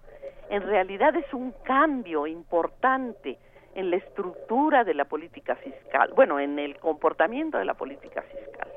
en 0.50 0.64
realidad 0.64 1.16
es 1.16 1.32
un 1.32 1.52
cambio 1.64 2.26
importante 2.26 3.38
en 3.76 3.92
la 3.92 3.98
estructura 3.98 4.84
de 4.84 4.96
la 4.96 5.06
política 5.06 5.56
fiscal, 5.56 6.12
bueno, 6.16 6.40
en 6.40 6.58
el 6.58 6.78
comportamiento 6.80 7.60
de 7.60 7.66
la 7.66 7.76
política 7.76 8.24
fiscal. 8.24 8.68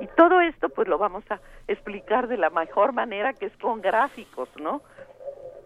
Y 0.00 0.08
todo 0.08 0.40
esto 0.40 0.68
pues 0.70 0.88
lo 0.88 0.98
vamos 0.98 1.24
a 1.30 1.40
explicar 1.68 2.26
de 2.26 2.36
la 2.36 2.50
mejor 2.50 2.92
manera 2.92 3.32
que 3.32 3.46
es 3.46 3.56
con 3.58 3.80
gráficos, 3.80 4.48
¿no? 4.60 4.82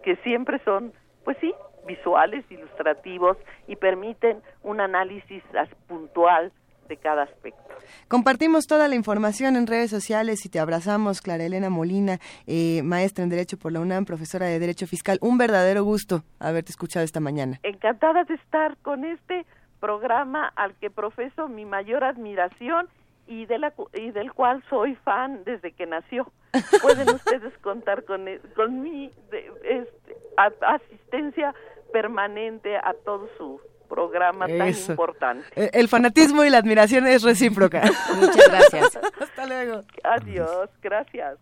Que 0.03 0.17
siempre 0.17 0.59
son, 0.59 0.93
pues 1.23 1.37
sí, 1.41 1.53
visuales, 1.87 2.45
ilustrativos 2.51 3.37
y 3.67 3.75
permiten 3.75 4.41
un 4.61 4.81
análisis 4.81 5.43
puntual 5.87 6.51
de 6.93 6.97
cada 6.97 7.23
aspecto. 7.23 7.59
Compartimos 8.07 8.65
toda 8.67 8.87
la 8.87 8.95
información 8.95 9.55
en 9.55 9.65
redes 9.65 9.89
sociales 9.89 10.45
y 10.45 10.49
te 10.49 10.59
abrazamos, 10.59 11.21
Clara 11.21 11.43
Elena 11.43 11.69
Molina, 11.69 12.19
eh, 12.45 12.81
maestra 12.83 13.23
en 13.23 13.29
Derecho 13.29 13.57
por 13.57 13.71
la 13.71 13.79
UNAM, 13.79 14.05
profesora 14.05 14.45
de 14.45 14.59
Derecho 14.59 14.85
Fiscal. 14.85 15.17
Un 15.21 15.37
verdadero 15.37 15.83
gusto 15.83 16.23
haberte 16.39 16.71
escuchado 16.71 17.03
esta 17.03 17.19
mañana. 17.19 17.59
Encantada 17.63 18.23
de 18.25 18.35
estar 18.35 18.77
con 18.83 19.03
este 19.05 19.45
programa 19.79 20.51
al 20.55 20.75
que 20.75 20.89
profeso 20.91 21.47
mi 21.47 21.65
mayor 21.65 22.03
admiración 22.03 22.87
y, 23.27 23.45
de 23.47 23.57
la, 23.57 23.73
y 23.93 24.11
del 24.11 24.31
cual 24.33 24.63
soy 24.69 24.95
fan 24.95 25.43
desde 25.45 25.71
que 25.71 25.85
nació. 25.87 26.31
Pueden 26.81 27.09
ustedes 27.09 27.57
contar 27.59 28.03
con, 28.05 28.27
e- 28.27 28.39
con 28.55 28.81
mi 28.81 29.11
de- 29.31 29.51
este, 29.63 30.15
asistencia 30.61 31.53
permanente 31.91 32.75
a 32.77 32.93
todo 33.05 33.27
su 33.37 33.59
programa 33.93 34.47
tan 34.47 34.69
importante. 34.69 35.69
El 35.71 35.87
fanatismo 35.87 36.43
y 36.43 36.49
la 36.49 36.57
admiración 36.57 37.05
es 37.05 37.21
recíproca. 37.21 37.81
Muchas 38.15 38.47
gracias. 38.49 38.99
Hasta 39.19 39.45
luego. 39.45 39.81
Adiós, 40.03 40.69
gracias. 40.81 41.37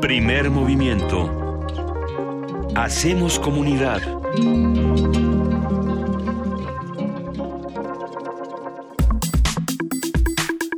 Primer 0.00 0.50
movimiento. 0.50 1.60
Hacemos 2.74 3.38
comunidad. 3.38 4.00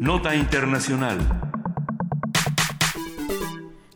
Nota 0.00 0.34
Internacional. 0.34 1.51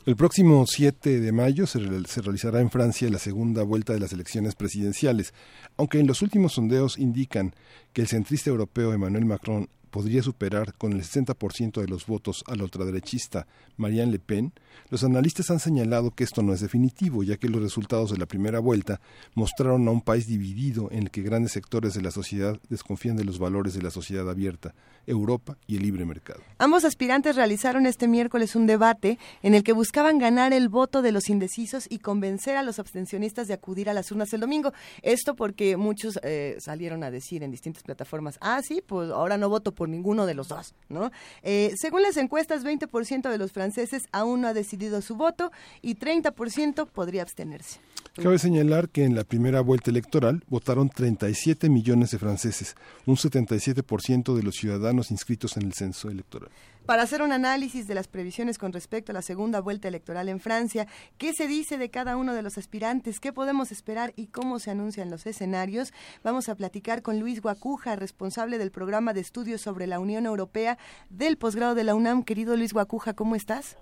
El 0.06 0.14
próximo 0.14 0.64
7 0.66 1.20
de 1.20 1.32
mayo 1.32 1.66
se, 1.66 1.80
real- 1.80 2.06
se 2.06 2.22
realizará 2.22 2.60
en 2.60 2.70
Francia 2.70 3.10
la 3.10 3.18
segunda 3.18 3.64
vuelta 3.64 3.92
de 3.92 3.98
las 4.00 4.12
elecciones 4.12 4.54
presidenciales, 4.54 5.34
aunque 5.76 5.98
en 5.98 6.06
los 6.06 6.22
últimos 6.22 6.52
sondeos 6.52 6.96
indican 6.96 7.54
que 7.92 8.02
el 8.02 8.06
centrista 8.08 8.48
europeo 8.50 8.92
Emmanuel 8.92 9.24
Macron 9.24 9.68
podría 9.96 10.22
superar 10.22 10.74
con 10.74 10.92
el 10.92 11.00
60% 11.00 11.80
de 11.80 11.88
los 11.88 12.04
votos 12.04 12.44
a 12.48 12.54
la 12.54 12.64
ultraderechista 12.64 13.46
Marianne 13.78 14.12
Le 14.12 14.18
Pen, 14.18 14.52
los 14.90 15.02
analistas 15.04 15.50
han 15.50 15.58
señalado 15.58 16.10
que 16.10 16.22
esto 16.22 16.42
no 16.42 16.52
es 16.52 16.60
definitivo, 16.60 17.22
ya 17.22 17.38
que 17.38 17.48
los 17.48 17.62
resultados 17.62 18.10
de 18.10 18.18
la 18.18 18.26
primera 18.26 18.58
vuelta 18.58 19.00
mostraron 19.34 19.88
a 19.88 19.90
un 19.90 20.02
país 20.02 20.26
dividido 20.26 20.90
en 20.90 21.04
el 21.04 21.10
que 21.10 21.22
grandes 21.22 21.52
sectores 21.52 21.94
de 21.94 22.02
la 22.02 22.10
sociedad 22.10 22.60
desconfían 22.68 23.16
de 23.16 23.24
los 23.24 23.38
valores 23.38 23.72
de 23.72 23.80
la 23.80 23.90
sociedad 23.90 24.28
abierta, 24.28 24.74
Europa 25.06 25.56
y 25.66 25.76
el 25.76 25.82
libre 25.82 26.04
mercado. 26.04 26.40
Ambos 26.58 26.84
aspirantes 26.84 27.36
realizaron 27.36 27.86
este 27.86 28.06
miércoles 28.06 28.54
un 28.54 28.66
debate 28.66 29.18
en 29.42 29.54
el 29.54 29.62
que 29.62 29.72
buscaban 29.72 30.18
ganar 30.18 30.52
el 30.52 30.68
voto 30.68 31.00
de 31.00 31.12
los 31.12 31.30
indecisos 31.30 31.86
y 31.88 32.00
convencer 32.00 32.56
a 32.56 32.62
los 32.62 32.78
abstencionistas 32.78 33.48
de 33.48 33.54
acudir 33.54 33.88
a 33.88 33.94
las 33.94 34.10
urnas 34.12 34.32
el 34.34 34.40
domingo. 34.40 34.72
Esto 35.02 35.34
porque 35.36 35.76
muchos 35.76 36.18
eh, 36.22 36.56
salieron 36.60 37.02
a 37.02 37.10
decir 37.10 37.42
en 37.42 37.50
distintas 37.50 37.82
plataformas, 37.82 38.38
ah, 38.40 38.60
sí, 38.62 38.82
pues 38.86 39.10
ahora 39.10 39.38
no 39.38 39.48
voto 39.48 39.72
por 39.72 39.85
ninguno 39.88 40.26
de 40.26 40.34
los 40.34 40.48
dos, 40.48 40.74
¿no? 40.88 41.10
Eh, 41.42 41.72
según 41.76 42.02
las 42.02 42.16
encuestas, 42.16 42.64
20% 42.64 43.30
de 43.30 43.38
los 43.38 43.52
franceses 43.52 44.04
aún 44.12 44.40
no 44.42 44.48
ha 44.48 44.54
decidido 44.54 45.00
su 45.02 45.16
voto 45.16 45.52
y 45.82 45.96
30% 45.96 46.86
podría 46.86 47.22
abstenerse. 47.22 47.80
Cabe 48.22 48.38
señalar 48.38 48.88
que 48.88 49.04
en 49.04 49.14
la 49.14 49.24
primera 49.24 49.60
vuelta 49.60 49.90
electoral 49.90 50.42
votaron 50.48 50.88
37 50.88 51.68
millones 51.68 52.10
de 52.12 52.18
franceses, 52.18 52.74
un 53.04 53.16
77% 53.16 54.34
de 54.34 54.42
los 54.42 54.54
ciudadanos 54.54 55.10
inscritos 55.10 55.58
en 55.58 55.64
el 55.64 55.74
censo 55.74 56.08
electoral. 56.08 56.48
Para 56.86 57.02
hacer 57.02 57.20
un 57.20 57.32
análisis 57.32 57.88
de 57.88 57.96
las 57.96 58.06
previsiones 58.06 58.58
con 58.58 58.72
respecto 58.72 59.10
a 59.10 59.14
la 59.14 59.22
segunda 59.22 59.60
vuelta 59.60 59.88
electoral 59.88 60.28
en 60.28 60.38
Francia, 60.38 60.86
qué 61.18 61.32
se 61.32 61.48
dice 61.48 61.78
de 61.78 61.90
cada 61.90 62.16
uno 62.16 62.32
de 62.32 62.42
los 62.42 62.58
aspirantes, 62.58 63.18
qué 63.18 63.32
podemos 63.32 63.72
esperar 63.72 64.12
y 64.14 64.28
cómo 64.28 64.60
se 64.60 64.70
anuncian 64.70 65.10
los 65.10 65.26
escenarios, 65.26 65.92
vamos 66.22 66.48
a 66.48 66.54
platicar 66.54 67.02
con 67.02 67.18
Luis 67.18 67.42
Guacuja, 67.42 67.96
responsable 67.96 68.58
del 68.58 68.70
programa 68.70 69.14
de 69.14 69.20
estudios 69.20 69.62
sobre 69.62 69.88
la 69.88 69.98
Unión 69.98 70.26
Europea 70.26 70.78
del 71.10 71.38
posgrado 71.38 71.74
de 71.74 71.82
la 71.82 71.96
UNAM. 71.96 72.22
Querido 72.22 72.56
Luis 72.56 72.72
Guacuja, 72.72 73.14
¿cómo 73.14 73.34
estás? 73.34 73.76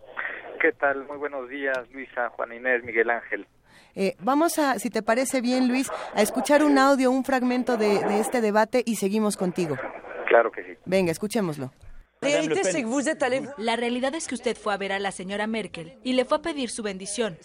¿Qué 0.63 0.73
tal? 0.73 1.07
Muy 1.07 1.19
buenos 1.19 1.51
días, 1.51 1.77
Luisa, 1.93 2.31
Juan 2.31 2.55
Inés, 2.55 2.85
Miguel 2.85 3.11
Ángel. 3.11 3.47
Eh, 3.95 4.17
vamos 4.21 4.59
a, 4.59 4.79
si 4.79 4.89
te 4.89 5.03
parece 5.03 5.43
bien, 5.43 5.69
Luis, 5.69 5.91
a 6.15 6.23
escuchar 6.23 6.65
un 6.65 6.79
audio, 6.79 7.11
un 7.11 7.23
fragmento 7.23 7.77
de, 7.77 7.99
de 7.99 8.21
este 8.21 8.41
debate 8.41 8.83
y 8.87 8.97
seguimos 8.97 9.37
contigo. 9.37 9.77
Claro 10.27 10.51
que 10.51 10.65
sí. 10.65 10.79
Venga, 10.87 11.13
escuchémoslo. 11.13 11.71
La 13.59 13.77
realidad 13.77 14.15
es 14.15 14.27
que 14.27 14.35
usted 14.35 14.57
fue 14.57 14.75
a 14.75 14.77
ver 14.77 14.93
a 14.93 14.99
la 14.99 15.13
señora 15.13 15.47
Merkel 15.47 15.99
y 16.03 16.15
le 16.15 16.25
fue 16.25 16.39
a 16.39 16.43
pedir 16.43 16.71
su 16.71 16.83
bendición. 16.83 17.39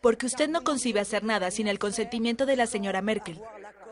Porque 0.00 0.26
usted 0.26 0.48
no 0.48 0.64
concibe 0.64 1.00
hacer 1.00 1.24
nada 1.24 1.50
sin 1.50 1.68
el 1.68 1.78
consentimiento 1.78 2.46
de 2.46 2.56
la 2.56 2.66
señora 2.66 3.02
Merkel. 3.02 3.40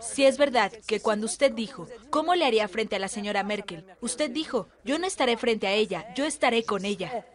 Si 0.01 0.25
es 0.25 0.39
verdad 0.39 0.73
que 0.87 1.01
cuando 1.01 1.27
usted 1.27 1.53
dijo, 1.53 1.87
¿cómo 2.09 2.35
le 2.35 2.47
haría 2.47 2.67
frente 2.69 2.97
a 2.97 2.99
la 2.99 3.09
señora 3.09 3.43
Merkel? 3.43 3.85
Usted 4.01 4.31
dijo, 4.31 4.69
yo 4.83 4.99
no 4.99 5.07
estaré 5.07 5.37
frente 5.37 5.67
a 5.67 5.73
ella, 5.73 6.07
yo 6.15 6.25
estaré 6.25 6.65
con 6.65 6.87
ella. 6.87 7.27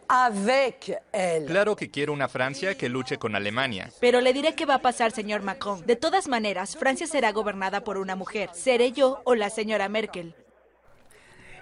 Claro 1.46 1.76
que 1.76 1.90
quiero 1.90 2.12
una 2.12 2.28
Francia 2.28 2.76
que 2.76 2.88
luche 2.88 3.18
con 3.18 3.36
Alemania. 3.36 3.90
Pero 4.00 4.20
le 4.20 4.32
diré 4.32 4.54
qué 4.54 4.66
va 4.66 4.74
a 4.74 4.82
pasar, 4.82 5.12
señor 5.12 5.42
Macron. 5.42 5.86
De 5.86 5.94
todas 5.94 6.26
maneras, 6.26 6.76
Francia 6.76 7.06
será 7.06 7.30
gobernada 7.30 7.84
por 7.84 7.98
una 7.98 8.16
mujer. 8.16 8.50
Seré 8.52 8.90
yo 8.90 9.20
o 9.24 9.36
la 9.36 9.48
señora 9.48 9.88
Merkel. 9.88 10.34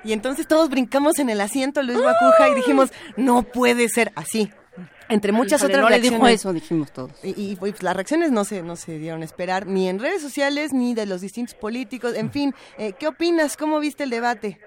Y 0.05 0.13
entonces 0.13 0.47
todos 0.47 0.69
brincamos 0.71 1.19
en 1.19 1.31
el 1.31 1.41
asiento, 1.41 1.83
Luis 1.83 2.03
Bacuja, 2.03 2.49
y 2.51 2.55
dijimos, 2.55 2.93
no 3.17 3.43
puede 3.43 3.89
ser 3.89 4.13
así. 4.17 4.51
Entre 5.09 5.33
muchas 5.33 5.61
Híjole, 5.61 5.75
otras 5.75 5.83
no 5.83 5.89
le 5.91 5.97
reacciones. 5.97 6.21
dijo 6.21 6.29
eso, 6.29 6.53
dijimos 6.53 6.93
todos. 6.93 7.25
Y, 7.25 7.53
y, 7.53 7.57
pues, 7.57 7.83
las 7.83 7.95
reacciones 7.95 8.31
no 8.33 8.45
se, 8.45 8.63
no 8.63 8.75
se 8.77 8.99
dieron 8.99 9.23
a 9.23 9.25
esperar, 9.25 9.67
ni 9.67 9.89
en 9.89 9.99
redes 10.01 10.23
sociales, 10.23 10.73
ni 10.73 10.95
de 10.95 11.07
los 11.07 11.21
distintos 11.21 11.55
políticos. 11.55 12.15
En 12.17 12.31
fin, 12.31 12.55
eh, 12.79 12.93
¿qué 12.99 13.07
opinas? 13.09 13.57
¿Cómo 13.57 13.81
viste 13.81 14.05
el 14.05 14.11
debate? 14.11 14.59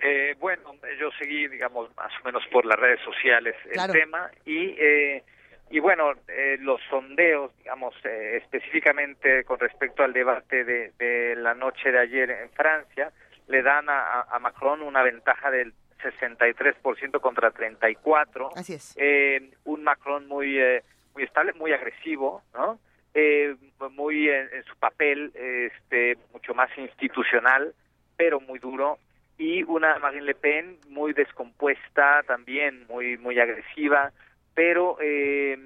Eh, 0.00 0.36
bueno, 0.38 0.74
yo 1.00 1.10
seguí, 1.18 1.48
digamos, 1.48 1.88
más 1.96 2.12
o 2.22 2.24
menos 2.24 2.42
por 2.52 2.64
las 2.64 2.78
redes 2.78 3.00
sociales 3.04 3.56
el 3.66 3.72
Claro. 3.72 3.92
tema 3.92 4.30
y, 4.46 4.76
eh, 4.78 5.24
y 5.70 5.80
bueno, 5.80 6.12
eh, 6.28 6.56
los 6.60 6.80
sondeos, 6.88 7.50
digamos, 7.58 7.94
eh, 8.04 8.36
específicamente 8.40 9.42
con 9.42 9.58
respecto 9.58 10.04
al 10.04 10.12
debate 10.12 10.62
de, 10.64 10.92
de 10.98 11.34
la 11.34 11.54
noche 11.54 11.90
de 11.90 11.98
ayer 11.98 12.30
en 12.30 12.50
Francia, 12.50 13.10
le 13.48 13.62
dan 13.62 13.88
a, 13.88 14.22
a 14.22 14.38
Macron 14.38 14.82
una 14.82 15.02
ventaja 15.02 15.50
del 15.50 15.72
63% 16.02 17.20
contra 17.20 17.50
34. 17.50 18.50
Así 18.54 18.74
es. 18.74 18.94
Eh, 18.96 19.50
un 19.64 19.82
Macron 19.82 20.28
muy, 20.28 20.58
eh, 20.58 20.84
muy 21.14 21.24
estable, 21.24 21.52
muy 21.54 21.72
agresivo, 21.72 22.42
¿no? 22.54 22.78
Eh, 23.14 23.56
muy 23.90 24.28
en, 24.28 24.48
en 24.52 24.64
su 24.64 24.76
papel, 24.76 25.32
este, 25.34 26.18
mucho 26.32 26.54
más 26.54 26.70
institucional, 26.78 27.74
pero 28.16 28.40
muy 28.40 28.58
duro 28.58 28.98
y 29.38 29.62
una 29.62 29.98
Marine 30.00 30.26
Le 30.26 30.34
Pen 30.34 30.78
muy 30.88 31.12
descompuesta 31.12 32.22
también, 32.26 32.84
muy 32.88 33.16
muy 33.16 33.38
agresiva, 33.38 34.12
pero 34.52 34.98
eh, 35.00 35.56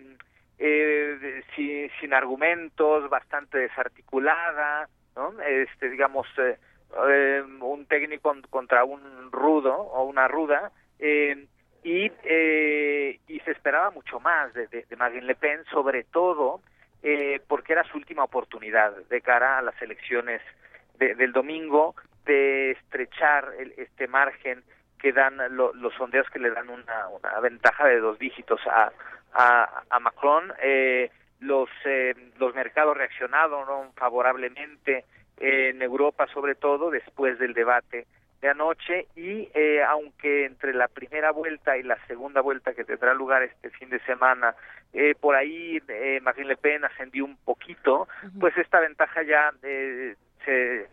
eh, 0.58 1.42
sin, 1.56 1.90
sin 1.98 2.12
argumentos, 2.12 3.08
bastante 3.08 3.58
desarticulada, 3.58 4.88
¿no? 5.16 5.40
Este, 5.40 5.88
digamos, 5.88 6.26
eh, 7.08 7.42
un 7.60 7.86
técnico 7.86 8.34
contra 8.50 8.84
un 8.84 9.30
rudo 9.32 9.74
o 9.74 10.04
una 10.04 10.28
ruda, 10.28 10.70
eh, 10.98 11.46
y, 11.84 12.10
eh, 12.24 13.18
y 13.26 13.40
se 13.40 13.50
esperaba 13.50 13.90
mucho 13.90 14.20
más 14.20 14.52
de, 14.54 14.66
de, 14.68 14.84
de 14.88 14.96
Marine 14.96 15.26
Le 15.26 15.34
Pen, 15.34 15.64
sobre 15.70 16.04
todo 16.04 16.60
eh, 17.02 17.40
porque 17.48 17.72
era 17.72 17.82
su 17.84 17.96
última 17.98 18.22
oportunidad 18.22 18.92
de 19.10 19.20
cara 19.20 19.58
a 19.58 19.62
las 19.62 19.80
elecciones 19.82 20.40
de- 20.98 21.16
del 21.16 21.32
domingo 21.32 21.96
de 22.24 22.70
estrechar 22.72 23.52
el- 23.58 23.74
este 23.76 24.06
margen 24.06 24.62
que 25.00 25.12
dan 25.12 25.36
lo- 25.56 25.72
los 25.74 25.92
sondeos 25.94 26.30
que 26.30 26.38
le 26.38 26.50
dan 26.52 26.68
una, 26.70 27.08
una 27.08 27.40
ventaja 27.40 27.86
de 27.88 27.98
dos 27.98 28.20
dígitos 28.20 28.60
a, 28.68 28.92
a, 29.34 29.82
a 29.90 29.98
Macron. 29.98 30.52
Eh, 30.62 31.10
los, 31.40 31.68
eh, 31.84 32.14
los 32.38 32.54
mercados 32.54 32.96
reaccionaron 32.96 33.92
favorablemente 33.94 35.04
en 35.42 35.82
Europa, 35.82 36.26
sobre 36.32 36.54
todo 36.54 36.90
después 36.90 37.38
del 37.38 37.52
debate 37.52 38.06
de 38.40 38.48
anoche. 38.48 39.06
Y 39.16 39.48
eh, 39.54 39.82
aunque 39.82 40.46
entre 40.46 40.72
la 40.72 40.88
primera 40.88 41.32
vuelta 41.32 41.76
y 41.76 41.82
la 41.82 41.98
segunda 42.06 42.40
vuelta 42.40 42.74
que 42.74 42.84
tendrá 42.84 43.12
lugar 43.12 43.42
este 43.42 43.70
fin 43.70 43.90
de 43.90 44.00
semana 44.00 44.54
eh, 44.92 45.14
por 45.18 45.34
ahí 45.34 45.80
eh, 45.88 46.20
Marine 46.22 46.48
Le 46.48 46.56
Pen 46.56 46.84
ascendió 46.84 47.24
un 47.24 47.36
poquito, 47.36 48.08
pues 48.38 48.56
esta 48.58 48.78
ventaja 48.80 49.22
ya 49.22 49.50
eh, 49.62 50.16
se, 50.44 50.86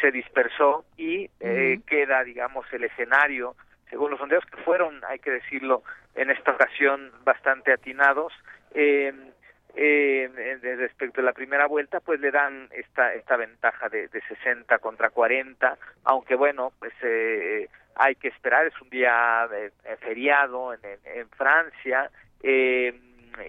se 0.00 0.10
dispersó 0.10 0.84
y 0.96 1.30
eh, 1.40 1.80
queda, 1.86 2.24
digamos, 2.24 2.66
el 2.72 2.84
escenario, 2.84 3.54
según 3.90 4.10
los 4.10 4.18
sondeos 4.18 4.44
que 4.46 4.56
fueron, 4.62 5.00
hay 5.06 5.20
que 5.20 5.30
decirlo, 5.30 5.82
en 6.16 6.30
esta 6.30 6.52
ocasión 6.52 7.12
bastante 7.24 7.72
atinados, 7.72 8.32
eh, 8.74 9.12
eh, 9.76 10.30
respecto 10.78 11.20
a 11.20 11.24
la 11.24 11.32
primera 11.32 11.66
vuelta, 11.66 12.00
pues 12.00 12.20
le 12.20 12.30
dan 12.30 12.68
esta 12.72 13.14
esta 13.14 13.36
ventaja 13.36 13.88
de, 13.88 14.08
de 14.08 14.20
60 14.22 14.78
contra 14.78 15.10
40, 15.10 15.76
aunque 16.04 16.34
bueno, 16.34 16.72
pues 16.78 16.92
eh, 17.02 17.68
hay 17.96 18.14
que 18.16 18.28
esperar, 18.28 18.66
es 18.66 18.80
un 18.80 18.90
día 18.90 19.48
eh, 19.52 19.70
feriado 20.00 20.74
en, 20.74 20.80
en, 21.04 21.28
Francia, 21.30 22.10
eh, 22.42 22.94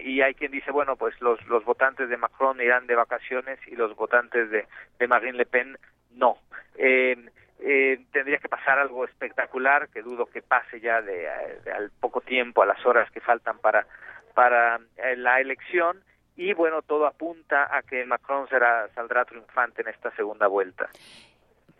y 0.02 0.20
hay 0.20 0.34
quien 0.34 0.50
dice, 0.50 0.70
bueno, 0.70 0.96
pues 0.96 1.20
los, 1.20 1.44
los 1.46 1.64
votantes 1.64 2.08
de 2.08 2.16
Macron 2.16 2.60
irán 2.60 2.86
de 2.86 2.94
vacaciones 2.94 3.58
y 3.66 3.76
los 3.76 3.94
votantes 3.94 4.50
de, 4.50 4.66
de 4.98 5.08
Marine 5.08 5.38
Le 5.38 5.46
Pen 5.46 5.78
no. 6.12 6.38
Eh, 6.76 7.16
eh, 7.58 8.04
tendría 8.12 8.38
que 8.38 8.48
pasar 8.48 8.78
algo 8.78 9.04
espectacular, 9.04 9.88
que 9.88 10.02
dudo 10.02 10.26
que 10.26 10.42
pase 10.42 10.80
ya 10.80 11.00
de, 11.00 11.28
al 11.74 11.90
poco 12.00 12.20
tiempo, 12.20 12.62
a 12.62 12.66
las 12.66 12.84
horas 12.84 13.10
que 13.10 13.20
faltan 13.20 13.58
para, 13.58 13.86
para 14.34 14.80
eh, 14.96 15.16
la 15.16 15.40
elección, 15.40 16.02
y 16.36 16.52
bueno, 16.52 16.82
todo 16.82 17.06
apunta 17.06 17.68
a 17.74 17.82
que 17.82 18.04
Macron 18.04 18.48
será, 18.48 18.88
saldrá 18.94 19.24
triunfante 19.24 19.82
en 19.82 19.88
esta 19.88 20.14
segunda 20.16 20.46
vuelta. 20.46 20.88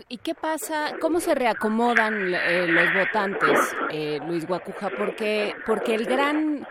¿Y 0.08 0.18
qué 0.18 0.34
pasa? 0.34 0.94
¿Cómo 1.00 1.20
se 1.20 1.34
reacomodan 1.34 2.34
eh, 2.34 2.66
los 2.68 2.92
votantes, 2.92 3.76
eh, 3.90 4.20
Luis 4.26 4.46
Guacuja? 4.46 4.90
Porque 4.90 5.54
porque 5.66 5.94
el 5.94 6.04
gran 6.04 6.66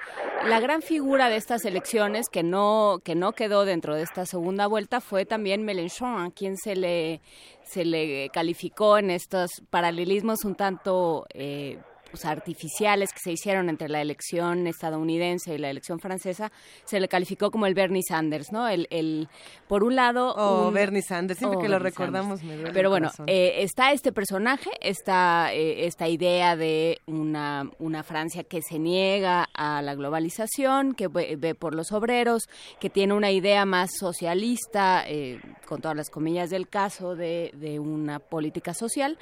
la 0.46 0.60
gran 0.60 0.82
figura 0.82 1.28
de 1.30 1.36
estas 1.36 1.66
elecciones 1.66 2.30
que 2.30 2.44
no 2.44 3.00
que 3.04 3.16
no 3.16 3.34
quedó 3.34 3.66
dentro 3.66 3.96
de 3.96 4.04
esta 4.04 4.26
segunda 4.26 4.68
vuelta 4.68 5.02
fue 5.02 5.26
también 5.26 5.66
Mélenchon, 5.66 6.22
a 6.22 6.32
quien 6.32 6.56
se 6.56 6.76
le 6.76 7.22
se 7.64 7.84
le 7.84 8.30
calificó 8.30 9.00
en 9.00 9.10
estos 9.10 9.50
paralelismos 9.72 10.46
un 10.46 10.56
tanto 10.56 11.26
eh, 11.34 11.80
pues, 12.16 12.26
artificiales 12.26 13.12
que 13.12 13.20
se 13.20 13.32
hicieron 13.32 13.70
entre 13.70 13.90
la 13.90 14.02
elección 14.02 14.68
estadounidense 14.68 15.54
y 15.54 15.58
la 15.58 15.70
elección 15.70 16.00
francesa, 16.00 16.52
se 16.86 17.00
le 17.00 17.08
calificó 17.08 17.52
como 17.52 17.66
el 17.66 17.74
Bernie 17.74 18.04
Sanders, 18.08 18.52
¿no? 18.52 18.68
El, 18.68 18.88
el 18.90 19.28
por 19.68 19.84
un 19.84 19.96
lado 19.96 20.34
Oh, 20.36 20.68
un- 20.70 20.74
Bernie 20.74 21.02
Sanders, 21.02 21.40
siempre 21.40 21.58
Oh, 21.58 21.62
que 21.62 21.68
lo 21.68 21.74
Bernie 21.76 21.90
recordamos 21.92 22.40
Sanders. 22.40 22.44
me 22.48 22.54
duele 22.56 22.70
el 22.70 22.74
Pero 22.74 22.90
bueno, 22.90 23.12
eh, 23.28 23.56
está 23.64 23.92
este 23.92 24.12
personaje, 24.12 24.70
está 24.82 25.54
eh, 25.54 25.86
esta 25.86 26.08
idea 26.08 26.56
de 26.56 27.00
una, 27.06 27.70
una 27.80 28.04
Francia 28.04 28.44
que 28.44 28.62
se 28.62 28.80
niega 28.80 29.48
a 29.54 29.82
la 29.82 29.94
globalización, 29.96 30.94
que 30.94 31.08
ve, 31.08 31.36
ve 31.38 31.54
por 31.56 31.76
los 31.76 31.92
obreros, 31.92 32.44
que 32.80 32.90
tiene 32.90 33.14
una 33.14 33.32
idea 33.32 33.66
más 33.66 33.92
socialista, 34.00 35.04
eh, 35.08 35.40
con 35.68 35.82
todas 35.82 35.98
las 35.98 36.10
comillas 36.10 36.50
del 36.50 36.68
caso, 36.70 37.16
de, 37.16 37.52
de 37.56 37.80
una 37.80 38.20
política 38.20 38.74
social 38.74 39.18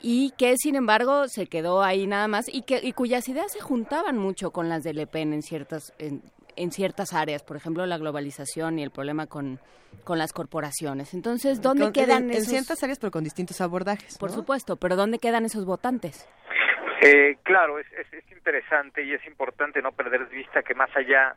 y 0.00 0.32
que 0.38 0.56
sin 0.56 0.76
embargo 0.76 1.28
se 1.28 1.46
quedó 1.46 1.82
ahí 1.82 2.06
nada 2.06 2.28
más 2.28 2.46
y 2.52 2.62
que 2.62 2.80
y 2.82 2.92
cuyas 2.92 3.28
ideas 3.28 3.52
se 3.52 3.60
juntaban 3.60 4.18
mucho 4.18 4.50
con 4.50 4.68
las 4.68 4.82
de 4.84 4.94
Le 4.94 5.06
Pen 5.06 5.32
en 5.32 5.42
ciertas 5.42 5.92
en, 5.98 6.22
en 6.56 6.72
ciertas 6.72 7.12
áreas, 7.12 7.42
por 7.42 7.56
ejemplo 7.56 7.84
la 7.86 7.98
globalización 7.98 8.78
y 8.78 8.82
el 8.82 8.90
problema 8.90 9.26
con, 9.26 9.60
con 10.04 10.18
las 10.18 10.32
corporaciones. 10.32 11.12
Entonces, 11.14 11.60
¿dónde 11.60 11.84
Con- 11.84 11.92
quedan 11.92 12.24
en, 12.24 12.30
en 12.30 12.36
esos? 12.38 12.48
ciertas 12.48 12.82
áreas, 12.82 12.98
pero 12.98 13.10
con 13.10 13.24
distintos 13.24 13.60
abordajes. 13.60 14.16
Por 14.18 14.30
¿no? 14.30 14.36
supuesto, 14.36 14.76
pero 14.76 14.96
¿dónde 14.96 15.18
quedan 15.18 15.44
esos 15.44 15.64
votantes? 15.66 16.28
Eh, 17.02 17.36
claro, 17.42 17.78
es, 17.78 17.86
es, 17.92 18.10
es 18.12 18.32
interesante 18.32 19.04
y 19.04 19.12
es 19.12 19.26
importante 19.26 19.82
no 19.82 19.92
perder 19.92 20.28
de 20.28 20.34
vista 20.36 20.62
que 20.62 20.74
más 20.74 20.88
allá 20.96 21.36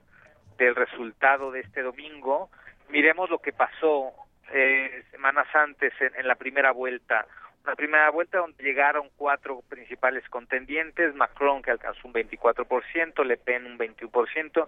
del 0.58 0.74
resultado 0.76 1.52
de 1.52 1.60
este 1.62 1.82
domingo, 1.82 2.50
miremos 2.90 3.30
lo 3.30 3.40
que 3.40 3.52
pasó 3.52 4.12
eh, 4.54 5.04
semanas 5.12 5.48
antes 5.54 5.92
en, 6.00 6.16
en 6.16 6.28
la 6.28 6.36
primera 6.36 6.72
vuelta. 6.72 7.26
Una 7.64 7.76
primera 7.76 8.10
vuelta 8.10 8.40
donde 8.40 8.64
llegaron 8.64 9.10
cuatro 9.16 9.62
principales 9.70 10.28
contendientes, 10.30 11.14
Macron 11.14 11.62
que 11.62 11.72
alcanzó 11.72 12.08
un 12.08 12.14
24%, 12.14 13.24
Le 13.26 13.38
Pen 13.38 13.66
un 13.66 13.78
21%, 13.78 14.68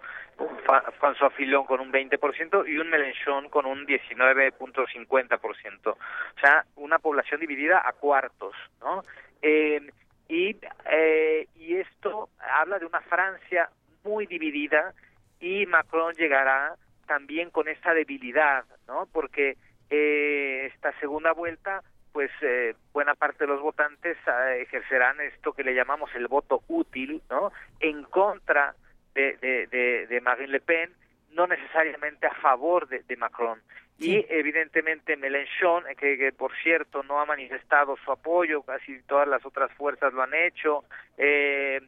Fa- 0.65 0.84
François 0.99 1.31
Fillon 1.31 1.65
con 1.65 1.80
un 1.80 1.91
20% 1.91 2.68
y 2.68 2.77
un 2.77 2.89
Mélenchon 2.89 3.49
con 3.49 3.65
un 3.65 3.85
19.50%. 3.88 5.88
O 5.88 5.97
sea, 6.39 6.65
una 6.76 6.99
población 6.99 7.39
dividida 7.39 7.81
a 7.84 7.93
cuartos, 7.93 8.53
¿no? 8.81 9.03
Eh, 9.41 9.81
y, 10.27 10.55
eh, 10.91 11.47
y 11.55 11.76
esto 11.77 12.30
habla 12.39 12.77
de 12.80 12.85
una 12.85 13.01
Francia 13.01 13.69
muy 14.03 14.26
dividida 14.27 14.93
y 15.39 15.65
Macron 15.65 16.13
llegará 16.15 16.76
también 17.07 17.49
con 17.49 17.68
esta 17.68 17.93
debilidad, 17.93 18.63
¿no? 18.88 19.07
Porque 19.11 19.57
eh, 19.89 20.69
esta 20.73 20.97
segunda 20.99 21.31
vuelta, 21.34 21.81
pues 22.11 22.31
eh, 22.41 22.75
buena 22.93 23.15
parte 23.15 23.45
de 23.45 23.47
los 23.47 23.61
votantes 23.61 24.17
eh, 24.27 24.61
ejercerán 24.61 25.19
esto 25.21 25.53
que 25.53 25.63
le 25.63 25.73
llamamos 25.73 26.09
el 26.15 26.27
voto 26.27 26.63
útil, 26.67 27.21
¿no? 27.29 27.51
En 27.79 28.03
contra 28.03 28.75
de, 29.13 29.38
de, 29.38 30.07
de, 30.07 30.21
Marine 30.21 30.47
Le 30.47 30.59
Pen, 30.59 30.93
no 31.31 31.47
necesariamente 31.47 32.27
a 32.27 32.35
favor 32.35 32.88
de, 32.88 33.15
Macron. 33.17 33.61
Y 33.97 34.25
evidentemente 34.29 35.15
Mélenchon, 35.15 35.83
que, 35.97 36.17
que, 36.17 36.31
por 36.31 36.51
cierto 36.63 37.03
no 37.03 37.19
ha 37.19 37.25
manifestado 37.25 37.95
su 38.03 38.11
apoyo, 38.11 38.63
casi 38.63 39.01
todas 39.03 39.27
las 39.27 39.45
otras 39.45 39.71
fuerzas 39.73 40.13
lo 40.13 40.23
han 40.23 40.33
hecho, 40.33 40.83
eh, 41.17 41.81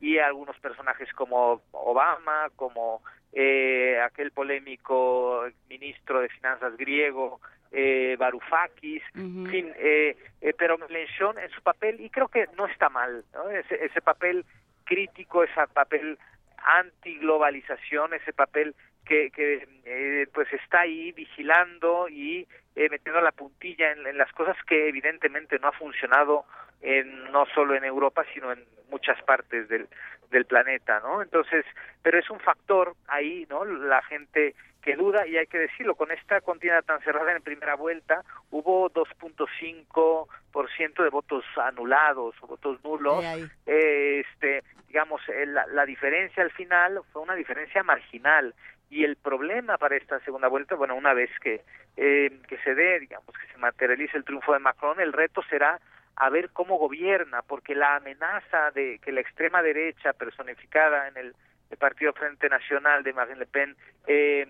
y 0.00 0.18
algunos 0.18 0.58
personajes 0.60 1.12
como 1.12 1.60
Obama, 1.72 2.48
como 2.56 3.02
eh, 3.32 4.00
aquel 4.00 4.30
polémico 4.30 5.44
ministro 5.68 6.20
de 6.20 6.28
finanzas 6.28 6.76
griego, 6.76 7.40
eh, 7.70 8.16
Varoufakis, 8.18 9.02
en 9.14 9.46
fin, 9.46 9.72
eh, 9.76 10.16
eh, 10.40 10.54
pero 10.56 10.78
Mélenchon 10.78 11.38
en 11.38 11.50
su 11.50 11.62
papel, 11.62 12.00
y 12.00 12.08
creo 12.10 12.28
que 12.28 12.46
no 12.56 12.66
está 12.66 12.88
mal, 12.88 13.24
¿no? 13.34 13.50
Ese, 13.50 13.84
ese 13.84 14.00
papel 14.00 14.44
crítico, 14.84 15.44
ese 15.44 15.66
papel 15.74 16.18
antiglobalización, 16.56 18.14
ese 18.14 18.32
papel 18.32 18.74
que, 19.04 19.30
que 19.30 19.66
eh, 19.84 20.26
pues 20.32 20.52
está 20.52 20.80
ahí 20.80 21.12
vigilando 21.12 22.08
y 22.08 22.46
eh, 22.76 22.88
metiendo 22.90 23.20
la 23.20 23.32
puntilla 23.32 23.92
en, 23.92 24.18
las 24.18 24.30
cosas 24.32 24.56
que 24.66 24.88
evidentemente 24.88 25.58
no 25.58 25.68
ha 25.68 25.72
funcionado 25.72 26.44
en, 26.82 27.32
no 27.32 27.46
solo 27.54 27.74
en 27.74 27.84
Europa 27.84 28.24
sino 28.34 28.52
en 28.52 28.64
muchas 28.90 29.20
partes 29.22 29.68
del, 29.68 29.88
del 30.30 30.46
planeta, 30.46 31.00
¿no? 31.00 31.22
Entonces, 31.22 31.64
pero 32.02 32.18
es 32.18 32.28
un 32.30 32.40
factor 32.40 32.94
ahí, 33.06 33.46
¿no? 33.48 33.64
La 33.64 34.02
gente 34.02 34.56
que 34.82 34.96
duda 34.96 35.26
y 35.26 35.36
hay 35.36 35.46
que 35.46 35.58
decirlo, 35.58 35.96
con 35.96 36.10
esta 36.10 36.40
contienda 36.40 36.80
tan 36.82 37.00
cerrada 37.00 37.32
en 37.32 37.42
primera 37.42 37.74
vuelta 37.74 38.22
hubo 38.50 38.88
2.5% 38.90 41.02
de 41.02 41.10
votos 41.10 41.44
anulados 41.56 42.34
o 42.40 42.46
votos 42.46 42.82
nulos. 42.84 43.24
Eh, 43.66 44.24
este, 44.24 44.62
digamos, 44.86 45.20
eh, 45.28 45.46
la, 45.46 45.66
la 45.66 45.84
diferencia 45.84 46.42
al 46.42 46.52
final 46.52 47.00
fue 47.12 47.22
una 47.22 47.34
diferencia 47.34 47.82
marginal 47.82 48.54
y 48.90 49.04
el 49.04 49.16
problema 49.16 49.76
para 49.76 49.96
esta 49.96 50.18
segunda 50.20 50.48
vuelta, 50.48 50.74
bueno, 50.74 50.94
una 50.94 51.12
vez 51.12 51.30
que, 51.40 51.62
eh, 51.96 52.40
que 52.48 52.58
se 52.58 52.74
dé, 52.74 53.00
digamos, 53.00 53.36
que 53.36 53.52
se 53.52 53.58
materialice 53.58 54.16
el 54.16 54.24
triunfo 54.24 54.52
de 54.52 54.60
Macron, 54.60 55.00
el 55.00 55.12
reto 55.12 55.42
será 55.50 55.78
a 56.20 56.30
ver 56.30 56.50
cómo 56.50 56.78
gobierna, 56.78 57.42
porque 57.42 57.76
la 57.76 57.96
amenaza 57.96 58.72
de 58.72 58.98
que 58.98 59.12
la 59.12 59.20
extrema 59.20 59.62
derecha 59.62 60.12
personificada 60.12 61.08
en 61.08 61.16
el, 61.16 61.34
Partido 61.78 62.14
Frente 62.14 62.48
Nacional 62.48 63.02
de 63.02 63.12
Marine 63.12 63.40
Le 63.40 63.46
Pen 63.46 63.76
eh, 64.06 64.48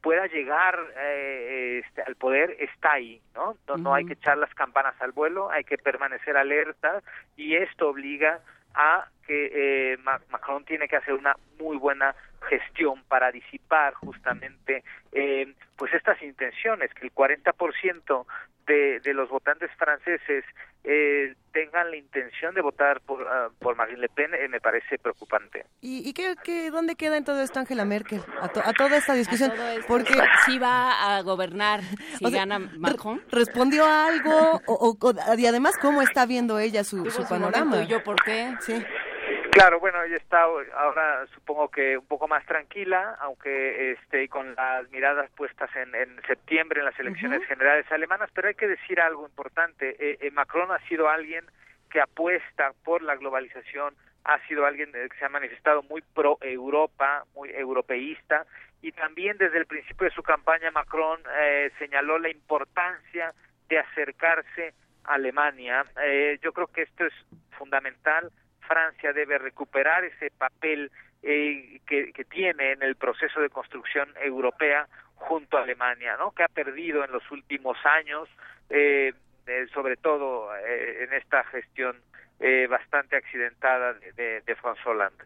pueda 0.00 0.26
llegar 0.28 0.78
eh, 0.96 1.82
este, 1.84 2.00
al 2.00 2.16
poder 2.16 2.56
está 2.58 2.94
ahí, 2.94 3.20
¿no? 3.34 3.54
No, 3.68 3.76
no 3.76 3.94
hay 3.94 4.06
que 4.06 4.14
echar 4.14 4.38
las 4.38 4.52
campanas 4.54 4.94
al 5.00 5.12
vuelo, 5.12 5.50
hay 5.50 5.64
que 5.64 5.76
permanecer 5.76 6.38
alerta 6.38 7.02
y 7.36 7.54
esto 7.54 7.90
obliga 7.90 8.40
a 8.74 9.08
que 9.26 9.92
eh, 9.92 9.98
Macron 10.30 10.64
tiene 10.64 10.88
que 10.88 10.96
hacer 10.96 11.12
una 11.12 11.36
muy 11.60 11.76
buena 11.76 12.14
gestión 12.48 13.02
para 13.08 13.30
disipar 13.30 13.92
justamente 13.94 14.84
eh, 15.12 15.52
pues 15.76 15.92
estas 15.92 16.22
intenciones 16.22 16.92
que 16.94 17.06
el 17.06 17.12
40% 17.12 18.26
de, 18.68 19.00
de 19.00 19.14
los 19.14 19.28
votantes 19.28 19.70
franceses 19.76 20.44
eh, 20.84 21.34
tengan 21.52 21.90
la 21.90 21.96
intención 21.96 22.54
de 22.54 22.62
votar 22.62 23.00
por, 23.00 23.22
uh, 23.22 23.52
por 23.58 23.74
Marine 23.76 23.98
Le 23.98 24.08
Pen 24.08 24.32
eh, 24.32 24.48
me 24.48 24.60
parece 24.60 24.96
preocupante. 24.98 25.66
¿Y, 25.80 26.08
y 26.08 26.12
qué, 26.12 26.36
qué, 26.44 26.70
dónde 26.70 26.94
queda 26.94 27.16
en 27.16 27.24
todo 27.24 27.42
esto 27.42 27.58
Angela 27.58 27.84
Merkel? 27.84 28.22
A, 28.40 28.48
to, 28.48 28.60
a 28.64 28.72
toda 28.72 28.96
esta 28.96 29.14
discusión. 29.14 29.52
Porque 29.88 30.14
si 30.46 30.58
va 30.58 31.16
a 31.16 31.22
gobernar, 31.22 31.80
si 32.18 32.24
o 32.24 32.28
sea, 32.28 32.40
gana 32.40 32.58
Macron. 32.58 33.22
¿Respondió 33.30 33.84
a 33.84 34.06
algo? 34.06 34.62
O, 34.66 34.96
o, 35.00 35.36
y 35.36 35.46
además, 35.46 35.76
¿cómo 35.78 36.00
está 36.00 36.26
viendo 36.26 36.58
ella 36.58 36.84
su, 36.84 37.10
su 37.10 37.26
panorama? 37.26 37.82
¿Y 37.82 37.86
yo 37.88 38.02
por 38.04 38.22
qué? 38.22 38.54
Sí. 38.60 38.74
Claro, 39.58 39.80
bueno, 39.80 40.00
ella 40.04 40.18
está 40.18 40.42
ahora 40.42 41.26
supongo 41.34 41.68
que 41.68 41.98
un 41.98 42.06
poco 42.06 42.28
más 42.28 42.46
tranquila, 42.46 43.16
aunque 43.18 43.90
este 43.90 44.28
con 44.28 44.54
las 44.54 44.88
miradas 44.90 45.28
puestas 45.32 45.68
en, 45.74 45.92
en 45.96 46.22
septiembre 46.28 46.78
en 46.78 46.84
las 46.84 46.96
elecciones 47.00 47.40
uh 47.40 47.42
-huh. 47.42 47.48
generales 47.48 47.90
alemanas, 47.90 48.30
pero 48.32 48.46
hay 48.46 48.54
que 48.54 48.68
decir 48.68 49.00
algo 49.00 49.26
importante. 49.26 49.96
Eh, 49.98 50.18
eh, 50.20 50.30
Macron 50.30 50.70
ha 50.70 50.78
sido 50.86 51.08
alguien 51.08 51.44
que 51.90 52.00
apuesta 52.00 52.72
por 52.84 53.02
la 53.02 53.16
globalización, 53.16 53.96
ha 54.22 54.38
sido 54.46 54.64
alguien 54.64 54.92
que 54.92 55.18
se 55.18 55.24
ha 55.24 55.28
manifestado 55.28 55.82
muy 55.82 56.02
pro 56.14 56.38
Europa, 56.40 57.24
muy 57.34 57.50
europeísta, 57.50 58.46
y 58.80 58.92
también 58.92 59.38
desde 59.38 59.58
el 59.58 59.66
principio 59.66 60.04
de 60.04 60.14
su 60.14 60.22
campaña 60.22 60.70
Macron 60.70 61.20
eh, 61.40 61.72
señaló 61.80 62.20
la 62.20 62.30
importancia 62.30 63.34
de 63.68 63.78
acercarse 63.80 64.72
a 65.02 65.14
Alemania. 65.14 65.84
Eh, 66.00 66.38
yo 66.42 66.52
creo 66.52 66.68
que 66.68 66.82
esto 66.82 67.06
es 67.06 67.14
fundamental 67.58 68.30
Francia 68.68 69.12
debe 69.12 69.38
recuperar 69.38 70.04
ese 70.04 70.30
papel 70.30 70.92
eh, 71.22 71.80
que, 71.86 72.12
que, 72.12 72.24
tiene 72.24 72.72
en 72.72 72.82
el 72.82 72.94
proceso 72.94 73.40
de 73.40 73.48
construcción 73.48 74.08
europea 74.20 74.86
junto 75.16 75.56
a 75.56 75.62
Alemania, 75.62 76.16
¿no? 76.16 76.30
Que 76.32 76.44
ha 76.44 76.48
perdido 76.48 77.04
en 77.04 77.10
los 77.10 77.28
últimos 77.30 77.76
años, 77.84 78.28
eh, 78.70 79.12
eh, 79.46 79.66
sobre 79.74 79.96
todo 79.96 80.54
eh, 80.56 81.04
en 81.04 81.12
esta 81.14 81.42
gestión 81.44 81.96
eh, 82.38 82.66
bastante 82.68 83.16
accidentada 83.16 83.94
de, 83.94 84.12
de, 84.12 84.40
de 84.42 84.56
François 84.56 84.94
Hollande. 84.94 85.24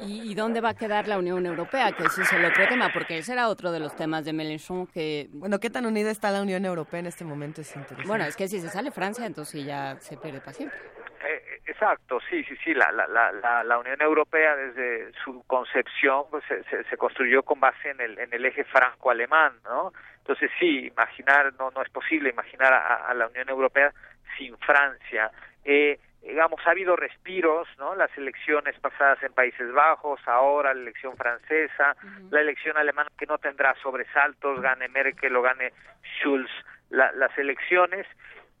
¿Y, 0.00 0.30
¿Y, 0.30 0.34
dónde 0.34 0.62
va 0.62 0.70
a 0.70 0.74
quedar 0.74 1.06
la 1.06 1.18
Unión 1.18 1.44
Europea? 1.44 1.92
Que 1.92 2.04
ese 2.04 2.22
es 2.22 2.32
el 2.32 2.42
otro 2.44 2.66
tema, 2.66 2.90
porque 2.90 3.18
ese 3.18 3.34
era 3.34 3.48
otro 3.48 3.70
de 3.70 3.80
los 3.80 3.94
temas 3.94 4.24
de 4.24 4.32
Mélenchon 4.32 4.86
que... 4.86 5.28
Bueno, 5.32 5.60
¿qué 5.60 5.68
tan 5.68 5.84
unida 5.84 6.10
está 6.10 6.30
la 6.30 6.40
Unión 6.40 6.64
Europea 6.64 7.00
en 7.00 7.06
este 7.06 7.24
momento? 7.24 7.60
Es 7.60 7.68
interesante. 7.76 8.08
Bueno, 8.08 8.24
es 8.24 8.34
que 8.34 8.48
si 8.48 8.60
se 8.60 8.70
sale 8.70 8.90
Francia, 8.90 9.26
entonces 9.26 9.62
ya 9.62 9.96
se 10.00 10.16
pierde 10.16 10.40
para 10.40 10.54
siempre. 10.54 10.78
Eh, 11.22 11.60
exacto, 11.66 12.18
sí, 12.28 12.42
sí, 12.44 12.56
sí. 12.64 12.74
La, 12.74 12.90
la, 12.92 13.06
la, 13.32 13.64
la 13.64 13.78
Unión 13.78 14.00
Europea 14.00 14.56
desde 14.56 15.12
su 15.24 15.42
concepción 15.46 16.24
pues, 16.30 16.42
se, 16.48 16.62
se, 16.64 16.84
se, 16.84 16.96
construyó 16.96 17.42
con 17.42 17.60
base 17.60 17.90
en 17.90 18.00
el, 18.00 18.18
en 18.18 18.32
el 18.32 18.44
eje 18.46 18.64
franco-alemán, 18.64 19.52
¿no? 19.64 19.92
Entonces 20.18 20.50
sí, 20.58 20.86
imaginar, 20.86 21.52
no, 21.58 21.70
no 21.70 21.82
es 21.82 21.90
posible 21.90 22.30
imaginar 22.30 22.72
a, 22.72 23.06
a 23.08 23.14
la 23.14 23.26
Unión 23.26 23.48
Europea 23.48 23.92
sin 24.38 24.56
Francia. 24.58 25.30
Eh, 25.64 25.98
digamos, 26.22 26.60
ha 26.66 26.70
habido 26.70 26.96
respiros, 26.96 27.68
¿no? 27.78 27.94
Las 27.94 28.16
elecciones 28.16 28.78
pasadas 28.80 29.22
en 29.22 29.32
Países 29.32 29.72
Bajos, 29.72 30.20
ahora 30.26 30.72
la 30.74 30.80
elección 30.80 31.16
francesa, 31.16 31.96
uh 32.02 32.06
-huh. 32.06 32.30
la 32.30 32.40
elección 32.40 32.76
alemana 32.76 33.10
que 33.18 33.26
no 33.26 33.38
tendrá 33.38 33.74
sobresaltos, 33.82 34.60
gane 34.60 34.88
Merkel 34.88 35.36
o 35.36 35.42
gane 35.42 35.72
Schulz 36.02 36.50
la, 36.90 37.12
las 37.12 37.36
elecciones 37.38 38.06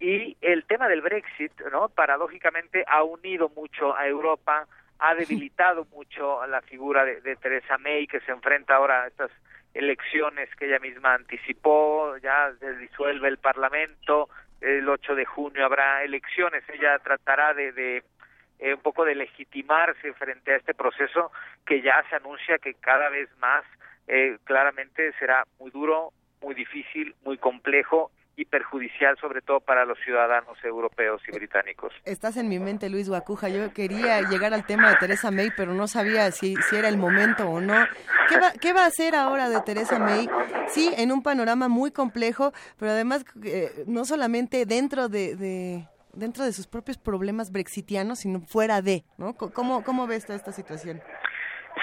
y 0.00 0.36
el 0.40 0.64
tema 0.64 0.88
del 0.88 1.02
Brexit, 1.02 1.52
¿no? 1.70 1.90
Paradójicamente 1.90 2.84
ha 2.88 3.02
unido 3.02 3.50
mucho 3.50 3.94
a 3.94 4.08
Europa, 4.08 4.66
ha 4.98 5.14
debilitado 5.14 5.84
mucho 5.92 6.40
a 6.40 6.46
la 6.46 6.62
figura 6.62 7.04
de, 7.04 7.20
de 7.20 7.36
Theresa 7.36 7.76
May, 7.76 8.06
que 8.06 8.20
se 8.20 8.32
enfrenta 8.32 8.76
ahora 8.76 9.02
a 9.02 9.06
estas 9.08 9.30
elecciones 9.74 10.48
que 10.56 10.66
ella 10.66 10.78
misma 10.78 11.14
anticipó, 11.14 12.16
ya 12.16 12.50
se 12.58 12.76
disuelve 12.78 13.28
el 13.28 13.38
Parlamento, 13.38 14.30
el 14.62 14.88
8 14.88 15.14
de 15.14 15.26
junio 15.26 15.64
habrá 15.64 16.02
elecciones, 16.02 16.64
ella 16.68 16.98
tratará 16.98 17.52
de, 17.52 17.72
de 17.72 18.02
eh, 18.58 18.74
un 18.74 18.80
poco 18.80 19.04
de 19.04 19.14
legitimarse 19.14 20.12
frente 20.14 20.52
a 20.52 20.56
este 20.56 20.74
proceso 20.74 21.30
que 21.66 21.82
ya 21.82 22.02
se 22.08 22.16
anuncia 22.16 22.58
que 22.58 22.74
cada 22.74 23.10
vez 23.10 23.28
más 23.38 23.64
eh, 24.08 24.38
claramente 24.44 25.12
será 25.18 25.44
muy 25.58 25.70
duro, 25.70 26.12
muy 26.40 26.54
difícil, 26.54 27.14
muy 27.22 27.36
complejo 27.38 28.10
y 28.40 28.46
perjudicial 28.46 29.18
sobre 29.20 29.42
todo 29.42 29.60
para 29.60 29.84
los 29.84 29.98
ciudadanos 30.00 30.56
europeos 30.64 31.20
y 31.28 31.32
británicos. 31.32 31.92
Estás 32.06 32.38
en 32.38 32.48
mi 32.48 32.58
mente, 32.58 32.88
Luis 32.88 33.06
Guacuja. 33.06 33.50
Yo 33.50 33.70
quería 33.74 34.22
llegar 34.22 34.54
al 34.54 34.64
tema 34.64 34.88
de 34.88 34.96
Teresa 34.96 35.30
May, 35.30 35.50
pero 35.54 35.74
no 35.74 35.86
sabía 35.86 36.30
si, 36.30 36.56
si 36.56 36.76
era 36.76 36.88
el 36.88 36.96
momento 36.96 37.46
o 37.46 37.60
no. 37.60 37.74
¿Qué 38.30 38.38
va, 38.38 38.52
¿Qué 38.58 38.72
va 38.72 38.84
a 38.84 38.86
hacer 38.86 39.14
ahora 39.14 39.50
de 39.50 39.60
Teresa 39.60 39.98
May? 39.98 40.26
Sí, 40.68 40.90
en 40.96 41.12
un 41.12 41.22
panorama 41.22 41.68
muy 41.68 41.90
complejo, 41.90 42.52
pero 42.78 42.92
además 42.92 43.26
eh, 43.44 43.84
no 43.86 44.06
solamente 44.06 44.64
dentro 44.64 45.10
de, 45.10 45.36
de 45.36 45.84
dentro 46.14 46.44
de 46.44 46.52
sus 46.52 46.66
propios 46.66 46.96
problemas 46.96 47.52
brexitianos, 47.52 48.20
sino 48.20 48.40
fuera 48.40 48.80
de, 48.80 49.04
¿no? 49.18 49.34
¿Cómo, 49.34 49.84
cómo 49.84 50.06
ves 50.06 50.24
toda 50.24 50.38
esta 50.38 50.52
situación? 50.52 51.02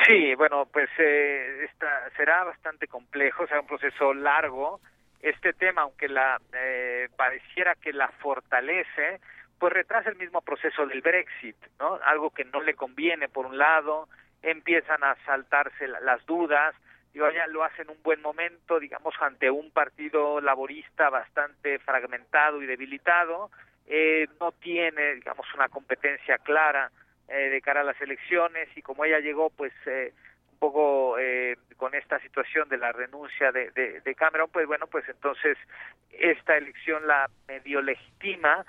Sí, 0.07 0.34
bueno, 0.35 0.65
pues 0.73 0.89
eh, 0.97 1.65
esta, 1.69 2.09
será 2.15 2.43
bastante 2.43 2.88
complejo, 2.88 3.45
será 3.45 3.61
un 3.61 3.67
proceso 3.67 4.13
largo, 4.13 4.79
este 5.22 5.53
tema, 5.53 5.81
aunque 5.84 6.07
la 6.07 6.39
eh, 6.53 7.10
pareciera 7.15 7.76
que 7.76 7.94
la 7.94 8.07
fortalece, 8.07 9.19
pues 9.60 9.73
retrasa 9.73 10.10
el 10.10 10.18
mismo 10.18 10.41
proceso 10.41 10.85
del 10.85 11.02
Brexit, 11.02 11.56
¿no? 11.80 11.99
Algo 12.06 12.30
que 12.30 12.45
no 12.45 12.61
le 12.61 12.76
conviene 12.76 13.27
por 13.27 13.45
un 13.45 13.57
lado, 13.57 14.07
empiezan 14.41 15.03
a 15.03 15.15
saltarse 15.26 15.88
las 15.88 16.26
dudas, 16.26 16.76
digo, 17.14 17.30
ya 17.31 17.48
lo 17.48 17.64
hacen 17.64 17.88
en 17.89 17.98
un 17.98 18.03
buen 18.03 18.22
momento, 18.22 18.80
digamos, 18.80 19.15
ante 19.19 19.49
un 19.49 19.72
partido 19.72 20.39
laborista 20.41 21.10
bastante 21.10 21.80
fragmentado 21.80 22.61
y 22.61 22.68
debilitado, 22.68 23.49
eh, 23.88 24.27
no 24.39 24.52
tiene, 24.52 25.15
digamos, 25.15 25.48
una 25.56 25.69
competencia 25.69 26.38
clara 26.38 26.91
eh, 27.27 27.49
de 27.49 27.61
cara 27.61 27.81
a 27.81 27.85
las 27.85 27.99
elecciones 28.02 28.69
y 28.76 28.81
como 28.81 29.06
ella 29.06 29.19
llegó, 29.19 29.49
pues, 29.49 29.73
eh, 29.85 30.14
poco 30.57 31.17
eh, 31.19 31.57
con 31.77 31.95
esta 31.95 32.19
situación 32.19 32.67
de 32.69 32.77
la 32.77 32.91
renuncia 32.91 33.51
de, 33.51 33.71
de, 33.71 34.15
Cameron, 34.15 34.49
pues 34.51 34.67
bueno, 34.67 34.88
pues 34.88 35.07
entonces 35.07 35.57
esta 36.11 36.57
elección 36.57 37.07
la 37.07 37.29
medio 37.47 37.81
legitima, 37.81 38.65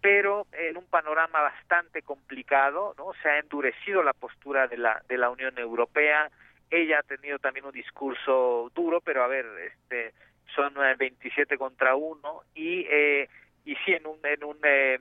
pero 0.00 0.46
en 0.52 0.76
un 0.76 0.86
panorama 0.86 1.40
bastante 1.42 2.02
complicado, 2.02 2.94
¿no? 2.98 3.12
Se 3.22 3.28
ha 3.28 3.38
endurecido 3.38 4.02
la 4.02 4.12
postura 4.12 4.66
de 4.68 4.76
la, 4.78 5.02
de 5.08 5.18
la 5.18 5.30
Unión 5.30 5.58
Europea, 5.58 6.30
ella 6.70 7.00
ha 7.00 7.02
tenido 7.02 7.38
también 7.38 7.66
un 7.66 7.72
discurso 7.72 8.70
duro, 8.74 9.00
pero 9.00 9.22
a 9.22 9.28
ver, 9.28 9.46
este, 9.66 10.14
son 10.54 10.74
27 10.98 11.58
contra 11.58 11.94
1 11.94 12.42
y, 12.54 12.86
eh, 12.90 13.28
y 13.64 13.74
sí, 13.76 13.92
en 13.92 14.06
un, 14.06 14.18
en 14.24 14.44
un 14.44 14.56
eh, 14.64 14.98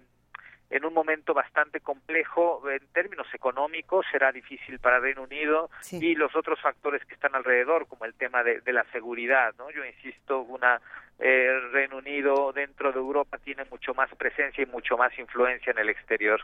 en 0.72 0.85
un 0.85 0.93
momento 0.93 1.34
bastante 1.34 1.81
complejo 1.81 2.64
en 2.69 2.88
términos 2.93 3.27
económicos, 3.34 4.06
será 4.10 4.31
difícil 4.31 4.80
para 4.80 4.99
Reino 4.99 5.23
Unido 5.23 5.69
y 5.91 6.15
los 6.15 6.34
otros 6.34 6.60
factores 6.61 7.03
que 7.06 7.14
están 7.14 7.35
alrededor, 7.35 7.88
como 7.88 8.06
el 8.06 8.14
tema 8.14 8.41
de, 8.41 8.61
la 8.72 8.85
seguridad. 8.93 9.53
¿no? 9.57 9.69
Yo 9.69 9.84
insisto, 9.84 10.39
una 10.39 10.81
eh, 11.19 11.60
Reino 11.73 11.98
Unido 11.98 12.53
dentro 12.53 12.93
de 12.93 12.99
Europa 12.99 13.38
tiene 13.38 13.65
mucho 13.65 13.93
más 13.93 14.10
presencia 14.15 14.64
y 14.64 14.65
mucho 14.65 14.98
más 14.98 15.18
influencia 15.19 15.72
en 15.72 15.80
el 15.80 15.89
exterior. 15.89 16.41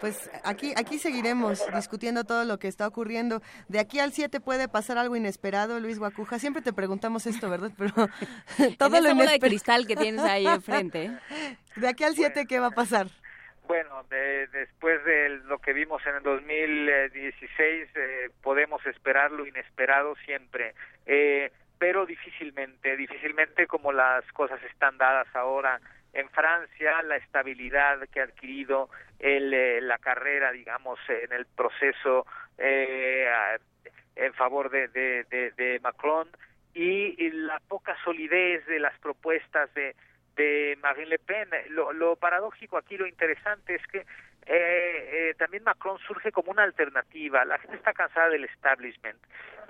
Pues 0.00 0.30
aquí, 0.44 0.72
aquí 0.76 0.98
seguiremos 0.98 1.62
discutiendo 1.74 2.24
todo 2.24 2.44
lo 2.44 2.58
que 2.58 2.68
está 2.68 2.86
ocurriendo. 2.86 3.42
De 3.68 3.78
aquí 3.78 3.98
al 3.98 4.12
7 4.12 4.40
puede 4.40 4.66
pasar 4.66 4.96
algo 4.96 5.14
inesperado, 5.14 5.78
Luis 5.78 5.98
Guacuja. 5.98 6.38
Siempre 6.38 6.62
te 6.62 6.72
preguntamos 6.72 7.26
esto, 7.26 7.50
¿verdad? 7.50 7.70
Pero 7.76 7.92
todo 8.78 8.96
en 8.96 9.04
lo 9.04 9.14
bola 9.14 9.32
de 9.32 9.40
cristal 9.40 9.86
que 9.86 9.96
tienes 9.96 10.24
ahí 10.24 10.46
enfrente. 10.46 11.10
De 11.76 11.88
aquí 11.88 12.04
al 12.04 12.14
7, 12.14 12.46
¿qué 12.46 12.58
va 12.58 12.68
a 12.68 12.70
pasar? 12.72 13.06
Bueno, 13.68 14.04
después 14.08 15.04
de 15.04 15.28
lo 15.46 15.60
que 15.60 15.72
vimos 15.72 16.04
en 16.04 16.16
el 16.16 16.22
2016, 16.24 17.88
eh, 17.94 18.30
podemos 18.42 18.84
esperar 18.84 19.30
lo 19.30 19.46
inesperado 19.46 20.16
siempre. 20.24 20.74
Eh, 21.06 21.52
pero 21.78 22.04
difícilmente, 22.04 22.96
difícilmente 22.96 23.68
como 23.68 23.92
las 23.92 24.24
cosas 24.32 24.60
están 24.64 24.98
dadas 24.98 25.28
ahora 25.34 25.80
en 26.12 26.28
Francia, 26.30 27.02
la 27.02 27.16
estabilidad 27.16 28.00
que 28.08 28.20
ha 28.20 28.24
adquirido 28.24 28.90
el, 29.18 29.52
eh, 29.52 29.80
la 29.80 29.98
carrera, 29.98 30.52
digamos, 30.52 30.98
en 31.08 31.32
el 31.32 31.46
proceso 31.46 32.26
eh, 32.58 33.26
en 34.16 34.34
favor 34.34 34.70
de, 34.70 34.88
de, 34.88 35.52
de, 35.56 35.80
Macron 35.80 36.28
y, 36.74 37.30
la 37.30 37.60
poca 37.68 37.96
solidez 38.04 38.66
de 38.66 38.78
las 38.78 38.98
propuestas 38.98 39.72
de, 39.74 39.94
de 40.40 40.78
Marine 40.82 41.06
Le 41.08 41.18
Pen. 41.18 41.48
Lo, 41.70 41.92
lo 41.92 42.16
paradójico 42.16 42.76
aquí, 42.76 42.96
lo 42.96 43.06
interesante 43.06 43.74
es 43.74 43.86
que 43.88 43.98
eh, 43.98 44.04
eh, 44.46 45.34
también 45.38 45.62
Macron 45.64 45.98
surge 45.98 46.32
como 46.32 46.50
una 46.50 46.62
alternativa. 46.62 47.44
La 47.44 47.58
gente 47.58 47.76
está 47.76 47.92
cansada 47.92 48.30
del 48.30 48.44
establishment 48.44 49.18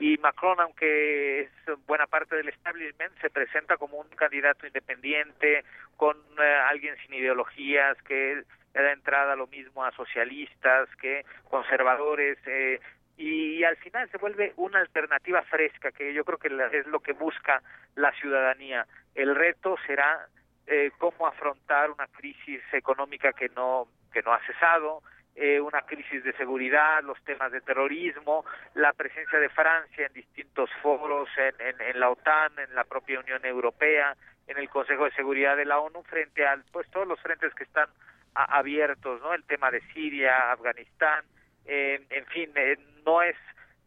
y 0.00 0.16
Macron, 0.16 0.58
aunque 0.60 1.40
es 1.40 1.50
buena 1.86 2.06
parte 2.06 2.34
del 2.34 2.48
establishment, 2.48 3.12
se 3.20 3.28
presenta 3.28 3.76
como 3.76 3.98
un 3.98 4.08
candidato 4.08 4.66
independiente, 4.66 5.64
con 5.96 6.16
eh, 6.40 6.54
alguien 6.70 6.96
sin 7.02 7.14
ideologías, 7.14 8.00
que 8.02 8.42
da 8.72 8.92
entrada 8.92 9.36
lo 9.36 9.46
mismo 9.48 9.84
a 9.84 9.92
socialistas, 9.92 10.88
que 10.96 11.24
conservadores. 11.50 12.38
Eh, 12.46 12.80
y, 13.18 13.62
al 13.64 13.76
final 13.76 14.08
se 14.10 14.16
vuelve 14.16 14.54
una 14.56 14.78
alternativa 14.78 15.42
fresca, 15.42 15.92
que 15.92 16.14
yo 16.14 16.24
creo 16.24 16.38
que 16.38 16.48
es 16.78 16.86
lo 16.86 17.00
que 17.00 17.12
busca 17.12 17.62
la 17.94 18.10
ciudadanía. 18.12 18.86
El 19.14 19.34
reto 19.34 19.76
será 19.86 20.26
eh, 20.70 20.92
cómo 20.98 21.26
afrontar 21.26 21.90
una 21.90 22.06
crisis 22.06 22.62
económica 22.72 23.32
que 23.32 23.48
no 23.48 23.88
que 24.12 24.22
no 24.22 24.32
ha 24.32 24.40
cesado, 24.46 25.02
eh, 25.34 25.60
una 25.60 25.82
crisis 25.82 26.22
de 26.24 26.32
seguridad, 26.34 27.02
los 27.02 27.20
temas 27.24 27.52
de 27.52 27.60
terrorismo, 27.60 28.44
la 28.74 28.92
presencia 28.92 29.38
de 29.38 29.48
Francia 29.48 30.06
en 30.06 30.12
distintos 30.12 30.70
foros, 30.82 31.28
en, 31.36 31.80
en, 31.80 32.00
la 32.00 32.10
OTAN, 32.10 32.58
en 32.58 32.74
la 32.74 32.84
propia 32.84 33.20
Unión 33.20 33.44
Europea, 33.44 34.16
en 34.46 34.58
el 34.58 34.68
Consejo 34.68 35.04
de 35.04 35.12
Seguridad 35.12 35.56
de 35.56 35.64
la 35.64 35.78
ONU, 35.78 36.02
frente 36.02 36.46
a 36.46 36.60
pues, 36.72 36.90
todos 36.90 37.06
los 37.06 37.20
frentes 37.20 37.54
que 37.54 37.64
están 37.64 37.88
abiertos, 38.34 39.20
¿no? 39.22 39.34
El 39.34 39.44
tema 39.44 39.70
de 39.70 39.80
Siria, 39.92 40.52
Afganistán, 40.52 41.24
eh, 41.66 42.04
en 42.10 42.26
fin, 42.26 42.50
eh, 42.54 42.76
no 43.04 43.22
es 43.22 43.36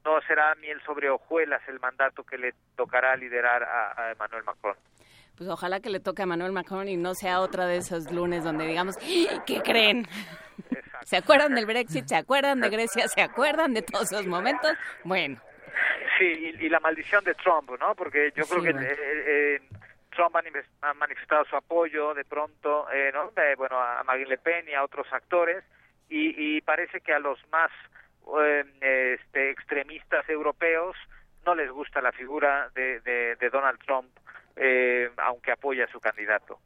no 0.06 0.20
será 0.22 0.54
miel 0.56 0.82
sobre 0.82 1.10
hojuelas 1.10 1.62
el 1.70 1.80
mandato 1.80 2.26
que 2.26 2.38
le 2.38 2.54
tocará 2.76 3.16
liderar 3.16 3.64
a, 3.64 4.02
a 4.02 4.12
Emmanuel 4.12 4.44
Macron 4.44 4.76
pues 5.36 5.50
ojalá 5.50 5.80
que 5.80 5.90
le 5.90 6.00
toque 6.00 6.24
a 6.24 6.26
Manuel 6.26 6.52
Macron 6.52 6.88
y 6.88 6.98
no 6.98 7.16
sea 7.16 7.40
otra 7.40 7.66
de 7.66 7.78
esos 7.78 8.12
lunes 8.12 8.44
donde 8.44 8.68
digamos, 8.68 8.98
¡Ah! 8.98 9.44
¿qué 9.46 9.62
creen? 9.62 10.08
¿Se 11.06 11.18
acuerdan 11.18 11.56
del 11.56 11.66
Brexit? 11.66 12.06
¿Se 12.08 12.16
acuerdan 12.16 12.62
de 12.62 12.70
Grecia? 12.70 13.08
¿Se 13.08 13.22
acuerdan 13.22 13.74
de 13.74 13.82
todos 13.82 14.12
esos 14.12 14.26
momentos? 14.26 14.72
Bueno. 15.04 15.42
Sí, 16.18 16.54
y, 16.60 16.70
la 16.70 16.80
maldición 16.80 17.24
de 17.24 17.34
Trump, 17.34 17.72
¿no? 17.80 17.96
Porque 17.96 18.32
yo 18.36 18.46
creo 18.46 18.62
que 18.64 18.70
eh, 18.70 18.96
eh, 19.26 19.62
Trump 20.16 20.36
ha 20.82 20.94
manifestado 20.94 21.44
su 21.46 21.56
apoyo 21.56 22.14
de 22.14 22.24
pronto, 22.24 22.88
eh, 22.92 23.12
¿no? 23.14 23.32
bueno, 23.58 23.80
a 23.82 24.04
Marine 24.04 24.30
Le 24.30 24.38
Pen 24.38 24.70
y 24.70 24.74
a 24.74 24.84
otros 24.84 25.08
actores, 25.12 25.64
y, 26.10 26.62
parece 26.62 27.02
que 27.02 27.12
a 27.12 27.18
los 27.18 27.40
más 27.52 27.72
este, 28.80 29.50
extremistas 29.50 30.30
europeos 30.30 30.96
no 31.44 31.56
les 31.56 31.72
gusta 31.72 32.02
la 32.02 32.12
figura 32.12 32.70
de, 32.76 33.02
de 33.02 33.50
Donald 33.50 33.80
Trump 33.84 34.08
eh, 34.56 35.10
aunque 35.18 35.52
apoya 35.52 35.86
a 35.86 35.92
su 35.92 36.00
candidato. 36.00 36.60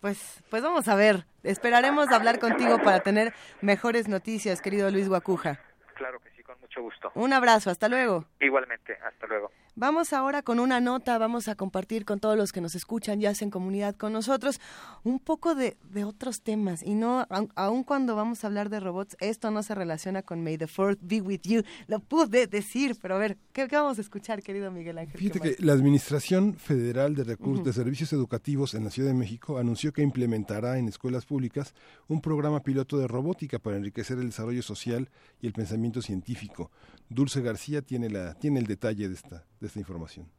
Pues, 0.00 0.42
pues 0.48 0.62
vamos 0.62 0.88
a 0.88 0.94
ver. 0.94 1.26
Esperaremos 1.42 2.10
hablar 2.10 2.38
contigo 2.38 2.78
para 2.78 3.00
tener 3.00 3.34
mejores 3.60 4.08
noticias, 4.08 4.62
querido 4.62 4.90
Luis 4.90 5.08
Guacuja. 5.08 5.60
Claro 5.94 6.18
que 6.20 6.30
sí, 6.30 6.42
con 6.42 6.58
mucho 6.60 6.80
gusto. 6.80 7.12
Un 7.14 7.32
abrazo, 7.32 7.70
hasta 7.70 7.88
luego. 7.88 8.24
Igualmente, 8.40 8.96
hasta 9.04 9.26
luego. 9.26 9.50
Vamos 9.80 10.12
ahora 10.12 10.42
con 10.42 10.60
una 10.60 10.78
nota, 10.78 11.16
vamos 11.16 11.48
a 11.48 11.54
compartir 11.54 12.04
con 12.04 12.20
todos 12.20 12.36
los 12.36 12.52
que 12.52 12.60
nos 12.60 12.74
escuchan 12.74 13.18
y 13.22 13.24
hacen 13.24 13.48
comunidad 13.48 13.96
con 13.96 14.12
nosotros 14.12 14.60
un 15.04 15.18
poco 15.18 15.54
de, 15.54 15.78
otros 16.04 16.42
temas. 16.42 16.82
Y 16.82 16.94
no, 16.94 17.26
aun, 17.54 17.82
cuando 17.84 18.14
vamos 18.14 18.44
a 18.44 18.48
hablar 18.48 18.68
de 18.68 18.78
robots, 18.78 19.16
esto 19.20 19.50
no 19.50 19.62
se 19.62 19.74
relaciona 19.74 20.20
con 20.20 20.44
May 20.44 20.58
the 20.58 20.66
Fourth 20.66 20.98
be 21.00 21.22
with 21.22 21.40
you. 21.44 21.62
Lo 21.86 21.98
pude 21.98 22.46
decir, 22.46 22.94
pero 23.00 23.14
a 23.14 23.18
ver, 23.18 23.38
¿qué, 23.54 23.68
vamos 23.68 23.96
a 23.96 24.02
escuchar, 24.02 24.42
querido 24.42 24.70
Miguel 24.70 24.98
Ángel? 24.98 25.18
Fíjate 25.18 25.40
que 25.40 25.64
la 25.64 25.72
Administración 25.72 26.56
Federal 26.56 27.14
de 27.14 27.24
Recursos 27.24 27.64
de 27.64 27.72
Servicios 27.72 28.12
Educativos 28.12 28.74
en 28.74 28.84
la 28.84 28.90
Ciudad 28.90 29.08
de 29.08 29.14
México 29.14 29.56
anunció 29.56 29.94
que 29.94 30.02
implementará 30.02 30.76
en 30.76 30.88
escuelas 30.88 31.24
públicas 31.24 31.72
un 32.06 32.20
programa 32.20 32.60
piloto 32.62 32.98
de 32.98 33.08
robótica 33.08 33.58
para 33.58 33.78
enriquecer 33.78 34.18
el 34.18 34.26
desarrollo 34.26 34.62
social 34.62 35.08
y 35.40 35.46
el 35.46 35.54
pensamiento 35.54 36.02
científico. 36.02 36.70
Dulce 37.08 37.40
García 37.40 37.80
tiene, 37.80 38.10
la, 38.10 38.34
tiene 38.34 38.60
el 38.60 38.66
detalle 38.66 39.08
de 39.08 39.14
esta, 39.14 39.46
de 39.60 39.66
esta 39.66 39.78
información. 39.78 40.30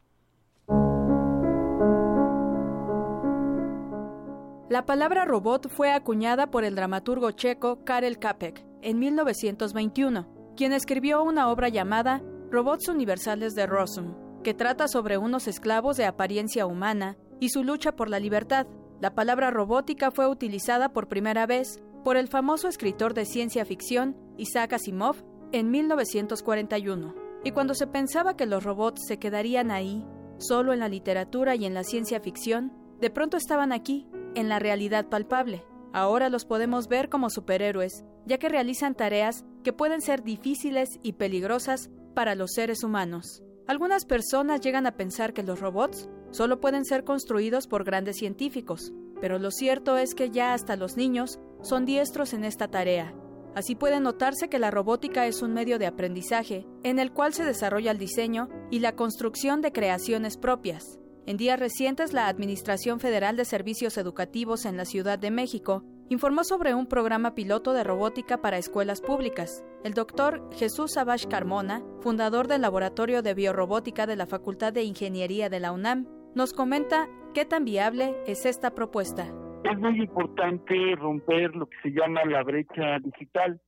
La 4.69 4.85
palabra 4.85 5.25
robot 5.25 5.67
fue 5.69 5.91
acuñada 5.91 6.49
por 6.49 6.63
el 6.63 6.75
dramaturgo 6.75 7.31
checo 7.31 7.83
Karel 7.83 8.19
Capek 8.19 8.65
en 8.81 8.99
1921, 8.99 10.53
quien 10.55 10.71
escribió 10.71 11.23
una 11.23 11.49
obra 11.49 11.67
llamada 11.67 12.23
Robots 12.49 12.87
Universales 12.87 13.53
de 13.53 13.67
Rossum, 13.67 14.15
que 14.43 14.53
trata 14.53 14.87
sobre 14.87 15.17
unos 15.17 15.47
esclavos 15.47 15.97
de 15.97 16.05
apariencia 16.05 16.65
humana 16.65 17.17
y 17.41 17.49
su 17.49 17.65
lucha 17.65 17.97
por 17.97 18.09
la 18.09 18.19
libertad. 18.19 18.65
La 19.01 19.13
palabra 19.13 19.51
robótica 19.51 20.09
fue 20.09 20.27
utilizada 20.27 20.93
por 20.93 21.09
primera 21.09 21.45
vez 21.45 21.81
por 22.05 22.15
el 22.15 22.29
famoso 22.29 22.69
escritor 22.69 23.13
de 23.13 23.25
ciencia 23.25 23.65
ficción 23.65 24.15
Isaac 24.37 24.73
Asimov 24.73 25.17
en 25.51 25.69
1941. 25.69 27.20
Y 27.43 27.51
cuando 27.51 27.73
se 27.73 27.87
pensaba 27.87 28.35
que 28.35 28.45
los 28.45 28.63
robots 28.63 29.05
se 29.07 29.17
quedarían 29.17 29.71
ahí, 29.71 30.05
solo 30.37 30.73
en 30.73 30.79
la 30.79 30.89
literatura 30.89 31.55
y 31.55 31.65
en 31.65 31.73
la 31.73 31.83
ciencia 31.83 32.19
ficción, 32.19 32.71
de 32.99 33.09
pronto 33.09 33.37
estaban 33.37 33.71
aquí, 33.71 34.07
en 34.35 34.47
la 34.47 34.59
realidad 34.59 35.09
palpable. 35.09 35.63
Ahora 35.91 36.29
los 36.29 36.45
podemos 36.45 36.87
ver 36.87 37.09
como 37.09 37.29
superhéroes, 37.29 38.05
ya 38.25 38.37
que 38.37 38.47
realizan 38.47 38.95
tareas 38.95 39.43
que 39.63 39.73
pueden 39.73 40.01
ser 40.01 40.23
difíciles 40.23 40.99
y 41.03 41.13
peligrosas 41.13 41.89
para 42.13 42.35
los 42.35 42.51
seres 42.53 42.83
humanos. 42.83 43.43
Algunas 43.67 44.05
personas 44.05 44.61
llegan 44.61 44.85
a 44.85 44.95
pensar 44.95 45.33
que 45.33 45.43
los 45.43 45.59
robots 45.59 46.09
solo 46.29 46.61
pueden 46.61 46.85
ser 46.85 47.03
construidos 47.03 47.67
por 47.67 47.83
grandes 47.83 48.17
científicos, 48.17 48.93
pero 49.19 49.39
lo 49.39 49.51
cierto 49.51 49.97
es 49.97 50.15
que 50.15 50.29
ya 50.29 50.53
hasta 50.53 50.75
los 50.75 50.95
niños 50.95 51.39
son 51.61 51.85
diestros 51.85 52.33
en 52.33 52.45
esta 52.45 52.69
tarea 52.69 53.13
Así 53.53 53.75
puede 53.75 53.99
notarse 53.99 54.47
que 54.49 54.59
la 54.59 54.71
robótica 54.71 55.27
es 55.27 55.41
un 55.41 55.53
medio 55.53 55.77
de 55.77 55.85
aprendizaje 55.85 56.65
en 56.83 56.99
el 56.99 57.11
cual 57.11 57.33
se 57.33 57.43
desarrolla 57.43 57.91
el 57.91 57.97
diseño 57.97 58.47
y 58.69 58.79
la 58.79 58.95
construcción 58.95 59.61
de 59.61 59.73
creaciones 59.73 60.37
propias. 60.37 60.99
En 61.25 61.37
días 61.37 61.59
recientes, 61.59 62.13
la 62.13 62.27
Administración 62.27 62.99
Federal 62.99 63.35
de 63.35 63.45
Servicios 63.45 63.97
Educativos 63.97 64.65
en 64.65 64.77
la 64.77 64.85
Ciudad 64.85 65.19
de 65.19 65.31
México 65.31 65.83
informó 66.09 66.43
sobre 66.43 66.73
un 66.73 66.87
programa 66.87 67.35
piloto 67.35 67.73
de 67.73 67.83
robótica 67.83 68.41
para 68.41 68.57
escuelas 68.57 69.01
públicas. 69.01 69.63
El 69.83 69.93
doctor 69.93 70.49
Jesús 70.53 70.97
Abash 70.97 71.27
Carmona, 71.27 71.83
fundador 72.01 72.47
del 72.47 72.61
Laboratorio 72.61 73.21
de 73.21 73.33
Biorrobótica 73.33 74.07
de 74.07 74.15
la 74.15 74.27
Facultad 74.27 74.73
de 74.73 74.83
Ingeniería 74.83 75.49
de 75.49 75.59
la 75.59 75.71
UNAM, 75.71 76.07
nos 76.35 76.53
comenta 76.53 77.07
qué 77.33 77.45
tan 77.45 77.65
viable 77.65 78.15
es 78.25 78.45
esta 78.45 78.71
propuesta 78.71 79.31
es 79.63 79.77
muy 79.79 80.01
importante 80.01 80.95
romper 80.95 81.55
lo 81.55 81.67
que 81.67 81.77
se 81.83 81.91
llama 81.91 82.25
la 82.25 82.43
brecha 82.43 82.99
digital, 82.99 83.61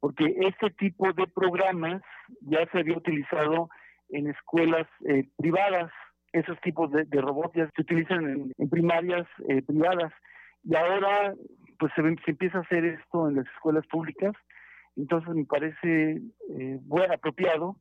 porque 0.00 0.34
este 0.40 0.70
tipo 0.70 1.12
de 1.12 1.26
programas 1.28 2.02
ya 2.40 2.66
se 2.70 2.78
había 2.78 2.96
utilizado 2.96 3.68
en 4.10 4.28
escuelas 4.28 4.86
eh, 5.08 5.28
privadas, 5.36 5.90
esos 6.32 6.58
tipos 6.60 6.90
de, 6.90 7.06
robots 7.20 7.54
ya 7.54 7.70
se 7.74 7.82
utilizan 7.82 8.52
en, 8.56 8.70
primarias 8.70 9.26
eh, 9.48 9.62
privadas. 9.62 10.12
Y 10.64 10.74
ahora 10.76 11.34
pues 11.78 11.92
se, 11.94 12.02
se, 12.02 12.30
empieza 12.30 12.58
a 12.58 12.62
hacer 12.62 12.84
esto 12.84 13.28
en 13.28 13.36
las 13.36 13.46
escuelas 13.54 13.86
públicas, 13.88 14.32
entonces 14.96 15.34
me 15.34 15.44
parece 15.44 16.20
eh, 16.50 16.78
bueno, 16.82 17.14
apropiado 17.14 17.76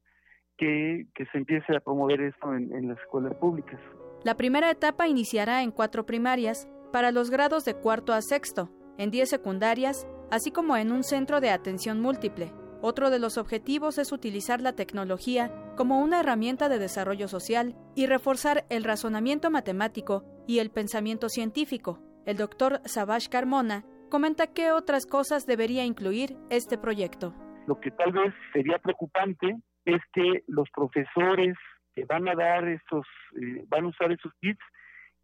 que, 0.58 1.06
que, 1.14 1.26
se 1.28 1.38
empiece 1.38 1.76
a 1.76 1.80
promover 1.80 2.22
esto 2.22 2.56
en, 2.56 2.74
en 2.74 2.90
las 2.90 3.00
escuelas 3.00 3.36
públicas. 3.36 3.80
La 4.24 4.36
primera 4.36 4.70
etapa 4.70 5.08
iniciará 5.08 5.64
en 5.64 5.72
cuatro 5.72 6.06
primarias 6.06 6.68
para 6.92 7.12
los 7.12 7.30
grados 7.30 7.66
de 7.66 7.76
cuarto 7.76 8.14
a 8.14 8.22
sexto, 8.22 8.70
en 8.98 9.12
diez 9.12 9.30
secundarias, 9.30 10.08
así 10.30 10.52
como 10.52 10.78
en 10.78 10.92
un 10.92 11.04
centro 11.04 11.42
de 11.42 11.50
atención 11.50 12.02
múltiple. 12.02 12.54
Otro 12.82 13.10
de 13.10 13.20
los 13.20 13.38
objetivos 13.38 13.98
es 13.98 14.12
utilizar 14.12 14.60
la 14.60 14.74
tecnología 14.74 15.52
como 15.78 16.02
una 16.02 16.20
herramienta 16.20 16.68
de 16.68 16.80
desarrollo 16.80 17.28
social 17.28 17.76
y 17.96 18.08
reforzar 18.08 18.66
el 18.70 18.84
razonamiento 18.84 19.52
matemático 19.52 20.26
y 20.48 20.60
el 20.60 20.72
pensamiento 20.72 21.30
científico. 21.30 22.02
El 22.26 22.38
doctor 22.38 22.82
Savage 22.86 23.30
Carmona 23.30 23.86
comenta 24.10 24.48
qué 24.48 24.72
otras 24.72 25.06
cosas 25.06 25.46
debería 25.46 25.86
incluir 25.86 26.36
este 26.50 26.78
proyecto. 26.78 27.36
Lo 27.68 27.80
que 27.80 27.92
tal 27.92 28.12
vez 28.12 28.34
sería 28.52 28.80
preocupante 28.80 29.58
es 29.86 30.02
que 30.14 30.44
los 30.48 30.70
profesores 30.72 31.56
que 31.94 32.06
van 32.06 32.28
a 32.28 32.36
dar 32.36 32.68
estos, 32.68 33.06
eh, 33.36 33.64
van 33.68 33.86
a 33.86 33.88
usar 33.90 34.12
esos 34.12 34.32
kits, 34.42 34.60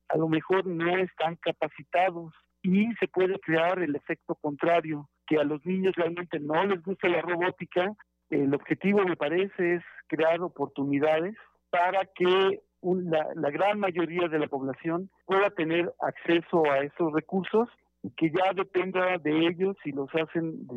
a 0.10 0.18
lo 0.18 0.28
mejor 0.28 0.66
no 0.66 0.98
están 0.98 1.36
capacitados 1.38 2.34
y 2.62 2.94
se 2.96 3.08
puede 3.08 3.40
crear 3.40 3.80
el 3.80 3.96
efecto 3.96 4.36
contrario, 4.36 5.10
que 5.26 5.38
a 5.38 5.44
los 5.44 5.66
niños 5.66 5.96
realmente 5.96 6.40
no 6.40 6.66
les 6.66 6.82
gusta 6.82 7.08
la 7.10 7.22
robótica. 7.22 7.94
El 8.30 8.54
objetivo, 8.54 9.06
me 9.06 9.16
parece, 9.16 9.76
es 9.76 9.84
crear 10.08 10.42
oportunidades 10.42 11.36
para 11.70 12.06
que 12.16 12.62
la, 12.82 13.50
gran 13.52 13.80
mayoría 13.80 14.28
de 14.28 14.40
la 14.40 14.48
población 14.48 15.10
pueda 15.26 15.50
tener 15.52 15.94
acceso 16.00 16.70
a 16.72 16.80
esos 16.80 17.14
recursos 17.14 17.68
y 18.04 18.12
que 18.12 18.30
ya 18.30 18.54
dependa 18.54 19.18
de 19.18 19.48
ellos 19.48 19.76
si 19.84 19.92
los 19.92 20.10
hacen, 20.16 20.68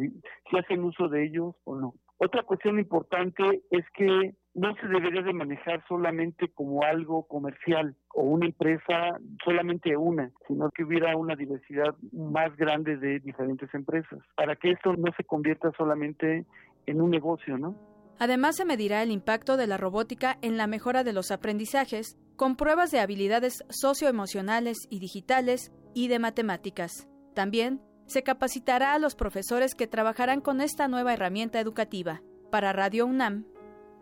si 0.50 0.58
hacen 0.58 0.82
uso 0.82 1.08
de 1.08 1.24
ellos 1.24 1.54
o 1.64 1.76
no. 1.76 1.94
Otra 2.18 2.42
cuestión 2.42 2.78
importante 2.78 3.62
es 3.70 3.84
que 3.94 4.34
no 4.54 4.74
se 4.76 4.86
debería 4.88 5.22
de 5.22 5.32
manejar 5.32 5.82
solamente 5.88 6.48
como 6.48 6.82
algo 6.82 7.26
comercial 7.26 7.94
o 8.14 8.22
una 8.22 8.46
empresa, 8.46 9.18
solamente 9.44 9.96
una, 9.96 10.30
sino 10.48 10.70
que 10.70 10.84
hubiera 10.84 11.16
una 11.16 11.36
diversidad 11.36 11.94
más 12.12 12.56
grande 12.56 12.96
de 12.96 13.20
diferentes 13.20 13.72
empresas, 13.74 14.18
para 14.34 14.56
que 14.56 14.72
esto 14.72 14.94
no 14.96 15.12
se 15.16 15.24
convierta 15.24 15.70
solamente 15.76 16.44
en 16.86 17.00
un 17.00 17.10
negocio, 17.10 17.58
¿no? 17.58 17.76
Además, 18.18 18.56
se 18.56 18.66
medirá 18.66 19.02
el 19.02 19.12
impacto 19.12 19.56
de 19.56 19.66
la 19.66 19.78
robótica 19.78 20.36
en 20.42 20.58
la 20.58 20.66
mejora 20.66 21.04
de 21.04 21.14
los 21.14 21.30
aprendizajes, 21.30 22.18
con 22.36 22.56
pruebas 22.56 22.90
de 22.90 23.00
habilidades 23.00 23.64
socioemocionales 23.70 24.76
y 24.90 24.98
digitales 24.98 25.72
y 25.94 26.08
de 26.08 26.18
matemáticas. 26.18 27.08
También 27.34 27.80
se 28.06 28.22
capacitará 28.22 28.92
a 28.92 28.98
los 28.98 29.14
profesores 29.14 29.74
que 29.74 29.86
trabajarán 29.86 30.42
con 30.42 30.60
esta 30.60 30.86
nueva 30.86 31.14
herramienta 31.14 31.60
educativa. 31.60 32.20
Para 32.50 32.72
Radio 32.72 33.06
UNAM, 33.06 33.46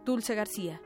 Dulce 0.09 0.35
García. 0.35 0.81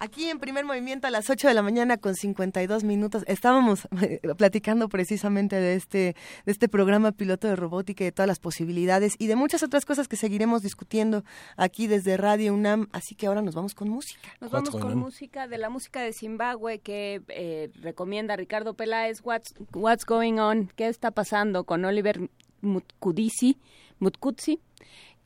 Aquí 0.00 0.30
en 0.30 0.38
primer 0.38 0.64
movimiento 0.64 1.08
a 1.08 1.10
las 1.10 1.28
8 1.28 1.48
de 1.48 1.54
la 1.54 1.62
mañana 1.62 1.96
con 1.96 2.14
52 2.14 2.84
minutos 2.84 3.24
estábamos 3.26 3.88
eh, 4.00 4.20
platicando 4.36 4.88
precisamente 4.88 5.56
de 5.56 5.74
este, 5.74 6.14
de 6.46 6.52
este 6.52 6.68
programa 6.68 7.10
piloto 7.10 7.48
de 7.48 7.56
robótica 7.56 8.04
y 8.04 8.06
de 8.06 8.12
todas 8.12 8.28
las 8.28 8.38
posibilidades 8.38 9.16
y 9.18 9.26
de 9.26 9.34
muchas 9.34 9.64
otras 9.64 9.84
cosas 9.84 10.06
que 10.06 10.14
seguiremos 10.14 10.62
discutiendo 10.62 11.24
aquí 11.56 11.88
desde 11.88 12.16
Radio 12.16 12.54
UNAM. 12.54 12.86
Así 12.92 13.16
que 13.16 13.26
ahora 13.26 13.42
nos 13.42 13.56
vamos 13.56 13.74
con 13.74 13.88
música. 13.88 14.20
Nos 14.40 14.52
vamos 14.52 14.70
con 14.70 14.96
música 14.96 15.48
de 15.48 15.58
la 15.58 15.68
música 15.68 16.00
de 16.00 16.12
Zimbabue 16.12 16.78
que 16.78 17.20
eh, 17.26 17.72
recomienda 17.80 18.36
Ricardo 18.36 18.74
Peláez. 18.74 19.20
What's, 19.24 19.52
what's 19.74 20.04
Going 20.06 20.38
On? 20.38 20.70
¿Qué 20.76 20.86
está 20.86 21.10
pasando 21.10 21.64
con 21.64 21.84
Oliver 21.84 22.20
Mutkudisi? 22.60 23.56
Mutkutsi? 23.98 24.60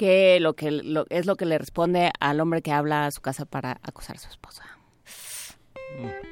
Que 0.03 0.41
lo 0.41 0.55
que 0.55 0.83
es 1.11 1.27
lo 1.27 1.37
que 1.37 1.47
le 1.47 1.59
responde 1.59 2.11
al 2.19 2.41
hombre 2.41 2.61
que 2.61 2.73
habla 2.73 3.07
a 3.07 3.11
su 3.13 3.21
casa 3.21 3.45
para 3.45 3.79
acosar 3.85 4.17
a 4.17 4.19
su 4.19 4.29
esposa. 4.29 4.65
Mm. 5.97 6.32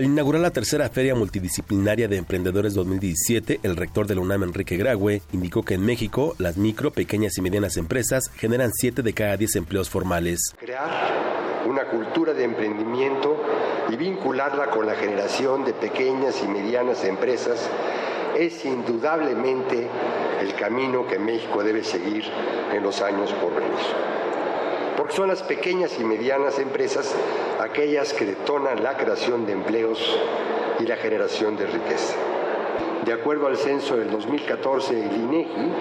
Al 0.00 0.06
inaugurar 0.06 0.40
la 0.40 0.50
tercera 0.50 0.88
Feria 0.88 1.14
Multidisciplinaria 1.14 2.08
de 2.08 2.16
Emprendedores 2.16 2.72
2017, 2.72 3.60
el 3.62 3.76
rector 3.76 4.06
de 4.06 4.14
la 4.14 4.22
UNAM, 4.22 4.44
Enrique 4.44 4.78
Graue, 4.78 5.20
indicó 5.30 5.62
que 5.62 5.74
en 5.74 5.84
México 5.84 6.34
las 6.38 6.56
micro, 6.56 6.90
pequeñas 6.90 7.36
y 7.36 7.42
medianas 7.42 7.76
empresas 7.76 8.30
generan 8.34 8.70
7 8.72 9.02
de 9.02 9.12
cada 9.12 9.36
10 9.36 9.56
empleos 9.56 9.90
formales. 9.90 10.54
Crear 10.58 10.88
una 11.68 11.84
cultura 11.84 12.32
de 12.32 12.44
emprendimiento 12.44 13.44
y 13.90 13.96
vincularla 13.96 14.70
con 14.70 14.86
la 14.86 14.94
generación 14.94 15.66
de 15.66 15.74
pequeñas 15.74 16.42
y 16.42 16.48
medianas 16.48 17.04
empresas 17.04 17.68
es 18.38 18.64
indudablemente 18.64 19.86
el 20.40 20.54
camino 20.54 21.06
que 21.06 21.18
México 21.18 21.62
debe 21.62 21.84
seguir 21.84 22.24
en 22.72 22.82
los 22.82 23.02
años 23.02 23.34
por 23.34 23.54
venir. 23.54 24.09
Son 25.10 25.28
las 25.28 25.42
pequeñas 25.42 25.98
y 25.98 26.04
medianas 26.04 26.60
empresas 26.60 27.12
aquellas 27.60 28.12
que 28.12 28.24
detonan 28.24 28.80
la 28.82 28.96
creación 28.96 29.44
de 29.44 29.52
empleos 29.52 29.98
y 30.78 30.86
la 30.86 30.96
generación 30.96 31.56
de 31.56 31.66
riqueza. 31.66 32.14
De 33.04 33.12
acuerdo 33.12 33.48
al 33.48 33.56
censo 33.56 33.96
del 33.96 34.12
2014 34.12 34.94
del 34.94 35.12
INEGI, 35.12 35.72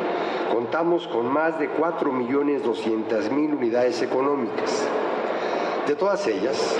contamos 0.51 1.07
con 1.07 1.31
más 1.31 1.59
de 1.59 1.69
4.200.000 1.69 3.55
unidades 3.55 4.01
económicas. 4.01 4.87
De 5.85 5.95
todas 5.95 6.25
ellas, 6.25 6.75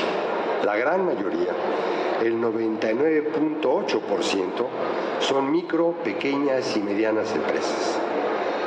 la 0.66 0.76
gran 0.76 1.06
mayoría, 1.06 1.54
el 2.24 2.42
99.8%, 2.42 4.66
son 5.20 5.52
micro, 5.52 5.94
pequeñas 6.04 6.76
y 6.76 6.80
medianas 6.80 7.32
empresas. 7.36 8.09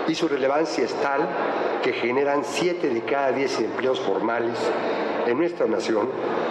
Y 0.09 0.15
su 0.15 0.29
relevancia 0.29 0.85
es 0.85 0.95
tal 0.95 1.29
que 1.83 1.93
generan 1.93 2.45
7 2.45 2.89
de 2.89 3.03
cada 3.03 3.33
10 3.33 3.61
empleos 3.61 4.01
formales 4.01 4.59
en 5.27 5.39
nuestra 5.39 5.67
nación 5.67 6.09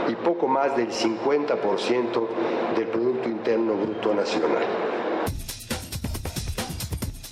y 0.07 0.15
poco 0.15 0.47
más 0.47 0.75
del 0.75 0.89
50% 0.89 2.27
del 2.75 2.87
Producto 2.87 3.29
Interno 3.29 3.73
Bruto 3.73 4.13
Nacional. 4.13 4.63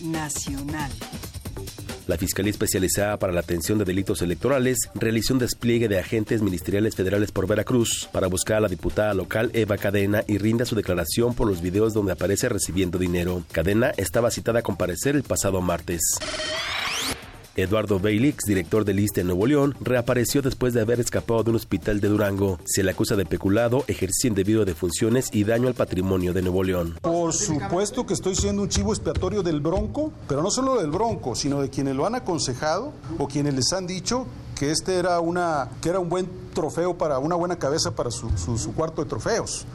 Nacional. 0.02 0.92
La 2.10 2.18
Fiscalía 2.18 2.50
Especializada 2.50 3.18
para 3.18 3.32
la 3.32 3.42
Atención 3.42 3.78
de 3.78 3.86
Delitos 3.86 4.24
Electorales 4.24 4.80
realizó 4.96 5.34
un 5.36 5.40
despliegue 5.40 5.88
de 5.88 6.00
agentes 6.00 6.42
ministeriales 6.42 6.96
federales 6.96 7.32
por 7.32 7.46
Veracruz 7.46 8.10
para 8.12 8.26
buscar 8.26 8.58
a 8.58 8.62
la 8.62 8.68
diputada 8.68 9.14
local 9.14 9.52
Eva 9.54 9.78
Cadena 9.78 10.24
y 10.26 10.40
rinda 10.40 10.66
su 10.66 10.76
declaración 10.76 11.36
por 11.36 11.48
los 11.48 11.62
videos 11.62 11.94
donde 11.94 12.14
aparece 12.14 12.50
recibiendo 12.50 12.98
dinero. 12.98 13.44
Cadena 13.52 13.92
estaba 13.96 14.32
citada 14.32 14.58
a 14.58 14.64
comparecer 14.64 15.16
el 15.16 15.22
pasado 15.22 15.62
martes. 15.62 16.02
Eduardo 17.62 18.00
Bailix, 18.00 18.46
director 18.46 18.86
del 18.86 19.00
ISTE 19.00 19.22
en 19.22 19.28
Nuevo 19.28 19.48
León, 19.48 19.76
reapareció 19.82 20.42
después 20.42 20.74
de 20.74 20.82
haber 20.82 21.00
escapado 21.00 21.44
de 21.44 21.52
un 21.52 21.56
hospital 21.56 22.00
de 22.00 22.08
Durango. 22.08 22.60
Se 22.66 22.84
le 22.84 22.92
acusa 22.92 23.16
de 23.16 23.26
peculado, 23.26 23.84
ejercicio 23.88 24.30
indebido 24.30 24.66
de 24.66 24.76
funciones 24.76 25.30
y 25.32 25.44
daño 25.44 25.68
al 25.68 25.74
patrimonio 25.74 26.34
de 26.34 26.42
Nuevo 26.42 26.64
León. 26.64 26.98
Por 27.02 27.34
supuesto 27.34 28.06
que 28.06 28.14
estoy 28.14 28.36
siendo 28.36 28.62
un 28.62 28.70
chivo 28.70 28.94
expiatorio 28.94 29.44
del 29.44 29.62
Bronco, 29.62 30.12
pero 30.28 30.42
no 30.42 30.52
solo 30.52 30.80
del 30.80 30.92
Bronco, 30.92 31.36
sino 31.36 31.62
de 31.62 31.70
quienes 31.70 31.96
lo 31.96 32.06
han 32.06 32.16
aconsejado 32.16 32.94
o 33.18 33.28
quienes 33.28 33.54
les 33.54 33.72
han 33.74 33.88
dicho 33.88 34.26
que 34.58 34.72
este 34.72 34.96
era 34.96 35.20
una 35.22 35.70
que 35.82 35.90
era 35.90 36.00
un 36.00 36.10
buen 36.10 36.30
trofeo 36.54 36.98
para 36.98 37.20
una 37.20 37.36
buena 37.36 37.58
cabeza 37.58 37.96
para 37.96 38.12
su, 38.12 38.30
su, 38.38 38.58
su 38.58 38.74
cuarto 38.74 39.04
de 39.04 39.10
trofeos. 39.10 39.66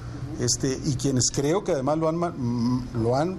Este, 0.40 0.78
y 0.84 0.94
quienes 0.96 1.30
creo 1.30 1.62
que 1.62 1.72
además 1.72 1.98
lo 1.98 2.08
han, 2.08 2.84
lo 3.00 3.16
han 3.16 3.38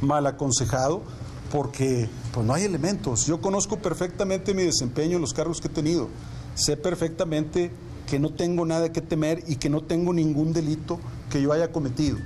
mal 0.00 0.26
aconsejado 0.26 1.02
porque 1.50 2.08
pues 2.32 2.46
no 2.46 2.54
hay 2.54 2.64
elementos. 2.64 3.26
Yo 3.26 3.40
conozco 3.40 3.78
perfectamente 3.78 4.54
mi 4.54 4.62
desempeño 4.62 5.16
en 5.16 5.22
los 5.22 5.32
cargos 5.32 5.60
que 5.60 5.68
he 5.68 5.70
tenido. 5.70 6.08
Sé 6.54 6.76
perfectamente 6.76 7.70
que 8.06 8.18
no 8.18 8.30
tengo 8.32 8.64
nada 8.64 8.92
que 8.92 9.00
temer 9.00 9.42
y 9.46 9.56
que 9.56 9.68
no 9.68 9.82
tengo 9.82 10.12
ningún 10.12 10.52
delito 10.52 10.98
que 11.30 11.42
yo 11.42 11.52
haya 11.52 11.72
cometido. 11.72 12.18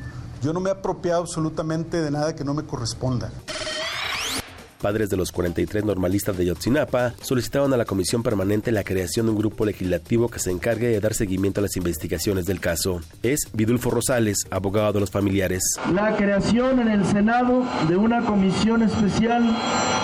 Yo 0.43 0.53
no 0.53 0.61
me 0.61 0.71
he 0.71 0.73
apropiado 0.73 1.23
absolutamente 1.23 2.01
de 2.01 2.11
nada 2.11 2.35
que 2.35 2.45
no 2.45 2.55
me 2.55 2.65
corresponda. 2.65 3.31
Padres 4.81 5.11
de 5.11 5.16
los 5.16 5.31
43 5.31 5.85
normalistas 5.85 6.36
de 6.36 6.47
Yotzinapa 6.47 7.12
solicitaron 7.20 7.73
a 7.73 7.77
la 7.77 7.85
Comisión 7.85 8.23
Permanente 8.23 8.73
la 8.73 8.82
creación 8.82 9.27
de 9.27 9.32
un 9.32 9.39
grupo 9.39 9.65
legislativo 9.65 10.28
que 10.28 10.39
se 10.39 10.51
encargue 10.51 10.89
de 10.89 11.01
dar 11.01 11.15
seguimiento 11.15 11.61
a 11.61 11.62
las 11.62 11.77
investigaciones 11.77 12.47
del 12.47 12.61
caso. 12.61 13.01
Es 13.23 13.40
Vidulfo 13.52 13.90
Rosales, 13.90 14.47
abogado 14.51 14.94
de 14.94 15.01
los 15.01 15.11
familiares. 15.11 15.62
La 15.93 16.16
creación 16.16 16.81
en 16.81 16.89
el 16.89 17.05
Senado 17.05 17.65
de 17.89 17.97
una 17.97 18.23
comisión 18.23 18.82
especial 18.82 19.55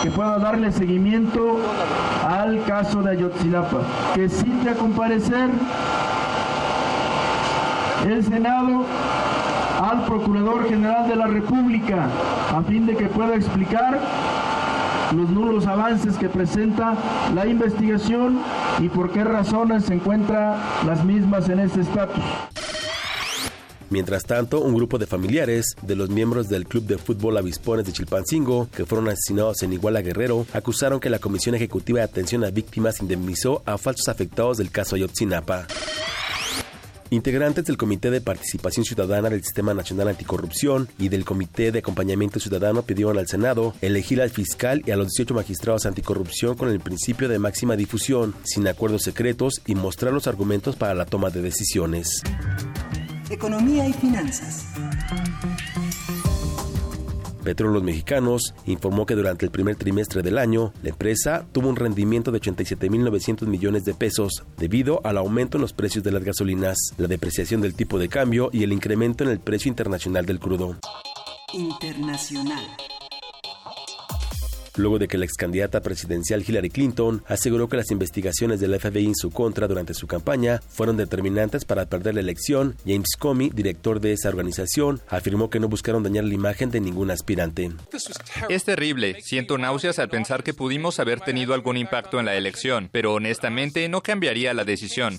que 0.02 0.10
pueda 0.10 0.38
darle 0.38 0.70
seguimiento 0.72 1.58
al 2.26 2.62
caso 2.64 3.02
de 3.02 3.12
Ayotzinapa, 3.12 3.80
que 4.14 4.28
cite 4.28 4.70
a 4.70 4.74
comparecer 4.74 5.48
el 8.06 8.24
Senado 8.24 8.84
al 9.80 10.04
Procurador 10.04 10.68
General 10.68 11.08
de 11.08 11.16
la 11.16 11.26
República 11.26 12.08
a 12.54 12.62
fin 12.62 12.86
de 12.86 12.96
que 12.96 13.06
pueda 13.06 13.34
explicar 13.34 14.00
los 15.14 15.30
nulos 15.30 15.66
avances 15.66 16.16
que 16.16 16.28
presenta 16.28 16.96
la 17.34 17.46
investigación 17.46 18.40
y 18.80 18.88
por 18.88 19.10
qué 19.10 19.24
razones 19.24 19.84
se 19.84 19.94
encuentran 19.94 20.58
las 20.86 21.04
mismas 21.04 21.48
en 21.48 21.60
este 21.60 21.80
estatus. 21.80 22.22
Mientras 23.88 24.24
tanto, 24.24 24.60
un 24.60 24.74
grupo 24.74 24.98
de 24.98 25.06
familiares 25.06 25.76
de 25.82 25.94
los 25.94 26.10
miembros 26.10 26.48
del 26.48 26.66
Club 26.66 26.84
de 26.84 26.98
Fútbol 26.98 27.36
Avispones 27.36 27.86
de 27.86 27.92
Chilpancingo, 27.92 28.68
que 28.74 28.84
fueron 28.84 29.08
asesinados 29.08 29.62
en 29.62 29.72
Iguala 29.72 30.02
Guerrero, 30.02 30.44
acusaron 30.52 30.98
que 30.98 31.08
la 31.08 31.20
Comisión 31.20 31.54
Ejecutiva 31.54 32.00
de 32.00 32.04
Atención 32.04 32.44
a 32.44 32.50
Víctimas 32.50 33.00
indemnizó 33.00 33.62
a 33.64 33.78
falsos 33.78 34.08
afectados 34.08 34.58
del 34.58 34.72
caso 34.72 34.96
Ayotzinapa. 34.96 35.68
Integrantes 37.10 37.64
del 37.64 37.76
Comité 37.76 38.10
de 38.10 38.20
Participación 38.20 38.84
Ciudadana 38.84 39.30
del 39.30 39.42
Sistema 39.44 39.74
Nacional 39.74 40.08
Anticorrupción 40.08 40.88
y 40.98 41.08
del 41.08 41.24
Comité 41.24 41.70
de 41.70 41.78
Acompañamiento 41.78 42.40
Ciudadano 42.40 42.82
pidieron 42.82 43.16
al 43.18 43.28
Senado 43.28 43.74
elegir 43.80 44.20
al 44.20 44.30
fiscal 44.30 44.82
y 44.84 44.90
a 44.90 44.96
los 44.96 45.08
18 45.08 45.34
magistrados 45.34 45.86
anticorrupción 45.86 46.56
con 46.56 46.68
el 46.68 46.80
principio 46.80 47.28
de 47.28 47.38
máxima 47.38 47.76
difusión, 47.76 48.34
sin 48.44 48.66
acuerdos 48.66 49.02
secretos 49.02 49.62
y 49.66 49.76
mostrar 49.76 50.12
los 50.12 50.26
argumentos 50.26 50.74
para 50.74 50.94
la 50.94 51.06
toma 51.06 51.30
de 51.30 51.42
decisiones. 51.42 52.22
Economía 53.30 53.88
y 53.88 53.92
finanzas. 53.92 54.66
Petróleos 57.46 57.84
Mexicanos 57.84 58.54
informó 58.66 59.06
que 59.06 59.14
durante 59.14 59.46
el 59.46 59.52
primer 59.52 59.76
trimestre 59.76 60.20
del 60.20 60.36
año, 60.36 60.72
la 60.82 60.88
empresa 60.88 61.46
tuvo 61.52 61.68
un 61.68 61.76
rendimiento 61.76 62.32
de 62.32 62.40
87.900 62.40 63.46
millones 63.46 63.84
de 63.84 63.94
pesos 63.94 64.42
debido 64.56 65.00
al 65.04 65.16
aumento 65.16 65.56
en 65.56 65.62
los 65.62 65.72
precios 65.72 66.02
de 66.02 66.10
las 66.10 66.24
gasolinas, 66.24 66.76
la 66.98 67.06
depreciación 67.06 67.60
del 67.60 67.76
tipo 67.76 68.00
de 68.00 68.08
cambio 68.08 68.50
y 68.52 68.64
el 68.64 68.72
incremento 68.72 69.22
en 69.22 69.30
el 69.30 69.38
precio 69.38 69.68
internacional 69.68 70.26
del 70.26 70.40
crudo. 70.40 70.76
Internacional 71.52 72.66
luego 74.76 74.98
de 74.98 75.08
que 75.08 75.18
la 75.18 75.24
ex 75.24 75.34
candidata 75.34 75.80
presidencial 75.80 76.44
Hillary 76.46 76.70
Clinton 76.70 77.22
aseguró 77.26 77.68
que 77.68 77.76
las 77.76 77.90
investigaciones 77.90 78.60
del 78.60 78.78
FBI 78.78 79.06
en 79.06 79.14
su 79.14 79.30
contra 79.30 79.68
durante 79.68 79.94
su 79.94 80.06
campaña 80.06 80.60
fueron 80.68 80.96
determinantes 80.96 81.64
para 81.64 81.86
perder 81.86 82.14
la 82.14 82.20
elección, 82.20 82.76
James 82.86 83.16
Comey, 83.18 83.50
director 83.50 84.00
de 84.00 84.12
esa 84.12 84.28
organización, 84.28 85.00
afirmó 85.08 85.50
que 85.50 85.60
no 85.60 85.68
buscaron 85.68 86.02
dañar 86.02 86.24
la 86.24 86.34
imagen 86.34 86.70
de 86.70 86.80
ningún 86.80 87.10
aspirante. 87.10 87.70
Es 88.48 88.64
terrible, 88.64 89.20
siento 89.22 89.58
náuseas 89.58 89.98
al 89.98 90.08
pensar 90.08 90.42
que 90.42 90.54
pudimos 90.54 91.00
haber 91.00 91.20
tenido 91.20 91.54
algún 91.54 91.76
impacto 91.76 92.20
en 92.20 92.26
la 92.26 92.34
elección, 92.36 92.88
pero 92.92 93.14
honestamente 93.14 93.88
no 93.88 94.02
cambiaría 94.02 94.54
la 94.54 94.64
decisión. 94.64 95.18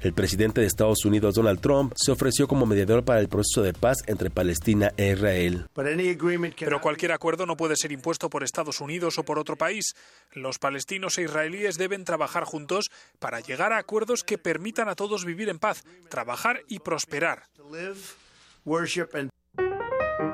El 0.00 0.14
presidente 0.14 0.62
de 0.62 0.66
Estados 0.66 1.04
Unidos, 1.04 1.34
Donald 1.34 1.60
Trump, 1.60 1.92
se 1.94 2.10
ofreció 2.10 2.48
como 2.48 2.64
mediador 2.64 3.04
para 3.04 3.20
el 3.20 3.28
proceso 3.28 3.62
de 3.62 3.74
paz 3.74 3.98
entre 4.06 4.30
Palestina 4.30 4.92
e 4.96 5.12
Israel. 5.12 5.66
Pero 5.74 6.80
cualquier 6.80 7.12
acuerdo 7.12 7.44
no 7.44 7.56
puede 7.56 7.76
ser 7.76 7.92
impuesto 7.92 8.30
por 8.30 8.42
Estados 8.42 8.80
Unidos 8.80 9.18
o 9.18 9.24
por 9.24 9.38
otro 9.38 9.56
país. 9.56 9.94
Los 10.32 10.58
palestinos 10.58 11.18
e 11.18 11.22
israelíes 11.22 11.76
deben 11.76 12.04
trabajar 12.04 12.44
juntos 12.44 12.90
para 13.18 13.40
llegar 13.40 13.74
a 13.74 13.78
acuerdos 13.78 14.24
que 14.24 14.38
permitan 14.38 14.88
a 14.88 14.94
todos 14.94 15.26
vivir 15.26 15.50
en 15.50 15.58
paz, 15.58 15.84
trabajar 16.08 16.62
y 16.66 16.78
prosperar. 16.78 17.44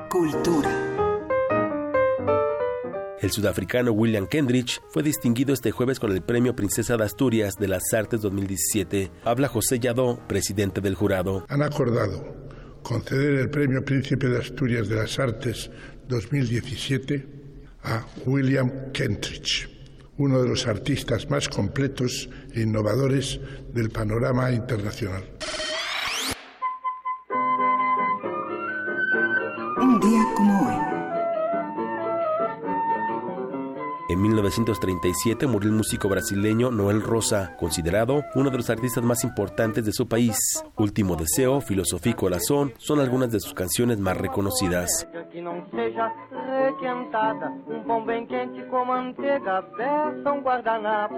Cultura. 0.09 0.96
El 3.19 3.31
sudafricano 3.31 3.91
William 3.93 4.27
Kendrick 4.27 4.79
fue 4.91 5.01
distinguido 5.01 5.51
este 5.51 5.71
jueves 5.71 5.99
con 5.99 6.11
el 6.11 6.21
Premio 6.21 6.55
Princesa 6.55 6.97
de 6.97 7.03
Asturias 7.03 7.55
de 7.55 7.67
las 7.67 7.91
Artes 7.91 8.21
2017. 8.21 9.09
Habla 9.23 9.47
José 9.47 9.79
Yadó, 9.79 10.19
presidente 10.27 10.81
del 10.81 10.93
jurado. 10.93 11.43
Han 11.49 11.63
acordado 11.63 12.23
conceder 12.83 13.39
el 13.39 13.49
Premio 13.49 13.83
Príncipe 13.83 14.27
de 14.27 14.37
Asturias 14.37 14.87
de 14.87 14.97
las 14.97 15.17
Artes 15.17 15.71
2017 16.07 17.27
a 17.85 18.05
William 18.27 18.91
Kentridge, 18.93 19.67
uno 20.17 20.39
de 20.39 20.49
los 20.49 20.67
artistas 20.67 21.27
más 21.27 21.49
completos 21.49 22.29
e 22.53 22.61
innovadores 22.61 23.39
del 23.73 23.89
panorama 23.89 24.51
internacional. 24.51 25.23
Un 29.81 29.99
día 29.99 30.23
como 30.35 30.67
hoy. 30.67 30.86
En 34.09 34.21
1937 34.21 35.47
murió 35.47 35.69
el 35.69 35.75
músico 35.75 36.07
brasileño 36.07 36.71
Noel 36.71 37.01
Rosa, 37.01 37.57
considerado 37.59 38.23
uno 38.35 38.49
de 38.49 38.55
los 38.55 38.69
artistas 38.69 39.03
más 39.03 39.25
importantes 39.25 39.83
de 39.83 39.91
su 39.91 40.07
país. 40.07 40.37
Último 40.77 41.17
Deseo, 41.17 41.59
Filosofía 41.59 42.13
y 42.13 42.15
Corazón 42.15 42.73
son 42.77 43.01
algunas 43.01 43.31
de 43.31 43.41
sus 43.41 43.53
canciones 43.53 43.99
más 43.99 44.15
reconocidas. 44.15 45.05
que 45.29 45.41
não 45.41 45.65
seja 45.71 46.11
requentada, 46.31 47.51
pão 47.85 48.05
bem 48.05 48.25
quente 48.25 48.63
com 48.69 48.85
manteiga, 48.85 49.61
beça 49.61 50.31
guardanapo 50.41 51.15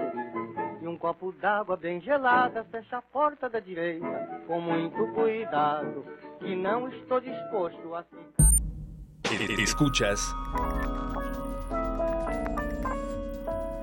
e 0.82 0.86
um 0.88 0.96
copo 0.96 1.32
d'água 1.40 1.76
bem 1.76 2.00
gelada, 2.00 2.64
fecha 2.72 2.98
a 2.98 3.02
porta 3.02 3.48
da 3.48 3.60
direita 3.60 4.42
com 4.48 4.60
muito 4.60 5.06
cuidado, 5.14 6.04
que 6.40 6.56
não 6.56 6.88
estou 6.88 7.20
disposto 7.20 7.94
a 7.94 8.02
ficar. 8.02 8.50
Escuchas 9.62 10.34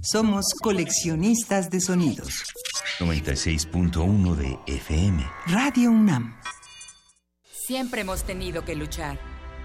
Somos 0.00 0.44
coleccionistas 0.62 1.70
de 1.70 1.80
sonidos. 1.80 2.44
96.1 3.00 4.36
de 4.36 4.56
FM. 4.66 5.26
Radio 5.48 5.90
UNAM. 5.90 6.40
Siempre 7.66 8.02
hemos 8.02 8.22
tenido 8.22 8.64
que 8.64 8.76
luchar. 8.76 9.18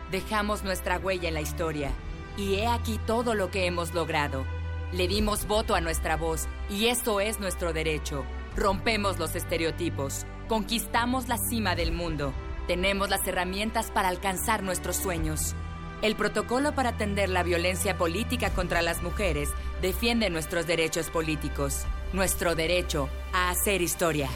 Dejamos 0.09 0.63
nuestra 0.63 0.97
huella 0.97 1.27
en 1.27 1.35
la 1.35 1.41
historia. 1.41 1.91
Y 2.35 2.55
he 2.55 2.65
aquí 2.65 2.99
todo 3.05 3.35
lo 3.35 3.51
que 3.51 3.67
hemos 3.67 3.93
logrado. 3.93 4.43
Le 4.91 5.07
dimos 5.07 5.45
voto 5.45 5.75
a 5.75 5.81
nuestra 5.81 6.17
voz 6.17 6.47
y 6.67 6.87
eso 6.87 7.19
es 7.19 7.39
nuestro 7.39 7.71
derecho. 7.71 8.25
Rompemos 8.55 9.19
los 9.19 9.35
estereotipos. 9.35 10.25
Conquistamos 10.47 11.27
la 11.27 11.37
cima 11.37 11.75
del 11.75 11.91
mundo. 11.91 12.33
Tenemos 12.65 13.07
las 13.07 13.27
herramientas 13.27 13.91
para 13.91 14.09
alcanzar 14.09 14.63
nuestros 14.63 14.95
sueños. 14.95 15.55
El 16.03 16.15
protocolo 16.17 16.75
para 16.75 16.89
atender 16.89 17.29
la 17.29 17.43
violencia 17.43 17.97
política 17.97 18.53
contra 18.53 18.81
las 18.81 19.01
mujeres 19.01 19.51
defiende 19.81 20.29
nuestros 20.29 20.67
derechos 20.67 21.09
políticos, 21.09 21.85
nuestro 22.11 22.55
derecho 22.55 23.07
a 23.31 23.49
hacer 23.49 23.81
historia. 23.81 24.29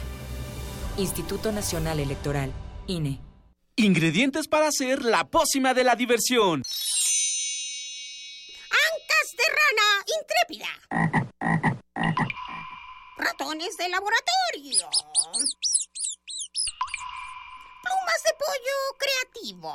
Instituto 0.96 1.52
Nacional 1.52 2.00
Electoral, 2.00 2.54
INE. 2.86 3.20
Ingredientes 3.76 4.48
para 4.48 4.68
hacer 4.68 5.04
la 5.04 5.28
pócima 5.28 5.74
de 5.74 5.84
la 5.84 5.94
diversión. 5.94 6.62
Ancas 8.70 9.36
de 9.36 9.44
rana 9.58 10.06
intrépida. 10.22 10.70
Ratones 13.18 13.76
de 13.76 13.90
laboratorio. 13.90 14.88
Plumas 17.82 18.22
de 18.24 18.32
pollo 18.38 18.96
creativo. 18.96 19.74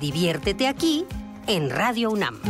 Diviértete 0.00 0.66
aquí 0.66 1.06
en 1.46 1.70
Radio 1.70 2.10
UNAM. 2.10 2.40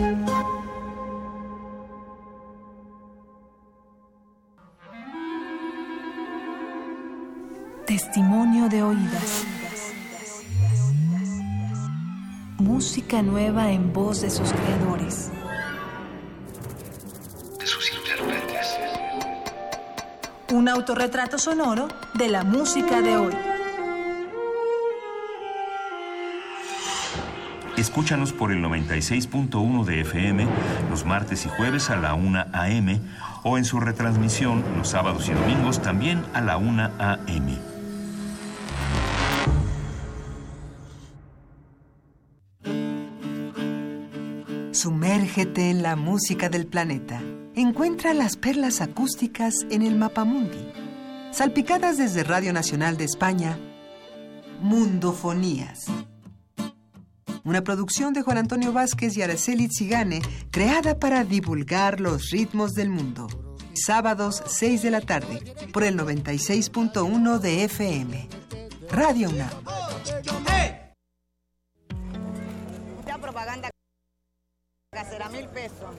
Testimonio 7.86 8.68
de 8.70 8.82
oídas. 8.82 9.44
Música 12.58 13.20
nueva 13.20 13.70
en 13.70 13.92
voz 13.92 14.22
de 14.22 14.30
sus 14.30 14.50
creadores. 14.50 15.30
De 17.58 17.66
sus 17.66 17.92
intérpretes. 17.92 18.78
Un 20.50 20.68
autorretrato 20.68 21.36
sonoro 21.36 21.88
de 22.14 22.28
la 22.28 22.42
música 22.42 23.02
de 23.02 23.16
hoy. 23.18 23.53
Escúchanos 27.76 28.32
por 28.32 28.52
el 28.52 28.62
96.1 28.62 29.84
de 29.84 30.00
FM 30.02 30.46
los 30.90 31.04
martes 31.04 31.44
y 31.44 31.48
jueves 31.48 31.90
a 31.90 31.96
la 31.96 32.14
1 32.14 32.46
a.m. 32.52 33.00
o 33.42 33.58
en 33.58 33.64
su 33.64 33.80
retransmisión 33.80 34.64
los 34.76 34.88
sábados 34.88 35.28
y 35.28 35.32
domingos 35.32 35.82
también 35.82 36.24
a 36.34 36.40
la 36.40 36.56
1 36.56 36.90
a.m. 36.98 37.58
Sumérgete 44.70 45.70
en 45.70 45.82
la 45.82 45.96
música 45.96 46.48
del 46.48 46.66
planeta. 46.66 47.20
Encuentra 47.56 48.14
las 48.14 48.36
perlas 48.36 48.80
acústicas 48.80 49.66
en 49.70 49.82
el 49.82 49.96
Mapamundi. 49.96 50.70
Salpicadas 51.32 51.96
desde 51.96 52.22
Radio 52.22 52.52
Nacional 52.52 52.96
de 52.96 53.04
España, 53.04 53.58
Mundofonías. 54.60 55.86
Una 57.44 57.62
producción 57.62 58.14
de 58.14 58.22
Juan 58.22 58.38
Antonio 58.38 58.72
Vázquez 58.72 59.16
y 59.16 59.22
Araceli 59.22 59.68
Zigane, 59.68 60.22
creada 60.50 60.98
para 60.98 61.24
divulgar 61.24 62.00
los 62.00 62.30
ritmos 62.30 62.72
del 62.72 62.88
mundo. 62.88 63.28
Sábados 63.74 64.42
6 64.46 64.82
de 64.82 64.90
la 64.90 65.00
tarde, 65.00 65.42
por 65.72 65.84
el 65.84 65.98
96.1 65.98 67.38
de 67.38 67.64
FM. 67.64 68.28
Radio 68.90 69.28
UNAM. 69.28 69.50
Mucha 72.96 73.18
propaganda 73.18 73.70
casera, 74.90 75.28
mil 75.28 75.46
pesos. 75.48 75.94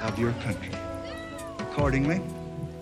of 0.00 0.18
your 0.18 0.32
country. 0.44 0.72
Accordingly, 1.58 2.20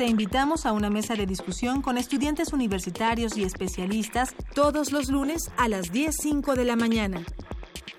Te 0.00 0.06
invitamos 0.06 0.64
a 0.64 0.72
una 0.72 0.88
mesa 0.88 1.14
de 1.14 1.26
discusión 1.26 1.82
con 1.82 1.98
estudiantes 1.98 2.54
universitarios 2.54 3.36
y 3.36 3.44
especialistas 3.44 4.34
todos 4.54 4.92
los 4.92 5.10
lunes 5.10 5.50
a 5.58 5.68
las 5.68 5.92
10.05 5.92 6.54
de 6.54 6.64
la 6.64 6.74
mañana. 6.74 7.22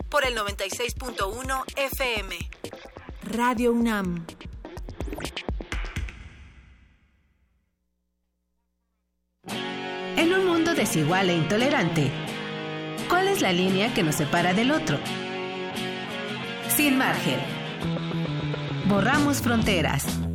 Por 0.09 0.25
el 0.25 0.35
96.1 0.35 1.63
FM. 1.77 2.35
Radio 3.25 3.71
UNAM. 3.73 4.25
En 10.17 10.33
un 10.33 10.47
mundo 10.47 10.73
desigual 10.73 11.29
e 11.29 11.35
intolerante, 11.35 12.11
¿cuál 13.09 13.27
es 13.27 13.41
la 13.41 13.53
línea 13.53 13.93
que 13.93 14.01
nos 14.01 14.15
separa 14.15 14.55
del 14.55 14.71
otro? 14.71 14.97
Sin 16.75 16.97
margen. 16.97 17.37
Borramos 18.87 19.39
fronteras. 19.39 20.30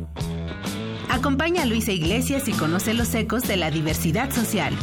Acompaña 1.09 1.63
a 1.63 1.65
Luisa 1.65 1.91
Iglesias 1.91 2.47
y 2.47 2.51
conoce 2.51 2.93
los 2.93 3.13
ecos 3.15 3.43
de 3.43 3.57
la 3.57 3.71
diversidad 3.71 4.31
social. 4.31 4.77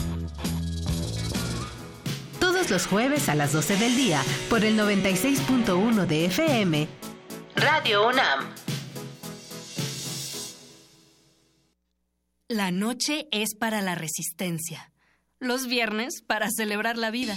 Todos 2.41 2.71
los 2.71 2.87
jueves 2.87 3.29
a 3.29 3.35
las 3.35 3.53
12 3.53 3.77
del 3.77 3.97
día 3.97 4.23
por 4.49 4.65
el 4.65 4.79
96.1 4.79 6.07
de 6.07 6.27
FM. 6.27 6.89
Radio 7.57 8.09
UNAM. 8.09 8.55
La 12.49 12.71
noche 12.71 13.27
es 13.31 13.55
para 13.59 13.81
la 13.83 13.95
resistencia. 13.95 14.93
Los 15.41 15.67
viernes 15.67 16.23
para 16.27 16.49
celebrar 16.51 16.97
la 16.97 17.11
vida. 17.11 17.37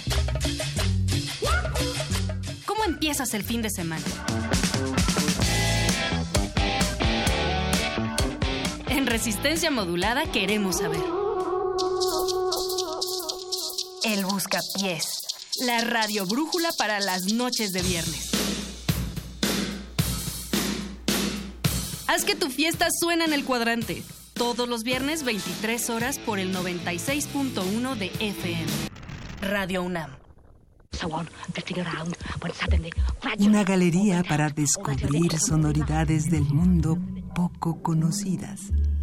¿Cómo 2.66 2.84
empiezas 2.84 3.34
el 3.34 3.42
fin 3.42 3.62
de 3.62 3.70
semana? 3.70 4.04
Resistencia 9.08 9.70
modulada 9.70 10.30
queremos 10.30 10.78
saber. 10.78 11.00
El 14.04 14.24
Buscapiés. 14.24 15.26
La 15.60 15.80
radio 15.80 16.26
brújula 16.26 16.70
para 16.78 17.00
las 17.00 17.32
noches 17.32 17.72
de 17.72 17.82
viernes. 17.82 18.30
Haz 22.06 22.24
que 22.24 22.36
tu 22.36 22.48
fiesta 22.48 22.88
suene 22.90 23.24
en 23.24 23.32
el 23.32 23.44
cuadrante. 23.44 24.02
Todos 24.34 24.68
los 24.68 24.84
viernes 24.84 25.24
23 25.24 25.90
horas 25.90 26.18
por 26.18 26.38
el 26.38 26.54
96.1 26.54 27.96
de 27.96 28.06
FM. 28.20 28.66
Radio 29.42 29.82
UNAM. 29.82 30.10
Una 33.38 33.64
galería 33.64 34.22
para 34.22 34.48
descubrir 34.50 35.38
sonoridades 35.38 36.30
del 36.30 36.44
mundo 36.44 36.98
poco 37.34 37.82
conocidas. 37.82 38.70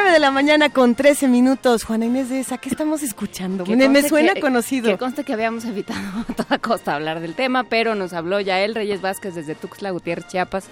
Nueve 0.00 0.12
de 0.12 0.20
la 0.20 0.30
mañana 0.30 0.68
con 0.70 0.94
13 0.94 1.26
minutos. 1.26 1.82
Juana 1.82 2.04
Inés 2.06 2.28
de 2.28 2.38
esa, 2.38 2.56
¿qué 2.58 2.68
estamos 2.68 3.02
escuchando? 3.02 3.64
Que 3.64 3.74
Me, 3.74 3.88
me 3.88 4.08
suena 4.08 4.32
que- 4.34 4.40
conocido. 4.40 4.88
Que 4.92 4.96
conste 4.96 5.24
que 5.24 5.32
habíamos 5.32 5.64
evitado 5.64 6.20
a 6.28 6.32
toda 6.34 6.58
costa 6.58 6.94
hablar 6.94 7.18
del 7.18 7.34
tema, 7.34 7.64
pero 7.64 7.96
nos 7.96 8.12
habló 8.12 8.38
Yael 8.40 8.76
Reyes 8.76 9.00
Vázquez 9.00 9.34
desde 9.34 9.56
Tuxtla 9.56 9.90
Gutiérrez, 9.90 10.28
Chiapas, 10.28 10.66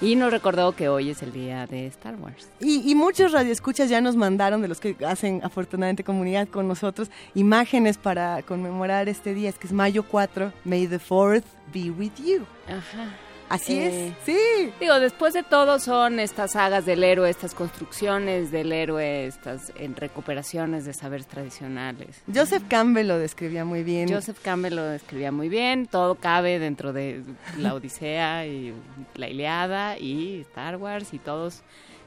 y 0.00 0.16
nos 0.16 0.30
recordó 0.32 0.72
que 0.72 0.88
hoy 0.88 1.10
es 1.10 1.22
el 1.22 1.32
día 1.32 1.66
de 1.66 1.86
Star 1.88 2.14
Wars. 2.16 2.48
Y, 2.60 2.90
y 2.90 2.94
muchos 2.94 3.32
radioescuchas 3.32 3.90
ya 3.90 4.00
nos 4.00 4.16
mandaron, 4.16 4.62
de 4.62 4.68
los 4.68 4.80
que 4.80 4.96
hacen 5.06 5.40
afortunadamente 5.44 6.02
comunidad 6.02 6.48
con 6.48 6.66
nosotros, 6.66 7.10
imágenes 7.34 7.98
para 7.98 8.40
conmemorar 8.42 9.06
este 9.10 9.34
día, 9.34 9.50
es 9.50 9.58
que 9.58 9.66
es 9.66 9.72
mayo 9.74 10.02
4, 10.04 10.50
May 10.64 10.86
the 10.86 10.98
4th 10.98 11.44
be 11.74 11.90
with 11.90 12.12
you. 12.24 12.46
Ajá. 12.68 13.10
Así 13.52 13.78
Eh, 13.78 14.08
es, 14.08 14.14
sí. 14.24 14.72
Digo, 14.80 14.98
después 14.98 15.34
de 15.34 15.42
todo 15.42 15.78
son 15.78 16.18
estas 16.20 16.52
sagas 16.52 16.86
del 16.86 17.04
héroe, 17.04 17.28
estas 17.28 17.54
construcciones 17.54 18.50
del 18.50 18.72
héroe, 18.72 19.26
estas 19.26 19.72
en 19.76 19.94
recuperaciones 19.94 20.86
de 20.86 20.94
saberes 20.94 21.26
tradicionales. 21.26 22.22
Joseph 22.34 22.62
Campbell 22.66 23.08
lo 23.08 23.18
describía 23.18 23.66
muy 23.66 23.82
bien. 23.82 24.10
Joseph 24.10 24.38
Campbell 24.42 24.74
lo 24.74 24.84
describía 24.84 25.32
muy 25.32 25.50
bien, 25.50 25.86
todo 25.86 26.14
cabe 26.14 26.58
dentro 26.58 26.94
de 26.94 27.22
la 27.58 27.74
Odisea 27.74 28.46
y 28.46 28.72
la 29.16 29.28
Iliada 29.28 29.98
y 29.98 30.40
Star 30.40 30.78
Wars 30.78 31.12
y 31.12 31.18
todos 31.18 31.60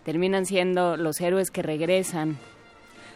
terminan 0.03 0.47
siendo 0.47 0.97
los 0.97 1.21
héroes 1.21 1.51
que 1.51 1.61
regresan 1.61 2.37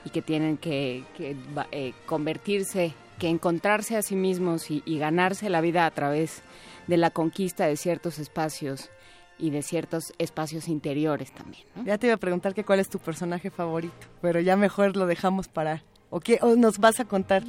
y 0.06 0.12
que 0.12 0.22
tienen 0.22 0.58
que, 0.58 1.04
que 1.18 1.36
eh, 1.72 1.94
convertirse, 2.06 2.94
que 3.18 3.28
encontrarse 3.28 3.98
a 3.98 4.04
sí 4.04 4.16
mismos 4.16 4.70
y, 4.70 4.84
y 4.86 5.00
ganarse 5.00 5.50
la 5.50 5.62
vida 5.62 5.88
a 5.88 5.92
través 5.92 6.44
de 6.90 6.98
la 6.98 7.12
conquista 7.12 7.66
de 7.68 7.78
ciertos 7.78 8.20
espacios 8.20 8.90
y 9.38 9.52
de 9.52 9.62
ciertos 9.62 10.12
espacios 10.18 10.68
interiores 10.68 11.32
también. 11.32 11.64
¿no? 11.76 11.84
Ya 11.86 11.98
te 11.98 12.08
iba 12.08 12.16
a 12.16 12.18
preguntar 12.20 12.54
que 12.54 12.64
cuál 12.66 12.80
es 12.80 12.90
tu 12.90 13.00
personaje 13.00 13.50
favorito, 13.52 13.96
pero 14.22 14.40
ya 14.42 14.56
mejor 14.58 14.98
lo 14.98 15.06
dejamos 15.06 15.48
para... 15.48 15.84
¿O 16.12 16.20
qué 16.20 16.40
o 16.42 16.56
nos 16.56 16.80
vas 16.80 17.00
a 17.00 17.06
contar? 17.06 17.44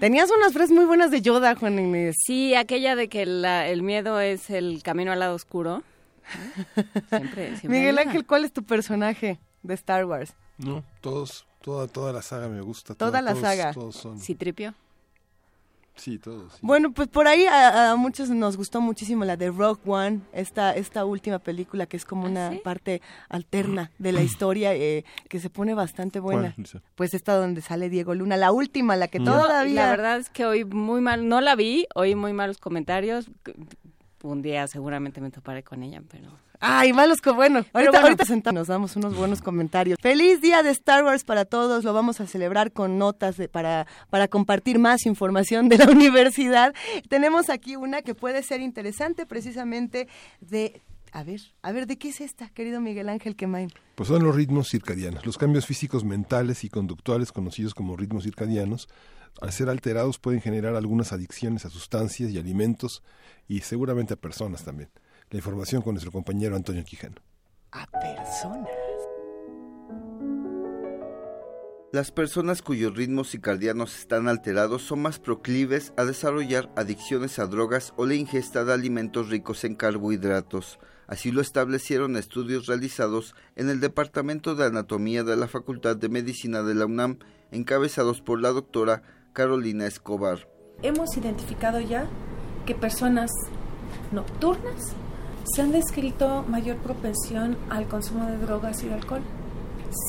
Tenías 0.00 0.28
unas 0.36 0.52
frases 0.52 0.72
muy 0.72 0.86
buenas 0.86 1.12
de 1.12 1.22
Yoda, 1.22 1.54
Juan 1.54 1.78
Inés. 1.78 2.16
Sí, 2.26 2.54
aquella 2.56 2.96
de 2.96 3.08
que 3.08 3.24
la- 3.26 3.68
el 3.68 3.82
miedo 3.82 4.18
es 4.18 4.50
el 4.50 4.82
camino 4.82 5.12
al 5.12 5.20
lado 5.20 5.36
oscuro. 5.36 5.84
Siempre, 7.10 7.56
siempre 7.56 7.68
Miguel. 7.68 7.98
Ángel, 7.98 8.26
¿cuál 8.26 8.44
es 8.44 8.52
tu 8.52 8.64
personaje 8.64 9.38
de 9.62 9.74
Star 9.74 10.04
Wars? 10.04 10.34
No, 10.58 10.82
todos, 11.00 11.46
toda, 11.62 11.86
toda 11.86 12.12
la 12.12 12.22
saga 12.22 12.48
me 12.48 12.60
gusta. 12.60 12.94
Toda 12.96 13.22
la 13.22 13.32
todos- 13.32 13.42
saga. 13.42 13.72
Todos 13.72 13.94
son. 13.96 14.18
¿Citripio? 14.18 14.74
Sí, 15.96 16.18
todos. 16.18 16.52
sí. 16.54 16.58
Bueno, 16.62 16.92
pues 16.92 17.08
por 17.08 17.28
ahí 17.28 17.46
a, 17.46 17.92
a 17.92 17.96
muchos 17.96 18.28
nos 18.30 18.56
gustó 18.56 18.80
muchísimo 18.80 19.24
la 19.24 19.36
de 19.36 19.50
Rock 19.50 19.86
One, 19.86 20.20
esta, 20.32 20.74
esta 20.74 21.04
última 21.04 21.38
película 21.38 21.86
que 21.86 21.96
es 21.96 22.04
como 22.04 22.26
una 22.26 22.52
parte 22.64 23.00
alterna 23.28 23.90
de 23.98 24.12
la 24.12 24.22
historia 24.22 24.74
eh, 24.74 25.04
que 25.28 25.38
se 25.38 25.50
pone 25.50 25.74
bastante 25.74 26.20
buena. 26.20 26.54
Pues 26.94 27.14
esta 27.14 27.36
donde 27.36 27.60
sale 27.60 27.88
Diego 27.88 28.14
Luna, 28.14 28.36
la 28.36 28.50
última, 28.52 28.96
la 28.96 29.08
que 29.08 29.20
No, 29.20 29.32
todavía... 29.32 29.84
La 29.84 29.90
verdad 29.90 30.18
es 30.18 30.30
que 30.30 30.44
hoy 30.44 30.64
muy 30.64 31.00
mal, 31.00 31.28
no 31.28 31.40
la 31.40 31.54
vi, 31.54 31.86
oí 31.94 32.14
muy 32.14 32.32
malos 32.32 32.58
comentarios. 32.58 33.30
Un 34.22 34.42
día 34.42 34.66
seguramente 34.66 35.20
me 35.20 35.30
toparé 35.30 35.62
con 35.62 35.82
ella, 35.82 36.02
pero... 36.10 36.30
Ay, 36.66 36.92
malos 36.92 37.20
que 37.20 37.30
bueno. 37.30 37.62
Pero 37.62 37.70
Ahorita, 37.74 37.90
bueno. 37.92 38.06
ahorita 38.06 38.24
sentamos, 38.24 38.60
nos 38.60 38.68
damos 38.68 38.96
unos 38.96 39.14
buenos 39.16 39.42
comentarios. 39.42 39.98
Feliz 40.00 40.40
día 40.40 40.62
de 40.62 40.70
Star 40.70 41.04
Wars 41.04 41.24
para 41.24 41.44
todos. 41.44 41.84
Lo 41.84 41.92
vamos 41.92 42.20
a 42.20 42.26
celebrar 42.26 42.72
con 42.72 42.98
notas 42.98 43.36
de- 43.36 43.48
para, 43.48 43.86
para 44.10 44.28
compartir 44.28 44.78
más 44.78 45.04
información 45.06 45.68
de 45.68 45.78
la 45.78 45.84
universidad. 45.90 46.74
Tenemos 47.08 47.50
aquí 47.50 47.76
una 47.76 48.02
que 48.02 48.14
puede 48.14 48.42
ser 48.42 48.60
interesante 48.60 49.26
precisamente 49.26 50.08
de... 50.40 50.80
A 51.12 51.22
ver, 51.22 51.40
a 51.62 51.70
ver, 51.70 51.86
¿de 51.86 51.96
qué 51.96 52.08
es 52.08 52.20
esta, 52.20 52.48
querido 52.48 52.80
Miguel 52.80 53.08
Ángel 53.08 53.36
Quemain? 53.36 53.70
Pues 53.94 54.08
son 54.08 54.24
los 54.24 54.34
ritmos 54.34 54.68
circadianos. 54.68 55.24
Los 55.24 55.38
cambios 55.38 55.64
físicos 55.64 56.02
mentales 56.02 56.64
y 56.64 56.68
conductuales 56.70 57.30
conocidos 57.30 57.72
como 57.72 57.96
ritmos 57.96 58.24
circadianos, 58.24 58.88
al 59.40 59.52
ser 59.52 59.68
alterados 59.68 60.18
pueden 60.18 60.40
generar 60.40 60.74
algunas 60.74 61.12
adicciones 61.12 61.64
a 61.66 61.70
sustancias 61.70 62.32
y 62.32 62.38
alimentos 62.38 63.04
y 63.46 63.60
seguramente 63.60 64.14
a 64.14 64.16
personas 64.16 64.64
también. 64.64 64.90
La 65.34 65.38
información 65.38 65.82
con 65.82 65.94
nuestro 65.94 66.12
compañero 66.12 66.54
Antonio 66.54 66.84
Quijano. 66.84 67.16
A 67.72 67.88
personas. 67.90 68.68
Las 71.90 72.12
personas 72.12 72.62
cuyos 72.62 72.94
ritmos 72.94 73.32
circadianos 73.32 73.98
están 73.98 74.28
alterados 74.28 74.82
son 74.82 75.02
más 75.02 75.18
proclives 75.18 75.92
a 75.96 76.04
desarrollar 76.04 76.70
adicciones 76.76 77.40
a 77.40 77.48
drogas 77.48 77.94
o 77.96 78.06
la 78.06 78.14
ingesta 78.14 78.64
de 78.64 78.74
alimentos 78.74 79.28
ricos 79.28 79.64
en 79.64 79.74
carbohidratos. 79.74 80.78
Así 81.08 81.32
lo 81.32 81.40
establecieron 81.40 82.16
estudios 82.16 82.66
realizados 82.66 83.34
en 83.56 83.70
el 83.70 83.80
Departamento 83.80 84.54
de 84.54 84.66
Anatomía 84.66 85.24
de 85.24 85.36
la 85.36 85.48
Facultad 85.48 85.96
de 85.96 86.10
Medicina 86.10 86.62
de 86.62 86.76
la 86.76 86.86
UNAM, 86.86 87.18
encabezados 87.50 88.20
por 88.20 88.40
la 88.40 88.50
doctora 88.50 89.02
Carolina 89.32 89.88
Escobar. 89.88 90.48
Hemos 90.84 91.16
identificado 91.16 91.80
ya 91.80 92.06
que 92.66 92.76
personas 92.76 93.32
nocturnas 94.12 94.94
se 95.44 95.62
han 95.62 95.72
descrito 95.72 96.44
mayor 96.48 96.78
propensión 96.78 97.56
al 97.70 97.86
consumo 97.86 98.26
de 98.26 98.38
drogas 98.38 98.82
y 98.82 98.88
de 98.88 98.94
alcohol. 98.94 99.22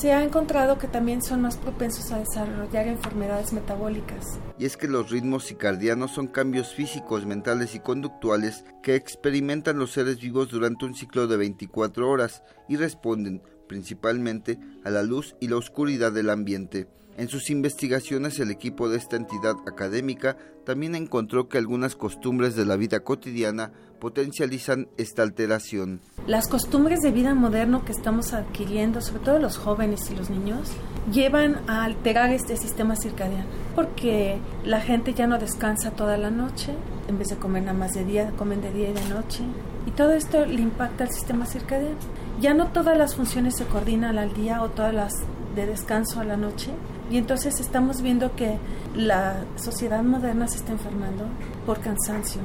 Se 0.00 0.12
ha 0.12 0.24
encontrado 0.24 0.78
que 0.78 0.88
también 0.88 1.22
son 1.22 1.42
más 1.42 1.56
propensos 1.56 2.10
a 2.10 2.18
desarrollar 2.18 2.88
enfermedades 2.88 3.52
metabólicas. 3.52 4.40
Y 4.58 4.64
es 4.64 4.76
que 4.76 4.88
los 4.88 5.10
ritmos 5.10 5.44
circadianos 5.44 6.10
son 6.10 6.26
cambios 6.26 6.74
físicos, 6.74 7.24
mentales 7.24 7.74
y 7.76 7.80
conductuales 7.80 8.64
que 8.82 8.96
experimentan 8.96 9.78
los 9.78 9.92
seres 9.92 10.18
vivos 10.18 10.50
durante 10.50 10.86
un 10.86 10.94
ciclo 10.94 11.28
de 11.28 11.36
24 11.36 12.10
horas 12.10 12.42
y 12.68 12.76
responden 12.76 13.42
principalmente 13.68 14.58
a 14.84 14.90
la 14.90 15.02
luz 15.02 15.36
y 15.40 15.48
la 15.48 15.56
oscuridad 15.56 16.12
del 16.12 16.30
ambiente. 16.30 16.88
En 17.18 17.28
sus 17.28 17.48
investigaciones 17.48 18.38
el 18.40 18.50
equipo 18.50 18.90
de 18.90 18.98
esta 18.98 19.16
entidad 19.16 19.54
académica 19.66 20.36
también 20.66 20.94
encontró 20.94 21.48
que 21.48 21.56
algunas 21.56 21.96
costumbres 21.96 22.56
de 22.56 22.66
la 22.66 22.76
vida 22.76 23.00
cotidiana 23.00 23.72
potencializan 24.00 24.88
esta 24.98 25.22
alteración. 25.22 26.02
Las 26.26 26.46
costumbres 26.46 27.00
de 27.00 27.12
vida 27.12 27.34
moderno 27.34 27.86
que 27.86 27.92
estamos 27.92 28.34
adquiriendo, 28.34 29.00
sobre 29.00 29.24
todo 29.24 29.38
los 29.38 29.56
jóvenes 29.56 30.10
y 30.10 30.16
los 30.16 30.28
niños, 30.28 30.70
llevan 31.10 31.62
a 31.68 31.84
alterar 31.84 32.32
este 32.32 32.58
sistema 32.58 32.96
circadiano, 32.96 33.46
porque 33.74 34.38
la 34.62 34.82
gente 34.82 35.14
ya 35.14 35.26
no 35.26 35.38
descansa 35.38 35.92
toda 35.92 36.18
la 36.18 36.30
noche, 36.30 36.74
en 37.08 37.18
vez 37.18 37.28
de 37.28 37.36
comer 37.36 37.62
nada 37.62 37.78
más 37.78 37.94
de 37.94 38.04
día, 38.04 38.30
comen 38.36 38.60
de 38.60 38.72
día 38.72 38.90
y 38.90 38.92
de 38.92 39.08
noche, 39.08 39.42
y 39.86 39.92
todo 39.92 40.12
esto 40.12 40.44
le 40.44 40.60
impacta 40.60 41.04
al 41.04 41.10
sistema 41.10 41.46
circadiano. 41.46 41.96
Ya 42.40 42.52
no 42.52 42.66
todas 42.72 42.98
las 42.98 43.14
funciones 43.14 43.56
se 43.56 43.64
coordinan 43.64 44.18
al 44.18 44.34
día 44.34 44.62
o 44.62 44.68
todas 44.68 44.92
las 44.92 45.14
de 45.54 45.64
descanso 45.64 46.20
a 46.20 46.24
la 46.24 46.36
noche, 46.36 46.70
y 47.10 47.18
entonces 47.18 47.60
estamos 47.60 48.02
viendo 48.02 48.34
que 48.34 48.58
la 48.94 49.44
sociedad 49.56 50.02
moderna 50.02 50.48
se 50.48 50.58
está 50.58 50.72
enfermando 50.72 51.28
por 51.64 51.80
cansancio. 51.80 52.42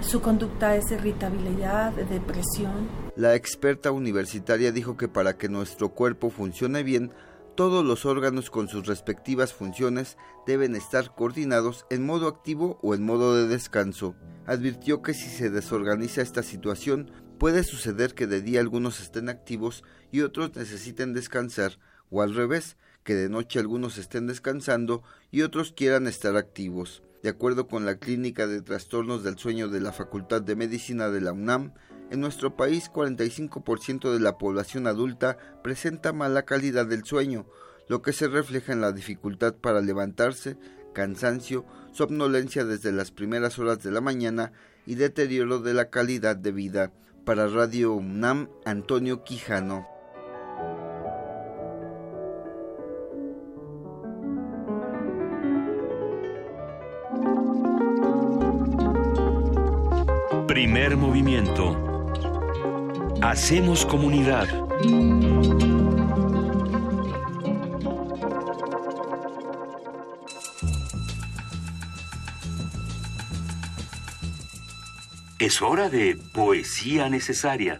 Su 0.00 0.20
conducta 0.20 0.76
es 0.76 0.90
irritabilidad, 0.90 1.92
de 1.92 2.04
depresión. 2.04 2.88
La 3.16 3.34
experta 3.34 3.90
universitaria 3.90 4.70
dijo 4.70 4.96
que 4.96 5.08
para 5.08 5.38
que 5.38 5.48
nuestro 5.48 5.90
cuerpo 5.90 6.30
funcione 6.30 6.82
bien, 6.82 7.10
todos 7.54 7.84
los 7.84 8.04
órganos 8.04 8.50
con 8.50 8.68
sus 8.68 8.86
respectivas 8.86 9.54
funciones 9.54 10.18
deben 10.46 10.74
estar 10.74 11.14
coordinados 11.14 11.86
en 11.88 12.04
modo 12.04 12.28
activo 12.28 12.78
o 12.82 12.94
en 12.94 13.04
modo 13.04 13.36
de 13.36 13.46
descanso. 13.46 14.14
Advirtió 14.44 15.00
que 15.00 15.14
si 15.14 15.30
se 15.30 15.48
desorganiza 15.50 16.20
esta 16.20 16.42
situación, 16.42 17.10
puede 17.38 17.62
suceder 17.62 18.14
que 18.14 18.26
de 18.26 18.42
día 18.42 18.60
algunos 18.60 19.00
estén 19.00 19.28
activos 19.28 19.84
y 20.10 20.20
otros 20.22 20.54
necesiten 20.56 21.14
descansar, 21.14 21.78
o 22.10 22.22
al 22.22 22.34
revés, 22.34 22.76
que 23.04 23.14
de 23.14 23.28
noche 23.28 23.60
algunos 23.60 23.98
estén 23.98 24.26
descansando 24.26 25.02
y 25.30 25.42
otros 25.42 25.72
quieran 25.72 26.06
estar 26.06 26.36
activos. 26.36 27.02
De 27.22 27.28
acuerdo 27.30 27.68
con 27.68 27.86
la 27.86 27.96
Clínica 27.96 28.46
de 28.46 28.60
Trastornos 28.62 29.22
del 29.22 29.38
Sueño 29.38 29.68
de 29.68 29.80
la 29.80 29.92
Facultad 29.92 30.42
de 30.42 30.56
Medicina 30.56 31.08
de 31.10 31.20
la 31.20 31.32
UNAM, 31.32 31.72
en 32.10 32.20
nuestro 32.20 32.56
país 32.56 32.90
45% 32.90 34.12
de 34.12 34.20
la 34.20 34.36
población 34.36 34.86
adulta 34.86 35.38
presenta 35.62 36.12
mala 36.12 36.44
calidad 36.44 36.86
del 36.86 37.04
sueño, 37.04 37.46
lo 37.88 38.02
que 38.02 38.12
se 38.12 38.28
refleja 38.28 38.72
en 38.72 38.80
la 38.80 38.92
dificultad 38.92 39.54
para 39.54 39.80
levantarse, 39.80 40.56
cansancio, 40.92 41.64
somnolencia 41.92 42.64
desde 42.64 42.92
las 42.92 43.10
primeras 43.10 43.58
horas 43.58 43.82
de 43.82 43.90
la 43.90 44.00
mañana 44.00 44.52
y 44.86 44.94
deterioro 44.96 45.60
de 45.60 45.74
la 45.74 45.90
calidad 45.90 46.36
de 46.36 46.52
vida. 46.52 46.92
Para 47.24 47.46
Radio 47.46 47.94
UNAM, 47.94 48.50
Antonio 48.66 49.24
Quijano. 49.24 49.93
Primer 60.64 60.96
movimiento. 60.96 61.76
Hacemos 63.20 63.84
comunidad. 63.84 64.48
Es 75.38 75.60
hora 75.60 75.90
de 75.90 76.16
poesía 76.32 77.10
necesaria. 77.10 77.78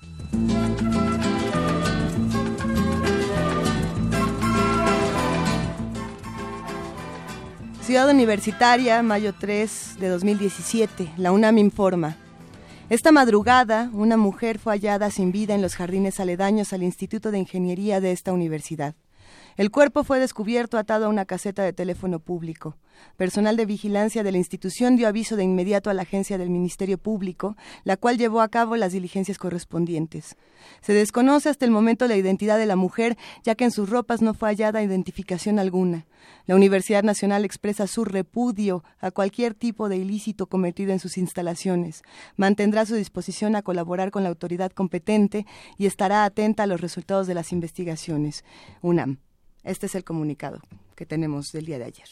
Ciudad 7.81 8.11
Universitaria, 8.11 9.02
mayo 9.02 9.32
3 9.32 9.97
de 9.98 10.09
2017. 10.09 11.15
La 11.16 11.32
UNAM 11.32 11.56
informa. 11.56 12.19
Esta 12.90 13.12
madrugada, 13.12 13.89
una 13.94 14.19
mujer 14.19 14.59
fue 14.59 14.74
hallada 14.74 15.11
sin 15.11 15.32
vida 15.32 15.55
en 15.55 15.62
los 15.62 15.74
jardines 15.74 16.20
aledaños 16.20 16.74
al 16.74 16.82
Instituto 16.82 17.31
de 17.31 17.39
Ingeniería 17.39 17.98
de 18.02 18.12
esta 18.12 18.35
universidad. 18.35 18.94
El 19.56 19.70
cuerpo 19.70 20.02
fue 20.02 20.18
descubierto 20.18 20.78
atado 20.78 21.06
a 21.06 21.09
una 21.09 21.26
caseta 21.26 21.62
de 21.62 21.72
teléfono 21.72 22.18
público. 22.18 22.76
Personal 23.16 23.56
de 23.56 23.66
vigilancia 23.66 24.24
de 24.24 24.32
la 24.32 24.39
institución 24.39 24.97
dio 24.97 25.06
aviso 25.06 25.36
de 25.36 25.44
inmediato 25.44 25.90
a 25.90 25.94
la 25.94 26.02
agencia 26.02 26.39
del 26.39 26.51
Ministerio 26.51 26.98
Público, 26.98 27.56
la 27.85 27.97
cual 27.97 28.18
llevó 28.18 28.40
a 28.40 28.48
cabo 28.48 28.74
las 28.76 28.93
diligencias 28.93 29.39
correspondientes. 29.39 30.36
Se 30.81 30.93
desconoce 30.93 31.48
hasta 31.48 31.64
el 31.64 31.70
momento 31.70 32.09
la 32.09 32.16
identidad 32.16 32.59
de 32.59 32.66
la 32.66 32.74
mujer, 32.74 33.16
ya 33.44 33.55
que 33.55 33.64
en 33.64 33.70
sus 33.70 33.90
ropas 33.90 34.22
no 34.22 34.35
fue 34.35 34.48
hallada 34.48 34.82
identificación 34.82 35.60
alguna. 35.60 36.06
La 36.47 36.56
Universidad 36.56 37.05
Nacional 37.05 37.44
expresa 37.44 37.86
su 37.86 38.05
repudio 38.05 38.82
a 38.98 39.12
cualquier 39.12 39.55
tipo 39.55 39.89
de 39.89 39.98
ilícito 39.98 40.47
cometido 40.47 40.93
en 40.93 40.98
sus 40.98 41.16
instalaciones. 41.16 42.02
Mantendrá 42.36 42.86
su 42.86 42.97
disposición 42.97 43.55
a 43.55 43.62
colaborar 43.62 44.10
con 44.10 44.24
la 44.24 44.31
autoridad 44.31 44.72
competente 44.72 45.47
y 45.78 45.86
estará 45.86 46.24
atenta 46.24 46.64
a 46.64 46.66
los 46.66 46.81
resultados 46.81 47.28
de 47.28 47.35
las 47.35 47.52
investigaciones. 47.52 48.44
UNAM. 48.82 49.18
Este 49.65 49.86
es 49.86 49.95
el 49.95 50.05
comunicado 50.05 50.61
que 50.95 51.07
tenemos 51.07 51.47
del 51.53 51.65
día 51.65 51.78
de 51.78 51.86
ayer. 51.86 52.09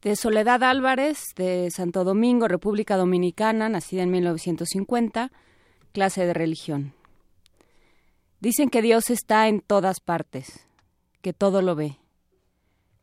De 0.00 0.16
Soledad 0.16 0.62
Álvarez, 0.62 1.18
de 1.34 1.70
Santo 1.70 2.04
Domingo, 2.04 2.46
República 2.46 2.96
Dominicana, 2.96 3.68
nacida 3.68 4.02
en 4.02 4.10
1950, 4.10 5.32
clase 5.92 6.26
de 6.26 6.34
religión. 6.34 6.92
Dicen 8.40 8.68
que 8.68 8.82
Dios 8.82 9.10
está 9.10 9.48
en 9.48 9.60
todas 9.60 10.00
partes, 10.00 10.66
que 11.22 11.32
todo 11.32 11.62
lo 11.62 11.74
ve. 11.74 11.98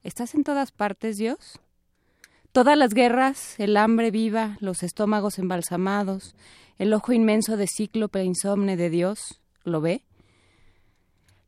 ¿Estás 0.03 0.35
en 0.35 0.43
todas 0.43 0.71
partes, 0.71 1.17
Dios? 1.17 1.59
Todas 2.51 2.77
las 2.77 2.93
guerras, 2.93 3.59
el 3.59 3.77
hambre 3.77 4.11
viva, 4.11 4.57
los 4.59 4.83
estómagos 4.83 5.39
embalsamados, 5.39 6.35
el 6.77 6.93
ojo 6.93 7.13
inmenso 7.13 7.57
de 7.57 7.67
cíclope 7.67 8.23
insomne 8.23 8.77
de 8.77 8.89
Dios, 8.89 9.41
¿lo 9.63 9.81
ve? 9.81 10.03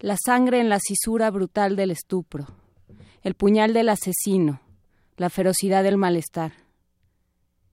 La 0.04 0.18
sangre 0.18 0.60
en 0.60 0.68
la 0.68 0.80
cisura 0.86 1.32
brutal 1.32 1.78
del 1.78 1.90
estupro, 1.90 2.48
el 3.22 3.36
puñal 3.36 3.72
del 3.72 3.88
asesino, 3.88 4.60
la 5.16 5.30
ferocidad 5.30 5.82
del 5.82 5.96
malestar. 5.96 6.52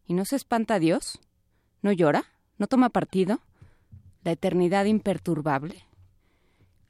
¿Y 0.07 0.15
no 0.15 0.25
se 0.25 0.37
espanta 0.37 0.79
Dios? 0.79 1.19
¿No 1.83 1.91
llora? 1.91 2.27
¿No 2.57 2.69
toma 2.69 2.89
partido? 2.89 3.41
La 4.23 4.31
eternidad 4.31 4.85
imperturbable. 4.85 5.85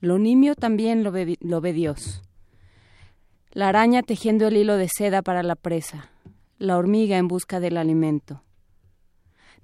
Lo 0.00 0.18
nimio 0.18 0.56
también 0.56 1.02
lo 1.02 1.10
ve, 1.10 1.72
Dios. 1.72 2.20
La 3.52 3.70
araña 3.70 4.02
tejiendo 4.02 4.46
el 4.46 4.58
hilo 4.58 4.76
de 4.76 4.90
seda 4.94 5.22
para 5.22 5.42
la 5.42 5.54
presa, 5.54 6.10
la 6.58 6.76
hormiga 6.76 7.16
en 7.16 7.28
busca 7.28 7.60
del 7.60 7.78
alimento. 7.78 8.42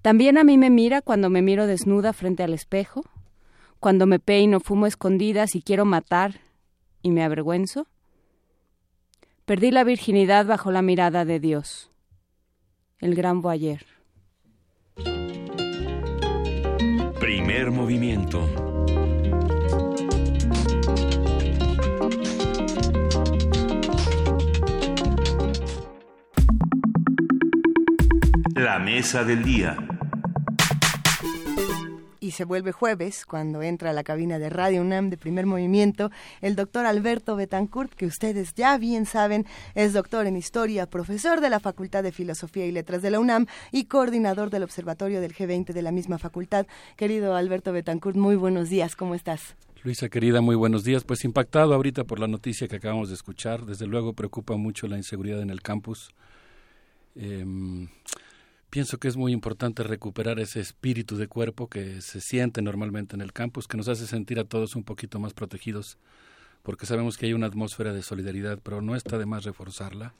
También 0.00 0.38
a 0.38 0.44
mí 0.44 0.56
me 0.56 0.70
mira 0.70 1.02
cuando 1.02 1.28
me 1.28 1.42
miro 1.42 1.66
desnuda 1.66 2.14
frente 2.14 2.42
al 2.42 2.54
espejo, 2.54 3.02
cuando 3.80 4.06
me 4.06 4.18
peino, 4.18 4.60
fumo 4.60 4.86
escondidas 4.86 5.54
y 5.54 5.62
quiero 5.62 5.84
matar 5.84 6.40
y 7.02 7.10
me 7.10 7.22
avergüenzo? 7.22 7.86
Perdí 9.44 9.70
la 9.70 9.84
virginidad 9.84 10.46
bajo 10.46 10.72
la 10.72 10.82
mirada 10.82 11.24
de 11.24 11.38
Dios. 11.38 11.90
El 12.98 13.14
gran 13.14 13.42
boyer. 13.42 13.86
Primer 17.20 17.70
movimiento. 17.70 18.44
La 28.54 28.78
mesa 28.78 29.22
del 29.22 29.44
día 29.44 29.85
y 32.26 32.32
se 32.32 32.44
vuelve 32.44 32.72
jueves 32.72 33.24
cuando 33.24 33.62
entra 33.62 33.90
a 33.90 33.92
la 33.92 34.02
cabina 34.02 34.40
de 34.40 34.50
Radio 34.50 34.82
UNAM 34.82 35.10
de 35.10 35.16
primer 35.16 35.46
movimiento 35.46 36.10
el 36.40 36.56
doctor 36.56 36.84
Alberto 36.84 37.36
Betancourt, 37.36 37.94
que 37.94 38.06
ustedes 38.06 38.52
ya 38.54 38.76
bien 38.78 39.06
saben 39.06 39.46
es 39.76 39.92
doctor 39.92 40.26
en 40.26 40.36
historia, 40.36 40.86
profesor 40.86 41.40
de 41.40 41.50
la 41.50 41.60
Facultad 41.60 42.02
de 42.02 42.10
Filosofía 42.10 42.66
y 42.66 42.72
Letras 42.72 43.00
de 43.02 43.10
la 43.10 43.20
UNAM 43.20 43.46
y 43.70 43.84
coordinador 43.84 44.50
del 44.50 44.64
Observatorio 44.64 45.20
del 45.20 45.34
G20 45.34 45.72
de 45.72 45.82
la 45.82 45.92
misma 45.92 46.18
facultad. 46.18 46.66
Querido 46.96 47.36
Alberto 47.36 47.72
Betancourt, 47.72 48.16
muy 48.16 48.34
buenos 48.34 48.70
días, 48.70 48.96
¿cómo 48.96 49.14
estás? 49.14 49.54
Luisa 49.84 50.08
querida, 50.08 50.40
muy 50.40 50.56
buenos 50.56 50.82
días. 50.82 51.04
Pues 51.04 51.24
impactado 51.24 51.74
ahorita 51.74 52.02
por 52.02 52.18
la 52.18 52.26
noticia 52.26 52.66
que 52.66 52.74
acabamos 52.74 53.08
de 53.08 53.14
escuchar. 53.14 53.64
Desde 53.66 53.86
luego 53.86 54.14
preocupa 54.14 54.56
mucho 54.56 54.88
la 54.88 54.96
inseguridad 54.96 55.40
en 55.42 55.50
el 55.50 55.62
campus. 55.62 56.10
Em, 57.14 57.86
pienso 58.70 58.98
que 58.98 59.08
es 59.08 59.16
muy 59.16 59.32
importante 59.32 59.82
recuperar 59.82 60.38
ese 60.40 60.60
espíritu 60.60 61.16
de 61.16 61.28
cuerpo 61.28 61.68
que 61.68 62.00
se 62.00 62.20
siente 62.20 62.62
normalmente 62.62 63.14
en 63.14 63.20
el 63.20 63.32
campus, 63.32 63.66
que 63.66 63.76
nos 63.76 63.88
hace 63.88 64.06
sentir 64.06 64.38
a 64.38 64.44
todos 64.44 64.76
un 64.76 64.84
poquito 64.84 65.18
más 65.18 65.34
protegidos, 65.34 65.98
porque 66.62 66.86
sabemos 66.86 67.16
que 67.16 67.26
hay 67.26 67.32
una 67.32 67.46
atmósfera 67.46 67.92
de 67.92 68.02
solidaridad, 68.02 68.58
pero 68.62 68.82
no 68.82 68.96
está 68.96 69.18
de 69.18 69.26
más 69.26 69.44
reforzarla, 69.44 70.14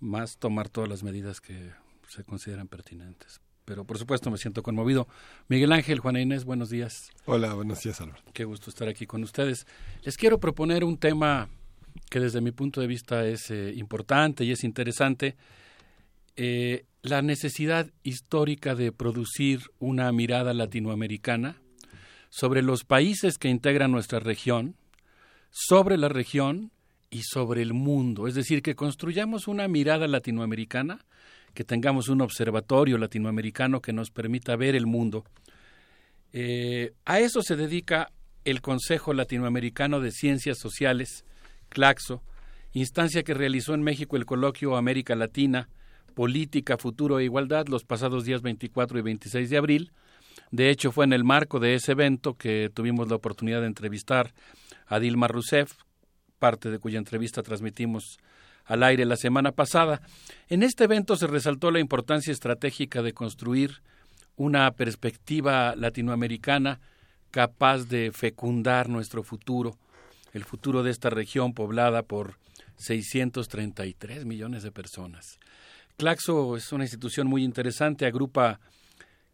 más 0.00 0.38
tomar 0.38 0.68
todas 0.68 0.88
las 0.88 1.02
medidas 1.02 1.40
que 1.40 1.72
se 2.08 2.24
consideran 2.24 2.68
pertinentes 2.68 3.40
pero 3.64 3.84
por 3.84 3.98
supuesto 3.98 4.30
me 4.30 4.38
siento 4.38 4.62
conmovido. 4.62 5.08
Miguel 5.48 5.72
Ángel, 5.72 6.00
Juana 6.00 6.20
Inés, 6.20 6.44
buenos 6.44 6.70
días. 6.70 7.10
Hola, 7.26 7.54
buenos 7.54 7.82
días, 7.82 8.00
Álvaro. 8.00 8.22
Qué 8.32 8.44
gusto 8.44 8.70
estar 8.70 8.88
aquí 8.88 9.06
con 9.06 9.22
ustedes. 9.22 9.66
Les 10.02 10.16
quiero 10.16 10.40
proponer 10.40 10.84
un 10.84 10.98
tema 10.98 11.48
que 12.10 12.20
desde 12.20 12.40
mi 12.40 12.52
punto 12.52 12.80
de 12.80 12.86
vista 12.86 13.24
es 13.26 13.50
eh, 13.50 13.72
importante 13.76 14.44
y 14.44 14.52
es 14.52 14.64
interesante, 14.64 15.36
eh, 16.36 16.84
la 17.02 17.22
necesidad 17.22 17.90
histórica 18.02 18.74
de 18.74 18.92
producir 18.92 19.60
una 19.78 20.10
mirada 20.12 20.54
latinoamericana 20.54 21.56
sobre 22.30 22.62
los 22.62 22.84
países 22.84 23.38
que 23.38 23.48
integran 23.48 23.90
nuestra 23.92 24.20
región, 24.20 24.76
sobre 25.50 25.98
la 25.98 26.08
región 26.08 26.70
y 27.10 27.22
sobre 27.22 27.60
el 27.60 27.74
mundo. 27.74 28.26
Es 28.26 28.34
decir, 28.34 28.62
que 28.62 28.74
construyamos 28.74 29.48
una 29.48 29.68
mirada 29.68 30.06
latinoamericana 30.08 31.04
que 31.54 31.64
tengamos 31.64 32.08
un 32.08 32.22
observatorio 32.22 32.96
latinoamericano 32.98 33.82
que 33.82 33.92
nos 33.92 34.10
permita 34.10 34.56
ver 34.56 34.74
el 34.74 34.86
mundo. 34.86 35.24
Eh, 36.32 36.94
a 37.04 37.20
eso 37.20 37.42
se 37.42 37.56
dedica 37.56 38.10
el 38.44 38.62
Consejo 38.62 39.12
Latinoamericano 39.12 40.00
de 40.00 40.10
Ciencias 40.10 40.58
Sociales, 40.58 41.24
CLACSO, 41.68 42.22
instancia 42.72 43.22
que 43.22 43.34
realizó 43.34 43.74
en 43.74 43.82
México 43.82 44.16
el 44.16 44.24
coloquio 44.24 44.76
América 44.76 45.14
Latina, 45.14 45.68
Política, 46.14 46.78
Futuro 46.78 47.18
e 47.18 47.24
Igualdad 47.24 47.66
los 47.68 47.84
pasados 47.84 48.24
días 48.24 48.42
24 48.42 48.98
y 48.98 49.02
26 49.02 49.50
de 49.50 49.56
abril. 49.56 49.92
De 50.50 50.70
hecho, 50.70 50.92
fue 50.92 51.04
en 51.04 51.12
el 51.12 51.24
marco 51.24 51.60
de 51.60 51.74
ese 51.74 51.92
evento 51.92 52.34
que 52.34 52.70
tuvimos 52.72 53.08
la 53.08 53.16
oportunidad 53.16 53.60
de 53.60 53.66
entrevistar 53.66 54.32
a 54.86 54.98
Dilma 54.98 55.28
Rousseff, 55.28 55.72
parte 56.38 56.70
de 56.70 56.78
cuya 56.78 56.98
entrevista 56.98 57.42
transmitimos 57.42 58.18
al 58.64 58.82
aire 58.82 59.04
la 59.04 59.16
semana 59.16 59.52
pasada. 59.52 60.02
En 60.48 60.62
este 60.62 60.84
evento 60.84 61.16
se 61.16 61.26
resaltó 61.26 61.70
la 61.70 61.80
importancia 61.80 62.32
estratégica 62.32 63.02
de 63.02 63.12
construir 63.12 63.82
una 64.36 64.70
perspectiva 64.72 65.74
latinoamericana 65.76 66.80
capaz 67.30 67.88
de 67.88 68.12
fecundar 68.12 68.88
nuestro 68.88 69.22
futuro, 69.22 69.78
el 70.32 70.44
futuro 70.44 70.82
de 70.82 70.90
esta 70.90 71.10
región 71.10 71.54
poblada 71.54 72.02
por 72.02 72.38
633 72.76 74.24
millones 74.24 74.62
de 74.62 74.72
personas. 74.72 75.38
Claxo 75.96 76.56
es 76.56 76.72
una 76.72 76.84
institución 76.84 77.26
muy 77.26 77.44
interesante, 77.44 78.06
agrupa 78.06 78.60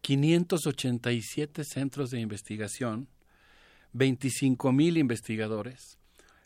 587 0.01 1.63
centros 1.63 2.11
de 2.11 2.19
investigación, 2.19 3.07
25 3.93 4.71
mil 4.71 4.97
investigadores, 4.97 5.97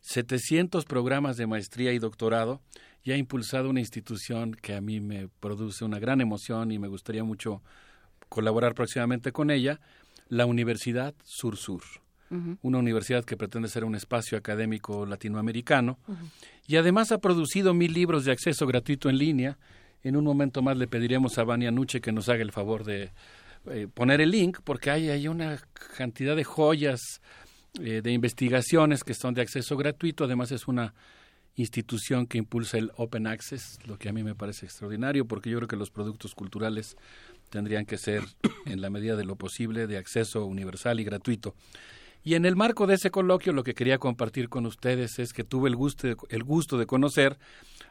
700 0.01 0.85
programas 0.85 1.37
de 1.37 1.47
maestría 1.47 1.93
y 1.93 1.99
doctorado 1.99 2.61
y 3.03 3.11
ha 3.11 3.17
impulsado 3.17 3.69
una 3.69 3.79
institución 3.79 4.53
que 4.53 4.75
a 4.75 4.81
mí 4.81 4.99
me 4.99 5.27
produce 5.39 5.83
una 5.85 5.99
gran 5.99 6.21
emoción 6.21 6.71
y 6.71 6.79
me 6.79 6.87
gustaría 6.87 7.23
mucho 7.23 7.61
colaborar 8.29 8.73
próximamente 8.73 9.31
con 9.31 9.51
ella, 9.51 9.79
la 10.27 10.45
Universidad 10.45 11.13
Sur 11.23 11.57
Sur. 11.57 11.83
Una 12.63 12.79
universidad 12.79 13.23
que 13.23 13.37
pretende 13.37 13.69
ser 13.69 13.85
un 13.85 13.93
espacio 13.93 14.39
académico 14.39 15.05
latinoamericano 15.05 15.99
y 16.65 16.77
además 16.77 17.11
ha 17.11 17.19
producido 17.19 17.75
mil 17.75 17.93
libros 17.93 18.25
de 18.25 18.31
acceso 18.31 18.65
gratuito 18.65 19.07
en 19.07 19.19
línea. 19.19 19.59
En 20.03 20.15
un 20.15 20.23
momento 20.25 20.61
más 20.61 20.77
le 20.77 20.87
pediremos 20.87 21.37
a 21.37 21.43
Vania 21.43 21.71
Nuche 21.71 22.01
que 22.01 22.11
nos 22.11 22.29
haga 22.29 22.41
el 22.41 22.51
favor 22.51 22.83
de 22.83 23.11
eh, 23.71 23.87
poner 23.93 24.19
el 24.19 24.31
link 24.31 24.59
porque 24.63 24.91
hay, 24.91 25.09
hay 25.09 25.27
una 25.27 25.59
cantidad 25.95 26.35
de 26.35 26.43
joyas 26.43 27.21
eh, 27.81 28.01
de 28.03 28.11
investigaciones 28.11 29.03
que 29.03 29.13
son 29.13 29.33
de 29.33 29.41
acceso 29.41 29.77
gratuito. 29.77 30.25
Además 30.25 30.51
es 30.51 30.67
una 30.67 30.93
institución 31.55 32.25
que 32.27 32.37
impulsa 32.37 32.77
el 32.77 32.91
Open 32.97 33.27
Access, 33.27 33.79
lo 33.85 33.97
que 33.97 34.09
a 34.09 34.13
mí 34.13 34.23
me 34.23 34.35
parece 34.35 34.65
extraordinario, 34.65 35.25
porque 35.25 35.49
yo 35.49 35.57
creo 35.57 35.67
que 35.67 35.75
los 35.75 35.91
productos 35.91 36.33
culturales 36.35 36.97
tendrían 37.49 37.85
que 37.85 37.97
ser, 37.97 38.23
en 38.65 38.81
la 38.81 38.89
medida 38.89 39.15
de 39.15 39.25
lo 39.25 39.35
posible, 39.35 39.87
de 39.87 39.97
acceso 39.97 40.45
universal 40.45 40.99
y 40.99 41.03
gratuito. 41.03 41.55
Y 42.23 42.35
en 42.35 42.45
el 42.45 42.55
marco 42.55 42.87
de 42.87 42.95
ese 42.95 43.11
coloquio, 43.11 43.53
lo 43.53 43.63
que 43.63 43.73
quería 43.73 43.97
compartir 43.97 44.49
con 44.49 44.65
ustedes 44.65 45.19
es 45.19 45.33
que 45.33 45.43
tuve 45.43 45.69
el 45.69 45.75
gusto, 45.75 46.07
el 46.29 46.43
gusto 46.43 46.77
de 46.77 46.85
conocer 46.85 47.37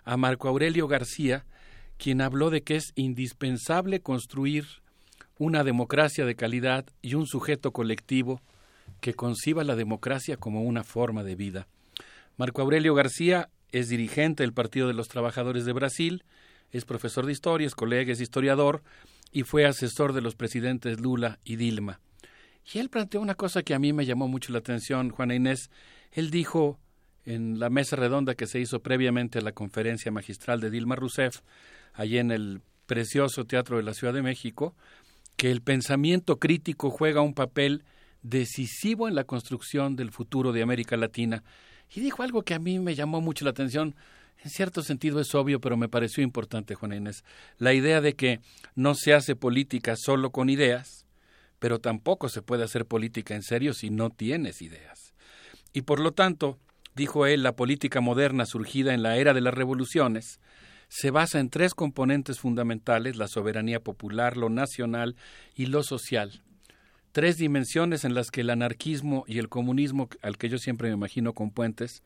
a 0.05 0.17
Marco 0.17 0.49
Aurelio 0.49 0.89
García, 0.89 1.45
quien 1.99 2.21
habló 2.21 2.51
de 2.51 2.63
que 2.63 2.77
es 2.77 2.93
indispensable 2.95 4.01
construir 4.01 4.67
una 5.39 5.65
democracia 5.65 6.25
de 6.25 6.35
calidad 6.35 6.87
y 7.01 7.15
un 7.15 7.27
sujeto 7.27 7.73
colectivo 7.73 8.41
que 9.01 9.15
conciba 9.15 9.65
la 9.65 9.77
democracia 9.77 10.37
como 10.37 10.63
una 10.63 10.85
forma 10.85 11.25
de 11.25 11.35
vida. 11.35 11.67
Marco 12.37 12.63
Aurelio 12.63 12.95
García 12.95 13.49
es 13.71 13.89
dirigente 13.89 14.43
del 14.43 14.53
Partido 14.53 14.89
de 14.89 14.95
los 14.95 15.09
Trabajadores 15.09 15.65
de 15.65 15.73
Brasil, 15.73 16.25
es 16.71 16.85
profesor 16.85 17.27
de 17.27 17.33
historia, 17.33 17.67
es 17.67 17.75
colega, 17.75 18.13
es 18.13 18.21
historiador 18.21 18.83
y 19.31 19.43
fue 19.43 19.67
asesor 19.67 20.13
de 20.13 20.21
los 20.21 20.35
presidentes 20.35 21.01
Lula 21.01 21.39
y 21.45 21.57
Dilma. 21.57 22.01
Y 22.73 22.79
él 22.79 22.89
planteó 22.89 23.21
una 23.21 23.35
cosa 23.35 23.63
que 23.63 23.75
a 23.75 23.79
mí 23.79 23.93
me 23.93 24.07
llamó 24.07 24.29
mucho 24.29 24.53
la 24.53 24.61
atención, 24.61 25.11
Juana 25.11 25.35
Inés. 25.35 25.71
Él 26.13 26.31
dijo 26.31 26.79
en 27.25 27.59
la 27.59 27.71
mesa 27.71 27.97
redonda 27.97 28.35
que 28.35 28.47
se 28.47 28.61
hizo 28.61 28.81
previamente 28.81 29.39
a 29.39 29.43
la 29.43 29.53
conferencia 29.53 30.11
magistral 30.11 30.61
de 30.61 30.71
Dilma 30.71 30.97
Rousseff, 30.97 31.41
allí 31.95 32.19
en 32.19 32.31
el 32.31 32.61
precioso 32.87 33.45
Teatro 33.45 33.77
de 33.77 33.83
la 33.83 33.95
Ciudad 33.95 34.13
de 34.13 34.23
México, 34.23 34.75
que 35.37 35.51
el 35.51 35.63
pensamiento 35.63 36.39
crítico 36.39 36.91
juega 36.91 37.21
un 37.21 37.35
papel 37.35 37.85
decisivo 38.23 39.09
en 39.09 39.15
la 39.15 39.25
construcción 39.25 39.97
del 39.97 40.11
futuro 40.11 40.53
de 40.53 40.63
América 40.63 40.97
Latina. 40.97 41.43
Y 41.95 42.01
dijo 42.01 42.23
algo 42.23 42.43
que 42.43 42.55
a 42.55 42.59
mí 42.59 42.79
me 42.79 42.95
llamó 42.95 43.21
mucho 43.21 43.45
la 43.45 43.51
atención. 43.51 43.95
En 44.45 44.51
cierto 44.51 44.83
sentido 44.83 45.21
es 45.21 45.35
obvio, 45.35 45.61
pero 45.61 45.77
me 45.77 45.89
pareció 45.89 46.23
importante, 46.23 46.75
Juan 46.75 46.93
Inés. 46.93 47.25
La 47.59 47.75
idea 47.75 48.01
de 48.01 48.15
que 48.15 48.41
no 48.75 48.95
se 48.95 49.15
hace 49.15 49.37
política 49.37 49.95
solo 49.97 50.31
con 50.31 50.51
ideas, 50.51 51.07
pero 51.59 51.79
tampoco 51.79 52.29
se 52.29 52.43
puede 52.43 52.65
hacer 52.65 52.87
política 52.87 53.35
en 53.35 53.43
serio 53.43 53.73
si 53.73 53.91
no 53.91 54.11
tienes 54.11 54.63
ideas. 54.63 55.15
Y 55.73 55.83
por 55.83 56.01
lo 56.01 56.13
tanto, 56.13 56.59
dijo 56.95 57.27
él, 57.27 57.43
la 57.43 57.57
política 57.57 58.01
moderna 58.01 58.47
surgida 58.47 58.95
en 58.95 59.03
la 59.03 59.17
era 59.17 59.33
de 59.33 59.41
las 59.41 59.55
revoluciones 59.55 60.41
se 60.95 61.11
basa 61.11 61.41
en 61.41 61.49
tres 61.49 61.75
componentes 61.75 62.39
fundamentales, 62.39 63.17
la 63.17 63.29
soberanía 63.29 63.81
popular, 63.81 64.37
lo 64.37 64.51
nacional 64.51 65.17
y 65.55 65.67
lo 65.67 65.83
social 65.83 66.43
tres 67.13 67.37
dimensiones 67.37 68.05
en 68.05 68.15
las 68.15 68.31
que 68.31 68.41
el 68.41 68.51
anarquismo 68.51 69.25
y 69.29 69.39
el 69.39 69.49
comunismo, 69.49 70.09
al 70.23 70.39
que 70.39 70.49
yo 70.49 70.59
siempre 70.59 70.89
me 70.89 70.95
imagino 70.95 71.35
con 71.35 71.51
puentes, 71.51 72.03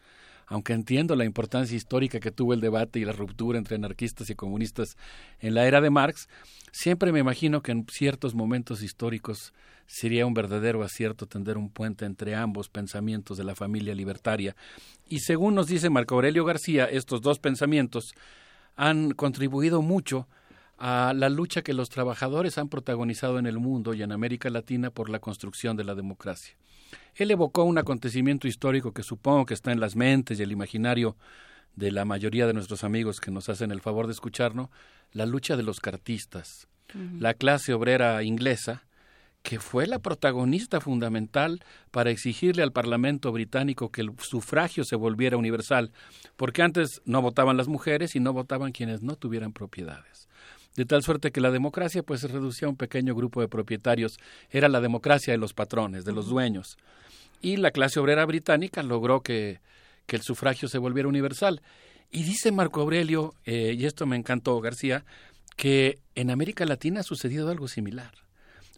aunque 0.48 0.74
entiendo 0.74 1.16
la 1.16 1.24
importancia 1.24 1.76
histórica 1.76 2.20
que 2.20 2.30
tuvo 2.30 2.54
el 2.54 2.60
debate 2.60 2.98
y 2.98 3.04
la 3.04 3.12
ruptura 3.12 3.58
entre 3.58 3.76
anarquistas 3.76 4.30
y 4.30 4.34
comunistas 4.34 4.96
en 5.40 5.54
la 5.54 5.66
era 5.66 5.80
de 5.80 5.90
Marx, 5.90 6.28
siempre 6.72 7.12
me 7.12 7.20
imagino 7.20 7.62
que 7.62 7.72
en 7.72 7.86
ciertos 7.90 8.34
momentos 8.34 8.82
históricos 8.82 9.52
sería 9.86 10.26
un 10.26 10.34
verdadero 10.34 10.82
acierto 10.82 11.26
tender 11.26 11.56
un 11.56 11.70
puente 11.70 12.04
entre 12.04 12.34
ambos 12.34 12.68
pensamientos 12.68 13.38
de 13.38 13.44
la 13.44 13.54
familia 13.54 13.94
libertaria. 13.94 14.54
Y 15.08 15.20
según 15.20 15.54
nos 15.54 15.68
dice 15.68 15.90
Marco 15.90 16.16
Aurelio 16.16 16.44
García, 16.44 16.84
estos 16.84 17.22
dos 17.22 17.38
pensamientos 17.38 18.12
han 18.76 19.12
contribuido 19.12 19.82
mucho 19.82 20.28
a 20.78 21.14
la 21.16 21.28
lucha 21.28 21.62
que 21.62 21.72
los 21.72 21.88
trabajadores 21.88 22.58
han 22.58 22.68
protagonizado 22.68 23.38
en 23.38 23.46
el 23.46 23.58
mundo 23.58 23.94
y 23.94 24.02
en 24.02 24.12
América 24.12 24.50
Latina 24.50 24.90
por 24.90 25.08
la 25.08 25.20
construcción 25.20 25.76
de 25.76 25.84
la 25.84 25.94
democracia. 25.94 26.54
Él 27.14 27.30
evocó 27.30 27.64
un 27.64 27.78
acontecimiento 27.78 28.46
histórico 28.46 28.92
que 28.92 29.02
supongo 29.02 29.46
que 29.46 29.54
está 29.54 29.72
en 29.72 29.80
las 29.80 29.96
mentes 29.96 30.38
y 30.38 30.42
el 30.42 30.52
imaginario 30.52 31.16
de 31.74 31.90
la 31.90 32.04
mayoría 32.04 32.46
de 32.46 32.52
nuestros 32.52 32.84
amigos 32.84 33.20
que 33.20 33.30
nos 33.30 33.48
hacen 33.48 33.70
el 33.70 33.80
favor 33.80 34.06
de 34.06 34.12
escucharnos, 34.12 34.68
la 35.12 35.26
lucha 35.26 35.56
de 35.56 35.62
los 35.62 35.80
cartistas, 35.80 36.68
la 37.18 37.34
clase 37.34 37.74
obrera 37.74 38.22
inglesa, 38.22 38.85
que 39.46 39.60
fue 39.60 39.86
la 39.86 40.00
protagonista 40.00 40.80
fundamental 40.80 41.62
para 41.92 42.10
exigirle 42.10 42.64
al 42.64 42.72
Parlamento 42.72 43.30
británico 43.30 43.92
que 43.92 44.00
el 44.00 44.10
sufragio 44.18 44.82
se 44.82 44.96
volviera 44.96 45.36
universal, 45.36 45.92
porque 46.34 46.62
antes 46.62 47.00
no 47.04 47.22
votaban 47.22 47.56
las 47.56 47.68
mujeres 47.68 48.16
y 48.16 48.20
no 48.20 48.32
votaban 48.32 48.72
quienes 48.72 49.02
no 49.02 49.14
tuvieran 49.14 49.52
propiedades 49.52 50.26
de 50.74 50.84
tal 50.84 51.04
suerte 51.04 51.30
que 51.30 51.40
la 51.40 51.52
democracia 51.52 52.02
pues 52.02 52.20
se 52.20 52.28
reducía 52.28 52.66
a 52.66 52.70
un 52.70 52.76
pequeño 52.76 53.14
grupo 53.14 53.40
de 53.40 53.46
propietarios, 53.46 54.18
era 54.50 54.68
la 54.68 54.80
democracia 54.80 55.32
de 55.32 55.38
los 55.38 55.54
patrones, 55.54 56.04
de 56.04 56.12
los 56.12 56.26
dueños. 56.28 56.76
Y 57.40 57.56
la 57.56 57.70
clase 57.70 57.98
obrera 57.98 58.26
británica 58.26 58.82
logró 58.82 59.22
que, 59.22 59.60
que 60.06 60.16
el 60.16 60.22
sufragio 60.22 60.68
se 60.68 60.76
volviera 60.76 61.08
universal. 61.08 61.62
Y 62.10 62.24
dice 62.24 62.52
Marco 62.52 62.82
Aurelio, 62.82 63.32
eh, 63.46 63.74
y 63.78 63.86
esto 63.86 64.04
me 64.04 64.16
encantó 64.16 64.60
García, 64.60 65.06
que 65.56 65.98
en 66.14 66.30
América 66.30 66.66
Latina 66.66 67.00
ha 67.00 67.04
sucedido 67.04 67.48
algo 67.48 67.68
similar. 67.68 68.25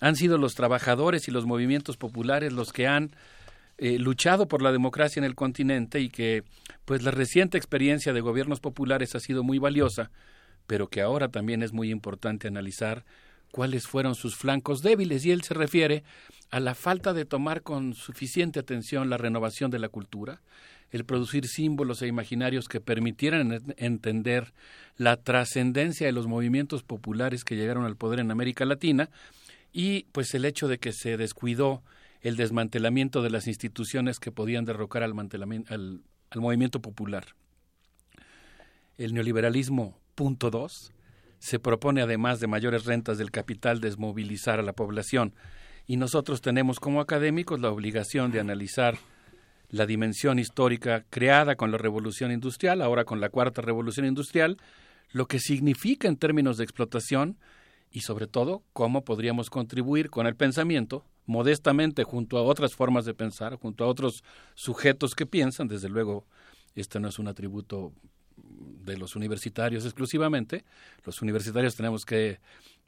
Han 0.01 0.17
sido 0.17 0.39
los 0.39 0.55
trabajadores 0.55 1.29
y 1.29 1.31
los 1.31 1.47
movimientos 1.47 1.97
populares 1.97 2.53
los 2.53 2.73
que 2.73 2.87
han 2.87 3.11
eh, 3.79 3.99
luchado 3.99 4.49
por 4.49 4.61
la 4.61 4.73
democracia 4.73 5.21
en 5.21 5.25
el 5.25 5.37
continente 5.37 6.01
y 6.01 6.09
que 6.09 6.43
pues 6.85 7.03
la 7.03 7.13
reciente 7.13 7.59
experiencia 7.59 8.13
de 8.13 8.21
gobiernos 8.21 8.59
populares 8.59 9.15
ha 9.15 9.21
sido 9.21 9.45
muy 9.45 9.59
valiosa, 9.59 10.11
pero 10.67 10.89
que 10.89 11.01
ahora 11.01 11.29
también 11.29 11.63
es 11.63 11.73
muy 11.73 11.91
importante 11.91 12.49
analizar 12.49 13.05
cuáles 13.53 13.87
fueron 13.87 14.15
sus 14.15 14.37
flancos 14.37 14.83
débiles. 14.83 15.25
Y 15.25 15.31
él 15.31 15.43
se 15.43 15.55
refiere 15.55 16.03
a 16.51 16.61
la 16.61 16.75
falta 16.75 17.13
de 17.13 17.25
tomar 17.25 17.63
con 17.63 17.95
suficiente 17.95 18.59
atención 18.59 19.11
la 19.11 19.17
renovación 19.17 19.71
de 19.71 19.79
la 19.79 19.89
cultura, 19.89 20.41
el 20.91 21.05
producir 21.05 21.47
símbolos 21.47 22.03
e 22.03 22.07
imaginarios 22.07 22.67
que 22.67 22.81
permitieran 22.81 23.63
entender 23.77 24.53
la 24.97 25.17
trascendencia 25.17 26.07
de 26.07 26.13
los 26.13 26.27
movimientos 26.27 26.83
populares 26.83 27.45
que 27.45 27.57
llegaron 27.57 27.85
al 27.85 27.97
poder 27.97 28.21
en 28.21 28.31
América 28.31 28.65
Latina 28.65 29.11
y 29.79 30.07
pues 30.11 30.35
el 30.35 30.45
hecho 30.45 30.67
de 30.67 30.79
que 30.79 30.91
se 30.91 31.17
descuidó 31.17 31.85
el 32.21 32.37
desmantelamiento 32.37 33.23
de 33.23 33.31
las 33.31 33.47
instituciones 33.47 34.19
que 34.19 34.33
podían 34.33 34.65
derrocar 34.65 35.05
al, 35.05 35.13
al, 35.13 36.01
al 36.31 36.41
movimiento 36.41 36.83
popular. 36.83 37.37
El 38.97 39.15
neoliberalismo, 39.15 39.97
punto 40.17 40.51
dos, 40.51 40.93
se 41.39 41.61
propone, 41.61 42.03
además 42.03 42.41
de 42.41 42.49
mayores 42.49 42.87
rentas 42.87 43.19
del 43.19 43.31
capital, 43.31 43.81
desmovilizar 43.81 44.59
a 44.59 44.65
la 44.65 44.73
población. 44.73 45.33
Y 45.87 45.97
nosotros 45.97 46.41
tenemos 46.41 46.81
como 46.81 47.01
académicos 47.01 47.61
la 47.61 47.71
obligación 47.71 48.33
de 48.33 48.41
analizar 48.41 48.99
la 49.69 49.87
dimensión 49.87 50.41
histórica 50.41 51.05
creada 51.09 51.55
con 51.55 51.71
la 51.71 51.79
revolución 51.79 52.33
industrial, 52.33 52.83
ahora 52.83 53.05
con 53.05 53.21
la 53.21 53.29
cuarta 53.29 53.63
revolución 53.63 54.07
industrial, 54.07 54.57
lo 55.13 55.27
que 55.27 55.39
significa 55.39 56.09
en 56.09 56.17
términos 56.17 56.57
de 56.57 56.65
explotación 56.65 57.39
y 57.91 58.01
sobre 58.01 58.27
todo 58.27 58.63
cómo 58.73 59.05
podríamos 59.05 59.51
contribuir 59.51 60.11
con 60.11 60.27
el 60.27 60.37
pensamiento, 60.37 61.05
modestamente 61.27 62.05
junto 62.05 62.39
a 62.39 62.43
otras 62.43 62.75
formas 62.75 63.05
de 63.05 63.15
pensar, 63.15 63.57
junto 63.57 63.85
a 63.85 63.87
otros 63.89 64.25
sujetos 64.55 65.15
que 65.15 65.27
piensan, 65.27 65.69
desde 65.69 65.89
luego 65.89 66.27
esto 66.75 67.01
no 67.01 67.09
es 67.09 67.19
un 67.19 67.29
atributo 67.29 67.93
de 68.37 68.97
los 68.97 69.17
universitarios 69.17 69.85
exclusivamente, 69.85 70.65
los 71.05 71.23
universitarios 71.23 71.77
tenemos 71.77 72.05
que 72.05 72.41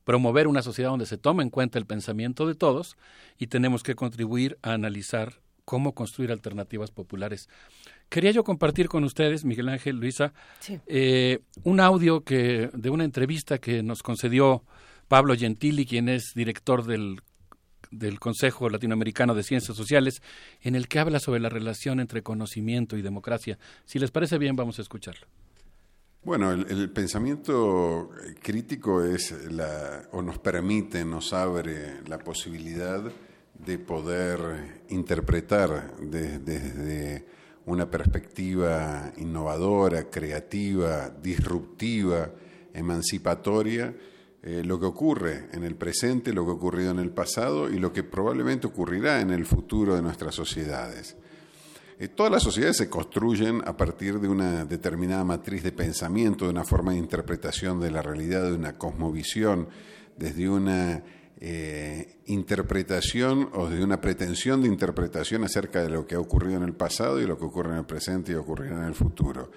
promover 0.04 0.46
una 0.46 0.62
sociedad 0.62 0.90
donde 0.90 1.06
se 1.06 1.18
tome 1.18 1.42
en 1.42 1.50
cuenta 1.50 1.78
el 1.78 1.86
pensamiento 1.86 2.46
de 2.46 2.54
todos 2.54 2.96
y 3.38 3.48
tenemos 3.48 3.82
que 3.82 3.94
contribuir 3.94 4.58
a 4.62 4.72
analizar 4.72 5.40
cómo 5.64 5.94
construir 5.94 6.32
alternativas 6.32 6.90
populares. 6.90 7.48
Quería 8.08 8.32
yo 8.32 8.42
compartir 8.42 8.88
con 8.88 9.04
ustedes, 9.04 9.44
Miguel 9.44 9.68
Ángel, 9.68 10.00
Luisa, 10.00 10.32
eh, 10.88 11.38
un 11.62 11.78
audio 11.78 12.24
que 12.24 12.70
de 12.72 12.90
una 12.90 13.04
entrevista 13.04 13.58
que 13.58 13.84
nos 13.84 14.02
concedió 14.02 14.64
Pablo 15.10 15.34
Gentili, 15.34 15.86
quien 15.86 16.08
es 16.08 16.34
director 16.36 16.86
del, 16.86 17.20
del 17.90 18.20
Consejo 18.20 18.70
Latinoamericano 18.70 19.34
de 19.34 19.42
Ciencias 19.42 19.76
Sociales, 19.76 20.22
en 20.62 20.76
el 20.76 20.86
que 20.86 21.00
habla 21.00 21.18
sobre 21.18 21.40
la 21.40 21.48
relación 21.48 21.98
entre 21.98 22.22
conocimiento 22.22 22.96
y 22.96 23.02
democracia. 23.02 23.58
Si 23.86 23.98
les 23.98 24.12
parece 24.12 24.38
bien, 24.38 24.54
vamos 24.54 24.78
a 24.78 24.82
escucharlo. 24.82 25.26
Bueno, 26.22 26.52
el, 26.52 26.90
pensamiento 26.90 28.10
crítico 28.40 29.02
es 29.02 29.32
la, 29.50 30.08
o 30.12 30.22
nos 30.22 30.38
permite, 30.38 31.04
nos 31.04 31.32
abre 31.32 32.02
la 32.06 32.18
posibilidad 32.18 33.02
de 33.58 33.78
poder 33.80 34.84
interpretar 34.90 35.96
desde 35.98 37.26
una 37.66 37.90
perspectiva 37.90 39.12
innovadora, 39.16 40.08
creativa, 40.08 41.10
disruptiva, 41.10 42.30
emancipatoria, 42.72 43.92
eh, 44.42 44.62
lo 44.64 44.80
que 44.80 44.86
ocurre 44.86 45.48
en 45.52 45.64
el 45.64 45.76
presente, 45.76 46.32
lo 46.32 46.44
que 46.44 46.52
ha 46.52 46.54
ocurrido 46.54 46.90
en 46.90 46.98
el 46.98 47.10
pasado 47.10 47.70
y 47.70 47.78
lo 47.78 47.92
que 47.92 48.02
probablemente 48.02 48.66
ocurrirá 48.66 49.20
en 49.20 49.30
el 49.30 49.44
futuro 49.44 49.94
de 49.94 50.02
nuestras 50.02 50.34
sociedades. 50.34 51.16
Eh, 51.98 52.08
todas 52.08 52.32
las 52.32 52.42
sociedades 52.42 52.78
se 52.78 52.88
construyen 52.88 53.60
a 53.66 53.76
partir 53.76 54.18
de 54.18 54.28
una 54.28 54.64
determinada 54.64 55.22
matriz 55.24 55.62
de 55.62 55.72
pensamiento, 55.72 56.46
de 56.46 56.52
una 56.52 56.64
forma 56.64 56.92
de 56.92 56.98
interpretación 56.98 57.78
de 57.78 57.90
la 57.90 58.00
realidad, 58.00 58.44
de 58.44 58.54
una 58.54 58.78
cosmovisión, 58.78 59.68
desde 60.16 60.48
una 60.48 61.04
eh, 61.38 62.20
interpretación 62.24 63.50
o 63.52 63.68
de 63.68 63.84
una 63.84 64.00
pretensión 64.00 64.62
de 64.62 64.68
interpretación 64.68 65.44
acerca 65.44 65.82
de 65.82 65.90
lo 65.90 66.06
que 66.06 66.14
ha 66.14 66.20
ocurrido 66.20 66.56
en 66.56 66.64
el 66.64 66.74
pasado 66.74 67.20
y 67.20 67.26
lo 67.26 67.36
que 67.36 67.44
ocurre 67.44 67.72
en 67.72 67.78
el 67.78 67.86
presente 67.86 68.32
y 68.32 68.36
ocurrirá 68.36 68.78
en 68.78 68.84
el 68.84 68.94
futuro. 68.94 69.50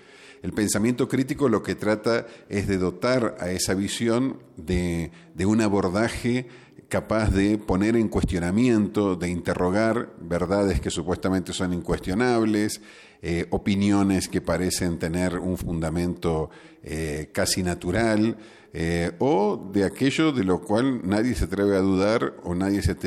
El 0.43 0.51
pensamiento 0.51 1.07
crítico 1.07 1.47
lo 1.47 1.63
que 1.63 1.73
trata 1.73 2.27
es 2.49 2.67
de 2.67 2.77
dotar 2.77 3.37
a 3.39 3.49
esa 3.51 3.73
visión 3.75 4.39
de, 4.57 5.09
un 5.45 5.61
abordaje 5.61 6.47
capaz 6.89 7.29
de 7.31 7.57
poner 7.57 7.95
en 7.95 8.09
cuestionamiento, 8.09 9.15
de 9.15 9.29
interrogar 9.29 10.09
verdades 10.19 10.81
que 10.81 10.91
supuestamente 10.91 11.53
son 11.53 11.71
incuestionables, 11.71 12.81
eh, 13.21 13.47
opiniones 13.51 14.27
que 14.27 14.41
parecen 14.41 14.99
tener 14.99 15.39
un 15.39 15.57
fundamento 15.57 16.49
eh, 16.83 17.29
casi 17.31 17.63
natural, 17.63 18.35
eh, 18.73 19.13
o 19.19 19.71
de 19.71 19.85
aquello 19.85 20.33
de 20.33 20.43
lo 20.43 20.59
cual 20.59 21.07
nadie 21.07 21.35
se 21.35 21.45
atreve 21.45 21.77
a 21.77 21.79
dudar 21.79 22.35
o 22.43 22.53
nadie 22.53 22.81
se, 22.81 22.97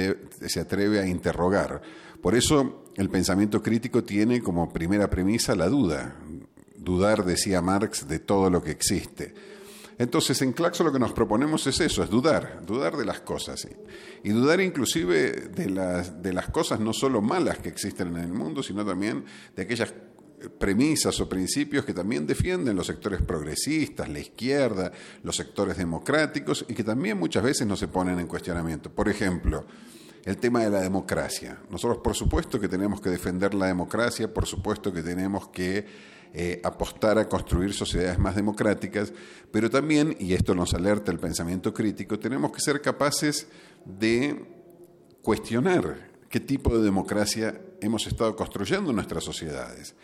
se 0.49 0.61
atreve 0.61 1.01
a 1.01 1.07
interrogar. 1.07 1.83
Por 2.23 2.35
eso 2.35 2.87
el 2.97 3.11
pensamiento 3.11 3.63
crítico 3.63 4.03
tiene 4.03 4.41
como 4.41 4.73
primera 4.73 5.11
premisa 5.11 5.55
la 5.55 5.69
duda. 5.69 6.17
Dudar, 6.87 7.25
decía 7.25 7.61
Marx, 7.61 8.07
de 8.07 8.21
todo 8.21 8.49
lo 8.49 8.63
que 8.63 8.71
existe. 8.71 9.35
Entonces, 9.99 10.41
en 10.43 10.53
Claxo 10.53 10.85
lo 10.85 10.93
que 10.93 11.01
nos 11.01 11.13
proponemos 11.13 11.67
es 11.67 11.81
eso, 11.81 12.05
es 12.05 12.09
dudar, 12.09 12.65
dudar 12.65 12.97
de 12.97 13.05
las 13.05 13.23
cosas. 13.23 13.67
Y 14.23 14.29
dudar 14.29 14.61
inclusive 14.61 15.33
de 15.33 15.69
las, 15.69 16.23
de 16.23 16.33
las 16.33 16.49
cosas 16.49 16.79
no 16.79 16.93
solo 16.93 17.21
malas 17.21 17.59
que 17.59 17.71
existen 17.71 18.17
en 18.17 18.23
el 18.23 18.33
mundo, 18.33 18.63
sino 18.63 18.87
también 18.87 19.25
de 19.57 19.63
aquellas 19.63 19.93
premisas 20.61 21.19
o 21.19 21.29
principios 21.29 21.85
que 21.85 21.93
también 21.93 22.25
defienden 22.25 22.77
los 22.77 22.87
sectores 22.87 23.21
progresistas, 23.21 24.09
la 24.09 24.21
izquierda, 24.21 24.93
los 25.25 25.35
sectores 25.35 25.77
democráticos 25.77 26.65
y 26.69 26.75
que 26.75 26.85
también 26.85 27.19
muchas 27.19 27.43
veces 27.43 27.67
no 27.67 27.75
se 27.75 27.89
ponen 27.89 28.21
en 28.21 28.29
cuestionamiento. 28.29 28.91
Por 28.91 29.09
ejemplo, 29.09 29.67
el 30.25 30.37
tema 30.37 30.63
de 30.63 30.71
la 30.71 30.83
democracia. 30.83 31.59
Nosotros 31.69 31.99
por 31.99 32.15
supuesto 32.15 32.61
que 32.61 32.69
tenemos 32.69 33.01
que 33.01 33.11
defender 33.11 33.55
la 33.55 33.67
democracia, 33.67 34.33
por 34.33 34.47
supuesto 34.47 34.93
que 34.93 35.03
tenemos 35.03 35.49
que 35.49 36.15
eh, 36.39 36.61
apostar 36.63 37.19
a 37.19 37.29
construir 37.29 37.73
sociedades 37.73 38.19
más 38.19 38.37
democráticas, 38.37 39.13
pero 39.51 39.71
también, 39.71 40.15
y 40.21 40.35
esto 40.35 40.55
nos 40.55 40.75
alerta 40.75 41.11
el 41.11 41.19
pensamiento 41.19 41.73
crítico, 41.73 42.19
tenemos 42.19 42.53
que 42.53 42.61
ser 42.61 42.83
capaces 42.83 43.49
de 43.87 44.45
cuestionar 45.23 46.11
qué 46.29 46.41
tipo 46.41 46.77
de 46.77 46.85
democracia 46.85 47.59
hemos 47.81 48.07
estado 48.07 48.37
construyendo 48.37 48.91
en 48.91 48.97
nuestras 48.97 49.25
sociedades 49.25 49.95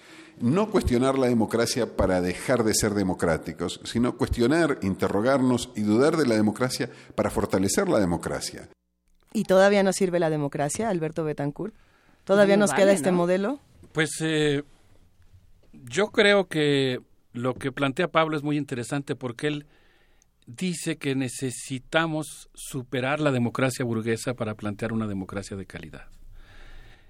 no 0.41 0.71
cuestionar 0.71 1.19
la 1.19 1.29
democracia 1.29 1.97
para 1.97 2.21
dejar 2.21 2.65
de 2.65 2.75
ser 2.75 2.95
democráticos, 2.95 3.81
sino 3.85 4.17
cuestionar, 4.17 4.79
interrogarnos 4.83 5.71
y 5.77 5.83
dudar 5.83 6.17
de 6.17 6.27
la 6.27 6.35
democracia 6.35 6.91
para 7.15 7.31
fortalecer 7.31 7.89
la 7.89 8.01
democracia. 8.01 8.69
¿Y 9.33 9.45
todavía 9.45 9.83
nos 9.83 9.97
sirve 9.97 10.19
la 10.19 10.31
democracia, 10.31 10.89
Alberto 10.89 11.25
Betancourt? 11.25 11.75
¿Todavía 12.25 12.57
nos 12.57 12.73
queda 12.73 12.93
este 12.93 13.13
modelo? 13.13 13.59
Pues 13.93 14.11
eh, 14.21 14.63
yo 15.93 16.09
creo 16.09 16.49
que 16.49 17.01
lo 17.33 17.55
que 17.55 17.71
plantea 17.71 18.09
Pablo 18.09 18.37
es 18.37 18.43
muy 18.43 18.57
interesante 18.57 19.15
porque 19.15 19.47
él 19.47 19.67
dice 20.47 20.97
que 20.97 21.15
necesitamos 21.15 22.49
superar 22.55 23.21
la 23.21 23.31
democracia 23.31 23.85
burguesa 23.85 24.35
para 24.35 24.55
plantear 24.55 24.93
una 24.93 25.07
democracia 25.07 25.57
de 25.57 25.67
calidad. 25.67 26.09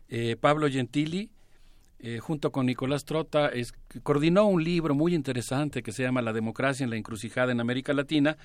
Eh, 0.09 0.37
Pablo 0.39 0.69
Gentili 0.69 1.31
eh, 2.05 2.19
junto 2.19 2.51
con 2.51 2.67
Nicolás 2.67 3.05
Trota, 3.05 3.47
es, 3.47 3.73
coordinó 4.03 4.47
un 4.47 4.65
libro 4.65 4.93
muy 4.93 5.15
interesante 5.15 5.85
que 5.85 5.93
se 5.93 6.03
llama 6.03 6.21
La 6.21 6.33
democracia 6.33 6.83
en 6.83 6.91
la 6.91 6.97
encrucijada 6.97 7.53
en 7.53 7.61
América 7.61 7.93
Latina, 7.93 8.37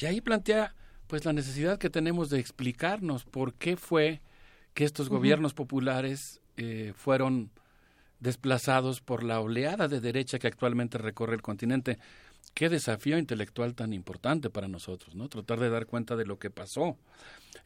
y 0.00 0.06
ahí 0.06 0.22
plantea 0.22 0.74
pues 1.08 1.26
la 1.26 1.34
necesidad 1.34 1.78
que 1.78 1.90
tenemos 1.90 2.30
de 2.30 2.40
explicarnos 2.40 3.26
por 3.26 3.52
qué 3.52 3.76
fue 3.76 4.22
que 4.72 4.84
estos 4.84 5.10
gobiernos 5.10 5.52
populares 5.52 6.40
eh, 6.56 6.94
fueron 6.96 7.50
desplazados 8.22 9.00
por 9.00 9.24
la 9.24 9.40
oleada 9.40 9.88
de 9.88 10.00
derecha 10.00 10.38
que 10.38 10.46
actualmente 10.46 10.96
recorre 10.96 11.34
el 11.34 11.42
continente. 11.42 11.98
Qué 12.54 12.68
desafío 12.68 13.18
intelectual 13.18 13.74
tan 13.74 13.92
importante 13.92 14.48
para 14.48 14.68
nosotros, 14.68 15.16
¿no? 15.16 15.28
Tratar 15.28 15.58
de 15.58 15.70
dar 15.70 15.86
cuenta 15.86 16.14
de 16.14 16.24
lo 16.24 16.38
que 16.38 16.48
pasó. 16.48 16.96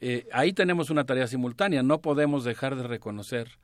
Eh, 0.00 0.26
ahí 0.32 0.54
tenemos 0.54 0.88
una 0.88 1.04
tarea 1.04 1.26
simultánea. 1.26 1.82
No 1.82 2.00
podemos 2.00 2.42
dejar 2.44 2.74
de 2.74 2.84
reconocer 2.84 3.58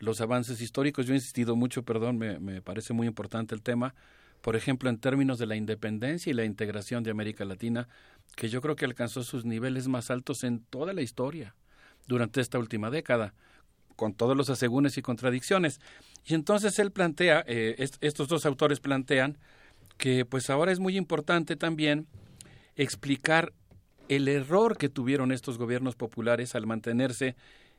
los 0.00 0.20
avances 0.20 0.60
históricos. 0.60 1.06
Yo 1.06 1.12
he 1.12 1.16
insistido 1.16 1.54
mucho, 1.54 1.84
perdón, 1.84 2.18
me, 2.18 2.40
me, 2.40 2.60
parece 2.60 2.92
muy 2.92 3.06
importante 3.06 3.54
el 3.54 3.62
tema, 3.62 3.94
por 4.40 4.56
ejemplo, 4.56 4.90
en 4.90 4.98
términos 4.98 5.38
de 5.38 5.46
la 5.46 5.54
independencia 5.54 6.30
y 6.30 6.34
la 6.34 6.44
integración 6.44 7.04
de 7.04 7.12
América 7.12 7.44
Latina, 7.44 7.88
que 8.34 8.48
yo 8.48 8.60
creo 8.60 8.74
que 8.74 8.84
alcanzó 8.84 9.22
sus 9.22 9.44
niveles 9.44 9.86
más 9.86 10.10
altos 10.10 10.42
en 10.42 10.60
toda 10.64 10.92
la 10.92 11.02
historia 11.02 11.54
durante 12.08 12.40
esta 12.40 12.58
última 12.58 12.90
década, 12.90 13.32
con 13.94 14.14
todos 14.14 14.36
los 14.36 14.50
asegúnes 14.50 14.98
y 14.98 15.02
contradicciones. 15.02 15.80
Y 16.24 16.34
entonces 16.34 16.78
él 16.78 16.92
plantea, 16.92 17.44
eh, 17.46 17.88
estos 18.00 18.28
dos 18.28 18.46
autores 18.46 18.80
plantean, 18.80 19.38
que 19.98 20.24
pues 20.24 20.50
ahora 20.50 20.72
es 20.72 20.80
muy 20.80 20.96
importante 20.96 21.56
también 21.56 22.06
explicar 22.76 23.52
el 24.08 24.28
error 24.28 24.76
que 24.76 24.88
tuvieron 24.88 25.32
estos 25.32 25.58
gobiernos 25.58 25.96
populares 25.96 26.54
al 26.54 26.66
mantenerse 26.66 27.36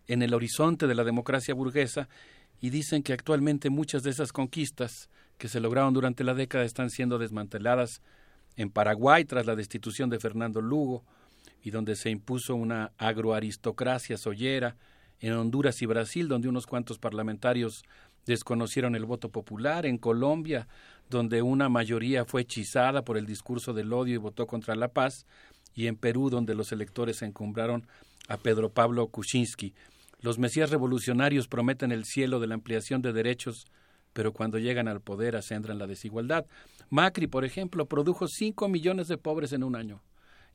en 0.07 0.21
el 0.21 0.33
horizonte 0.33 0.87
de 0.87 0.95
la 0.95 1.03
democracia 1.03 1.53
burguesa 1.53 2.09
y 2.59 2.69
dicen 2.69 3.03
que 3.03 3.13
actualmente 3.13 3.69
muchas 3.69 4.03
de 4.03 4.09
esas 4.09 4.31
conquistas 4.31 5.09
que 5.37 5.47
se 5.47 5.59
lograron 5.59 5.93
durante 5.93 6.23
la 6.23 6.33
década 6.33 6.63
están 6.63 6.89
siendo 6.89 7.17
desmanteladas 7.17 8.01
en 8.55 8.69
Paraguay 8.69 9.25
tras 9.25 9.45
la 9.45 9.55
destitución 9.55 10.09
de 10.09 10.19
Fernando 10.19 10.61
Lugo 10.61 11.03
y 11.61 11.71
donde 11.71 11.95
se 11.95 12.09
impuso 12.09 12.55
una 12.55 12.91
agroaristocracia 12.97 14.17
soyera, 14.17 14.75
en 15.19 15.31
Honduras 15.33 15.81
y 15.81 15.85
Brasil, 15.85 16.27
donde 16.27 16.49
unos 16.49 16.67
cuantos 16.67 16.99
parlamentarios 16.99 17.83
desconocieron 18.25 18.95
el 18.95 19.05
voto 19.05 19.29
popular, 19.29 19.85
en 19.85 19.97
Colombia, 19.97 20.67
donde 21.09 21.41
una 21.41 21.69
mayoría 21.69 22.25
fue 22.25 22.41
hechizada 22.41 23.03
por 23.03 23.17
el 23.17 23.25
discurso 23.25 23.73
del 23.73 23.91
odio 23.93 24.15
y 24.15 24.17
votó 24.17 24.47
contra 24.47 24.75
la 24.75 24.87
paz, 24.87 25.25
y 25.75 25.87
en 25.87 25.95
Perú, 25.95 26.29
donde 26.29 26.55
los 26.55 26.71
electores 26.71 27.21
encumbraron 27.21 27.87
a 28.27 28.37
Pedro 28.37 28.69
Pablo 28.69 29.07
Kuczynski. 29.07 29.73
Los 30.21 30.39
mesías 30.39 30.69
revolucionarios 30.69 31.47
prometen 31.47 31.91
el 31.91 32.05
cielo 32.05 32.39
de 32.39 32.47
la 32.47 32.55
ampliación 32.55 33.01
de 33.01 33.11
derechos, 33.11 33.65
pero 34.13 34.31
cuando 34.31 34.59
llegan 34.59 34.87
al 34.87 35.01
poder 35.01 35.35
acentran 35.35 35.79
la 35.79 35.87
desigualdad. 35.87 36.45
Macri, 36.89 37.27
por 37.27 37.43
ejemplo, 37.43 37.87
produjo 37.87 38.27
cinco 38.27 38.69
millones 38.69 39.07
de 39.07 39.17
pobres 39.17 39.51
en 39.53 39.63
un 39.63 39.75
año 39.75 40.01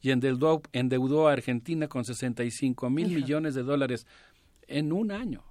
y 0.01 0.11
endeudó, 0.11 0.63
endeudó 0.73 1.29
a 1.29 1.33
Argentina 1.33 1.89
con 1.89 2.05
65 2.05 2.89
mil 2.91 3.09
millones 3.09 3.55
de 3.55 3.63
dólares 3.63 4.07
en 4.69 4.93
un 4.93 5.11
año. 5.11 5.45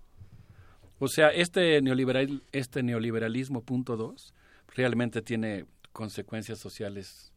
O 0.99 1.07
sea, 1.07 1.29
este, 1.29 1.81
neoliberal, 1.81 2.43
este 2.51 2.83
neoliberalismo 2.83 3.63
punto 3.63 3.97
dos 3.97 4.33
realmente 4.75 5.21
tiene 5.21 5.65
consecuencias 5.91 6.59
sociales 6.59 7.31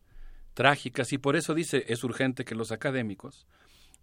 trágicas 0.55 1.13
y 1.13 1.19
por 1.19 1.37
eso 1.37 1.55
dice 1.55 1.85
es 1.89 2.05
urgente 2.05 2.45
que 2.45 2.55
los 2.55 2.73
académicos, 2.73 3.47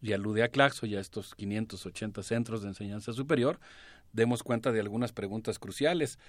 y 0.01 0.13
alude 0.13 0.43
a 0.43 0.49
Claxo 0.49 0.85
y 0.85 0.95
a 0.95 0.99
estos 0.99 1.33
580 1.35 2.21
centros 2.23 2.61
de 2.61 2.69
enseñanza 2.69 3.13
superior, 3.13 3.59
demos 4.13 4.43
cuenta 4.43 4.71
de 4.71 4.79
algunas 4.79 5.11
preguntas 5.11 5.59
cruciales. 5.59 6.19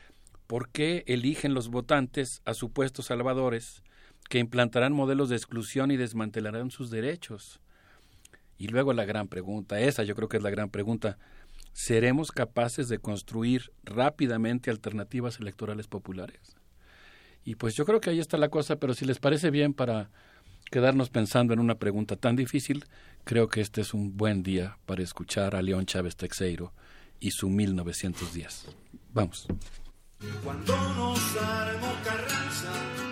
¿Por 0.47 0.71
qué 0.71 1.05
eligen 1.07 1.55
los 1.55 1.69
votantes 1.69 2.41
a 2.45 2.55
supuestos 2.55 3.07
salvadores 3.07 3.83
que 4.31 4.39
implantarán 4.39 4.93
modelos 4.95 5.29
de 5.29 5.37
exclusión 5.37 5.91
y 5.91 5.97
desmantelarán 5.97 6.71
sus 6.71 6.91
derechos? 6.91 7.61
Y 8.57 8.69
luego 8.69 8.93
la 8.93 9.05
gran 9.05 9.29
pregunta, 9.29 9.81
esa 9.81 10.03
yo 10.03 10.15
creo 10.15 10.29
que 10.29 10.39
es 10.39 10.43
la 10.43 10.51
gran 10.51 10.71
pregunta, 10.71 11.19
¿seremos 11.79 12.33
capaces 12.33 12.89
de 12.89 12.99
construir 12.99 13.71
rápidamente 13.85 14.69
alternativas 14.69 15.39
electorales 15.39 15.87
populares? 15.87 16.57
Y 17.45 17.55
pues 17.55 17.77
yo 17.77 17.87
creo 17.87 18.01
que 18.01 18.11
ahí 18.11 18.19
está 18.19 18.37
la 18.37 18.49
cosa, 18.49 18.81
pero 18.81 18.95
si 18.95 19.05
les 19.05 19.21
parece 19.21 19.53
bien 19.53 19.73
para 19.75 20.11
quedarnos 20.73 21.09
pensando 21.09 21.55
en 21.55 21.61
una 21.61 21.77
pregunta 21.77 22.17
tan 22.17 22.35
difícil, 22.35 22.85
creo 23.23 23.47
que 23.47 23.61
este 23.61 23.81
es 23.81 23.95
un 23.95 24.17
buen 24.17 24.43
día 24.43 24.77
para 24.87 25.05
escuchar 25.05 25.55
a 25.55 25.63
León 25.63 25.87
Chávez 25.87 26.17
Texeiro 26.17 26.73
y 27.21 27.31
su 27.31 27.49
1910. 27.49 28.67
Vamos. 29.15 29.47
Cuando 30.43 30.77
nos 30.77 31.37
armó 31.37 31.95
Carranza 32.03 33.08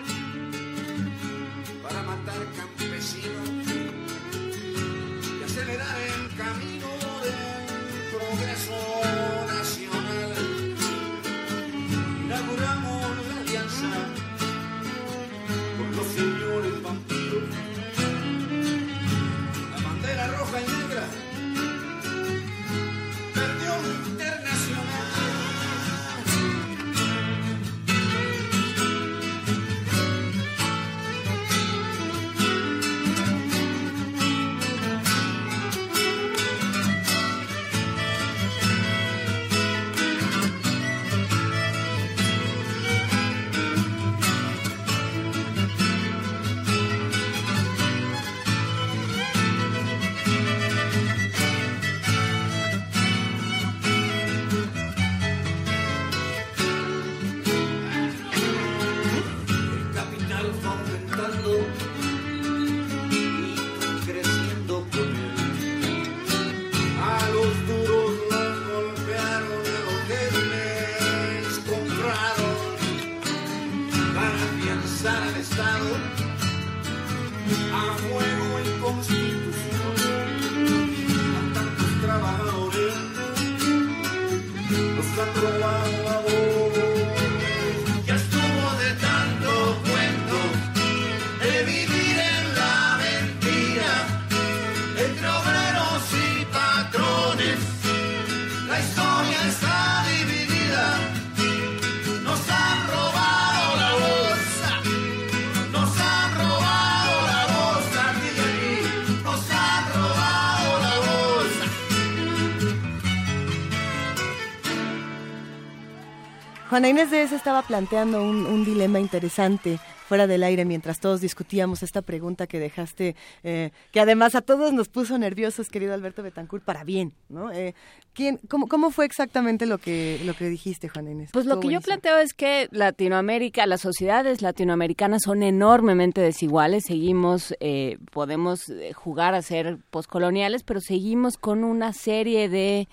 Juana 116.77 116.89
Inés 116.89 117.09
de 117.09 117.23
esa 117.23 117.35
estaba 117.35 117.63
planteando 117.63 118.21
un, 118.21 118.45
un 118.45 118.63
dilema 118.63 118.99
interesante 118.99 119.79
fuera 120.07 120.27
del 120.27 120.43
aire 120.43 120.63
mientras 120.63 120.99
todos 120.99 121.21
discutíamos 121.21 121.81
esta 121.81 122.03
pregunta 122.03 122.45
que 122.45 122.59
dejaste, 122.59 123.15
eh, 123.43 123.71
que 123.91 123.99
además 123.99 124.35
a 124.35 124.41
todos 124.41 124.73
nos 124.73 124.87
puso 124.87 125.17
nerviosos, 125.17 125.69
querido 125.69 125.95
Alberto 125.95 126.21
Betancourt, 126.21 126.63
para 126.63 126.83
bien, 126.83 127.13
¿no? 127.29 127.51
Eh, 127.51 127.73
¿quién, 128.13 128.39
cómo, 128.47 128.67
¿Cómo 128.67 128.91
fue 128.91 129.05
exactamente 129.05 129.65
lo 129.65 129.79
que, 129.79 130.21
lo 130.23 130.35
que 130.35 130.49
dijiste, 130.49 130.87
Juana 130.87 131.09
Inés? 131.09 131.31
Pues 131.33 131.47
lo 131.47 131.59
que 131.59 131.69
yo 131.69 131.81
planteo 131.81 132.19
es 132.19 132.35
que 132.35 132.67
Latinoamérica, 132.69 133.65
las 133.65 133.81
sociedades 133.81 134.43
latinoamericanas 134.43 135.23
son 135.25 135.41
enormemente 135.41 136.21
desiguales. 136.21 136.83
Seguimos, 136.85 137.55
eh, 137.59 137.97
podemos 138.11 138.71
jugar 138.93 139.33
a 139.33 139.41
ser 139.41 139.79
poscoloniales, 139.89 140.61
pero 140.61 140.79
seguimos 140.79 141.37
con 141.37 141.63
una 141.63 141.91
serie 141.91 142.49
de, 142.49 142.87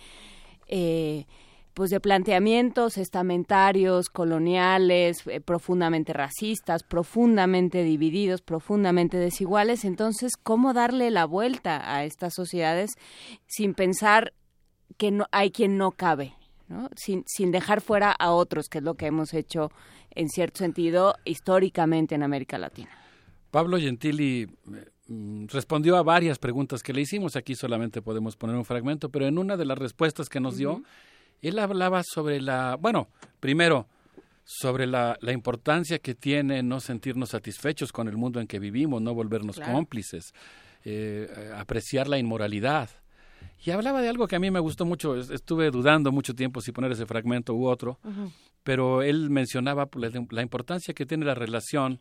pues 1.75 1.91
de 1.91 1.99
planteamientos 1.99 2.97
estamentarios, 2.97 4.09
coloniales, 4.09 5.27
eh, 5.27 5.41
profundamente 5.41 6.13
racistas, 6.13 6.85
profundamente 6.85 7.83
divididos, 7.83 8.43
profundamente 8.43 9.19
desiguales. 9.19 9.85
Entonces, 9.85 10.33
¿cómo 10.41 10.73
darle 10.73 11.11
la 11.11 11.25
vuelta 11.25 11.95
a 11.95 12.05
estas 12.05 12.33
sociedades 12.33 12.93
sin 13.47 13.75
pensar 13.75 14.33
que 14.97 15.11
no 15.11 15.27
hay 15.33 15.51
quien 15.51 15.77
no 15.77 15.91
cabe? 15.91 16.35
¿no? 16.69 16.89
Sin, 16.97 17.25
sin 17.27 17.51
dejar 17.51 17.81
fuera 17.81 18.13
a 18.13 18.31
otros, 18.31 18.69
que 18.69 18.79
es 18.79 18.85
lo 18.85 18.95
que 18.95 19.07
hemos 19.07 19.35
hecho 19.35 19.71
en 20.13 20.29
cierto 20.29 20.59
sentido 20.59 21.17
históricamente 21.25 22.15
en 22.15 22.23
América 22.23 22.57
Latina. 22.57 22.91
Pablo 23.51 23.79
Gentili 23.79 24.43
eh, 24.43 24.91
mm, 25.09 25.47
respondió 25.47 25.97
a 25.97 26.03
varias 26.03 26.39
preguntas 26.39 26.83
que 26.83 26.93
le 26.93 27.01
hicimos. 27.01 27.35
Aquí 27.35 27.57
solamente 27.57 28.01
podemos 28.01 28.37
poner 28.37 28.57
un 28.57 28.65
fragmento, 28.65 29.11
pero 29.11 29.27
en 29.27 29.39
una 29.39 29.57
de 29.57 29.65
las 29.65 29.77
respuestas 29.77 30.29
que 30.29 30.41
nos 30.41 30.57
dio, 30.57 30.83
él 31.49 31.59
hablaba 31.59 32.03
sobre 32.05 32.41
la, 32.41 32.77
bueno, 32.77 33.09
primero, 33.41 33.89
sobre 34.45 34.87
la, 34.87 35.17
la 35.21 35.33
importancia 35.33 35.99
que 35.99 36.15
tiene 36.15 36.63
no 36.63 36.81
sentirnos 36.81 37.31
satisfechos 37.31 37.93
con 37.93 38.09
el 38.09 38.17
mundo 38.17 38.41
en 38.41 38.47
que 38.47 38.59
vivimos, 38.59 39.01
no 39.01 39.15
volvernos 39.15 39.57
Claro. 39.57 39.73
cómplices, 39.73 40.33
eh, 40.85 41.51
apreciar 41.57 42.09
la 42.09 42.19
inmoralidad. 42.19 42.91
Y 43.65 43.71
hablaba 43.71 44.03
de 44.03 44.09
algo 44.11 44.27
que 44.29 44.37
a 44.37 44.41
mí 44.41 44.51
me 44.51 44.61
gustó 44.61 44.85
mucho, 44.85 45.17
es- 45.17 45.31
estuve 45.31 45.71
dudando 45.71 46.13
mucho 46.13 46.35
tiempo 46.35 46.61
si 46.61 46.73
poner 46.73 46.93
ese 46.93 47.07
fragmento 47.07 47.55
u 47.55 47.67
otro, 47.67 47.99
pero 48.63 49.03
él 49.03 49.31
mencionaba 49.31 49.89
la, 49.95 50.11
la 50.31 50.43
importancia 50.43 50.93
que 50.95 51.07
tiene 51.07 51.25
la 51.25 51.35
relación 51.35 52.01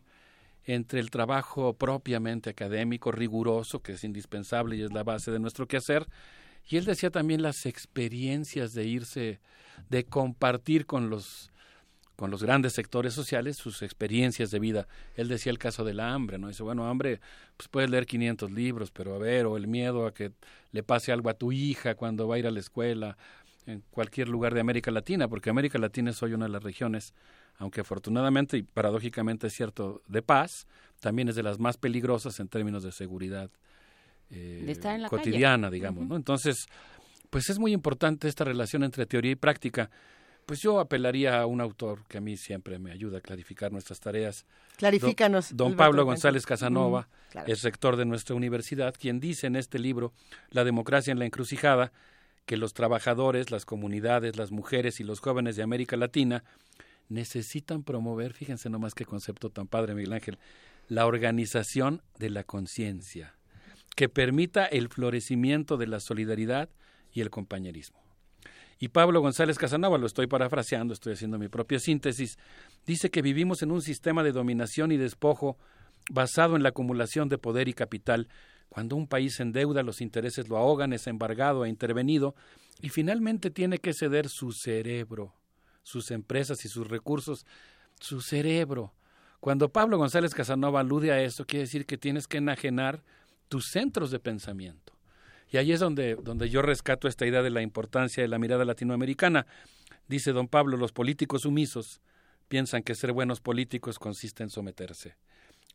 entre 0.65 0.99
el 0.99 1.09
trabajo 1.09 1.73
propiamente 1.73 2.49
académico, 2.49 3.11
riguroso, 3.11 3.79
que 3.81 3.93
es 3.93 4.03
indispensable 4.03 4.75
y 4.77 4.81
es 4.81 4.91
la 4.93 5.03
base 5.03 5.29
de 5.31 5.39
nuestro 5.39 5.67
quehacer, 5.67 6.05
Y 6.69 6.77
él 6.77 6.85
decía 6.85 7.09
también 7.09 7.41
las 7.41 7.65
experiencias 7.65 8.73
de 8.73 8.85
irse, 8.85 9.39
de 9.89 10.05
compartir 10.05 10.85
con 10.85 11.09
los 11.09 11.49
con 12.15 12.29
los 12.29 12.43
grandes 12.43 12.73
sectores 12.73 13.13
sociales 13.13 13.57
sus 13.57 13.81
experiencias 13.81 14.51
de 14.51 14.59
vida. 14.59 14.87
Él 15.15 15.27
decía 15.27 15.51
el 15.51 15.57
caso 15.57 15.83
de 15.83 15.95
la 15.95 16.13
hambre, 16.13 16.37
¿no? 16.37 16.47
Dice, 16.47 16.61
bueno, 16.61 16.87
hambre, 16.87 17.19
pues 17.57 17.67
puedes 17.67 17.89
leer 17.89 18.05
500 18.05 18.51
libros, 18.51 18.91
pero 18.91 19.15
a 19.15 19.17
ver, 19.17 19.47
o 19.47 19.57
el 19.57 19.67
miedo 19.67 20.05
a 20.05 20.13
que 20.13 20.31
le 20.71 20.83
pase 20.83 21.11
algo 21.11 21.29
a 21.29 21.33
tu 21.33 21.51
hija 21.51 21.95
cuando 21.95 22.27
va 22.27 22.35
a 22.35 22.39
ir 22.39 22.47
a 22.47 22.51
la 22.51 22.59
escuela, 22.59 23.17
en 23.65 23.83
cualquier 23.89 24.27
lugar 24.27 24.53
de 24.53 24.59
América 24.59 24.91
Latina, 24.91 25.27
porque 25.27 25.49
América 25.49 25.79
Latina 25.79 26.11
es 26.11 26.21
hoy 26.21 26.33
una 26.33 26.45
de 26.45 26.51
las 26.51 26.63
regiones, 26.63 27.13
aunque 27.57 27.81
afortunadamente 27.81 28.57
y 28.57 28.63
paradójicamente 28.63 29.47
es 29.47 29.53
cierto, 29.53 30.01
de 30.07 30.21
paz, 30.21 30.67
también 30.99 31.29
es 31.29 31.35
de 31.35 31.43
las 31.43 31.59
más 31.59 31.77
peligrosas 31.77 32.39
en 32.39 32.47
términos 32.47 32.83
de 32.83 32.91
seguridad 32.91 33.49
eh, 34.33 35.07
cotidiana, 35.09 35.69
digamos, 35.69 36.07
¿no? 36.07 36.15
Entonces, 36.15 36.67
pues 37.29 37.49
es 37.49 37.59
muy 37.59 37.71
importante 37.71 38.27
esta 38.27 38.43
relación 38.43 38.83
entre 38.83 39.05
teoría 39.05 39.31
y 39.31 39.35
práctica. 39.35 39.89
Pues 40.45 40.59
yo 40.59 40.79
apelaría 40.79 41.39
a 41.39 41.45
un 41.45 41.61
autor 41.61 42.03
que 42.07 42.17
a 42.17 42.21
mí 42.21 42.35
siempre 42.35 42.77
me 42.77 42.91
ayuda 42.91 43.19
a 43.19 43.21
clarificar 43.21 43.71
nuestras 43.71 43.99
tareas. 43.99 44.45
Clarifícanos. 44.75 45.55
Don, 45.55 45.75
Pablo 45.75 46.03
González 46.03 46.45
Casanova, 46.45 47.07
es 47.47 47.63
rector 47.63 47.95
de 47.95 48.05
nuestra 48.05 48.35
universidad, 48.35 48.93
quien 48.99 49.19
dice 49.19 49.47
en 49.47 49.55
este 49.55 49.79
libro, 49.79 50.11
La 50.49 50.63
democracia 50.63 51.11
en 51.11 51.19
la 51.19 51.25
encrucijada, 51.25 51.93
que 52.45 52.57
los 52.57 52.73
trabajadores, 52.73 53.51
las 53.51 53.65
comunidades, 53.65 54.35
las 54.35 54.51
mujeres 54.51 54.99
y 54.99 55.03
los 55.03 55.21
jóvenes 55.21 55.55
de 55.55 55.63
América 55.63 55.95
Latina 55.95 56.43
necesitan 57.07 57.83
promover, 57.83 58.33
fíjense 58.33 58.69
nomás 58.69 58.95
qué 58.95 59.05
concepto 59.05 59.49
tan 59.49 59.67
padre, 59.67 59.95
Miguel 59.95 60.13
Ángel, 60.13 60.39
la 60.87 61.05
organización 61.05 62.01
de 62.19 62.29
la 62.29 62.43
conciencia, 62.43 63.35
que 63.95 64.09
permita 64.09 64.65
el 64.65 64.89
florecimiento 64.89 65.77
de 65.77 65.87
la 65.87 65.99
solidaridad 65.99 66.69
y 67.11 67.21
el 67.21 67.29
compañerismo. 67.29 68.01
Y 68.79 68.89
Pablo 68.89 69.21
González 69.21 69.57
Casanova, 69.57 69.97
lo 69.97 70.07
estoy 70.07 70.27
parafraseando, 70.27 70.93
estoy 70.93 71.13
haciendo 71.13 71.37
mi 71.37 71.47
propia 71.47 71.79
síntesis, 71.79 72.37
dice 72.85 73.09
que 73.11 73.21
vivimos 73.21 73.61
en 73.61 73.71
un 73.71 73.81
sistema 73.81 74.23
de 74.23 74.31
dominación 74.31 74.91
y 74.91 74.97
despojo 74.97 75.57
basado 76.11 76.55
en 76.55 76.63
la 76.63 76.69
acumulación 76.69 77.29
de 77.29 77.37
poder 77.37 77.67
y 77.67 77.73
capital. 77.73 78.27
Cuando 78.67 78.95
un 78.95 79.07
país 79.07 79.39
en 79.39 79.51
deuda, 79.51 79.83
los 79.83 80.01
intereses 80.01 80.49
lo 80.49 80.57
ahogan, 80.57 80.91
es 80.91 81.07
embargado 81.07 81.63
e 81.63 81.69
intervenido, 81.69 82.35
y 82.81 82.89
finalmente 82.89 83.51
tiene 83.51 83.77
que 83.77 83.93
ceder 83.93 84.27
su 84.27 84.51
cerebro, 84.51 85.33
sus 85.83 86.11
empresas 86.11 86.65
y 86.65 86.67
sus 86.67 86.87
recursos, 86.87 87.45
su 87.99 88.21
cerebro. 88.21 88.93
Cuando 89.39 89.69
Pablo 89.69 89.97
González 89.97 90.33
Casanova 90.33 90.79
alude 90.79 91.11
a 91.11 91.21
eso, 91.21 91.45
quiere 91.45 91.65
decir 91.65 91.85
que 91.85 91.97
tienes 91.97 92.27
que 92.27 92.37
enajenar 92.37 93.03
tus 93.53 93.67
centros 93.67 94.09
de 94.09 94.17
pensamiento. 94.17 94.97
Y 95.51 95.57
ahí 95.57 95.73
es 95.73 95.79
donde, 95.79 96.15
donde 96.15 96.49
yo 96.49 96.63
rescato 96.63 97.07
esta 97.07 97.27
idea 97.27 97.43
de 97.43 97.51
la 97.51 97.61
importancia 97.61 98.23
de 98.23 98.27
la 98.27 98.39
mirada 98.39 98.65
latinoamericana. 98.65 99.45
Dice 100.07 100.31
don 100.31 100.47
Pablo, 100.47 100.75
los 100.75 100.91
políticos 100.91 101.43
sumisos 101.43 102.01
piensan 102.47 102.81
que 102.81 102.95
ser 102.95 103.11
buenos 103.11 103.41
políticos 103.41 103.99
consiste 103.99 104.41
en 104.41 104.49
someterse. 104.49 105.17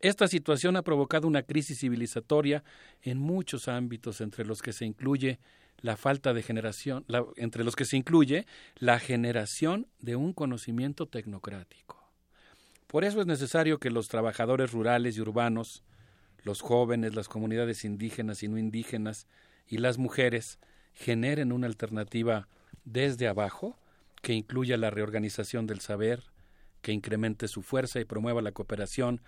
Esta 0.00 0.26
situación 0.26 0.74
ha 0.74 0.82
provocado 0.82 1.28
una 1.28 1.44
crisis 1.44 1.78
civilizatoria 1.78 2.64
en 3.02 3.18
muchos 3.18 3.68
ámbitos, 3.68 4.20
entre 4.20 4.44
los 4.44 4.60
que 4.60 4.72
se 4.72 4.84
incluye 4.84 5.38
la 5.80 5.96
falta 5.96 6.34
de 6.34 6.42
generación, 6.42 7.04
entre 7.36 7.62
los 7.62 7.76
que 7.76 7.84
se 7.84 7.96
incluye 7.96 8.44
la 8.74 8.98
generación 8.98 9.86
de 10.00 10.16
un 10.16 10.32
conocimiento 10.32 11.06
tecnocrático. 11.06 12.10
Por 12.88 13.04
eso 13.04 13.20
es 13.20 13.28
necesario 13.28 13.78
que 13.78 13.90
los 13.90 14.08
trabajadores 14.08 14.72
rurales 14.72 15.16
y 15.16 15.20
urbanos, 15.20 15.84
los 16.42 16.60
jóvenes, 16.60 17.14
las 17.14 17.28
comunidades 17.28 17.84
indígenas 17.84 18.42
y 18.42 18.48
no 18.48 18.58
indígenas, 18.58 19.26
y 19.66 19.78
las 19.78 19.98
mujeres 19.98 20.58
generen 20.92 21.52
una 21.52 21.66
alternativa 21.66 22.48
desde 22.84 23.28
abajo 23.28 23.78
que 24.22 24.32
incluya 24.32 24.76
la 24.76 24.90
reorganización 24.90 25.66
del 25.66 25.80
saber, 25.80 26.24
que 26.82 26.92
incremente 26.92 27.48
su 27.48 27.62
fuerza 27.62 28.00
y 28.00 28.04
promueva 28.04 28.42
la 28.42 28.52
cooperación 28.52 29.20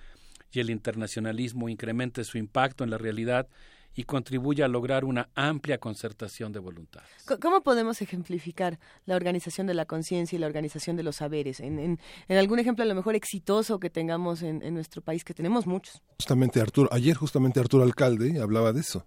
y 0.53 0.61
el 0.61 0.71
internacionalismo, 0.71 1.69
incremente 1.69 2.25
su 2.25 2.39
impacto 2.39 2.85
en 2.85 2.91
la 2.91 2.99
realidad 2.99 3.49
y 3.95 4.05
contribuya 4.05 4.67
a 4.67 4.69
lograr 4.69 5.05
una 5.05 5.29
amplia 5.35 5.79
concertación 5.79 6.53
de 6.53 6.61
voluntad. 6.61 7.03
¿Cómo 7.41 7.63
podemos 7.63 8.01
ejemplificar 8.03 8.79
la 9.05 9.17
organización 9.17 9.67
de 9.67 9.75
la 9.75 9.85
conciencia 9.85 10.37
y 10.37 10.39
la 10.39 10.47
organización 10.47 10.97
de 10.97 11.03
los 11.03 11.17
saberes? 11.17 11.61
En, 11.61 11.99
algún 12.29 12.59
ejemplo 12.59 12.85
a 12.85 12.87
lo 12.87 12.95
mejor 12.95 13.15
exitoso 13.15 13.81
que 13.81 13.91
tengamos 13.91 14.43
en, 14.43 14.73
nuestro 14.73 15.03
país, 15.03 15.25
que 15.25 15.35
tenemos 15.35 15.67
muchos. 15.67 16.03
Justamente 16.19 16.61
Arturo, 16.61 16.89
ayer 16.93 17.17
justamente 17.17 17.61
Arturo 17.61 17.83
Alcalde 17.83 18.41
hablaba 18.41 18.73
de 18.73 18.81
eso 18.81 19.07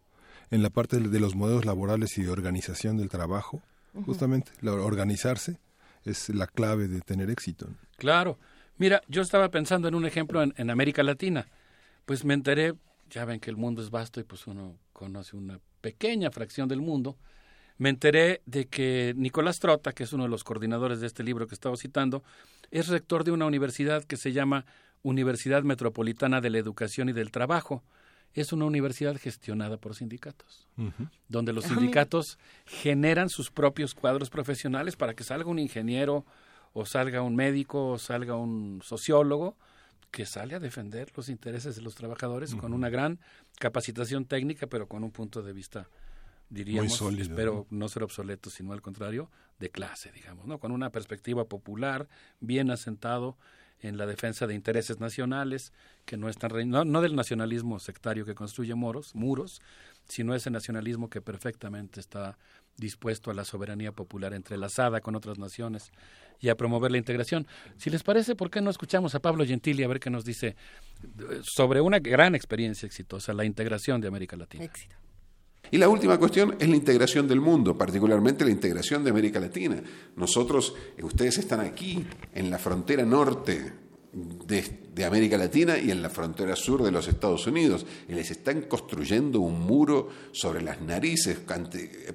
en 0.51 0.61
la 0.61 0.69
parte 0.69 0.99
de 0.99 1.19
los 1.19 1.35
modelos 1.35 1.65
laborales 1.65 2.17
y 2.17 2.23
de 2.23 2.29
organización 2.29 2.97
del 2.97 3.09
trabajo, 3.09 3.61
justamente, 4.05 4.51
organizarse 4.63 5.57
es 6.05 6.29
la 6.29 6.47
clave 6.47 6.87
de 6.87 7.01
tener 7.01 7.29
éxito. 7.29 7.67
Claro. 7.97 8.37
Mira, 8.77 9.01
yo 9.07 9.21
estaba 9.21 9.49
pensando 9.49 9.87
en 9.87 9.95
un 9.95 10.05
ejemplo 10.05 10.43
en, 10.43 10.69
América 10.69 11.03
Latina. 11.03 11.47
Pues 12.05 12.25
me 12.25 12.33
enteré, 12.33 12.73
ya 13.13 13.25
ven 13.25 13.39
que 13.39 13.49
el 13.49 13.57
mundo 13.57 13.81
es 13.81 13.89
vasto 13.89 14.19
y 14.19 14.23
pues 14.23 14.47
uno 14.47 14.77
conoce 14.91 15.35
una 15.35 15.59
pequeña 15.81 16.31
fracción 16.31 16.67
del 16.67 16.81
mundo. 16.81 17.17
Me 17.77 17.89
enteré 17.89 18.41
de 18.45 18.65
que 18.65 19.13
Nicolás 19.15 19.59
Trota, 19.59 19.93
que 19.93 20.03
es 20.03 20.13
uno 20.13 20.23
de 20.23 20.29
los 20.29 20.43
coordinadores 20.43 20.99
de 20.99 21.07
este 21.07 21.23
libro 21.23 21.47
que 21.47 21.55
estaba 21.55 21.77
citando, 21.77 22.23
es 22.71 22.87
rector 22.87 23.23
de 23.23 23.31
una 23.31 23.45
universidad 23.45 24.03
que 24.03 24.17
se 24.17 24.31
llama 24.31 24.65
Universidad 25.03 25.63
Metropolitana 25.63 26.41
de 26.41 26.49
la 26.49 26.57
Educación 26.57 27.09
y 27.09 27.13
del 27.13 27.31
Trabajo 27.31 27.83
es 28.33 28.51
una 28.51 28.65
universidad 28.65 29.15
gestionada 29.17 29.77
por 29.77 29.95
sindicatos, 29.95 30.67
donde 31.27 31.53
los 31.53 31.65
ah, 31.65 31.67
sindicatos 31.69 32.39
generan 32.65 33.29
sus 33.29 33.51
propios 33.51 33.93
cuadros 33.93 34.31
profesionales 34.31 34.95
para 34.95 35.13
que 35.13 35.23
salga 35.23 35.49
un 35.51 35.59
ingeniero 35.59 36.25
o 36.73 36.85
salga 36.85 37.21
un 37.21 37.35
médico 37.35 37.89
o 37.89 37.99
salga 37.99 38.35
un 38.35 38.81
sociólogo 38.83 39.55
que 40.13 40.27
sale 40.27 40.53
a 40.53 40.59
defender 40.59 41.11
los 41.15 41.27
intereses 41.27 41.75
de 41.75 41.81
los 41.81 41.95
trabajadores 41.95 42.53
con 42.53 42.71
una 42.71 42.91
gran 42.91 43.19
capacitación 43.57 44.25
técnica, 44.25 44.67
pero 44.67 44.87
con 44.87 45.03
un 45.03 45.09
punto 45.09 45.41
de 45.41 45.53
vista, 45.53 45.89
diríamos, 46.51 47.01
espero 47.17 47.65
¿no? 47.71 47.89
ser 47.89 48.03
obsoleto, 48.03 48.51
sino 48.51 48.73
al 48.73 48.81
contrario, 48.83 49.31
de 49.57 49.71
clase, 49.71 50.11
digamos, 50.11 50.45
¿no? 50.45 50.59
Con 50.59 50.71
una 50.71 50.91
perspectiva 50.91 51.45
popular, 51.45 52.07
bien 52.39 52.69
asentado 52.69 53.37
en 53.79 53.97
la 53.97 54.05
defensa 54.05 54.45
de 54.45 54.53
intereses 54.53 54.99
nacionales, 54.99 55.73
que 56.05 56.15
no 56.15 56.29
están 56.29 56.51
no, 56.69 56.85
no 56.85 57.01
del 57.01 57.15
nacionalismo 57.15 57.79
sectario 57.79 58.23
que 58.23 58.35
construye 58.35 58.75
moros, 58.75 59.15
muros, 59.15 59.63
sino 60.07 60.35
ese 60.35 60.51
nacionalismo 60.51 61.09
que 61.09 61.21
perfectamente 61.21 61.99
está 61.99 62.37
dispuesto 62.77 63.31
a 63.31 63.33
la 63.33 63.45
soberanía 63.45 63.91
popular 63.91 64.33
entrelazada 64.33 65.01
con 65.01 65.15
otras 65.15 65.37
naciones 65.37 65.91
y 66.39 66.49
a 66.49 66.55
promover 66.55 66.91
la 66.91 66.97
integración. 66.97 67.47
Si 67.77 67.89
les 67.89 68.03
parece, 68.03 68.35
¿por 68.35 68.49
qué 68.49 68.61
no 68.61 68.69
escuchamos 68.69 69.15
a 69.15 69.21
Pablo 69.21 69.45
Gentili 69.45 69.83
a 69.83 69.87
ver 69.87 69.99
qué 69.99 70.09
nos 70.09 70.25
dice 70.25 70.55
sobre 71.41 71.81
una 71.81 71.99
gran 71.99 72.35
experiencia 72.35 72.85
exitosa, 72.85 73.33
la 73.33 73.45
integración 73.45 74.01
de 74.01 74.07
América 74.07 74.35
Latina? 74.35 74.65
Éxito. 74.65 74.95
Y 75.71 75.77
la 75.77 75.89
última 75.89 76.19
cuestión 76.19 76.55
es 76.59 76.67
la 76.67 76.75
integración 76.75 77.27
del 77.27 77.39
mundo, 77.39 77.77
particularmente 77.77 78.43
la 78.43 78.51
integración 78.51 79.03
de 79.03 79.09
América 79.09 79.39
Latina. 79.39 79.81
Nosotros, 80.15 80.75
eh, 80.97 81.03
ustedes 81.03 81.37
están 81.37 81.61
aquí, 81.61 82.05
en 82.33 82.49
la 82.49 82.59
frontera 82.59 83.05
norte 83.05 83.82
de, 84.13 85.05
América 85.05 85.37
Latina 85.37 85.77
y 85.77 85.89
en 85.89 86.01
la 86.01 86.09
frontera 86.09 86.55
sur 86.55 86.83
de 86.83 86.91
los 86.91 87.07
Estados 87.07 87.47
Unidos. 87.47 87.85
Y 88.07 88.13
les 88.13 88.29
están 88.31 88.63
construyendo 88.63 89.39
un 89.39 89.59
muro 89.61 90.09
sobre 90.31 90.61
las 90.61 90.81
narices 90.81 91.39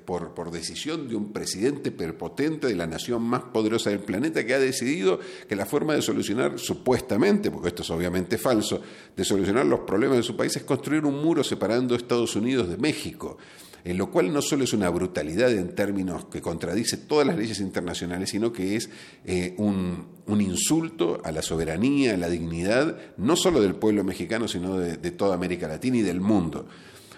por, 0.05 0.35
por 0.35 0.51
decisión 0.51 1.09
de 1.09 1.17
un 1.17 1.33
presidente 1.33 1.91
perpotente 1.91 2.69
de 2.69 2.77
la 2.77 2.87
nación 2.87 3.23
más 3.23 3.43
poderosa 3.43 3.91
del 3.91 4.01
planeta 4.01 4.47
que 4.47 4.55
ha 4.55 4.59
decidido 4.59 5.19
que 5.49 5.57
la 5.57 5.67
forma 5.67 5.95
de 5.95 6.03
solucionar, 6.03 6.59
supuestamente, 6.59 7.51
porque 7.51 7.69
esto 7.69 7.83
es 7.83 7.91
obviamente 7.91 8.39
falso, 8.39 8.81
de 9.17 9.25
solucionar 9.25 9.67
los 9.67 9.81
problemas 9.81 10.19
de 10.19 10.23
su 10.23 10.37
país 10.37 10.57
es 10.57 10.63
construir 10.63 11.05
un 11.05 11.21
muro 11.23 11.43
separando 11.43 11.95
Estados 11.95 12.37
Unidos 12.37 12.69
de 12.69 12.77
México 12.77 13.39
en 13.89 13.97
lo 13.97 14.11
cual 14.11 14.31
no 14.31 14.43
solo 14.43 14.65
es 14.65 14.75
una 14.75 14.91
brutalidad 14.91 15.51
en 15.51 15.75
términos 15.75 16.27
que 16.27 16.43
contradice 16.43 16.99
todas 16.99 17.27
las 17.27 17.39
leyes 17.39 17.59
internacionales, 17.59 18.29
sino 18.29 18.53
que 18.53 18.77
es 18.77 18.91
eh, 19.25 19.55
un, 19.57 20.19
insulto 20.29 21.23
a 21.25 21.33
la 21.33 21.41
soberanía, 21.41 22.13
a 22.13 22.17
la 22.19 22.29
dignidad, 22.29 22.99
no 23.17 23.35
solo 23.35 23.63
del 23.63 23.77
pueblo 23.77 24.05
mexicano, 24.05 24.47
sino 24.47 24.77
de, 24.77 25.11
toda 25.13 25.35
América 25.35 25.67
Latina 25.69 25.97
y 25.97 26.03
del 26.03 26.21
mundo. 26.21 26.67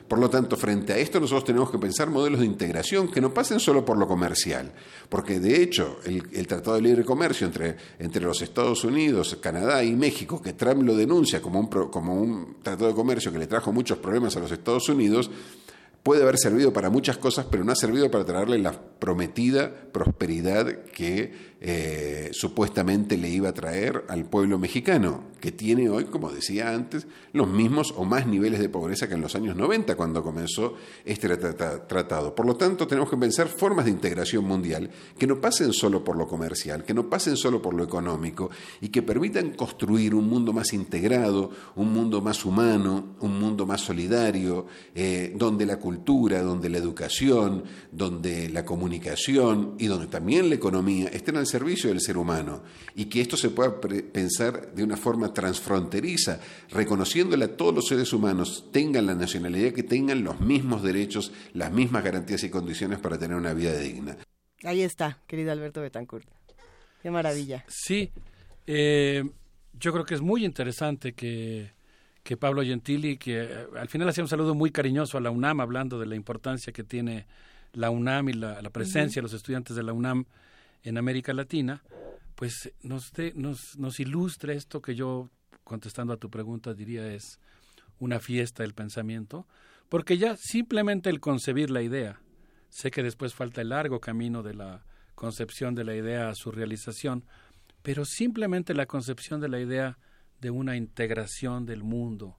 Por 0.07 0.21
lo 0.21 0.31
tanto, 0.31 0.57
frente 0.57 0.93
a 0.93 0.99
esto 0.99 1.19
nosotros 1.19 1.45
tenemos 1.45 1.73
que 1.73 1.79
pensar 1.79 2.09
modelos 2.09 2.39
de 2.39 2.47
integración 2.47 3.11
que 3.11 3.21
no 3.21 3.35
pasen 3.35 3.59
solo 3.59 3.85
por 3.85 3.99
lo 3.99 4.07
comercial, 4.07 4.73
porque 5.09 5.41
de 5.41 5.63
hecho 5.63 5.99
el, 6.05 6.47
Tratado 6.47 6.77
de 6.77 6.83
Libre 6.83 7.05
Comercio 7.05 7.49
entre, 7.49 7.77
entre, 7.99 8.23
los 8.23 8.43
Estados 8.43 8.85
Unidos, 8.85 9.39
Canadá 9.41 9.83
y 9.83 9.95
México, 9.95 10.41
que 10.41 10.53
Trump 10.53 10.83
lo 10.83 10.97
denuncia 10.97 11.43
como 11.43 11.61
un, 11.61 11.67
como 11.67 12.15
un 12.15 12.57
tratado 12.63 12.89
de 12.89 12.95
comercio 12.95 13.33
que 13.33 13.39
le 13.39 13.47
trajo 13.47 13.73
muchos 13.73 13.99
problemas 13.99 14.37
a 14.37 14.41
los 14.41 14.51
Estados 14.51 14.89
Unidos, 14.89 15.31
puede 16.03 16.23
haber 16.23 16.39
servido 16.39 16.73
para 16.73 16.91
muchas 16.91 17.19
cosas, 17.19 17.47
pero 17.51 17.65
no 17.65 17.73
ha 17.73 17.77
servido 17.77 18.11
para 18.11 18.25
traerle 18.25 18.59
la 18.59 18.73
prometida 18.73 19.71
prosperidad 19.93 20.67
que 20.95 21.50
eh, 21.63 22.31
supuestamente 22.33 23.17
le 23.19 23.29
iba 23.29 23.51
a 23.51 23.53
traer 23.55 24.05
al 24.09 24.25
pueblo 24.25 24.59
mexicano, 24.59 25.25
que 25.41 25.53
tiene 25.53 25.91
hoy, 25.91 26.05
como 26.07 26.31
decía 26.33 26.75
antes, 26.75 27.07
los 27.33 27.49
mismos 27.49 27.93
o 27.97 28.05
más 28.05 28.27
niveles 28.27 28.61
de 28.61 28.69
pobreza 28.69 29.09
que 29.09 29.15
en 29.15 29.21
los 29.21 29.35
años 29.35 29.57
90 29.57 29.95
cuando 29.97 30.23
comenzó 30.23 30.75
este 31.05 31.29
trata- 31.29 31.87
tratado. 31.87 32.35
Por 32.35 32.47
lo 32.47 32.57
tanto, 32.57 32.87
tenemos 32.87 33.11
que 33.11 33.17
pensar 33.17 33.49
formas 33.49 33.85
de 33.85 33.91
integración 33.91 34.45
mundial 34.45 34.91
que 35.19 35.27
no 35.27 35.41
pasen 35.41 35.73
solo 35.73 36.03
por 36.03 36.17
lo 36.17 36.27
comercial, 36.27 36.85
que 36.85 36.95
no 36.95 37.09
pasen 37.11 37.37
solo 37.37 37.61
por 37.61 37.75
lo 37.75 37.85
económico 37.85 38.51
y 38.81 38.89
que 38.89 39.03
permitan 39.03 39.53
construir 39.55 40.15
un 40.15 40.29
mundo 40.29 40.53
más 40.53 40.73
integrado, 40.73 41.51
un 41.77 41.93
mundo 41.93 42.21
más 42.23 42.45
humano, 42.45 43.17
un 43.21 43.39
mundo 43.39 43.67
más 43.67 43.83
solidario, 43.83 44.67
eh, 44.95 45.35
donde 45.37 45.67
la 45.67 45.79
cultura, 45.79 46.43
donde 46.43 46.71
la 46.71 46.79
educación, 46.79 47.65
donde 47.93 48.49
la 48.49 48.65
comunicación 48.65 49.75
y 49.79 49.87
donde 49.87 50.07
también 50.07 50.49
la 50.49 50.55
economía 50.55 51.09
estén 51.09 51.37
al 51.37 51.47
servicio 51.51 51.91
del 51.91 52.01
ser 52.01 52.17
humano 52.17 52.63
y 52.95 53.05
que 53.07 53.21
esto 53.21 53.37
se 53.37 53.51
pueda 53.51 53.81
pre- 53.81 54.03
pensar 54.03 54.73
de 54.73 54.83
una 54.83 54.97
forma 54.97 55.35
transfronteriza, 55.35 56.41
reconociéndole 56.71 57.45
a 57.45 57.57
todos 57.57 57.75
los 57.75 57.89
seres 57.89 58.13
humanos, 58.13 58.69
tengan 58.73 59.05
la 59.07 59.15
nacionalidad 59.15 59.73
que 59.73 59.83
tengan 59.83 60.25
los 60.25 60.41
mismos 60.41 60.83
derechos, 60.83 61.33
las 61.53 61.71
mismas 61.73 62.03
garantías 62.05 62.43
y 62.45 62.49
condiciones 62.51 62.99
para 62.99 63.19
tener 63.19 63.37
una 63.37 63.53
vida 63.53 63.77
digna. 63.79 64.17
Ahí 64.65 64.81
está, 64.83 65.19
querido 65.27 65.53
Alberto 65.53 65.81
Betancourt. 65.81 66.27
Qué 67.03 67.11
maravilla. 67.11 67.65
Sí, 67.69 68.11
eh, 68.67 69.25
yo 69.73 69.93
creo 69.93 70.05
que 70.05 70.15
es 70.15 70.21
muy 70.21 70.45
interesante 70.45 71.13
que, 71.15 71.71
que 72.23 72.37
Pablo 72.37 72.63
Gentili, 72.63 73.17
que 73.17 73.43
eh, 73.43 73.67
al 73.79 73.89
final 73.89 74.09
hacía 74.09 74.23
un 74.23 74.29
saludo 74.29 74.55
muy 74.55 74.71
cariñoso 74.71 75.17
a 75.17 75.21
la 75.21 75.31
UNAM, 75.31 75.61
hablando 75.61 75.99
de 75.99 76.07
la 76.07 76.15
importancia 76.15 76.73
que 76.73 76.85
tiene 76.85 77.27
la 77.73 77.89
UNAM 77.89 78.29
y 78.29 78.33
la, 78.35 78.61
la 78.61 78.71
presencia 78.71 79.21
de 79.21 79.23
los 79.23 79.33
estudiantes 79.33 79.77
de 79.77 79.83
la 79.83 79.93
UNAM 79.93 80.25
en 80.83 80.99
América 80.99 81.33
Latina, 81.33 81.83
pues 82.35 82.73
nos, 82.83 83.13
nos 83.77 84.01
ilustra 84.01 84.55
esto 84.55 84.81
que 84.81 84.95
yo, 84.95 85.31
contestando 85.65 86.13
a 86.13 86.17
tu 86.17 86.31
pregunta, 86.31 86.75
diría 86.75 87.13
es 87.13 87.39
una 87.99 88.19
fiesta 88.19 88.63
del 88.63 88.75
pensamiento, 88.75 89.47
porque 89.89 90.17
ya 90.17 90.37
simplemente 90.37 91.11
el 91.11 91.21
concebir 91.21 91.71
la 91.71 91.83
idea, 91.83 92.21
sé 92.71 92.91
que 92.91 93.03
después 93.03 93.35
falta 93.35 93.61
el 93.61 93.71
largo 93.71 94.01
camino 94.01 94.43
de 94.43 94.55
la 94.55 94.85
concepción 95.15 95.75
de 95.75 95.85
la 95.85 95.95
idea 95.95 96.31
a 96.31 96.35
su 96.35 96.51
realización, 96.51 97.27
pero 97.83 98.05
simplemente 98.05 98.73
la 98.73 98.87
concepción 98.87 99.41
de 99.41 99.49
la 99.49 99.61
idea 99.61 99.99
de 100.41 100.51
una 100.51 100.77
integración 100.77 101.67
del 101.67 101.83
mundo 101.83 102.39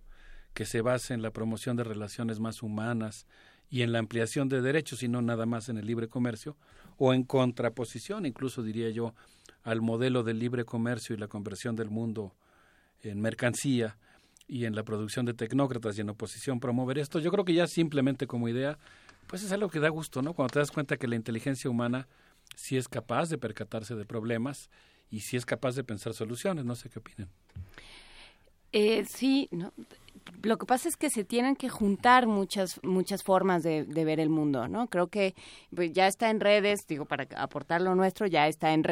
que 0.53 0.65
se 0.65 0.81
base 0.81 1.13
en 1.13 1.21
la 1.21 1.31
promoción 1.31 1.77
de 1.77 1.83
relaciones 1.83 2.39
más 2.39 2.63
humanas 2.63 3.27
y 3.69 3.83
en 3.83 3.91
la 3.91 3.99
ampliación 3.99 4.49
de 4.49 4.61
derechos 4.61 5.03
y 5.03 5.07
no 5.07 5.21
nada 5.21 5.45
más 5.45 5.69
en 5.69 5.77
el 5.77 5.85
libre 5.85 6.09
comercio 6.09 6.57
o 7.03 7.15
en 7.15 7.23
contraposición 7.23 8.27
incluso 8.27 8.61
diría 8.61 8.91
yo 8.91 9.15
al 9.63 9.81
modelo 9.81 10.21
del 10.21 10.37
libre 10.37 10.65
comercio 10.65 11.15
y 11.15 11.17
la 11.17 11.27
conversión 11.27 11.75
del 11.75 11.89
mundo 11.89 12.35
en 13.01 13.19
mercancía 13.19 13.97
y 14.47 14.65
en 14.65 14.75
la 14.75 14.83
producción 14.83 15.25
de 15.25 15.33
tecnócratas 15.33 15.97
y 15.97 16.01
en 16.01 16.09
oposición 16.11 16.59
promover 16.59 16.99
esto 16.99 17.17
yo 17.17 17.31
creo 17.31 17.43
que 17.43 17.55
ya 17.55 17.65
simplemente 17.65 18.27
como 18.27 18.47
idea 18.47 18.77
pues 19.25 19.41
es 19.41 19.51
algo 19.51 19.69
que 19.69 19.79
da 19.79 19.89
gusto 19.89 20.21
no 20.21 20.35
cuando 20.35 20.51
te 20.53 20.59
das 20.59 20.69
cuenta 20.69 20.97
que 20.97 21.07
la 21.07 21.15
inteligencia 21.15 21.71
humana 21.71 22.07
sí 22.55 22.77
es 22.77 22.87
capaz 22.87 23.29
de 23.29 23.39
percatarse 23.39 23.95
de 23.95 24.05
problemas 24.05 24.69
y 25.09 25.21
sí 25.21 25.37
es 25.37 25.45
capaz 25.47 25.73
de 25.73 25.83
pensar 25.83 26.13
soluciones 26.13 26.65
no 26.65 26.75
sé 26.75 26.91
qué 26.91 26.99
opinan 26.99 27.29
Eh, 28.73 29.03
sí, 29.05 29.49
no. 29.51 29.73
Lo 30.43 30.57
que 30.57 30.65
pasa 30.65 30.89
es 30.89 30.97
que 30.97 31.09
se 31.09 31.23
tienen 31.23 31.55
que 31.55 31.69
juntar 31.69 32.27
muchas 32.27 32.79
muchas 32.83 33.23
formas 33.23 33.63
de, 33.63 33.83
ver 33.83 34.19
el 34.19 34.29
mundo, 34.29 34.67
¿no? 34.67 34.87
Creo 34.87 35.07
que 35.07 35.35
pues, 35.75 35.93
ya 35.93 36.07
está 36.07 36.29
en 36.29 36.39
redes, 36.39 36.87
digo, 36.87 37.05
para 37.05 37.27
aportar 37.35 37.81
lo 37.81 37.95
nuestro, 37.95 38.25
ya 38.27 38.47
está 38.47 38.73
en 38.73 38.83
redes 38.83 38.91